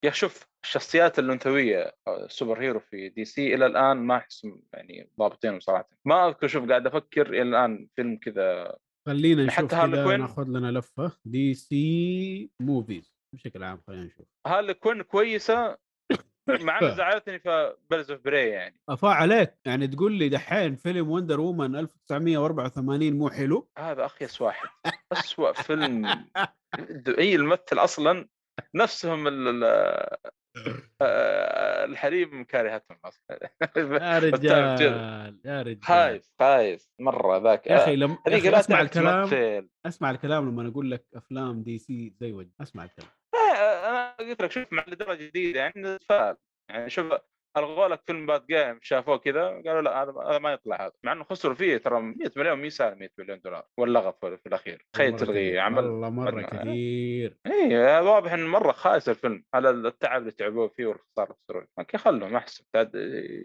يا 0.05 0.10
شوف 0.10 0.47
الشخصيات 0.64 1.18
الأنثوية 1.18 1.94
ال 2.09 2.17
super 2.17 2.61
hero 2.61 2.81
في 2.81 3.09
DC 3.09 3.55
إلى 3.55 3.66
الآن 3.66 3.97
ما 3.97 4.16
أحس 4.16 4.47
يعني 4.74 5.10
ضابطينهم 5.18 5.60
صراحة. 5.60 5.89
ما 6.05 6.28
أذكر 6.28 6.48
شوف 6.48 6.68
قاعد 6.68 6.86
أفكر 6.86 7.27
إلى 7.27 7.43
الآن 7.43 7.89
فيلم 7.97 8.16
كذا. 8.16 8.77
خلينا 9.06 9.44
نشوف 9.44 9.74
حتى؟ 9.74 10.16
ناخذ 10.16 10.44
لنا 10.44 10.78
لفة. 10.78 11.12
DC 11.24 12.51
movies 12.61 13.15
بشكل 13.35 13.62
عام 13.62 13.81
خلينا 13.86 14.05
نشوف. 14.05 14.27
Harley 14.47 14.74
Quinn 14.74 15.03
كويسة؟ 15.02 15.78
مع 16.48 16.78
إنه 16.78 16.94
زعلتني 16.94 17.39
في 17.39 17.74
Birds 17.91 18.11
of 18.11 18.20
Prey 18.20 18.49
يعني. 18.48 18.81
أفا 18.89 19.09
عليك. 19.09 19.55
يعني 19.64 19.86
تقول 19.86 20.12
لي 20.12 20.28
دحين 20.28 20.77
فيلم 20.77 21.10
Wonder 21.11 21.41
Woman 21.41 21.77
1984 21.77 23.12
مو 23.12 23.31
حلو؟ 23.31 23.70
هذا 23.78 24.05
اخيس 24.05 24.40
واحد. 24.40 24.68
اسوء 25.12 25.52
فيلم. 25.52 26.06
اي 27.18 27.35
الممثل 27.35 27.78
أصلا؟ 27.78 28.28
نفسهم 28.74 29.28
آه، 31.03 31.85
الحريم 31.85 32.45
كارهتهم 32.45 32.99
أصلا. 33.05 33.51
يا 34.03 34.19
رجال 34.19 35.41
يا 35.45 35.62
رجال. 35.62 35.85
خايس 35.85 36.35
خايس 36.41 36.91
مرة 37.01 37.39
ذاك. 37.39 37.66
يا 37.66 37.77
أخي 37.77 37.97
لما 37.97 38.19
يا 38.28 38.39
أخي 38.39 38.61
أسمع 38.61 38.81
الكلام 38.81 39.24
تمثل. 39.24 39.69
أسمع 39.87 40.11
الكلام 40.11 40.49
لما 40.51 40.69
أقول 40.69 40.91
لك 40.91 41.07
أفلام 41.15 41.62
DC 41.62 42.15
زي 42.20 42.32
وجه 42.32 42.51
أسمع 42.61 42.85
الكلام. 42.85 43.11
أنا 43.35 44.16
قلت 44.19 44.43
لك 44.43 44.51
شوف 44.51 44.73
مع 44.73 44.85
الاداره 44.89 45.12
الجديده 45.12 45.61
يعني 45.61 45.73
نتفائل 45.77 46.37
يعني 46.70 46.91
شوف 46.91 47.12
ألغوا 47.56 47.89
لك 47.89 48.01
فيلم 48.06 48.27
Batgirl 48.27 48.78
شافوه 48.82 49.16
كذا 49.16 49.48
قالوا 49.48 49.82
لا 49.82 50.02
هذا 50.02 50.12
هذا 50.28 50.39
ما 50.39 50.52
يطلع 50.52 50.85
هذا. 50.85 50.93
مع 51.05 51.12
إنه 51.12 51.24
خسروا 51.24 51.55
فيه 51.55 51.77
ترى 51.77 52.01
100 52.01 52.14
مليون 52.36 52.59
مي 52.59 52.70
سهل 52.70 52.98
100 52.98 53.09
مليون 53.18 53.40
دولار. 53.44 53.64
ولا 53.78 54.10
في 54.10 54.36
في 54.36 54.47
الأخير. 54.47 54.86
تخيل 54.93 55.16
تلغي. 55.16 55.59
عمل 55.59 55.85
والله 55.85 56.10
مرة. 56.10 56.43
كثير 56.43 57.36
اي 57.47 58.01
واضح 58.01 58.32
إنه 58.32 58.47
مرة 58.47 58.72
خايس 58.72 59.09
الفيلم. 59.09 59.44
على 59.55 59.70
التعب 59.70 60.20
اللي 60.20 60.32
تعبوه 60.32 60.68
فيه 60.68 60.86
والخسارة 60.86 61.24
اللي 61.24 61.35
خسروه 61.44 61.66
okay 61.78 61.99
خلهم 61.98 62.36
أحسن. 62.36 62.64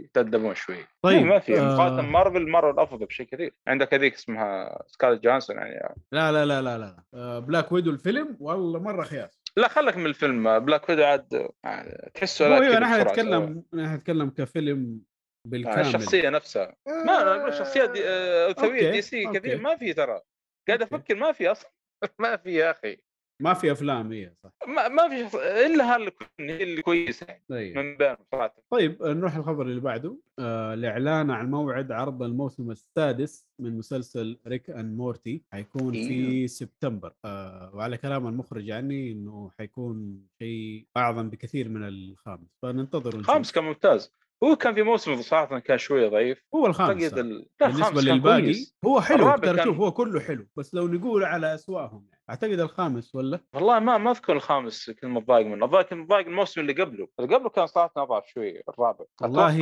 يتأدبون 0.06 0.56
شوي. 0.56 0.78
طيب، 1.02 1.26
ما 1.26 1.40
في 1.40 1.60
آه. 1.60 1.76
مقارنة 1.76 2.02
Marvel 2.02 2.50
Marvel 2.50 2.80
أفضل 2.80 3.06
بشيء 3.06 3.26
كثير. 3.26 3.54
عندك 3.68 3.94
هذيك 3.94 4.14
اسمها 4.14 4.84
Scarlett 4.88 5.24
Johansson 5.24 5.58
يعني. 5.58 6.02
لا 6.12 6.32
لا 6.32 6.46
لا 6.46 6.62
لا 6.62 6.78
لا. 6.78 7.04
آه، 7.14 7.40
Black 7.40 7.72
Widow 7.72 7.92
الفيلم 7.92 8.38
والله 8.40 8.80
مرة 8.80 9.04
خياس. 9.04 9.45
لا 9.58 9.68
خلك 9.68 9.98
من 9.98 10.06
الفيلم. 10.06 10.60
Black 10.60 10.90
Widow 10.90 11.04
عاد 11.04 11.50
آه، 11.66 12.10
تحسه 12.14 12.48
لا 12.48 12.62
أيوه 12.62 12.80
نحن. 12.80 13.02
نتكلم 13.02 13.64
نحن 13.74 13.96
نتكلم 13.96 14.30
كفيلم 14.30 15.00
آه، 15.46 15.50
بالكامل. 15.50 15.82
الشخصيه 15.82 16.30
نفسها. 16.30 16.76
ما 16.88 17.22
أنا 17.22 17.36
أقول 17.42 17.54
شخصيات 17.54 17.90
دي 17.90 18.00
آه، 18.08 18.48
أوكي، 18.48 18.62
ثويه 18.62 18.92
دي 18.92 19.02
سي. 19.02 19.26
كثير 19.34 19.62
ما 19.62 19.76
في 19.78 19.94
ترى. 19.94 20.22
قاعد. 20.68 20.82
أفكر 20.82 21.16
ما 21.16 21.32
في 21.32 21.52
أصلا. 21.52 21.72
ما 22.20 22.38
في 22.38 22.54
يا 22.54 22.72
أخي. 22.72 22.98
ما 23.42 23.54
في 23.54 23.72
أفلام 23.72 24.12
هي 24.12 24.34
صح. 24.44 24.52
ما, 24.68 24.88
ما 24.88 25.10
في 25.10 25.24
شخص... 25.24 25.36
إلا 25.36 26.12
اللي 26.40 26.82
كويسه 26.82 27.26
يعني. 27.30 27.44
طيب. 27.50 27.78
من 27.78 27.98
بينهم 27.98 28.18
صراحة. 28.32 28.56
طيب 28.70 29.04
نروح 29.04 29.36
الخبر 29.36 29.66
اللي 29.66 29.82
بعده. 29.82 30.18
آه 30.40 30.74
الإعلان 30.74 31.32
عن 31.32 31.52
موعد 31.52 31.92
عرض 31.92 32.24
الموسم 32.24 32.72
السادس 32.72 33.48
من 33.60 33.78
مسلسل 33.78 34.40
Rick 34.48 34.70
and 34.70 34.98
Morty. 34.98 35.44
حيكون 35.52 35.94
في 35.94 36.10
إيه. 36.10 36.48
سبتمبر. 36.48 37.14
آه 37.26 37.72
وعلى 37.74 37.98
كلام 37.98 38.28
المخرج 38.28 38.68
يعني 38.68 39.12
إنه 39.12 39.52
حيكون 39.60 40.28
شيء 40.40 40.88
أعظم 40.98 41.30
بكثير 41.30 41.70
من 41.70 41.88
الخامس. 41.88 42.58
فننتظر 42.62 43.16
ونشوف. 43.16 43.32
خامس 43.32 43.52
كان 43.52 43.64
ممتاز. 43.64 44.14
هو 44.44 44.56
كان 44.56 44.74
في 44.76 44.84
موسم 44.84 45.22
صراحة 45.22 45.60
كان 45.60 45.78
شوية 45.78 46.08
ضعيف 46.10 46.44
هو 46.56 46.66
الخامس. 46.66 47.14
ال... 47.14 47.46
بالنسبة 47.60 47.66
الخامس 47.66 48.06
كان 48.06 48.14
للباقي. 48.16 48.54
هو 48.86 49.02
حلو 49.02 49.32
ترى 49.36 49.56
كان- 49.56 49.64
شوف 49.66 49.78
هو 49.78 49.92
كله 49.92 50.20
حلو 50.20 50.48
بس 50.56 50.74
لو 50.74 50.88
نقول 50.88 51.24
على 51.24 51.56
أسوأهم 51.56 52.06
يعني. 52.12 52.22
أعتقد 52.30 52.60
الخامس 52.60 53.16
ولا 53.16 53.40
والله 53.54 53.80
ما 53.80 53.98
ما 53.98 54.12
أذكر 54.12 54.34
الخامس 54.34 54.90
كنت 54.90 55.06
متضايق 55.06 55.48
منه 55.48 55.66
الضايق 55.66 55.86
كنت 55.86 56.00
متضايق 56.00 56.28
الموسم 56.28 56.62
اللي 56.62 56.74
قبله 56.74 57.08
اللي 57.20 57.36
قبله 57.36 57.50
كان 57.50 57.66
صراحة 57.66 57.92
اضعف 57.98 58.28
شوي 58.28 58.62
الرابع 58.70 59.06
والله. 59.22 59.58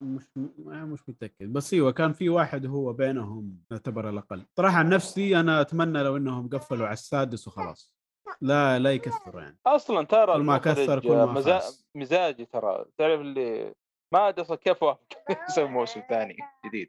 مش 0.00 0.22
مش 0.66 1.08
متأكد 1.08 1.52
بس 1.52 1.74
إيوه 1.74 1.92
كان 1.92 2.12
في 2.12 2.28
واحد 2.28 2.66
هو 2.66 2.92
بينهم 2.92 3.58
يعتبر 3.70 4.08
الأقل 4.08 4.42
صراحة 4.56 4.76
عن 4.78 4.88
نفسي 4.88 5.40
أنا 5.40 5.60
أتمنى 5.60 6.02
لو 6.02 6.16
إنهم 6.16 6.48
قفلوا 6.48 6.86
على 6.86 6.92
السادس 6.92 7.48
وخلاص 7.48 7.94
لا 8.40 8.78
لا 8.78 8.92
يكثروا 8.92 9.40
يعني 9.42 9.58
أصلا 9.66 10.06
ترى 10.06 10.34
كل 10.34 10.40
ما 10.42 10.58
كثر 10.58 11.00
كل 11.00 11.08
ما. 11.08 11.60
مزاجي 11.94 12.44
ترى 12.44 12.84
تعرف 12.98 13.20
اللي 13.20 13.74
ما 14.14 14.28
ادري 14.28 14.42
أصلا 14.42 14.56
كيف 14.56 14.82
وافق 14.82 15.00
يسوي 15.48 15.64
موسم 15.68 16.02
ثاني 16.08 16.36
جديد. 16.66 16.88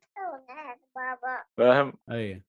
فاهم؟ 1.57 1.93
أي. 2.11 2.41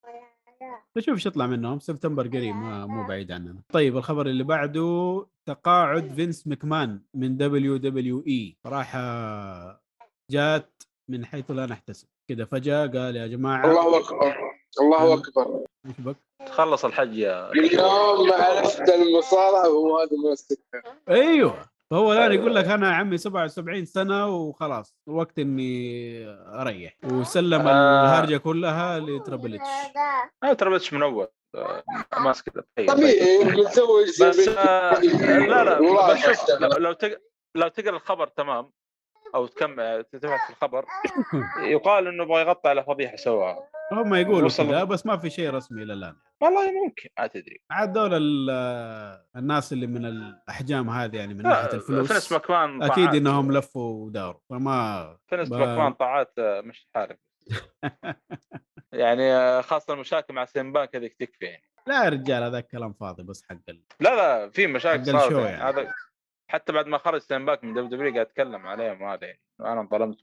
نشوف 0.96 1.14
إيش 1.14 1.26
يطلع 1.26 1.46
منهم. 1.46 1.78
سبتمبر 1.78 2.26
قريب 2.28 2.54
ما 2.54 2.86
مو 2.86 3.06
بعيد 3.06 3.32
عننا. 3.32 3.62
طيب 3.72 3.96
الخبر 3.96 4.26
اللي 4.26 4.44
بعده 4.44 5.26
تقاعد 5.48 6.12
Vince 6.12 6.46
McMahon 6.46 7.00
من 7.14 7.36
WWE. 7.36 8.56
صراحة 8.64 9.00
جات 10.30 10.82
من 11.10 11.26
حيث 11.26 11.50
لا 11.50 11.66
نحتسب. 11.66 12.08
كذا 12.28 12.44
فجأة 12.44 12.86
قال 12.86 13.16
يا 13.16 13.26
جماعة 13.26 13.70
الله 13.70 13.98
أكبر. 13.98 14.36
الله 14.80 15.14
أكبر. 15.14 15.64
إيش 15.86 16.00
بك؟ 16.00 16.16
تخلص 16.46 16.84
الحج 16.84 17.14
يا 17.14 17.50
من 17.54 17.64
يوم 17.64 18.28
ما 18.28 18.34
عرفت 18.34 18.88
المصارعة 18.88 19.66
هو 19.66 19.98
هذا 19.98 20.16
ماسكها 20.28 20.82
أيوه. 21.08 21.75
فهو 21.90 22.12
الآن 22.12 22.32
يقول 22.32 22.54
لك 22.54 22.64
أنا 22.64 22.88
يا 22.88 22.94
عمي 22.94 23.18
77 23.18 23.84
سنة 23.84 24.26
وخلاص 24.26 24.96
وقت 25.06 25.38
إني 25.38 26.24
أريح. 26.60 26.96
وسلم 27.04 27.66
آه. 27.68 28.04
الهرجة 28.04 28.36
كلها 28.36 28.98
لتربل 28.98 29.54
إتش. 29.54 29.66
أنا 30.44 30.52
ترى 30.52 30.70
بس 30.70 30.92
من 30.92 31.02
أول. 31.02 31.26
آه، 31.54 31.82
ماسك 32.20 32.50
طيب 32.76 32.88
طبيعي 32.90 33.44
بنسوي 33.44 34.04
بس 34.04 34.48
آه، 34.48 35.00
لا 35.00 35.64
لا. 35.64 35.78
والله 35.78 36.30
بس 36.30 36.50
لو 36.60 36.68
لو 36.78 36.92
تق- 36.92 37.20
لو 37.54 37.68
تقرأ 37.68 37.96
الخبر 37.96 38.26
تمام 38.26 38.70
أو 39.34 39.46
تكمل 39.46 40.04
تبحث 40.12 40.46
في 40.46 40.50
الخبر 40.50 40.84
يقال 41.62 42.06
إنه 42.06 42.24
يبغى 42.24 42.40
يغطي 42.40 42.68
على 42.68 42.84
فضيحة 42.84 43.16
سواها. 43.16 43.68
هم 43.92 44.14
يقولوا 44.14 44.48
كذا 44.48 44.84
بس 44.84 45.06
ما 45.06 45.16
في 45.16 45.30
شيء 45.30 45.50
رسمي 45.50 45.82
إلى 45.82 45.92
الآن. 45.92 46.16
والله 46.40 46.72
ممكن 46.84 47.08
ما 47.18 47.26
تدري. 47.26 47.60
عاد 47.70 47.92
دول 47.92 48.14
ال- 48.14 49.20
الناس 49.36 49.72
اللي 49.72 49.86
من 49.86 50.04
الأحجام 50.04 50.90
هذه 50.90 51.16
يعني 51.16 51.34
من 51.34 51.42
ناحية 51.42 51.72
الفلوس 51.72 52.12
فينس 52.12 52.32
ماكمان 52.32 52.82
أكيد. 52.82 53.14
إنهم 53.14 53.52
لفوا 53.52 54.04
وداروا 54.06 54.40
فما 54.50 55.18
فينس 55.26 55.48
ب- 55.48 55.52
ماكمان 55.54 55.92
طاعات 55.92 56.32
آه، 56.38 56.60
مش 56.60 56.88
عارف 56.94 57.18
يعني 58.92 59.32
آه، 59.32 59.60
خاصة 59.60 59.94
المشاكل 59.94 60.34
مع 60.34 60.44
سيمبانك 60.44 60.96
هذيك 60.96 61.14
تكفي 61.14 61.44
يعني. 61.44 61.62
لا 61.86 62.04
يا 62.04 62.08
رجال 62.08 62.42
هذا 62.42 62.60
كلام 62.60 62.92
فاضي 62.92 63.22
بس 63.22 63.42
حق 63.50 63.56
ال... 63.68 63.82
لا 64.00 64.16
لا 64.16 64.50
في 64.50 64.66
مشاكل 64.66 65.04
صارت 65.12 65.32
يعني. 65.32 65.44
يعني. 65.44 65.62
هذا 65.62 65.92
حتى 66.50 66.72
بعد 66.72 66.86
ما 66.86 66.98
خرج 66.98 67.20
سيمباك 67.20 67.64
من 67.64 67.72
دبليو 67.74 67.88
دبليو 67.88 68.12
قاعد 68.14 68.26
اتكلم 68.26 68.66
عليهم 68.66 69.02
وهذا 69.02 69.24
يعني. 69.26 69.40
أنا 69.60 69.80
انظلمت 69.80 70.16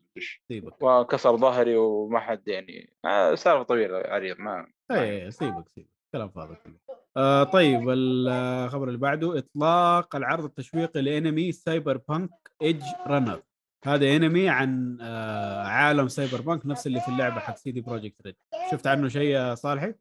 وكسر 0.81 1.37
ظهري 1.37 1.75
وما 1.77 2.19
حد 2.19 2.47
يعني 2.47 2.93
آه، 3.05 3.35
سالفة 3.35 3.63
طويلة 3.63 3.97
عريض 3.97 4.39
ما 4.39 4.67
اي 4.91 5.31
سيبك 5.31 5.67
سيبك. 5.69 5.89
كلام 6.13 6.29
فاضي 6.29 6.55
كله. 6.55 6.73
آه 7.17 7.43
طيب 7.43 7.89
الخبر 7.89 8.87
اللي 8.87 8.97
بعده 8.97 9.37
إطلاق 9.37 10.15
العرض 10.15 10.43
التشويقي 10.43 11.01
لأنمي 11.01 11.51
Cyberpunk 11.51 12.29
Edgerunners. 12.61 13.41
هذا 13.85 14.15
أنمي 14.15 14.49
عن 14.49 14.97
آه 15.01 15.63
عالم 15.63 16.07
Cyberpunk 16.07 16.65
نفس 16.65 16.87
اللي 16.87 16.99
في 16.99 17.07
اللعبة 17.07 17.39
حق 17.39 17.55
CD 17.55 17.81
Projekt 17.81 18.21
Red. 18.25 18.35
شفت 18.71 18.87
عنه 18.87 19.07
شيء 19.07 19.29
يا 19.29 19.55
صالحي؟ 19.55 19.93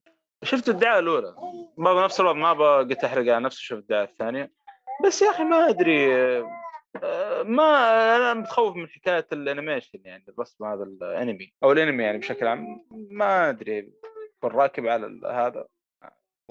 شفت 0.44 0.68
الدعاية 0.68 0.98
الأولى. 0.98 1.34
ما 1.78 2.04
نفس 2.04 2.20
الوضع 2.20 2.38
ما 2.38 2.78
قلت 2.78 3.04
أحرق 3.04 3.32
على 3.34 3.40
نفسي 3.40 3.62
شفت 3.62 3.78
الدعاية 3.78 4.04
الثانية. 4.04 4.52
بس 5.06 5.22
يا 5.22 5.30
أخي 5.30 5.44
ما 5.44 5.68
أدري 5.68 6.14
آه، 7.02 7.42
ما 7.42 8.16
أنا 8.16 8.34
متخوف 8.34 8.76
من 8.76 8.88
حكاية 8.88 9.26
ال 9.32 9.39
animation 9.39 9.98
يعني 10.04 10.24
الرسم 10.28 10.64
هذا 10.64 10.82
الأنمي 10.82 11.52
أو 11.64 11.72
الأنمي 11.72 12.02
يعني 12.02 12.18
بشكل 12.18 12.46
عام 12.46 12.86
ما 12.90 13.48
أدري 13.48 13.92
يكون 14.36 14.50
راكب 14.50 14.86
على 14.86 15.20
هذا. 15.26 15.66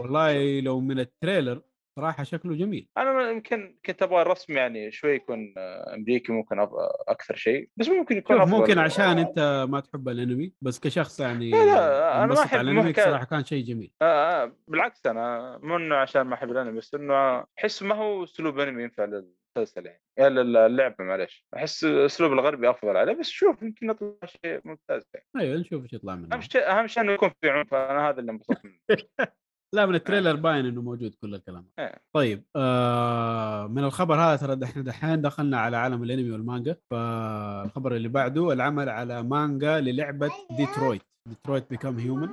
والله 0.01 0.59
لو 0.59 0.79
من 0.79 0.99
ال 0.99 1.07
trailer 1.07 1.61
صراحة 1.99 2.23
شكله 2.23 2.55
جميل. 2.55 2.87
أنا 2.97 3.29
يمكن 3.29 3.77
كنت 3.85 4.03
أبغى 4.03 4.21
الرسم 4.21 4.57
يعني 4.57 4.91
شوي 4.91 5.15
يكون 5.15 5.53
أمريكي 5.57 6.31
ممكن 6.31 6.59
أكثر 7.07 7.35
شيء 7.35 7.69
بس 7.77 7.89
ممكن 7.89 8.17
يكون 8.17 8.41
أفضل. 8.41 8.57
ممكن 8.57 8.79
عشان 8.79 9.17
أنت 9.17 9.65
ما 9.69 9.79
تحب 9.79 10.09
الأنمي 10.09 10.53
بس 10.61 10.79
كشخص 10.79 11.19
يعني 11.19 11.51
لا، 11.51 11.65
لا، 11.65 12.23
أنا 12.23 12.33
ما 12.33 12.39
على 12.39 12.61
الأنمي 12.61 12.81
محكاة. 12.81 13.05
صراحة 13.05 13.25
كان 13.25 13.45
شيء 13.45 13.63
جميل. 13.63 13.93
آه 14.01 14.43
آه 14.43 14.55
بالعكس 14.67 15.05
أنا 15.05 15.59
مو 15.63 15.77
إنه 15.77 15.95
عشان 15.95 16.21
ما 16.21 16.33
أحب 16.33 16.51
الأنمي 16.51 16.77
بس 16.77 16.95
إنه 16.95 17.45
أحس 17.59 17.83
ما 17.83 17.95
هو 17.95 18.23
أسلوب 18.23 18.59
أنمي 18.59 18.83
ينفع 18.83 19.05
للمسلسل 19.05 19.85
يعني. 19.85 20.01
اللعبه 20.19 21.03
معلش 21.03 21.45
أحس 21.55 21.83
أسلوب 21.83 22.33
الغربي 22.33 22.69
أفضل 22.69 22.97
عليه 22.97 23.13
بس 23.13 23.29
شوف 23.29 23.61
يمكن 23.61 23.89
يطلع 23.89 24.15
شيء 24.25 24.61
ممتاز 24.65 25.09
يعني. 25.13 25.25
أيوه 25.39 25.57
نشوف 25.57 25.83
إيش 25.83 25.93
يطلع 25.93 26.15
منه. 26.15 26.35
أهم 26.35 26.41
شيء 26.41 26.69
أهم 26.69 26.87
شيء 26.87 27.03
إنه 27.03 27.11
يكون 27.11 27.29
في 27.41 27.49
عنف 27.49 27.73
أنا 27.73 28.09
هذا 28.09 28.19
اللي 28.19 28.31
انبسطت 28.31 28.65
منه. 28.65 28.77
لا 29.75 29.85
من 29.85 29.95
ال 29.95 30.00
trailer 30.00 30.35
باين 30.35 30.65
إنه 30.65 30.81
موجود 30.81 31.15
كل 31.21 31.35
الكلام. 31.35 31.65
إيه. 31.79 32.01
طيب 32.15 32.45
آه 32.55 33.67
من 33.67 33.83
الخبر 33.83 34.15
هذا 34.15 34.35
ترى 34.35 34.65
إحنا 34.65 34.83
دحين 34.83 35.21
دخلنا 35.21 35.59
على 35.59 35.77
عالم 35.77 36.03
الأنمي 36.03 36.31
والمانجا. 36.31 36.77
فالخبر 36.91 37.95
اللي 37.95 38.07
بعده 38.07 38.53
العمل 38.53 38.89
على 38.89 39.23
مانجا 39.23 39.79
للعبة 39.79 40.31
Detroit. 40.57 41.01
Detroit 41.29 41.69
Become 41.69 41.99
Human. 41.99 42.29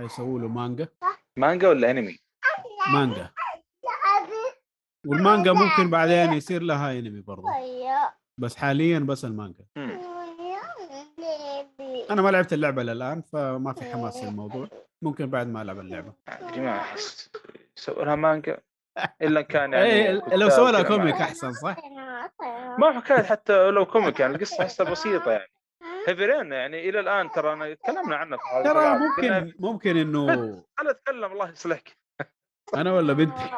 حيسووا 0.00 0.38
له 0.40 0.48
مانجا. 0.48 0.88
مانجا 1.38 1.68
ولا 1.68 1.90
أنمي؟ 1.90 2.18
مانجا. 2.92 3.30
والمانجا 5.06 5.52
ممكن 5.52 5.90
بعدين 5.90 6.32
يصير 6.32 6.62
لها 6.62 6.98
أنمي 6.98 7.20
برضه 7.20 7.48
بس 8.40 8.56
حاليا 8.56 8.98
بس 8.98 9.24
المانجا. 9.24 9.64
أنا 12.10 12.22
ما 12.22 12.28
لعبت 12.30 12.52
اللعبة 12.52 12.82
للان 12.82 13.22
فما 13.22 13.72
في 13.72 13.84
حماس 13.84 14.24
للموضوع. 14.24 14.68
ممكن 15.02 15.30
بعد 15.30 15.46
ما 15.46 15.62
العب 15.62 15.78
اللعبه 15.78 16.12
ادري 16.28 16.60
ما 16.60 16.76
احس 16.76 17.30
سووا 17.74 18.04
لها 18.04 18.14
مانجا 18.14 18.58
الا 19.22 19.42
كان 19.42 19.72
يعني 19.72 19.86
إيه 19.86 20.10
لو 20.10 20.48
سووا 20.48 20.70
لها 20.70 20.82
كوميك 20.82 21.14
احسن 21.14 21.52
صح؟ 21.52 21.76
ما 22.78 22.92
حكايه 23.00 23.22
حتى 23.22 23.70
لو 23.70 23.86
كوميك 23.86 24.20
يعني 24.20 24.34
القصة 24.34 24.62
احسها 24.62 24.90
بسيطه 24.90 25.30
يعني 25.30 25.52
هيفي 26.08 26.26
رين 26.26 26.52
يعني 26.52 26.88
إلى 26.88 27.00
الان 27.00 27.30
ترى 27.30 27.52
انا 27.52 27.74
تكلمنا 27.74 28.16
عنه 28.16 28.36
في 28.36 28.42
ترى 28.64 28.98
ممكن 28.98 29.54
ممكن 29.58 29.96
انه 29.96 30.32
أنا 30.80 30.90
اتكلم 30.90 31.32
الله 31.32 31.50
يصلحك 31.50 31.98
أنا 32.74 32.92
ولا 32.92 33.12
بنتي 33.12 33.50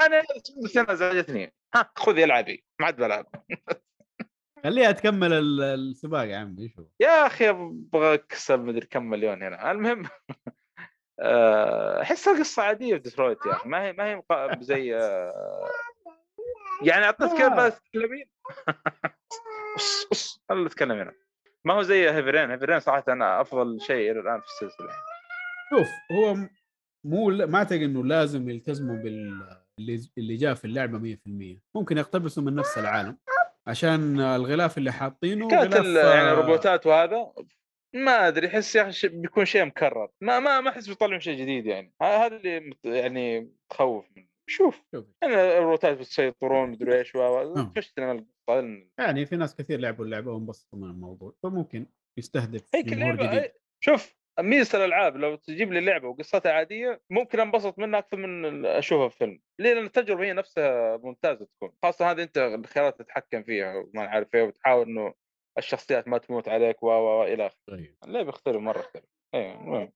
أنا 0.00 0.22
السنة 0.64 0.94
زعجتني 0.94 1.54
ها 1.74 1.90
خذي 1.96 2.24
العبي 2.24 2.64
ما 2.80 2.86
عاد 2.86 2.96
بلعب 2.96 3.26
خليها 4.64 4.92
تكمل 4.92 5.32
ال- 5.32 5.62
السباق 5.62 6.24
يا 6.28 6.36
عمي 6.36 6.68
شوف 6.68 6.86
يا 7.00 7.26
أخي 7.26 7.48
أبغى 7.50 8.14
أكسب 8.14 8.60
مدري 8.60 8.86
كم 8.86 9.02
مليون 9.10 9.42
هنا. 9.42 9.70
المهم 9.70 10.02
آه، 11.20 12.02
أحس 12.02 12.28
القصة 12.28 12.62
عادية 12.62 12.94
في 12.94 13.00
ديترويت 13.02 13.38
يا 13.46 13.52
أخي 13.52 13.68
ما 13.68 13.82
هي 13.82 13.92
ما 13.92 14.04
هي 14.04 14.22
زي 14.60 14.96
آه، 14.96 15.70
يعني 16.82 17.04
أعطيت 17.04 17.32
كلمه 17.38 17.68
تتكلمين 17.68 18.24
أص 19.76 20.06
أص 20.12 20.42
خلنا 20.48 20.64
نتكلم 20.64 20.92
هنا. 20.92 21.12
ما 21.64 21.74
هو 21.74 21.82
زي 21.82 22.10
هيفرين. 22.10 22.50
هيفرين 22.50 22.80
صراحة 22.80 23.04
أنا 23.08 23.40
أفضل 23.40 23.80
شيء 23.80 24.10
إلى 24.10 24.20
الآن 24.20 24.40
في 24.40 24.46
السلسلة. 24.46 24.88
شوف 25.70 25.88
هو 26.12 26.36
مو 27.04 27.30
ما 27.30 27.58
أعتقد 27.58 27.82
إنه 27.82 28.04
لازم 28.04 28.48
يلتزموا 28.50 28.96
بال 28.96 29.46
اللي 30.18 30.36
جاء 30.36 30.54
في 30.54 30.64
اللعبة 30.64 30.98
100% 30.98 31.60
ممكن 31.74 31.98
يقتبسوا 31.98 32.42
من 32.42 32.54
نفس 32.54 32.78
العالم. 32.78 33.18
عشان 33.66 34.20
الغلاف 34.20 34.78
اللي 34.78 34.92
حاطينه 34.92 35.48
كانت 35.48 35.74
يعني 35.74 36.30
آه، 36.30 36.34
روبوتات 36.34 36.86
وهذا 36.86 37.32
ما 37.94 38.28
أدري 38.28 38.46
أحس 38.46 38.76
يا 38.76 38.88
أخي 38.88 39.08
بيكون 39.08 39.44
شيء 39.44 39.64
مكرر. 39.64 40.08
ما 40.20 40.38
ما 40.40 40.60
ما 40.60 40.70
أحس 40.70 40.88
بيطلعون 40.88 41.20
شيء 41.20 41.38
جديد 41.38 41.66
يعني. 41.66 41.94
هذا 42.02 42.36
اللي 42.36 42.60
مت- 42.60 42.84
يعني 42.84 43.52
تخوف 43.70 44.06
منه. 44.16 44.26
شوف 44.46 44.82
شوف. 44.94 45.04
يعني 45.22 45.34
الروبوتات 45.34 45.98
بتسيطرون 45.98 46.70
مدري 46.70 46.94
إيش 46.98 47.14
و 47.14 47.20
آه. 47.22 47.72
فشت 47.76 47.98
أنا 47.98 48.26
يعني 48.98 49.26
في 49.26 49.36
ناس 49.36 49.56
كثير 49.56 49.80
لعبوا 49.80 50.04
اللعبة 50.04 50.32
وانبسطوا 50.32 50.78
من 50.78 50.90
الموضوع 50.90 51.34
فممكن 51.42 51.86
يستهدف 52.18 52.62
هيك 52.74 52.86
جمهور 52.86 53.14
اللعبة 53.14 53.38
جديد 53.38 53.52
شوف 53.80 54.21
ميزة 54.40 54.78
الألعاب 54.78 55.16
لو 55.16 55.36
تجيب 55.36 55.72
لي 55.72 55.80
لعبة 55.80 56.08
وقصتها 56.08 56.52
عادية 56.52 57.00
ممكن 57.10 57.40
انبسط 57.40 57.78
منها 57.78 57.98
أكثر 57.98 58.16
من 58.16 58.66
أشوفها 58.66 59.08
في 59.08 59.16
فيلم. 59.16 59.40
ليه 59.58 59.74
لأن 59.74 59.84
التجربة 59.84 60.24
هي 60.24 60.32
نفسها 60.32 60.96
ممتازة 60.96 61.46
تكون. 61.56 61.72
خاصة 61.82 62.10
هذه 62.10 62.22
أنت 62.22 62.38
الخيارات 62.38 62.98
تتحكم 62.98 63.42
فيها 63.42 63.74
وما 63.74 64.02
عارف 64.02 64.34
إيه 64.34 64.42
وتحاول 64.42 64.86
إنه 64.86 65.14
الشخصيات 65.58 66.08
ما 66.08 66.18
تموت 66.18 66.48
عليك 66.48 66.82
و 66.82 66.86
و 66.86 67.24
إلى 67.24 67.46
آخره. 67.46 67.58
طيب. 67.68 67.96
اللعبه 68.04 68.28
يختلف 68.28 68.56
مرة 68.56 68.78
يختلف. 68.78 69.04
أيوه 69.34 69.92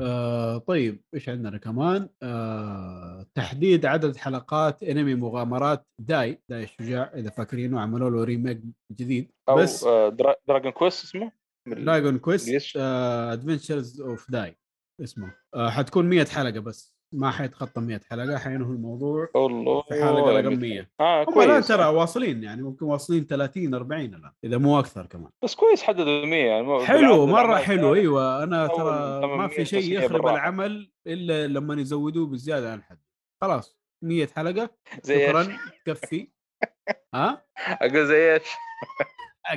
آه 0.00 0.58
طيب 0.58 1.02
إيش 1.14 1.28
عندنا 1.28 1.58
كمان؟ 1.58 2.08
آه 2.22 3.26
تحديد 3.34 3.86
عدد 3.86 4.16
حلقات 4.16 4.82
أنمي 4.82 5.14
مغامرات 5.14 5.86
داي 6.00 6.42
داي 6.48 6.62
الشجاع 6.62 7.10
إذا 7.14 7.30
فاكرينه 7.30 7.80
عملوا 7.80 8.10
له 8.10 8.24
ريميك 8.24 8.60
جديد. 8.92 9.32
أو 9.48 9.56
بس 9.56 9.84
آه، 9.84 10.08
درا... 10.08 10.36
دراجون 10.48 10.72
كويست 10.72 11.04
اسمه؟ 11.04 11.32
دراجون 11.74 12.18
كويست؟ 12.18 12.76
ادفنتشرز 12.76 14.00
اوف 14.00 14.30
داي 14.30 14.58
اسمه. 15.02 15.34
آه 15.54 15.70
حتكون 15.70 16.08
100 16.08 16.24
حلقة 16.24 16.60
بس. 16.60 16.98
ما 17.14 17.30
حيتخطى 17.30 17.80
100 17.80 18.00
حلقة 18.10 18.38
حينهوا 18.38 18.72
الموضوع 18.74 19.28
والله 19.34 19.82
في 19.82 19.94
حلقة 19.94 20.40
رقم 20.40 20.58
100 20.60 20.90
آه 21.00 21.24
كويس. 21.24 21.68
ترى 21.68 21.86
واصلين 21.86 22.42
يعني 22.42 22.62
ممكن 22.62 22.86
واصلين 22.86 23.26
30 23.26 23.74
40 23.74 24.04
الآن 24.04 24.32
إذا 24.44 24.58
مو 24.58 24.78
أكثر 24.78 25.06
كمان. 25.06 25.30
بس 25.44 25.54
كويس 25.54 25.82
حددوا 25.82 26.26
100 26.26 26.44
يعني 26.46 26.86
حلو 26.86 27.26
مرة 27.26 27.56
حلو. 27.56 27.94
أيوه 27.94 28.42
أنا 28.42 28.66
ترى 28.66 28.84
ما 28.84 29.20
800 29.20 29.48
في 29.48 29.64
شيء 29.64 29.80
900 29.80 29.98
يخرب 29.98 30.12
بالراحة. 30.12 30.34
العمل 30.34 30.92
إلا 31.06 31.46
لما 31.46 31.80
يزودوه 31.80 32.26
بزيادة 32.26 32.72
عن 32.72 32.82
حد. 32.82 32.98
خلاص 33.42 33.78
100 34.04 34.26
حلقة؟ 34.26 34.70
شكرا. 35.04 35.58
تكفي 35.84 36.28
ها؟ 37.14 37.44
أقول 37.58 38.06
زي 38.06 38.34
إيش؟ 38.34 38.48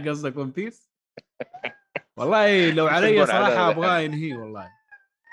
قصدك 0.07 0.37
ون 0.37 0.51
بيس 0.51 0.91
والله 2.17 2.71
لو 2.71 2.87
علي 2.87 3.25
صراحة. 3.25 3.69
أبغاه 3.69 3.99
ينهي 3.99 4.33
والله. 4.33 4.69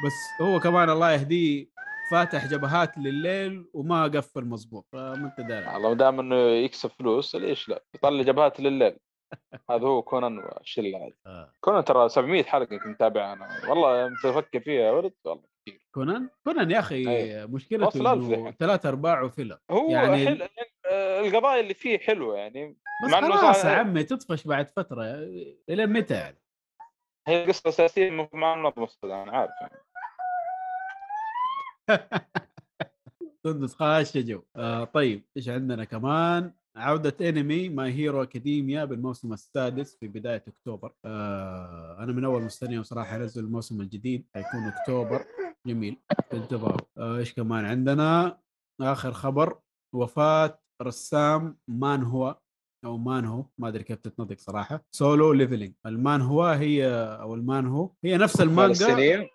بس 0.06 0.42
هو 0.42 0.60
كمان 0.60 0.90
الله 0.90 1.12
يهديه 1.12 1.66
فاتح 2.10 2.46
جبهات 2.46 2.98
لليل 2.98 3.64
وما 3.74 4.04
قفل 4.04 4.44
مظبوط 4.44 4.86
فما 4.92 5.14
أنت 5.38 5.48
داري. 5.48 5.66
والله 5.66 5.94
دام 5.94 6.20
إنه 6.20 6.36
يكسب 6.36 6.90
فلوس 6.90 7.36
ليش 7.36 7.68
لا؟ 7.68 7.82
يطلع 7.94 8.22
جبهات 8.22 8.60
لليل. 8.60 8.96
هذا 9.70 9.86
هو 9.86 10.02
كونان 10.02 10.38
والشله 10.38 10.98
هذه 11.06 11.12
آه. 11.26 11.52
كونان 11.60 11.84
ترى 11.84 12.08
700 12.08 12.42
حلقة 12.44 12.64
كنت 12.76 12.86
متابعها 12.86 13.32
أنا. 13.32 13.70
والله 13.70 14.00
يوم 14.02 14.14
تفكر 14.24 14.60
فيها 14.60 14.82
يا 14.82 14.90
ولد؟ 14.90 15.12
والله 15.24 15.44
كثير. 15.66 15.80
كونان؟ 15.94 16.28
كونان 16.44 16.70
يا 16.70 16.78
أخي. 16.78 17.04
مشكلته. 17.46 18.50
ثلاث 18.50 18.86
أرباعه 18.86 19.28
filler 19.28 19.58
هو 19.70 19.90
يعني- 19.90 20.26
حل... 20.26 20.48
القضايا 20.92 21.60
اللي 21.60 21.74
فيه 21.74 21.98
حلوة 21.98 22.36
يعني. 22.36 22.76
بس 23.06 23.14
خلاص 23.14 23.64
يا 23.64 23.70
عمي 23.70 24.02
تطفش 24.04 24.46
بعد 24.46 24.68
فترة. 24.76 25.04
إلى 25.68 25.86
متى 25.86 26.14
يعني؟ 26.14 26.38
هي 27.28 27.44
القصة 27.44 27.62
الأساسية 27.64 28.10
مو- 28.10 28.28
مع 28.34 28.54
منظمة 28.54 28.84
السودا 28.84 29.28
أنا 29.28 29.32
عارف 29.38 29.50
يعني. 29.60 29.78
خاش 33.78 34.16
جو. 34.16 34.42
آه 34.56 34.84
طيب 34.84 35.24
إيش 35.36 35.48
عندنا 35.48 35.84
كمان؟ 35.84 36.52
عودة 36.76 37.28
انمي 37.28 37.68
My 37.68 37.92
Hero 37.92 38.22
Academia 38.22 38.84
بالموسم 38.84 39.32
السادس 39.32 39.96
في 39.96 40.08
بداية 40.08 40.44
أكتوبر. 40.48 40.92
آه 41.04 41.96
أنا 41.98 42.12
من 42.12 42.24
أول 42.24 42.42
مستني 42.42 42.84
صراحة 42.84 43.16
انزل 43.16 43.44
الموسم 43.44 43.80
الجديد 43.80 44.26
حيكون 44.34 44.60
أكتوبر. 44.68 45.24
جميل 45.66 45.96
انتظار. 46.32 46.80
آه 46.98 47.16
إيش 47.18 47.34
كمان 47.34 47.64
عندنا؟ 47.64 48.38
آخر 48.80 49.12
خبر 49.12 49.58
وفاة 49.94 50.58
رسام 50.82 51.58
manhwa؟ 51.68 52.38
أو 52.84 52.98
manhwa 52.98 53.44
ما 53.58 53.68
أدري 53.68 53.84
كيف 53.84 53.98
تتنطق 53.98 54.38
صراحة. 54.38 54.84
Solo 54.90 55.32
Leveling. 55.32 55.74
ال 55.86 56.20
manhwa 56.20 56.44
هي 56.44 56.86
أو 57.20 57.34
ال 57.34 57.66
manhwa 57.66 57.90
هي 58.04 58.16
نفس 58.16 58.40
المانجا. 58.40 59.28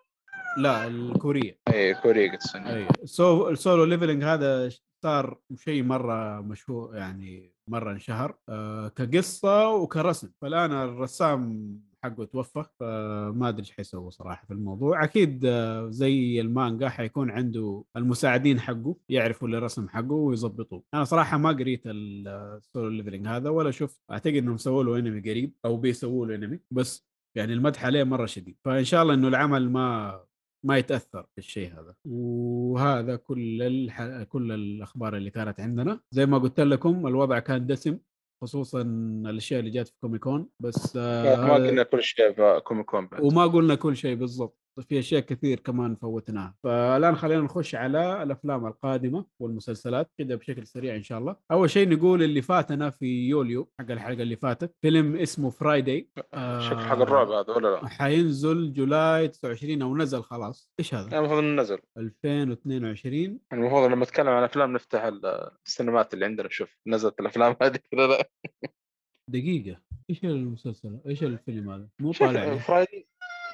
لا 0.57 0.87
الكورية. 0.87 1.59
اي 1.67 1.93
كوريا 1.95 2.31
قد 2.31 2.39
سنة 2.39 2.75
اي 2.75 2.87
سو 3.05 3.49
ال 3.49 3.56
Solo 3.56 3.83
Leveling 3.83 4.23
هذا 4.23 4.69
صار 5.03 5.39
شيء 5.55 5.83
مرة 5.83 6.41
مشهور 6.41 6.95
يعني 6.95 7.53
مرة 7.67 7.91
انشهر 7.91 8.35
آه 8.49 8.87
كقصة 8.87 9.69
وكرسم. 9.69 10.31
فالآن 10.41 10.71
الرسام 10.71 11.79
حقه 12.03 12.25
توفى 12.25 12.63
فما 12.79 13.49
أدري 13.49 13.59
إيش 13.59 13.71
حيسوي 13.71 14.11
صراحة 14.11 14.45
في 14.45 14.53
الموضوع. 14.53 15.03
أكيد 15.03 15.45
آه 15.45 15.89
زي 15.89 16.41
المانجا 16.41 16.89
حيكون 16.89 17.31
عنده 17.31 17.83
المساعدين 17.97 18.59
حقه 18.59 18.95
يعرفوا 19.09 19.47
الرسم 19.47 19.89
حقه 19.89 20.11
ويظبطوه. 20.13 20.83
أنا 20.93 21.03
صراحة 21.03 21.37
ما 21.37 21.49
قريت 21.49 21.81
ال 21.85 22.06
Solo 22.06 22.89
Leveling 22.89 23.27
هذا 23.27 23.49
ولا 23.49 23.71
شفت. 23.71 24.01
أعتقد 24.11 24.35
إنهم 24.35 24.57
سووا 24.57 24.83
له 24.83 24.99
انمي 24.99 25.19
قريب 25.19 25.53
أو 25.65 25.77
بيسووا 25.77 26.25
له 26.25 26.35
انمي 26.35 26.59
بس 26.71 27.07
يعني 27.37 27.53
المدح 27.53 27.85
عليه 27.85 28.03
مرة 28.03 28.25
شديد. 28.25 28.57
فإن 28.65 28.83
شاء 28.83 29.03
الله 29.03 29.13
إنه 29.13 29.27
العمل 29.27 29.69
ما 29.69 30.19
ما 30.65 30.77
يتأثر 30.77 31.25
بالشيء 31.35 31.73
هذا. 31.73 31.95
وهذا 32.05 33.15
كل 33.15 33.61
الح... 33.61 34.23
كل 34.23 34.51
الأخبار 34.51 35.17
اللي 35.17 35.29
كانت 35.29 35.59
عندنا. 35.59 35.99
زي 36.11 36.25
ما 36.25 36.37
قلت 36.37 36.59
لكم 36.59 37.07
الوضع 37.07 37.39
كان 37.39 37.67
دسم. 37.67 37.97
خصوصا 38.43 38.81
الأشياء 39.25 39.59
اللي 39.59 39.71
جات 39.71 39.87
في 39.87 39.93
Comic 40.01 40.31
Con 40.31 40.49
بس 40.59 40.97
آه 40.97 41.47
ما 41.47 41.53
قلنا 41.53 41.83
كل 41.83 42.03
شيء 42.03 42.33
في 42.33 42.61
Comic 42.63 42.91
Con 42.91 43.07
بعد. 43.07 43.21
وما 43.23 43.47
قلنا 43.47 43.75
كل 43.75 43.97
شيء 43.97 44.15
بالضبط. 44.15 44.62
في 44.81 44.99
أشياء 44.99 45.21
كثير 45.21 45.59
كمان 45.59 45.95
فوتناها. 45.95 46.55
فالآن 46.63 47.15
خلينا 47.15 47.41
نخش 47.41 47.75
على 47.75 48.23
الأفلام 48.23 48.65
القادمة 48.67 49.25
والمسلسلات 49.41 50.11
كده 50.17 50.35
بشكل 50.35 50.67
سريع 50.67 50.95
إن 50.95 51.03
شاء 51.03 51.19
الله. 51.19 51.35
أول 51.51 51.69
شيء 51.69 51.89
نقول 51.89 52.23
اللي 52.23 52.41
فاتنا 52.41 52.89
في 52.89 53.27
يوليو 53.29 53.69
حق 53.79 53.91
الحلقة 53.91 54.21
اللي 54.21 54.35
فاتت 54.35 54.75
فيلم 54.81 55.15
اسمه 55.15 55.49
Friday 55.49 56.09
شكل 56.59 56.79
حق 56.79 56.97
الرعب 57.01 57.29
هذا 57.31 57.53
ولا 57.53 57.67
لا؟ 57.67 57.87
حينزل 57.87 58.73
July 58.73 59.27
29 59.27 59.81
أو 59.81 59.97
نزل 59.97 60.23
خلاص. 60.23 60.71
إيش 60.79 60.93
هذا؟ 60.95 61.19
المفروض 61.19 61.39
إنه 61.43 61.61
نزل. 61.61 61.79
2022 61.97 63.39
المفروض 63.53 63.91
لما 63.91 64.03
نتكلم 64.05 64.27
عن 64.29 64.43
أفلام 64.43 64.73
نفتح 64.73 65.03
ال- 65.03 65.49
السينمات 65.65 66.13
اللي 66.13 66.25
عندنا 66.25 66.47
نشوف 66.47 66.77
نزلت 66.87 67.19
الأفلام 67.19 67.55
هذه 67.61 67.79
ولا 67.93 68.07
لا؟ 68.07 68.29
دقيقة. 69.29 69.81
إيش 70.09 70.23
المسلسل؟ 70.25 70.99
إيش 71.07 71.23
الفيلم 71.23 71.69
هذا؟ 71.69 71.87
مو 72.01 72.11
طالع 72.11 72.57
Friday 72.57 73.07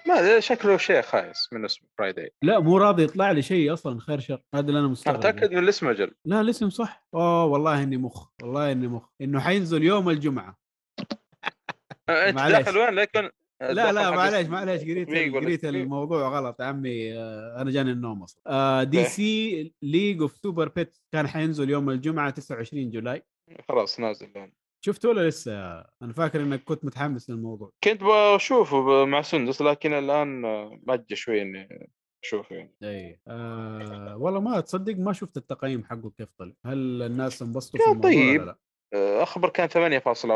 ما 0.08 0.40
شكله 0.40 0.78
شيء 0.78 1.02
خايس 1.02 1.50
من 1.54 1.66
اسمه 1.66 1.88
Friday 1.98 2.34
لا 2.42 2.60
مو 2.60 2.78
راضي 2.78 3.04
يطلع 3.04 3.32
لي 3.32 3.42
شيء 3.42 3.74
أصلا 3.74 4.00
خير 4.00 4.20
شر. 4.20 4.42
هذا 4.56 4.68
اللي 4.68 4.80
أنا 4.80 4.88
مستغرب. 4.88 5.18
متأكد 5.18 5.52
من 5.52 5.58
الاسم 5.58 5.88
أجل. 5.88 6.12
لا 6.26 6.42
الاسم 6.42 6.70
صح. 6.70 7.06
أوه 7.14 7.46
والله 7.46 7.84
إني 7.84 7.98
مخ 7.98 8.30
والله 8.42 8.72
إني 8.72 8.88
مخ. 8.88 9.10
إنه 9.22 9.40
حينزل 9.40 9.84
يوم 9.84 10.10
الجمعة. 10.10 10.60
أنت. 12.10 12.38
داخل 12.38 12.78
وين؟ 12.78 12.90
لكن 12.90 13.30
لا 13.62 13.92
لا 13.92 14.12
معليش 14.12 14.48
معليش. 14.48 14.82
قريت 14.82 15.34
قريت؟ 15.36 15.66
الموضوع 15.66 16.40
غلط 16.40 16.62
عمي. 16.62 17.18
آه، 17.18 17.62
أنا 17.62 17.72
جاني 17.72 17.92
النوم 17.92 18.24
أصلا. 18.24 18.84
DC 18.84 19.74
League 19.82 20.22
of 20.22 20.38
Super 20.38 20.68
Pets 20.68 20.98
كان 21.12 21.28
حينزل 21.28 21.70
يوم 21.70 21.90
الجمعة 21.90 22.30
29 22.30 22.92
July. 22.92 23.24
خلاص 23.70 24.00
نازل 24.00 24.26
الان 24.26 24.52
شفته 24.86 25.10
ولا 25.10 25.28
لسه؟ 25.28 25.80
أنا 26.02 26.14
فاكر 26.14 26.42
إنك 26.42 26.64
كنت 26.64 26.86
متحمس 26.86 27.30
للموضوع. 27.30 27.72
كنت 27.84 28.04
بشوفه 28.04 29.06
مع 29.06 29.22
سندس 29.22 29.62
لكن 29.62 29.94
الآن 29.94 30.42
مأجل 30.84 31.18
شوي 31.18 31.42
إني 31.42 31.90
أشوفه 32.24 32.56
يعني. 32.56 32.76
إي 32.84 33.20
آه 33.28 34.18
والله 34.18 34.40
ما 34.40 34.60
تصدق 34.60 34.96
ما 34.96 35.14
شفت 35.14 35.38
التقييم 35.38 35.84
حقه 35.84 36.12
كيف 36.18 36.30
طلع. 36.40 36.54
هل 36.66 37.02
الناس 37.02 37.42
انبسطوا 37.42 37.80
في 37.80 37.86
الموضوع 37.86 38.12
طيب. 38.12 38.42
ولا 38.42 38.46
لا؟ 38.46 38.58
آه، 38.94 39.24
أخبر 39.24 39.50
كان 39.50 39.70
8.1 39.70 40.30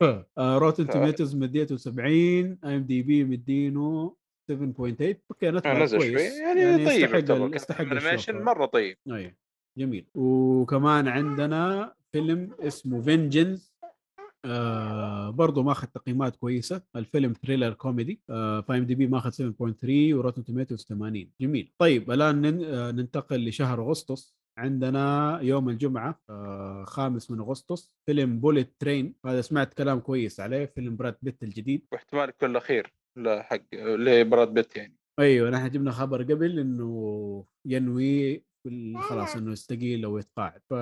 آه 0.38 0.58
Rotten 0.58 0.86
Tomatoes 0.86 1.36
مديته 1.36 1.76
70 1.76 2.58
IMDb 2.64 3.24
مديته 3.24 4.16
7.8 4.52 4.54
okay 5.30 5.48
آه، 5.48 5.50
نتبع 5.50 5.82
نزل 5.82 6.00
شوي. 6.00 6.22
يعني, 6.22 6.86
طيب 6.86 7.14
يستحق 7.14 7.54
يستحق 7.54 7.80
animation 7.80 8.14
الشوف. 8.14 8.36
مرة 8.36 8.66
طيب. 8.66 8.96
أيوه 9.10 9.34
جميل. 9.78 10.06
وكمان 10.14 11.08
عندنا 11.08 11.94
فيلم 12.12 12.56
اسمه 12.60 13.00
Vengeance 13.00 13.75
آه 14.46 15.30
برضه 15.30 15.62
ماخذ 15.62 15.86
تقييمات 15.86 16.36
كويسة. 16.36 16.82
الفيلم 16.96 17.32
thriller 17.32 17.72
كوميدي 17.72 18.20
آه 18.30 18.60
ف 18.60 18.84
IMDb 18.84 19.06
ماخذ 19.06 19.30
7.3 19.30 20.14
و 20.14 20.18
Rotten 20.18 20.44
Tomatoes 20.44 20.86
80 20.88 21.32
جميل. 21.40 21.72
طيب 21.78 22.10
الآن 22.10 22.64
آه 22.64 22.90
ننتقل 22.90 23.48
لشهر 23.48 23.82
أغسطس. 23.82 24.36
عندنا 24.58 25.38
يوم 25.42 25.68
الجمعة 25.68 26.20
آه 26.30 26.84
خامس 26.84 27.30
من 27.30 27.40
أغسطس. 27.40 27.94
فيلم 28.06 28.40
Bullet 28.40 28.74
Train 28.78 29.14
هذا 29.26 29.40
سمعت 29.40 29.74
كلام 29.74 30.00
كويس 30.00 30.40
عليه. 30.40 30.66
فيلم 30.66 30.96
براد 30.96 31.16
بيت 31.22 31.42
الجديد. 31.42 31.86
واحتمال 31.92 32.28
يكون 32.28 32.50
الأخير 32.50 32.94
لحق 33.18 33.74
لبراد 33.74 34.54
بيت 34.54 34.76
يعني. 34.76 34.96
أيوه 35.18 35.50
نحن 35.50 35.70
جبنا 35.70 35.90
خبر 35.90 36.22
قبل 36.22 36.58
إنه 36.58 37.44
ينوي 37.66 38.44
خلاص 39.00 39.36
إنه 39.36 39.52
يستقيل 39.52 40.04
أو 40.04 40.18
يتقاعد. 40.18 40.60
ف 40.70 40.74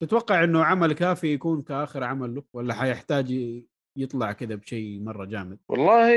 تتوقع 0.00 0.44
إنه 0.44 0.64
عمل 0.64 0.92
كافي 0.92 1.34
يكون 1.34 1.62
كآخر 1.62 2.04
عمل 2.04 2.34
له 2.34 2.42
ولا 2.52 2.74
حيحتاج 2.74 3.32
يطلع 3.98 4.32
كذا 4.32 4.54
بشيء 4.54 5.00
مرة 5.00 5.24
جامد؟ 5.24 5.58
والله 5.68 6.08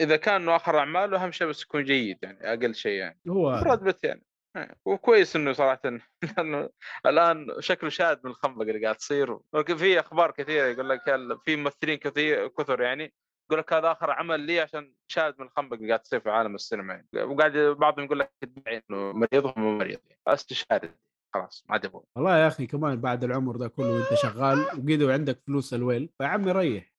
إذا 0.00 0.16
كان 0.16 0.34
إنه 0.34 0.56
آخر 0.56 0.78
أعماله 0.78 1.24
أهم 1.24 1.32
شيء 1.32 1.46
بس 1.46 1.62
يكون 1.62 1.84
جيد 1.84 2.18
يعني 2.22 2.38
أقل 2.52 2.74
شيء 2.74 2.92
يعني. 2.92 3.20
هو 3.28 3.78
بيت 3.82 4.04
يعني 4.04 4.22
آه، 4.56 4.76
وكويس 4.84 5.36
إنه 5.36 5.52
صراحة 5.52 5.80
لأنه 6.22 6.68
الآن 7.06 7.46
شكله 7.60 7.90
شاد 7.90 8.20
من 8.24 8.30
الخنبقة 8.30 8.70
اللي 8.70 8.82
قاعد 8.82 8.96
تصير. 8.96 9.38
ولكن 9.52 9.76
في 9.76 10.00
أخبار 10.00 10.30
كثيرة 10.30 10.66
يقول 10.66 10.88
لك 10.88 11.00
في 11.44 11.56
ممثلين 11.56 11.98
كثير 11.98 12.48
كثر 12.48 12.82
يعني. 12.82 13.12
يقول 13.50 13.58
لك 13.58 13.72
هذا 13.72 13.92
آخر 13.92 14.10
عمل 14.10 14.40
لي 14.40 14.60
عشان 14.60 14.92
شاد 15.08 15.34
من 15.38 15.46
الخنبقه 15.46 15.74
اللي 15.76 15.88
قاعد 15.88 16.00
تصير 16.00 16.20
في 16.20 16.30
عالم 16.30 16.54
السينما 16.54 16.94
يعني. 16.94 17.24
وقاعد 17.32 17.52
بعضهم 17.58 18.04
يقول 18.04 18.18
لك 18.18 18.32
ادعي 18.42 18.82
إنه 18.90 19.12
مريض 19.12 19.44
وهو 19.44 19.54
مو 19.56 19.78
مريض 19.78 19.98
يعني. 20.08 20.20
استشهاد 20.28 20.94
خلاص 21.34 21.64
ما 21.68 21.72
عاد 21.72 21.84
يبغى 21.84 22.02
والله 22.16 22.38
يا 22.38 22.48
أخي 22.48 22.66
كمان 22.66 23.00
بعد 23.00 23.24
العمر 23.24 23.56
ده 23.56 23.68
كله 23.68 23.90
وأنت 23.92 24.14
شغال 24.14 24.58
وقيدوا 24.58 25.12
عندك 25.12 25.40
فلوس 25.46 25.74
الويل 25.74 26.10
فيا 26.18 26.26
عمي 26.26 26.52
ريح 26.52 26.92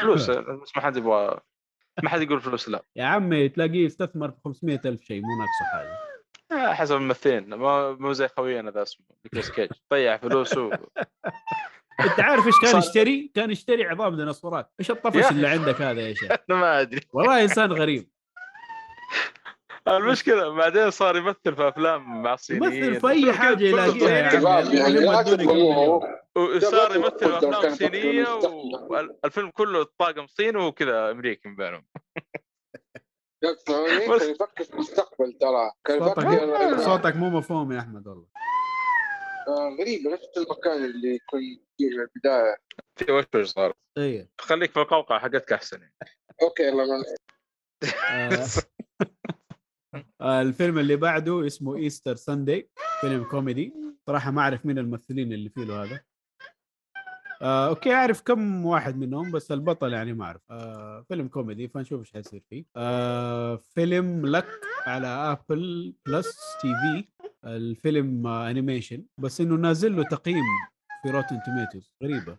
فلوس. 0.00 0.30
بس 0.30 0.76
ما 0.76 0.82
حد 0.82 0.96
يبغى 0.96 1.40
ما 2.02 2.08
حد 2.08 2.22
يقول 2.22 2.40
فلوس 2.40 2.68
لا. 2.68 2.82
يا 2.96 3.04
عمي 3.04 3.48
تلاقيه 3.48 3.86
استثمر 3.86 4.30
في 4.30 4.36
500 4.44 4.80
ألف 4.84 5.02
شيء 5.02 5.20
مو 5.22 5.28
ناقصه 5.38 5.64
حاجة. 5.72 5.98
آه، 6.52 6.72
حسب 6.74 6.96
الممثلين. 6.96 7.54
مو 8.00 8.12
زي 8.12 8.28
خوينا 8.28 8.70
ذا 8.70 8.82
اسمه 8.82 9.06
كيج. 9.54 9.70
ضيع 9.92 10.16
فلوسه 10.16 10.70
انت 12.00 12.20
عارف 12.20 12.46
إيش 12.46 12.54
كان 12.62 12.78
يشتري؟ 12.78 13.30
كان 13.34 13.50
يشتري 13.50 13.84
عظام 13.84 14.16
ديناصورات، 14.16 14.72
إيش 14.80 14.90
الطفش 14.90 15.30
اللي 15.30 15.48
عندك 15.48 15.82
هذا 15.82 16.00
يا 16.00 16.14
شيخ؟ 16.14 16.32
أنا 16.50 16.58
ما 16.60 16.80
أدري. 16.80 17.00
والله 17.12 17.42
إنسان 17.42 17.72
غريب. 17.72 18.08
المشكلة 19.88 20.48
بعدين 20.48 20.90
صار 20.90 21.16
يمثل 21.16 21.56
في 21.56 21.68
أفلام 21.68 22.22
مع 22.22 22.34
الصينيين. 22.34 22.84
يمثل 22.84 23.00
في 23.00 23.08
أي 23.08 23.32
حاجة 23.32 23.64
يلاقيها 23.64 24.10
يعني. 24.10 24.44
وصار 26.36 26.96
يمثل 26.96 27.18
في 27.18 27.36
أفلام 27.36 27.72
مستقبل. 27.72 28.26
والفيلم 28.90 29.50
كله 29.50 29.86
طاقم 29.98 30.26
صيني 30.26 30.58
وكذا 30.58 31.10
أمريكي 31.10 31.48
من 31.48 31.56
بينهم. 31.56 31.84
يفكر 33.44 34.64
في 34.64 34.74
المستقبل 34.74 35.32
ترى. 35.40 35.70
كان 35.84 35.98
صوتك 36.00 36.24
يفكر 36.24 36.78
صوتك 36.78 37.16
مو 37.16 37.30
مفهوم 37.30 37.72
يا 37.72 37.78
أحمد 37.78 38.06
والله. 38.06 38.26
آه، 39.48 39.76
غريب 39.80 40.06
نفس 40.06 40.28
المكان 40.36 40.84
اللي 40.84 41.14
يكون 41.14 41.40
فيه 41.78 41.90
من 41.90 42.00
البداية. 42.00 42.56
في 42.96 43.12
وش 43.12 43.46
صار؟ 43.46 43.72
إيه 43.98 44.28
خليك 44.40 44.70
في 44.70 44.80
القوقعة 44.80 45.18
حقتك 45.18 45.52
أحسن. 45.52 45.80
يعني. 45.80 45.94
okay 46.42 46.62
يلا 46.62 46.84
ما 46.84 47.04
آه، 48.10 48.46
آه، 50.20 50.42
الفيلم 50.42 50.78
اللي 50.78 50.96
بعده 50.96 51.46
اسمه 51.46 51.76
Easter 51.76 52.14
Sunday 52.16 52.70
فيلم 53.00 53.24
كوميدي. 53.24 53.72
صراحة 54.06 54.30
ما 54.30 54.40
أعرف 54.40 54.66
مين 54.66 54.78
الممثلين 54.78 55.32
اللي 55.32 55.48
فيه 55.48 55.64
له 55.64 55.82
هذا. 55.82 56.00
آه، 57.42 57.68
okay 57.68 57.94
أعرف 57.94 58.22
كم 58.22 58.66
واحد 58.66 58.96
منهم 58.96 59.32
بس 59.32 59.52
البطل 59.52 59.92
يعني 59.92 60.12
ما 60.12 60.24
أعرف. 60.24 60.40
آه، 60.50 61.04
فيلم 61.08 61.28
كوميدي 61.28 61.68
فنشوف 61.68 62.00
إيش 62.00 62.12
حيصير 62.12 62.42
فيه. 62.50 62.64
آه، 62.76 63.56
فيلم 63.56 64.26
Luck 64.26 64.46
على 64.86 65.06
Apple 65.06 65.94
Plus 66.06 66.38
TV 66.60 67.13
الفيلم 67.46 68.26
آه، 68.26 68.50
animation 68.50 69.04
بس 69.20 69.40
إنه 69.40 69.54
نازل 69.54 69.96
له 69.96 70.04
تقييم 70.04 70.44
في 71.02 71.10
Rotten 71.10 71.40
Tomatoes 71.46 71.92
غريبة. 72.02 72.38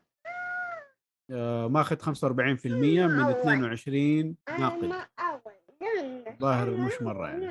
آه، 1.32 1.68
ماخذ 1.68 1.96
45% 2.00 3.08
من 3.08 3.30
22 3.30 4.36
ناقد 4.60 4.94
ظاهر 6.42 6.72
مش 6.72 7.02
مرة 7.02 7.28
يعني. 7.28 7.50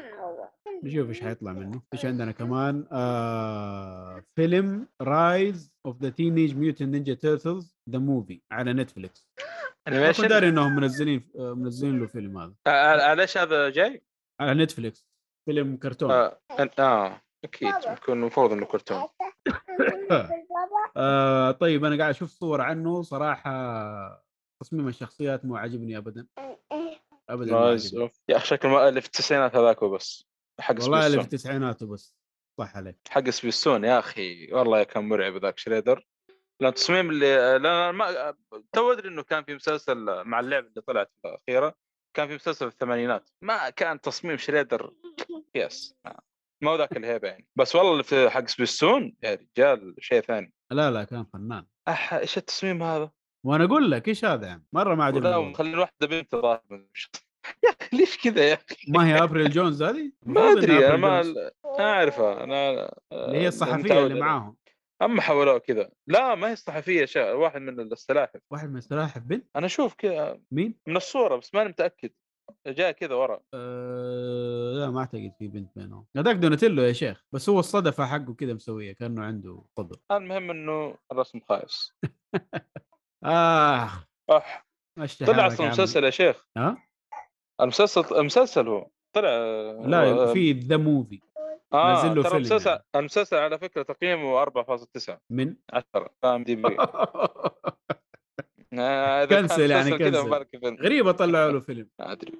نشوف 0.85 1.09
إيش 1.09 1.21
حيطلع 1.21 1.53
منه. 1.53 1.83
إيش 1.93 2.07
عندنا 2.07 2.33
كمان؟ 2.33 2.87
آه 2.93 4.25
فيلم 4.37 4.89
Rise 5.03 5.73
of 5.87 6.03
the 6.03 6.09
Teenage 6.09 6.57
Mutant 6.57 6.91
Ninja 6.91 7.15
Turtles 7.15 7.77
the 7.91 7.99
Movie 7.99 8.41
على 8.53 8.73
نتفليكس 8.73 9.29
ما 9.39 9.45
كنت 9.87 9.97
animation 9.97 10.29
داري 10.29 10.49
إنهم 10.49 10.77
منزلين 10.77 11.31
آه، 11.39 11.55
منزلين 11.55 12.01
له 12.01 12.07
فيلم 12.07 12.39
هذا. 12.39 12.55
آه، 12.67 13.15
ليش 13.15 13.39
هذا 13.39 13.71
جاي؟ 13.71 14.03
على 14.41 14.65
نتفليكس 14.65 15.09
فيلم 15.49 15.77
كرتون. 15.77 16.11
آه, 16.11 16.39
آه. 16.79 17.21
أكيد 17.45 17.75
يكون 17.87 18.15
المفروض 18.15 18.53
إنه 18.53 18.67
كرتون. 18.67 19.09
آه 20.97 21.51
طيب 21.51 21.85
أنا 21.85 21.99
قاعد 21.99 22.11
أشوف 22.11 22.31
صور 22.31 22.61
عنه. 22.61 23.03
صراحة 23.03 24.25
تصميم 24.63 24.89
الشخصيات 24.89 25.45
مو 25.45 25.57
عاجبني 25.57 25.97
ابدا. 25.97 26.27
ابدا 27.29 27.53
ما. 27.53 28.11
يا 28.29 28.37
أخي 28.37 28.47
شكله 28.47 28.71
ما 28.71 28.89
اللي 28.89 29.01
في 29.01 29.07
التسعينات 29.07 29.57
هذاك 29.57 29.83
هو 29.83 29.89
بس. 29.89 30.29
حق 30.61 30.75
والله 30.83 31.07
اللي 31.07 31.19
في 31.19 31.25
التسعينات 31.25 31.83
وبس 31.83 32.17
صح 32.61 32.77
عليك. 32.77 32.99
حق 33.09 33.31
سبيستون 33.31 33.85
يا 33.85 33.99
أخي. 33.99 34.53
والله 34.53 34.83
كان 34.83 35.09
مرعب 35.09 35.37
ذاك 35.37 35.59
شريدر. 35.59 36.07
لأن 36.61 36.69
التصميم 36.69 37.11
اللي 37.11 37.59
لا 37.59 37.93
ما 37.93 38.35
تو 38.73 38.93
أدري 38.93 39.09
إنه 39.09 39.23
كان 39.23 39.45
في 39.45 39.55
مسلسل 39.55 40.25
مع 40.25 40.41
اللعبة 40.41 40.69
اللي 40.69 40.81
طلعت 40.81 41.13
الأخيرة. 41.25 41.75
كان 42.17 42.29
في 42.29 42.35
مسلسل 42.35 42.67
في 42.71 42.73
الثمانينات. 42.75 43.31
ما 43.43 43.71
كان 43.71 44.01
تصميم 44.01 44.37
شريدر. 44.37 44.95
بس. 45.55 45.97
ما 46.65 46.71
هو 46.71 46.77
ذاك 46.77 46.97
الهيبة 46.97 47.29
يعني 47.29 47.47
بس 47.57 47.77
والله 47.77 48.03
في 48.03 48.31
حق 48.31 48.49
سبيستون 48.49 49.15
يا 49.23 49.35
رجال 49.57 49.95
شيء 49.99 50.21
ثاني 50.21 50.53
لا 50.73 50.91
لا 50.91 51.05
كان 51.05 51.25
فنان 51.25 51.67
أح 51.89 52.15
إيش 52.15 52.39
التصميم 52.39 52.83
هذا؟ 52.83 53.11
وأنا 53.47 53.65
أقول 53.65 53.91
لك 53.91 54.09
إيش 54.09 54.25
هذا 54.25 54.47
يعني 54.47 54.65
مرة 54.73 54.95
ما 54.95 55.05
عجبني 55.05 55.27
ولا 55.27 55.37
والله. 55.37 55.51
مخلين 55.51 55.79
واحدة 55.79 56.07
بنت 56.07 56.35
ظاهر 56.37 56.63
يا 57.65 57.71
أخي 57.81 57.97
ليش 57.97 58.19
كذا 58.19 58.49
يا 58.49 58.55
أخي؟ 58.55 58.77
ما 58.93 59.07
هي 59.07 59.23
أبريل 59.23 59.51
جونز 59.51 59.83
هذه؟ 59.83 60.13
ما 60.23 60.53
أدري 60.53 60.87
أنا 60.89 60.97
ما 60.97 61.35
أعرفها 61.81 62.45
أنا 62.45 62.71
اللي 63.13 63.39
هي 63.39 63.49
الصحفية 63.49 63.83
متعود 63.83 64.11
اللي. 64.11 64.21
معاهم 64.21 64.57
أما 65.03 65.23
حولوه 65.23 65.59
كذا 65.59 65.91
لا 66.07 66.35
ما 66.35 66.49
هي 66.49 66.53
الصحفية 66.53 67.05
شا... 67.05 67.33
واحد 67.33 67.61
من 67.61 67.81
السلاحف 67.81 68.41
واحد 68.51 68.71
من 68.71 68.77
السلاحف 68.77 69.23
بنت 69.23 69.47
أنا 69.57 69.67
أشوف 69.67 69.95
كذا 69.95 70.41
مين؟ 70.51 70.75
من 70.87 70.97
الصورة 70.97 71.37
بس 71.37 71.55
ماني 71.55 71.69
متأكد 71.69 72.11
جاء 72.67 72.91
كذا 72.93 73.15
ورا. 73.15 73.41
أه 73.55 74.73
لا 74.77 74.91
ما 74.91 75.01
أعتقد 75.01 75.33
في 75.39 75.49
بنت 75.49 75.71
بينهم. 75.77 76.07
هذاك 76.17 76.37
دوناتيلو 76.37 76.83
يا 76.83 76.93
شيخ 76.93 77.25
بس 77.33 77.49
هو 77.49 77.59
الصدفة 77.59 78.07
حقه 78.07 78.35
كذا 78.35 78.55
مسوية 78.55 78.93
كأنه 78.93 79.25
عنده 79.25 79.63
قدر 79.77 79.97
المهم 80.13 80.51
إنه 80.51 80.97
الرسم 81.13 81.41
خايس. 81.49 81.93
آه. 83.25 83.91
اشتهى 84.99 85.27
طلع 85.27 85.47
أصلا. 85.47 85.69
مسلسل 85.69 86.05
يا 86.05 86.11
شيخ. 86.11 86.47
ها؟ 86.57 86.77
المسلسل 87.61 88.17
المسلسل 88.17 88.69
هو. 88.69 88.91
طلع 89.15 89.29
لا 89.87 90.33
في 90.33 90.53
the 90.53 90.77
Movie 90.77 91.21
آه 91.75 91.93
نزل 91.93 92.17
له 92.17 92.23
فيلم 92.23 92.37
المسلسل 92.37 92.71
يعني. 92.71 92.85
المسلسل 92.97 93.37
على 93.37 93.59
فكرة 93.59 93.83
تقييمه 93.83 94.45
4.9 94.45 95.19
من؟ 95.31 95.57
10 95.73 96.11
IMDb 96.25 96.77
آه، 96.79 96.79
إذا 96.79 96.97
كان 97.87 97.94
cancel 99.31 99.71
يعني 99.71 99.99
cancel. 99.99 100.47
غريبة 100.65 101.13
طلعوا 101.13 101.53
له 101.53 101.61
فيلم. 101.61 101.89
أدري. 102.01 102.33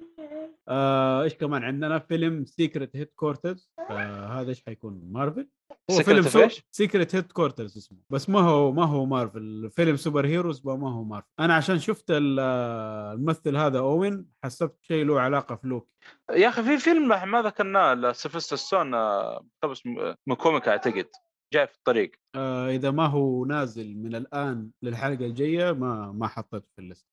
آه 0.67 1.23
إيش 1.23 1.33
كمان 1.33 1.63
عندنا؟ 1.63 1.99
فيلم 1.99 2.45
Secret 2.45 2.95
Headquarters 2.95 3.71
آه 3.89 4.27
هذا 4.41 4.49
إيش 4.49 4.63
حيكون؟ 4.65 5.01
مارفل 5.11 5.47
هو 5.91 5.99
فيلم 6.03 6.21
سو... 6.21 6.47
Secret 6.71 7.15
Headquarters 7.15 7.77
اسمه. 7.77 7.97
بس 8.09 8.29
ما 8.29 8.39
هو 8.39 8.71
ما 8.71 8.85
هو 8.85 9.05
مارفل 9.05 9.69
فيلم 9.75 9.95
superheroes 9.95 10.67
ما 10.67 10.93
هو 10.93 11.03
مارفل 11.03 11.27
أنا 11.39 11.55
عشان 11.55 11.79
شفت 11.79 12.05
ال- 12.11 12.39
الممثل 12.39 13.57
هذا 13.57 13.79
اوين 13.79 14.25
حسبت 14.43 14.77
شيء 14.81 15.05
له 15.05 15.19
علاقة 15.21 15.55
في 15.55 15.67
لوكي. 15.67 15.87
يا 16.31 16.49
أخي 16.49 16.63
في 16.63 16.77
فيلم 16.77 17.07
ما 17.31 17.41
ذكرناه 17.41 17.93
لسيلفستر 17.93 18.55
ستالون 18.55 18.93
آه، 18.93 19.45
مقتبس 19.63 19.81
من 20.27 20.35
comic 20.35 20.67
أعتقد. 20.67 21.07
جاي 21.53 21.67
في 21.67 21.75
الطريق. 21.75 22.11
آه 22.35 22.69
إذا 22.69 22.91
ما 22.91 23.05
هو 23.05 23.45
نازل 23.45 23.97
من 23.97 24.15
الآن 24.15 24.69
للحلقة 24.83 25.25
الجاية 25.25 25.71
ما 25.71 26.11
ما 26.11 26.27
حطيته 26.27 26.67
في 26.75 26.81
ال 26.81 26.85
list. 26.85 27.07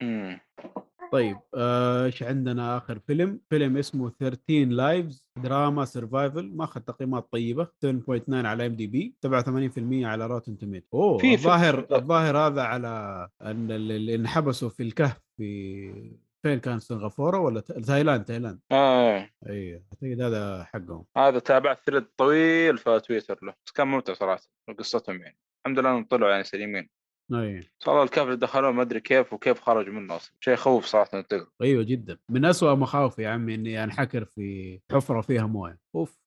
طيب 1.12 1.38
آه، 1.54 2.04
إيش 2.04 2.22
عندنا 2.22 2.76
آخر 2.76 2.98
فيلم؟ 2.98 3.40
فيلم 3.50 3.76
اسمه 3.76 4.10
13 4.20 4.64
Lives 4.64 5.24
دراما 5.42 5.84
survival 5.84 6.56
ماخذ 6.56 6.80
تقييمات 6.80 7.28
طيبة 7.32 7.64
7.9 7.64 8.46
على 8.46 8.66
IMDb 8.66 9.14
87% 9.26 10.04
على 10.04 10.26
Rotten 10.26 10.58
Tomato. 10.58 10.86
أوه 10.94 11.34
الظاهر 11.34 11.86
الظاهر 11.92 12.38
هذا 12.38 12.62
على 12.62 13.28
ان 13.42 13.70
اللي 13.70 14.14
انحبسوا 14.14 14.68
في 14.68 14.82
الكهف 14.82 15.20
في 15.36 16.16
فين 16.42 16.60
كان؟ 16.60 16.80
سنغافورة 16.80 17.38
ولا 17.38 17.60
تايلاند 17.60 18.24
تايلاند. 18.24 18.60
آه. 18.72 19.28
اي 19.48 19.74
أعتقد 19.74 20.20
هذا 20.20 20.64
حقهم. 20.64 21.04
هذا 21.16 21.38
تابعت 21.38 21.80
thread 21.86 22.04
طويل 22.16 22.78
في 22.78 23.00
تويتر 23.00 23.38
له 23.42 23.54
بس 23.66 23.72
كان 23.72 23.88
ممتع 23.88 24.12
صراحة 24.12 24.42
قصتهم 24.78 25.22
يعني. 25.22 25.38
الحمد 25.66 25.78
لله 25.78 25.90
إنهم 25.90 26.04
طلعوا 26.04 26.30
يعني 26.30 26.44
سليمين. 26.44 26.88
اي 27.34 27.70
صار 27.78 28.02
الكهف 28.02 28.24
اللي 28.24 28.36
دخلوه 28.36 28.72
ما 28.72 28.82
أدري 28.82 29.00
كيف 29.00 29.32
وكيف 29.32 29.60
خرجوا 29.60 29.92
منه 29.92 30.16
أصلا. 30.16 30.34
شيء 30.40 30.54
يخوف 30.54 30.84
صراحة 30.84 31.20
تقرا 31.20 31.46
أيوه 31.62 31.82
جدا. 31.82 32.18
من 32.28 32.44
أسوأ 32.44 32.74
مخاوفي 32.74 33.22
يا 33.22 33.28
عمي 33.28 33.54
إني 33.54 33.84
أنحكر 33.84 34.24
في 34.24 34.80
حفرة 34.92 35.20
فيها 35.20 35.46
موية. 35.46 35.78
أوف. 35.94 36.22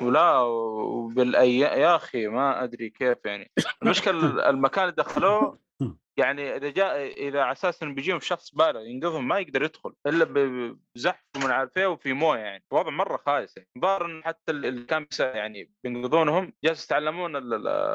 ولا 0.00 0.38
وبالايام 0.38 1.80
يا 1.80 1.96
أخي 1.96 2.26
ما 2.26 2.64
أدري 2.64 2.90
كيف 2.90 3.18
يعني. 3.24 3.50
المشكلة 3.82 4.18
المكان 4.50 4.84
اللي 4.84 4.94
دخلوه 4.96 5.58
يعني 6.18 6.56
إذا 6.56 6.70
جاء 6.70 7.06
اذا 7.28 7.42
على 7.42 7.52
أساس 7.52 7.82
إنه 7.82 7.94
بيجيهم 7.94 8.20
شخص 8.20 8.54
بالغ 8.54 8.80
ينقذهم 8.80 9.28
ما 9.28 9.38
يقدر 9.38 9.62
يدخل 9.62 9.94
إلا 10.06 10.24
بزحف 10.94 11.24
ومن 11.36 11.50
عارف 11.50 11.76
وفي 11.76 12.12
موية 12.12 12.38
يعني. 12.38 12.64
وضع 12.72 12.90
مرة 12.90 13.16
خايس 13.16 13.56
يعني. 13.56 13.68
ظاهر 13.78 14.06
انه 14.06 14.22
حتى 14.22 14.52
ال- 14.52 14.66
اللي 14.66 14.84
كان 14.84 15.06
يعني 15.20 15.70
بينقذونهم 15.84 16.52
جالس 16.64 16.84
يتعلمون 16.84 17.38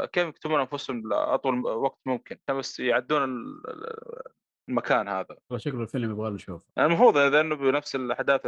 كيف 0.05 0.27
يكتبون 0.27 0.59
أنفسهم 0.59 1.09
لأطول 1.09 1.65
وقت 1.65 1.99
ممكن. 2.05 2.37
بس 2.49 2.79
يعدون 2.79 3.23
ال- 3.23 3.69
ال- 3.69 4.21
المكان 4.69 5.07
هذا. 5.07 5.25
والله 5.49 5.57
شكله 5.57 5.81
الفيلم 5.81 6.11
يبغى 6.11 6.31
له 6.31 6.37
شوف 6.37 6.61
المفروض 6.77 7.17
إذا 7.17 7.41
إنه 7.41 7.55
بنفس 7.55 7.95
الأحداث 7.95 8.41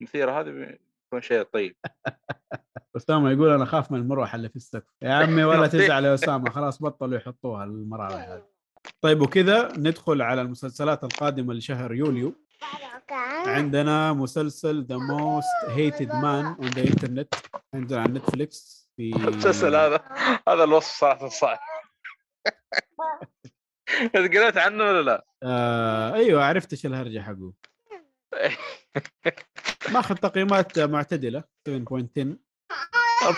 المثيره 0.00 0.40
هذه 0.40 0.50
بيكون 0.50 1.20
شيء 1.20 1.42
طيب. 1.42 1.76
أسامة 2.96 3.30
يقول 3.30 3.48
أنا 3.50 3.62
أخاف 3.64 3.92
من 3.92 3.98
المروحة 3.98 4.36
اللي 4.36 4.48
في 4.48 4.56
السقف. 4.56 4.92
يا 5.02 5.12
عمي 5.12 5.44
ولا 5.44 5.66
تزعل 5.76 6.04
يا 6.04 6.14
أسامة 6.14 6.50
خلاص 6.50 6.82
بطلوا 6.82 7.16
يحطوها 7.16 7.64
المراوح 7.64 8.12
هذه. 8.28 8.51
طيب 9.00 9.20
وكذا 9.20 9.72
ندخل 9.76 10.22
على 10.22 10.42
المسلسلات 10.42 11.04
القادمة 11.04 11.54
لشهر 11.54 11.94
يوليو. 11.94 12.34
عندنا 13.46 14.12
مسلسل 14.12 14.84
The 14.84 14.96
Most 14.96 15.48
Hated 15.68 16.14
Man 16.14 16.44
on 16.44 16.68
the 16.68 16.82
Internet 16.82 17.34
ينزل 17.74 17.98
على 17.98 18.12
Netflix 18.12 18.90
في 18.96 19.16
المسلسل 19.16 19.76
هذا؟ 19.76 20.00
هذا 20.48 20.64
الوصف 20.64 20.98
صراحة 21.00 21.28
صعب. 21.28 21.58
قريت 24.14 24.56
عنه 24.56 24.84
ولا 24.84 25.02
لا؟ 25.02 25.24
آه 25.42 26.14
أيوه 26.14 26.44
عرفت 26.44 26.72
إيش 26.72 26.86
الهرجة 26.86 27.20
حقه. 27.20 27.52
ماخذ 29.94 30.14
تقييمات 30.14 30.78
معتدلة 30.78 31.44
7.10 31.68 31.74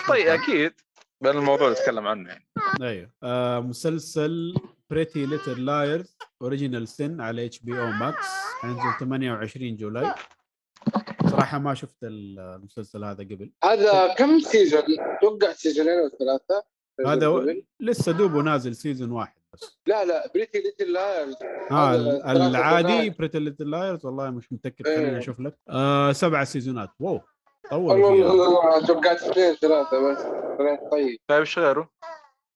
طيب 0.07 0.27
أكيد. 0.27 0.73
لأن 1.21 1.37
الموضوع 1.37 1.67
اللي 1.67 1.79
نتكلم 1.79 2.07
عنه 2.07 2.29
يعني. 2.29 2.47
أيوه. 2.81 3.11
آه 3.23 3.59
مسلسل 3.59 4.55
Pretty 4.91 5.25
Little 5.25 5.65
Liars 5.65 6.17
Original 6.41 6.87
Sin 6.87 7.21
على 7.21 7.45
HBO 7.45 7.79
Max 7.79 8.25
حينزل 8.61 8.79
28 8.99 9.75
July 9.75 10.13
صراحة 11.29 11.59
ما 11.59 11.73
شفت 11.73 11.95
المسلسل 12.03 13.03
هذا 13.03 13.23
قبل 13.23 13.51
هذا 13.63 14.13
كم 14.13 14.39
season؟ 14.39 14.83
أتوقع 14.99 15.51
سيزونين 15.53 15.99
أو 15.99 16.09
ثلاثة 16.19 16.63
هذا 17.07 17.27
و... 17.27 17.53
لسه 17.79 18.11
دوبه 18.11 18.41
نازل 18.41 18.75
season 18.75 19.11
واحد 19.11 19.41
بس 19.53 19.77
لا 19.87 20.05
لا 20.05 20.31
Pretty 20.35 20.59
Little 20.61 20.93
Liars 20.93 21.35
آه 21.71 21.97
ثلاثة 21.97 22.47
العادي. 22.47 23.09
Pretty 23.09 23.39
Little 23.39 23.69
Liars 23.69 24.05
والله 24.05 24.29
مش 24.29 24.53
متاكد 24.53 24.87
إيه. 24.87 24.95
خليني 24.97 25.17
أشوف 25.17 25.39
لك 25.39 25.57
آه 25.69 26.11
سبع 26.11 26.43
سيزونات 26.43 26.89
wow 26.99 27.21
طول 27.69 27.91
الله 27.95 28.15
فيها. 28.15 28.31
الله 28.31 28.47
الله 28.77 28.87
توقعت 28.87 29.23
اثنين 29.23 29.53
ثلاثة 29.55 30.11
بس 30.11 30.21
طيب 30.59 30.79
طيب 30.91 31.19
إيش 31.39 31.59
غيره؟ 31.59 31.89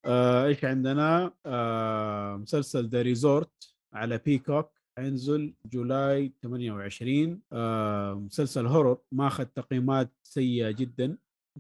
آه 0.10 0.46
إيش 0.46 0.66
عندنا؟ 0.66 1.34
آه 1.46 2.36
مسلسل 2.36 2.88
The 2.90 3.02
Resort 3.02 3.76
على 3.94 4.18
Peacock 4.18 4.72
حينزل 4.98 5.54
July 5.66 6.34
28 6.44 7.42
آه 7.54 8.14
مسلسل 8.14 8.66
horror 8.66 8.98
ماخذ 9.12 9.46
تقييمات 9.46 10.12
سيئة 10.24 10.72
جدا 10.72 11.18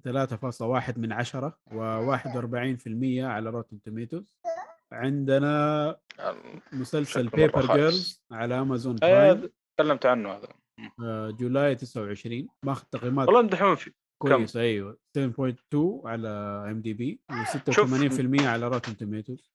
3.1 0.07 0.97
من 0.97 1.11
10 1.11 1.57
و41% 1.69 1.73
على 3.23 3.49
Rotten 3.49 3.81
Tomatoes 3.81 4.35
عندنا 4.91 5.97
مسلسل 6.73 7.27
Paper 7.27 7.75
Girls 7.75 8.23
على 8.31 8.59
امازون 8.59 8.95
اي 9.03 9.11
Prime 9.11 9.49
تكلمت 9.77 10.05
عنه 10.05 10.31
هذا. 10.31 10.47
آه 11.03 11.29
July 11.29 11.75
29 11.75 12.47
ماخذ 12.65 12.83
تقييمات 12.91 13.27
والله 13.27 13.41
يمدحون 13.41 13.75
فيه. 13.75 13.98
كويس 14.21 14.57
أيوه 14.57 14.97
7.2 15.17 16.05
على 16.05 16.29
IMDb 16.71 17.21
و86% 17.31 18.41
على 18.43 18.67
Rotten 18.67 18.97
Tomatoes 18.97 19.51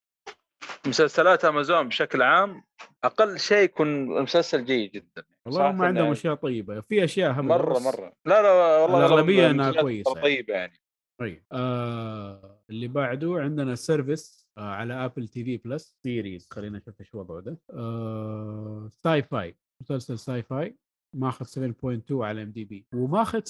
مسلسلات 0.87 1.45
امازون 1.45 1.87
بشكل 1.87 2.21
عام 2.21 2.63
أقل 3.03 3.39
شيء 3.39 3.57
يكون 3.63 4.21
مسلسل 4.21 4.65
جيد 4.65 4.91
جدا 4.91 5.23
والله 5.45 5.69
هم 5.71 5.81
عندهم 5.81 6.03
يعني 6.03 6.11
أشياء 6.11 6.35
طيبة 6.35 6.81
في 6.81 7.03
أشياء 7.03 7.31
هبله 7.31 7.47
مرة 7.47 7.73
بس- 7.73 7.81
مرة. 7.81 8.13
لا 8.25 8.41
لا 8.41 8.77
والله 8.77 9.05
المسلسلات 9.51 9.81
كويسة. 9.83 10.13
ترى 10.13 10.21
طيبه 10.21 10.53
يعني. 10.53 10.79
طيب 11.19 11.43
آه 11.51 12.61
اللي 12.69 12.87
بعده 12.87 13.33
عندنا 13.39 13.75
Surface 13.75 14.47
آه 14.57 14.61
على 14.61 14.93
Apple 15.05 15.27
TV 15.27 15.57
Plus 15.57 15.97
series 16.03 16.47
خلينا 16.51 16.77
نشوف 16.77 16.99
إيش 17.01 17.15
وضعه 17.15 17.39
ده. 17.41 17.57
آه 17.73 18.89
sci-fi 19.03 19.57
مسلسل 19.81 20.19
sci-fi 20.19 20.75
ماخذ 21.15 21.45
7.2 21.45 22.01
على 22.11 22.43
IMDb 22.43 22.85
وماخذ 22.93 23.39
17% 23.39 23.43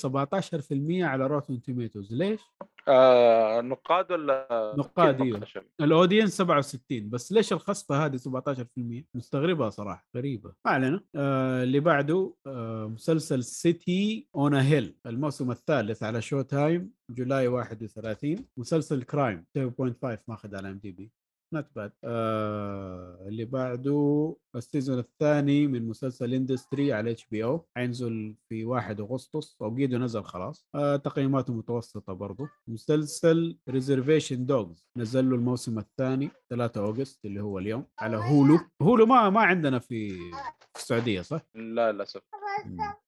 على 1.03 1.27
Rotten 1.27 1.61
Tomatoes 1.61 2.13
ليش؟ 2.13 2.41
آه 2.87 3.61
نقاد 3.61 4.11
ولا 4.11 4.73
نقاد،. 4.77 5.21
نقاش؟ 5.21 5.59
ال 5.81 5.88
audience 5.88 6.37
67 6.37 7.09
بس 7.09 7.31
ليش 7.31 7.53
الخصفه 7.53 8.05
هذه 8.05 8.17
17% 8.17 9.03
مستغربها 9.15 9.69
صراحة 9.69 10.07
غريبة 10.15 10.53
ما 10.65 10.71
علينا 10.71 11.01
آه 11.15 11.63
اللي 11.63 11.79
بعده 11.79 12.33
آه 12.47 12.87
مسلسل 12.87 13.43
City 13.43 14.27
on 14.35 14.53
a 14.53 14.62
Hill 14.62 14.95
الموسم 15.05 15.51
الثالث 15.51 16.03
على 16.03 16.21
Showtime 16.21 16.91
July 17.09 17.47
31 17.47 18.35
مسلسل 18.57 19.03
crime 19.03 19.45
7.5 19.57 20.17
ماخذ 20.27 20.55
على 20.55 20.69
IMDb 20.69 21.11
not 21.53 21.65
bad 21.75 21.91
آه 22.03 23.25
اللي 23.27 23.45
بعده 23.45 24.35
ال 24.55 24.62
season 24.62 24.99
الثاني 24.99 25.67
من 25.67 25.87
مسلسل 25.87 26.33
Industry 26.33 26.93
على 26.93 27.11
HBO 27.11 27.65
حينزل 27.75 28.35
في 28.49 28.65
1 28.65 28.99
أغسطس 28.99 29.55
أو 29.61 29.75
قيده 29.75 29.97
نزل 29.97 30.23
خلاص. 30.23 30.67
آه 30.75 30.95
تقييماته 30.95 31.53
متوسطة 31.53 32.13
برضو. 32.13 32.47
مسلسل 32.67 33.57
Reservation 33.69 34.45
Dogs 34.45 34.87
نزل 34.97 35.29
له 35.29 35.35
الموسم 35.35 35.79
الثاني 35.79 36.29
3 36.49 36.81
August 36.81 37.25
اللي 37.25 37.41
هو 37.41 37.59
اليوم 37.59 37.85
على 37.99 38.17
Hulu. 38.17 38.59
Hulu 38.81 39.05
ما 39.05 39.29
ما 39.29 39.41
عندنا 39.41 39.79
في 39.79 40.19
السعودية 40.75 41.21
صح؟ 41.21 41.41
لا 41.55 41.91
للأسف. 41.91 42.21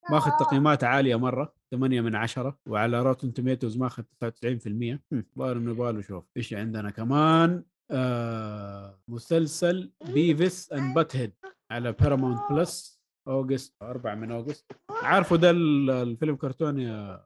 ماخذ 0.10 0.32
تقييمات 0.46 0.84
عالية 0.84 1.16
مرة 1.16 1.54
8 1.72 2.02
من 2.02 2.16
10 2.16 2.58
وعلى 2.68 3.02
Rotten 3.02 3.34
Tomatoes 3.34 3.78
ماخذ 3.78 4.04
99% 4.04 5.00
هم، 5.14 5.24
ظاهر 5.38 5.58
انه 5.58 5.72
يبغى 5.72 5.92
له 5.92 6.02
شوف 6.02 6.24
إيش 6.38 6.54
عندنا 6.54 6.90
كمان. 6.90 7.64
آه 7.92 9.00
مسلسل 9.08 9.92
Beavis 10.06 10.72
and 10.72 10.96
Butt-Head 10.96 11.34
على 11.72 11.92
Paramount 11.92 12.40
Plus 12.50 13.02
August 13.28 13.76
4 13.82 14.16
من 14.16 14.32
August 14.32 14.72
عارفه 14.92 15.36
ده 15.36 15.50
ال- 15.50 15.90
الفيلم 15.90 16.36
كرتون 16.36 16.80
يا 16.80 17.26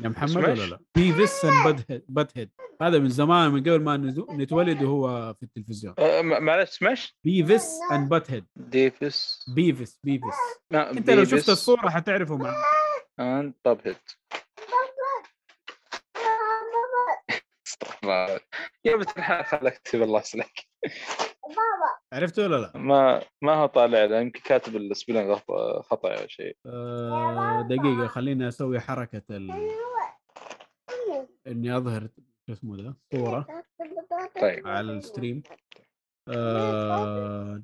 يا 0.00 0.08
محمد 0.08 0.36
ولا؟ 0.36 0.54
لا؟ 0.66 0.78
Beavis 0.94 1.44
and 1.44 1.84
Butt-Head 2.08 2.50
هذا 2.82 2.98
من 2.98 3.08
زمان 3.08 3.50
من 3.50 3.60
قبل 3.60 3.82
ما 3.82 3.96
نزو- 3.96 4.32
نتولد 4.32 4.82
وهو 4.82 5.34
في 5.34 5.42
التلفزيون. 5.42 5.94
آه 5.98 6.22
معلش 6.22 6.70
سماش 6.78 7.18
بيفيس 7.24 7.70
أند 7.92 8.08
بات 8.08 8.30
هيد 8.30 8.46
ديفيس 8.56 9.44
بيفيس. 9.54 10.00
بيفيس 10.04 10.34
أنت 10.72 11.10
لو 11.10 11.24
شفت 11.24 11.48
الصورة 11.48 11.88
حتعرفه 11.88 12.36
مع 12.36 12.54
اند 13.20 13.54
طب 13.64 13.80
بنت 18.96 19.18
الحلال 19.18 19.44
خلك 19.44 19.78
تكتب 19.78 20.02
الله 20.02 20.20
يسلمك 20.20 20.68
عرفته 22.12 22.42
ولا 22.42 22.56
لا؟ 22.56 22.72
ما 22.78 23.22
ما 23.42 23.54
هو 23.54 23.66
طالع 23.66 24.20
يمكن 24.20 24.40
كاتب 24.40 24.76
السبيلنج 24.76 25.32
خطا 25.80 26.14
أو 26.14 26.26
شيء 26.26 26.56
آه 26.66 27.62
دقيقة 27.62 28.06
خليني 28.06 28.48
أسوي 28.48 28.80
حركة 28.80 29.22
ال... 29.30 29.70
إني 31.46 31.76
أظهر 31.76 32.08
شو 32.46 32.52
اسمه 32.52 32.76
ده 32.76 32.96
صورة 33.12 33.46
طيب 34.40 34.66
على 34.68 34.92
الستريم 34.92 35.42
آه... 36.28 37.54
آه، 37.54 37.62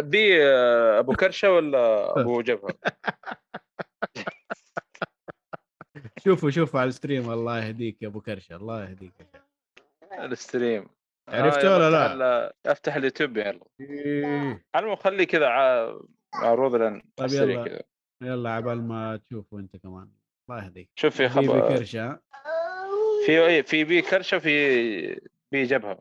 بي 0.00 0.44
آه، 0.46 0.98
أبو 0.98 1.12
كرشة 1.12 1.52
ولا 1.52 2.10
أبو 2.20 2.40
جبهة؟ 2.40 2.74
شوفوا 6.24 6.50
شوفوا 6.50 6.80
على 6.80 6.88
الستريم 6.88 7.30
الله 7.30 7.64
يهديك 7.66 8.02
يا 8.02 8.08
أبو 8.08 8.20
كرشة 8.20 8.56
الله 8.56 8.84
يهديك 8.84 9.12
يا. 9.20 10.24
الستريم 10.24 10.86
عرفته 11.28 11.68
آه، 11.68 11.76
ولا 11.76 11.86
يلا 11.86 11.90
لا؟ 11.90 12.06
افتح 12.06 12.14
ال- 12.14 12.52
أفتح 12.70 12.94
اليوتيوب 12.96 13.36
يلا 13.36 13.60
إيه. 13.80 14.64
على 14.74 14.82
المهم 14.84 14.96
خليه 14.96 15.24
كذا 15.24 15.46
عروض 16.34 16.74
لأن 16.74 17.02
طيب 17.16 17.30
يلا. 17.30 17.64
كذا 17.64 17.80
يلا 18.22 18.50
عبال 18.50 18.88
ما 18.88 19.16
تشوفوا 19.16 19.60
أنت 19.60 19.76
كمان 19.76 20.08
الله 20.50 20.64
يهديك 20.64 20.88
شوف 20.96 21.16
في 21.16 21.22
بيبي 21.22 21.34
خبر 21.48 21.84
في 23.26 23.46
إيه، 23.46 23.62
في 23.62 23.84
بي 23.84 24.02
كرشة 24.02 24.38
في 24.38 25.20
بي 25.52 25.62
جبهة 25.64 25.98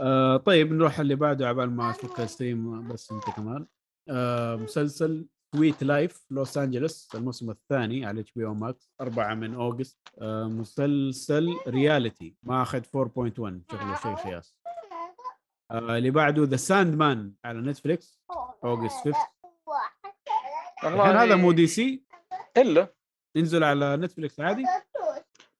آه 0.00 0.36
طيب 0.36 0.72
نروح 0.72 1.00
اللي 1.00 1.14
بعده 1.14 1.48
عبال 1.48 1.70
ما 1.70 1.90
أشوف 1.90 2.20
الستريم 2.20 2.88
بس 2.88 3.12
أنت 3.12 3.24
كمان. 3.24 3.66
آه 4.08 4.56
مسلسل 4.56 5.26
سويت 5.54 5.82
لايف 5.84 6.26
لوس 6.30 6.58
انجلوس 6.58 7.08
الموسم 7.14 7.50
الثاني 7.50 8.06
على 8.06 8.20
اتش 8.20 8.32
بي 8.32 8.46
أو 8.46 8.54
ماكس 8.54 8.92
4 9.00 9.34
من 9.34 9.54
أوغست. 9.54 9.98
آه 10.18 10.44
مسلسل 10.44 11.48
رياليتي 11.68 12.36
ماخذ 12.42 12.80
4.1 12.80 12.82
شكله 13.72 13.96
شيء 14.02 14.14
خياس. 14.16 14.56
آه 15.70 15.98
اللي 15.98 16.10
بعده 16.10 16.44
ذا 16.44 16.56
Sandman 16.56 17.32
على 17.44 17.60
نتفليكس 17.60 18.20
August 18.64 18.94
5 19.04 19.16
الحين 20.84 21.16
هذا 21.16 21.36
مو 21.36 21.52
دي 21.52 21.66
سي 21.66 22.04
إلا. 22.56 22.94
ينزل 23.36 23.64
على 23.64 23.96
نتفليكس 23.96 24.40
عادي؟ 24.40 24.64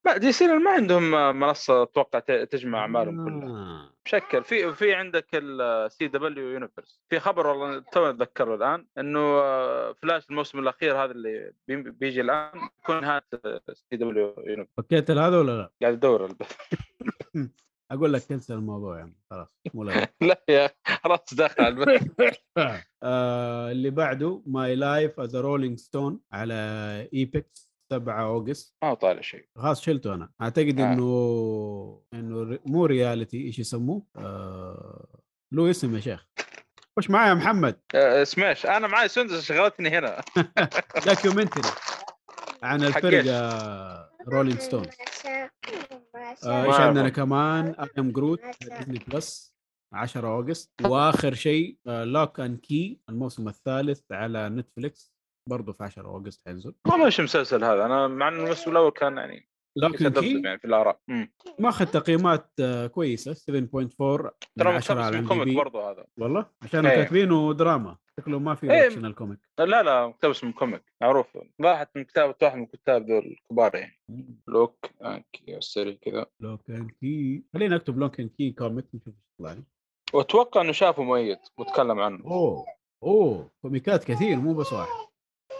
ما 0.06 0.16
DC 0.16 0.47
ما 0.47 0.70
عندهم 0.70 1.36
منصة 1.40 1.82
أتوقع 1.82 2.19
تجمع 2.44 2.78
أعمالهم 2.78 3.24
كلها. 3.24 3.93
بشكل 4.06 4.44
في 4.44 4.74
في 4.74 4.94
عندك 4.94 5.26
ال 5.35 6.09
CW 6.09 6.48
Universe 6.51 7.01
في 7.10 7.20
خبر 7.20 7.47
والله 7.47 7.78
تو 7.93 8.10
أتذكره 8.10 8.55
الآن 8.55 8.86
إنه 8.98 9.18
آه، 9.20 9.93
فلاش 9.93 10.31
الموسم 10.31 10.59
الأخير 10.59 11.05
هذا 11.05 11.12
اللي 11.12 11.52
بي- 11.68 11.90
بيجي 11.90 12.20
الآن 12.20 12.51
يكون 12.82 13.01
نهاية 13.01 13.24
سي 13.72 13.97
دبليو 13.97 14.35
يونيفرس 14.47 14.74
فكيت 14.76 15.10
هذا 15.10 15.39
ولا 15.39 15.52
لا؟ 15.56 15.70
قاعد 15.82 15.94
ادور 15.94 16.24
البث 16.26 16.56
أقول 17.90 18.12
لك 18.12 18.22
كنسل 18.28 18.55
الموضوع 18.55 18.98
يعني 18.98 19.16
خلاص 19.31 19.48
مو 19.74 19.85
لازم 19.85 20.06
لا 20.28 20.44
يا 20.48 20.70
خلاص 20.85 21.35
داخل 21.35 21.62
على 21.64 21.74
البث 21.74 22.20
آه 23.02 23.70
اللي 23.70 23.90
بعده 23.90 24.43
ماي 24.47 24.74
لايف 24.76 25.20
از 25.20 25.36
رولينج 25.36 25.78
ستون 25.78 26.20
على 26.32 26.55
ايبكس 27.14 27.73
7 27.94 28.22
أوغست. 28.22 28.76
ما 28.82 28.94
طالع 28.94 29.20
شيء. 29.20 29.48
خلاص 29.58 29.80
شلته 29.82 30.14
أنا. 30.14 30.30
أعتقد 30.42 30.80
آه. 30.80 30.92
إنه 30.92 32.02
إنه 32.14 32.58
مو 32.66 32.86
رياليتي 32.86 33.44
إيش 33.44 33.58
يسموه؟ 33.58 34.06
آه... 34.16 35.18
له 35.52 35.70
اسم 35.70 35.94
يا 35.94 36.00
شيخ. 36.00 36.26
وش 36.98 37.10
معايا 37.10 37.28
يا 37.28 37.34
محمد؟ 37.34 37.80
آه، 37.94 38.24
سماش. 38.24 38.66
أنا 38.66 38.86
معي 38.86 39.08
سندس 39.08 39.44
شغلتني 39.44 39.88
هنا. 39.88 40.20
documentary 41.06 41.68
عن 42.62 42.82
الفرقة 42.84 44.10
Rolling 44.28 44.59
Stone 44.59 44.86
آه، 46.46 46.64
إيش 46.64 46.74
عندنا. 46.74 47.08
كمان؟ 47.08 47.66
I 47.81 47.89
Am 47.98 48.10
Groot 48.12 48.40
Disney 48.62 48.98
Plus 49.09 49.55
10 49.92 50.28
August. 50.28 50.72
وآخر 50.82 51.34
شيء 51.34 51.78
Locke 51.86 52.40
and 52.40 52.59
Key 52.59 53.01
الموسم 53.08 53.48
الثالث 53.48 54.12
على 54.12 54.48
نتفليكس 54.48 55.14
برضه 55.46 55.72
في 55.72 55.84
10 55.84 56.06
August 56.06 56.40
حينزل. 56.46 56.74
والله 56.90 57.06
إيش 57.06 57.18
المسلسل 57.18 57.64
هذا 57.64 57.86
أنا 57.86 58.08
مع 58.08 58.28
إنه 58.28 58.42
الموسم 58.42 58.70
الأول 58.70 58.90
كان 58.90 59.16
يعني 59.16 59.48
Locke 59.76 60.02
and 60.02 60.18
Key 60.18 60.43
يعني 60.44 60.58
في 60.58 60.64
الآراء. 60.64 61.00
ماخذ 61.58 61.86
تقييمات 61.86 62.50
آه، 62.60 62.86
كويسة 62.86 63.34
7.4 63.34 63.50
من 63.50 63.88
ترى 64.58 64.68
10 64.68 64.94
مقتبس 64.94 65.28
comic 65.28 65.56
برضه 65.56 65.90
هذا. 65.90 66.06
والله؟ 66.18 66.46
عشان 66.62 66.86
إيه. 66.86 67.02
كاتبينه 67.02 67.54
دراما. 67.54 67.96
شكله 68.20 68.38
ما 68.38 68.54
في 68.54 68.72
إيه. 68.72 68.86
اكشن 68.86 69.04
ال 69.05 69.10
comic 69.10 69.39
لا 69.58 69.82
لا 69.82 70.06
مقتبس 70.06 70.44
من 70.44 70.52
comic. 70.52 70.82
معروف. 71.02 71.38
واحد 71.60 71.86
من 71.96 72.04
كتابة 72.04 72.34
واحد 72.42 72.56
من 72.56 72.64
الكتاب 72.64 73.10
ذول 73.10 73.26
الكبار 73.26 73.74
يعني. 73.74 74.00
Locke 74.48 74.86
and 75.05 75.31
Key 75.31 75.56
السري 75.56 75.94
كذا. 75.94 76.26
Locke 76.40 76.70
and 76.70 76.90
Key. 76.90 77.44
خلينا 77.54 77.76
نكتب 77.76 77.98
Locke 77.98 78.20
and 78.20 78.31
Key 78.31 78.51
comic 78.51 78.85
نشوف 78.94 79.08
إيش 79.08 79.14
يطلع 79.34 79.52
لي. 79.52 79.62
وأتوقع 80.12 80.60
إنه 80.60 80.72
شافه 80.72 81.02
مؤيد 81.02 81.38
وتكلم 81.58 82.00
عنه. 82.00 82.24
أوه 82.24 82.66
أوه 83.02 83.50
كوميكات 83.62 84.04
كثير 84.04 84.36
مو 84.36 84.54
بس 84.54 84.72
واحد. 84.72 85.14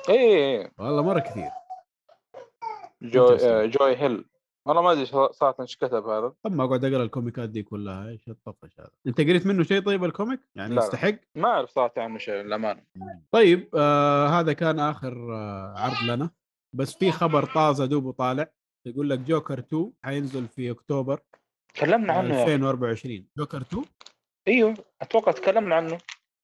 اي 0.09 0.15
إيه. 0.15 0.73
والله 0.79 1.03
مرة 1.03 1.19
كثير. 1.19 1.51
جوي. 3.03 3.37
آه، 3.43 3.67
Joe 3.66 3.97
Hill. 3.97 4.25
والله 4.67 4.83
ما 4.83 4.93
أدري 4.93 5.07
صراحة 5.07 5.57
إيش 5.61 5.77
كتب 5.77 6.07
هذا. 6.07 6.33
اما 6.47 6.65
أقعد 6.65 6.85
أقرأ 6.85 7.03
الكوميكات 7.03 7.49
دي 7.49 7.63
كلها 7.63 8.09
إيش 8.09 8.29
الطفش 8.29 8.81
هذا؟ 8.81 8.91
أنت 9.07 9.21
قريت 9.21 9.47
منه 9.47 9.63
شيء 9.63 9.81
طيب 9.81 10.05
ال 10.05 10.10
comic؟ 10.10 10.41
يعني 10.55 10.75
لا،. 10.75 10.83
يستحق؟ 10.83 11.15
ما 11.35 11.49
أعرف 11.49 11.71
صراحة 11.71 11.93
عنه 11.97 12.19
شيء 12.19 12.35
للأمانة. 12.35 12.83
طيب 13.33 13.69
آه 13.75 14.27
هذا 14.29 14.53
كان 14.53 14.79
آخر 14.81 15.35
آه 15.35 15.75
عرض 15.79 16.11
لنا. 16.11 16.31
بس 16.75 16.95
في 16.95 17.11
خبر 17.11 17.45
طازة 17.55 17.87
دوبه 17.87 18.13
طالع. 18.13 18.47
يقول 18.87 19.11
لك 19.11 19.19
جوكر 19.19 19.59
2 19.59 19.93
حينزل 20.05 20.49
في 20.49 20.71
أكتوبر 20.71 21.21
تكلمنا 21.75 22.13
عنه 22.13 22.29
يا 22.35 22.43
أخي. 22.43 22.55
2024 22.55 23.27
جوكر 23.39 23.61
2 23.61 23.85
إيوه 24.49 24.75
أتوقع 25.03 25.33
تكلمنا 25.33 25.75
عنه. 25.75 25.99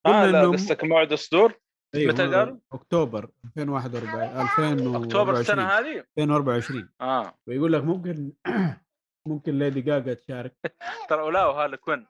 آه 0.07 0.27
لا 0.27 0.43
إنه- 0.51 0.53
قصدك 0.53 0.85
موعد 0.85 1.13
الصدور 1.13 1.55
أيوه 1.95 2.13
متى 2.13 2.35
قالوا؟ 2.35 2.59
أكتوبر 2.73 3.31
2041 3.45 4.09
2024 4.41 5.05
أكتوبر 5.05 5.33
السنة 5.41 5.63
هذه؟ 5.63 6.05
2024 6.19 6.89
آه. 7.01 7.35
ويقول 7.47 7.73
لك 7.73 7.85
ممكن 7.85 8.33
ممكن 9.29 9.59
ليدي 9.59 9.81
جاجا 9.81 10.15
تشارك. 10.15 10.57
ترى 11.11 11.23
ولاو 11.23 11.51
هارلي 11.51 11.77
كوين 11.77 12.07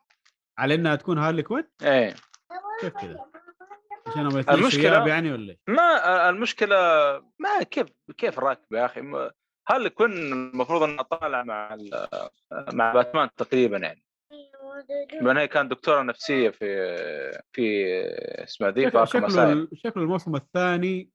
على 0.59 0.75
إنها 0.75 0.97
تكون 0.97 1.19
هارلي 1.19 1.43
كوين 1.43 1.65
إيه. 1.83 2.15
كيف 2.81 2.93
كذا؟ 2.95 3.27
عشان 4.07 4.43
المشكلة- 4.43 5.09
يعني 5.09 5.33
ولا؟ 5.33 5.57
ما 5.69 6.29
المشكلة 6.31 6.77
ما 7.39 7.63
كيف 7.71 7.87
كيف 8.19 8.39
راكب 8.39 8.73
يا 8.73 8.85
أخي؟ 8.87 9.31
هارلي 9.71 9.91
كوين 9.91 10.11
المفروض 10.13 10.83
انها 10.83 11.03
طالعه 11.03 11.43
مع 11.43 11.77
مع 12.73 12.93
باتمان 12.93 13.29
تقريبا 13.37 13.79
يعني. 13.79 14.03
لأن 15.23 15.37
هي 15.37 15.49
كانت 15.49 15.71
دكتورة 15.71 16.03
نفسية 16.03 16.51
في 16.51 16.67
في 17.53 17.87
اسمها 18.45 18.71
ذي 18.71 18.85
في 18.85 18.89
شكله 18.91 19.01
اركم 19.01 19.13
شكله, 19.13 19.27
اسايل 19.27 19.59
ال- 19.59 19.69
شكله 19.75 20.03
الموسم 20.03 20.35
الثاني 20.37 21.11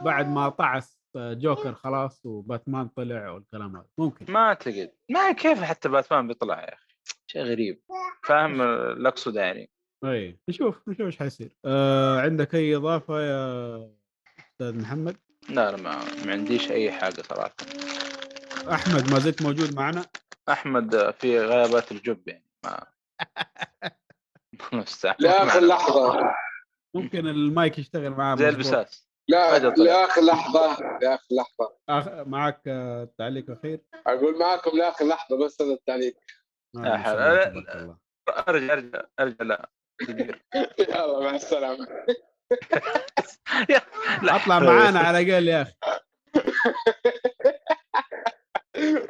بعد 0.00 0.28
ما 0.28 0.48
طعس 0.48 0.98
جوكر 1.16 1.74
خلاص 1.74 2.20
وباتمان 2.26 2.88
طلع 2.88 3.30
والكلام 3.30 3.76
هذا. 3.76 3.86
ممكن. 3.98 4.32
ما 4.32 4.40
أعتقد. 4.40 4.92
ما 5.10 5.32
ما 5.44 5.64
حتى 5.64 5.88
باتمان 5.88 6.28
بيطلع 6.28 6.60
يا 6.60 6.74
أخي؟ 6.74 6.86
شيء 7.26 7.42
غريب. 7.42 7.80
فاهم 8.24 8.62
اللي 8.62 9.08
أقصده 9.08 9.40
يعني. 9.40 9.70
إي 10.04 10.38
نشوف 10.48 10.88
نشوف 10.88 11.06
إيش 11.06 11.18
حيصير. 11.18 11.52
آه 11.64 12.20
عندك 12.20 12.54
أي 12.54 12.76
إضافة 12.76 13.20
يا 13.22 13.76
أستاذ 14.52 14.80
محمد؟ 14.80 15.16
لا 15.48 15.70
لا 15.70 15.76
ما, 15.76 15.98
ما 16.26 16.32
عنديش 16.32 16.70
أي 16.70 16.92
حاجة 16.92 17.22
صراحة. 17.22 17.54
أحمد 18.72 19.10
ما 19.12 19.18
زلت 19.18 19.42
موجود 19.42 19.74
معنا؟ 19.76 20.04
أحمد 20.48 21.10
في 21.10 21.38
غيابات 21.40 21.92
الجب 21.92 22.28
يعني. 22.28 22.45
ما 24.72 24.80
مستحيل. 24.80 25.16
لاخر 25.18 25.60
لحظة. 25.60 26.20
ممكن 26.94 27.26
المايك 27.26 27.78
يشتغل 27.78 28.10
معاه 28.10 28.36
زي. 28.36 28.48
البساس. 28.48 29.06
لا. 29.28 29.58
لآخر 29.58 30.22
لحظة 30.22 30.76
لآخر 31.02 31.26
لحظة. 31.30 31.76
آخ... 31.88 32.08
معك 32.08 32.60
آه، 32.66 33.08
تعليق 33.18 33.50
اخير 33.50 33.80
أقول 34.06 34.38
معكم 34.38 34.78
لآخر 34.78 35.06
لحظة 35.06 35.44
بس 35.44 35.62
هذا 35.62 35.72
التعليق. 35.72 36.16
آه،. 36.76 37.98
أرجع 38.48 38.72
أرجع 38.72 39.02
أرجع. 39.20 39.44
لا 39.44 39.70
يلا 40.90 41.20
مع 41.20 41.30
السلامة. 41.34 41.88
لا. 44.22 44.36
أطلع 44.36 44.58
معانا 44.58 45.00
على 45.00 45.20
الأقل 45.20 45.48
يا 45.48 45.62
أخي. 45.62 45.74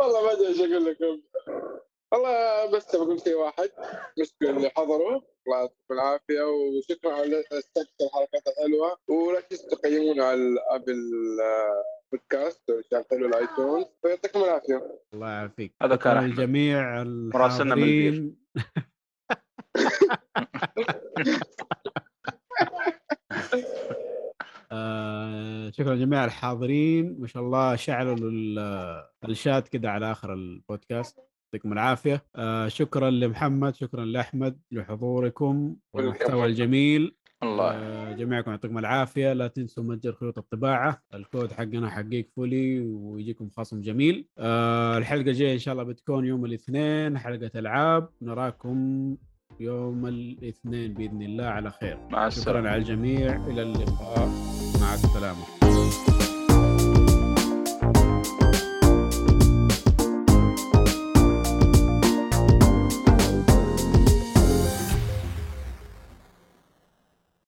والله 0.00 0.24
ما 0.24 0.32
أدري 0.32 0.46
إيش 0.48 0.60
أقول 0.60 0.84
لكم. 0.84 1.22
والله 2.12 2.70
بس 2.76 2.96
بقول 2.96 3.20
شيء 3.20 3.34
واحد. 3.34 3.68
نشكر 4.18 4.50
اللي 4.50 4.70
حضروا. 4.76 5.20
الله 5.46 5.58
يعطيكم 5.60 5.94
العافية 5.94 6.42
وشكرا 6.42 7.12
على 7.12 7.40
استكشف 7.40 7.94
الحلقات 8.00 8.42
الحلوة. 8.48 8.98
ولا 9.08 9.40
تنسوا 9.40 9.68
تقيمونا 9.70 10.24
على 10.24 10.34
ال 10.40 10.50
Apple 10.50 10.96
Podcast 12.12 12.70
وشغلوا 12.70 13.28
ال 13.28 13.37
iTunes 13.37 13.86
ويعطيكم 14.04 14.44
العافية. 14.44 15.00
الله 15.14 15.28
يعافيك. 15.30 15.74
هذا 15.82 15.96
كان. 15.96 16.24
للجميع 16.26 17.04
مراسلنا 17.04 17.74
من 17.74 17.82
البير. 17.82 18.30
آه، 24.72 25.70
شكرا 25.70 25.94
لجميع 25.94 26.24
الحاضرين. 26.24 27.16
ما 27.20 27.26
شاء 27.26 27.42
الله 27.42 27.76
شعلوا 27.76 28.16
ال- 28.16 29.04
الشات 29.28 29.68
كده 29.68 29.90
على 29.90 30.12
آخر 30.12 30.32
البودكاست. 30.34 31.18
يعطيكم 31.46 31.72
العافية. 31.72 32.24
آه، 32.36 32.68
شكرا 32.68 33.10
لمحمد 33.10 33.74
شكرا 33.74 34.04
لأحمد 34.04 34.58
لحضوركم 34.72 35.76
والمحتوى 35.92 36.46
الجميل. 36.46 37.16
الله 37.42 37.70
آه، 37.70 38.12
جميعكم 38.12 38.50
يعطيكم 38.50 38.78
العافية. 38.78 39.32
لا 39.32 39.46
تنسوا 39.48 39.84
متجر 39.84 40.12
خيوط 40.12 40.38
الطباعة. 40.38 41.02
الكود 41.14 41.52
حقنا 41.52 41.90
حقيق 41.90 42.28
فولي 42.36 42.80
ويجيكم 42.80 43.50
خصم 43.56 43.80
جميل. 43.80 44.28
آه، 44.38 44.98
الحلقة 44.98 45.30
الجاية 45.30 45.54
إن 45.54 45.58
شاء 45.58 45.72
الله 45.72 45.84
بتكون 45.84 46.26
يوم 46.26 46.44
الاثنين 46.44 47.18
حلقة 47.18 47.50
ألعاب. 47.54 48.08
نراكم 48.22 49.16
يوم 49.60 50.06
الاثنين 50.06 50.94
بإذن 50.94 51.22
الله. 51.22 51.44
على 51.44 51.70
خير. 51.70 51.98
مع 52.10 52.26
السلامة. 52.26 52.60
شكرا 52.60 52.70
على 52.70 52.78
الجميع. 52.78 53.46
إلى 53.46 53.62
اللقاء. 53.62 54.28
مع 54.80 54.94
السلامة. 54.94 55.65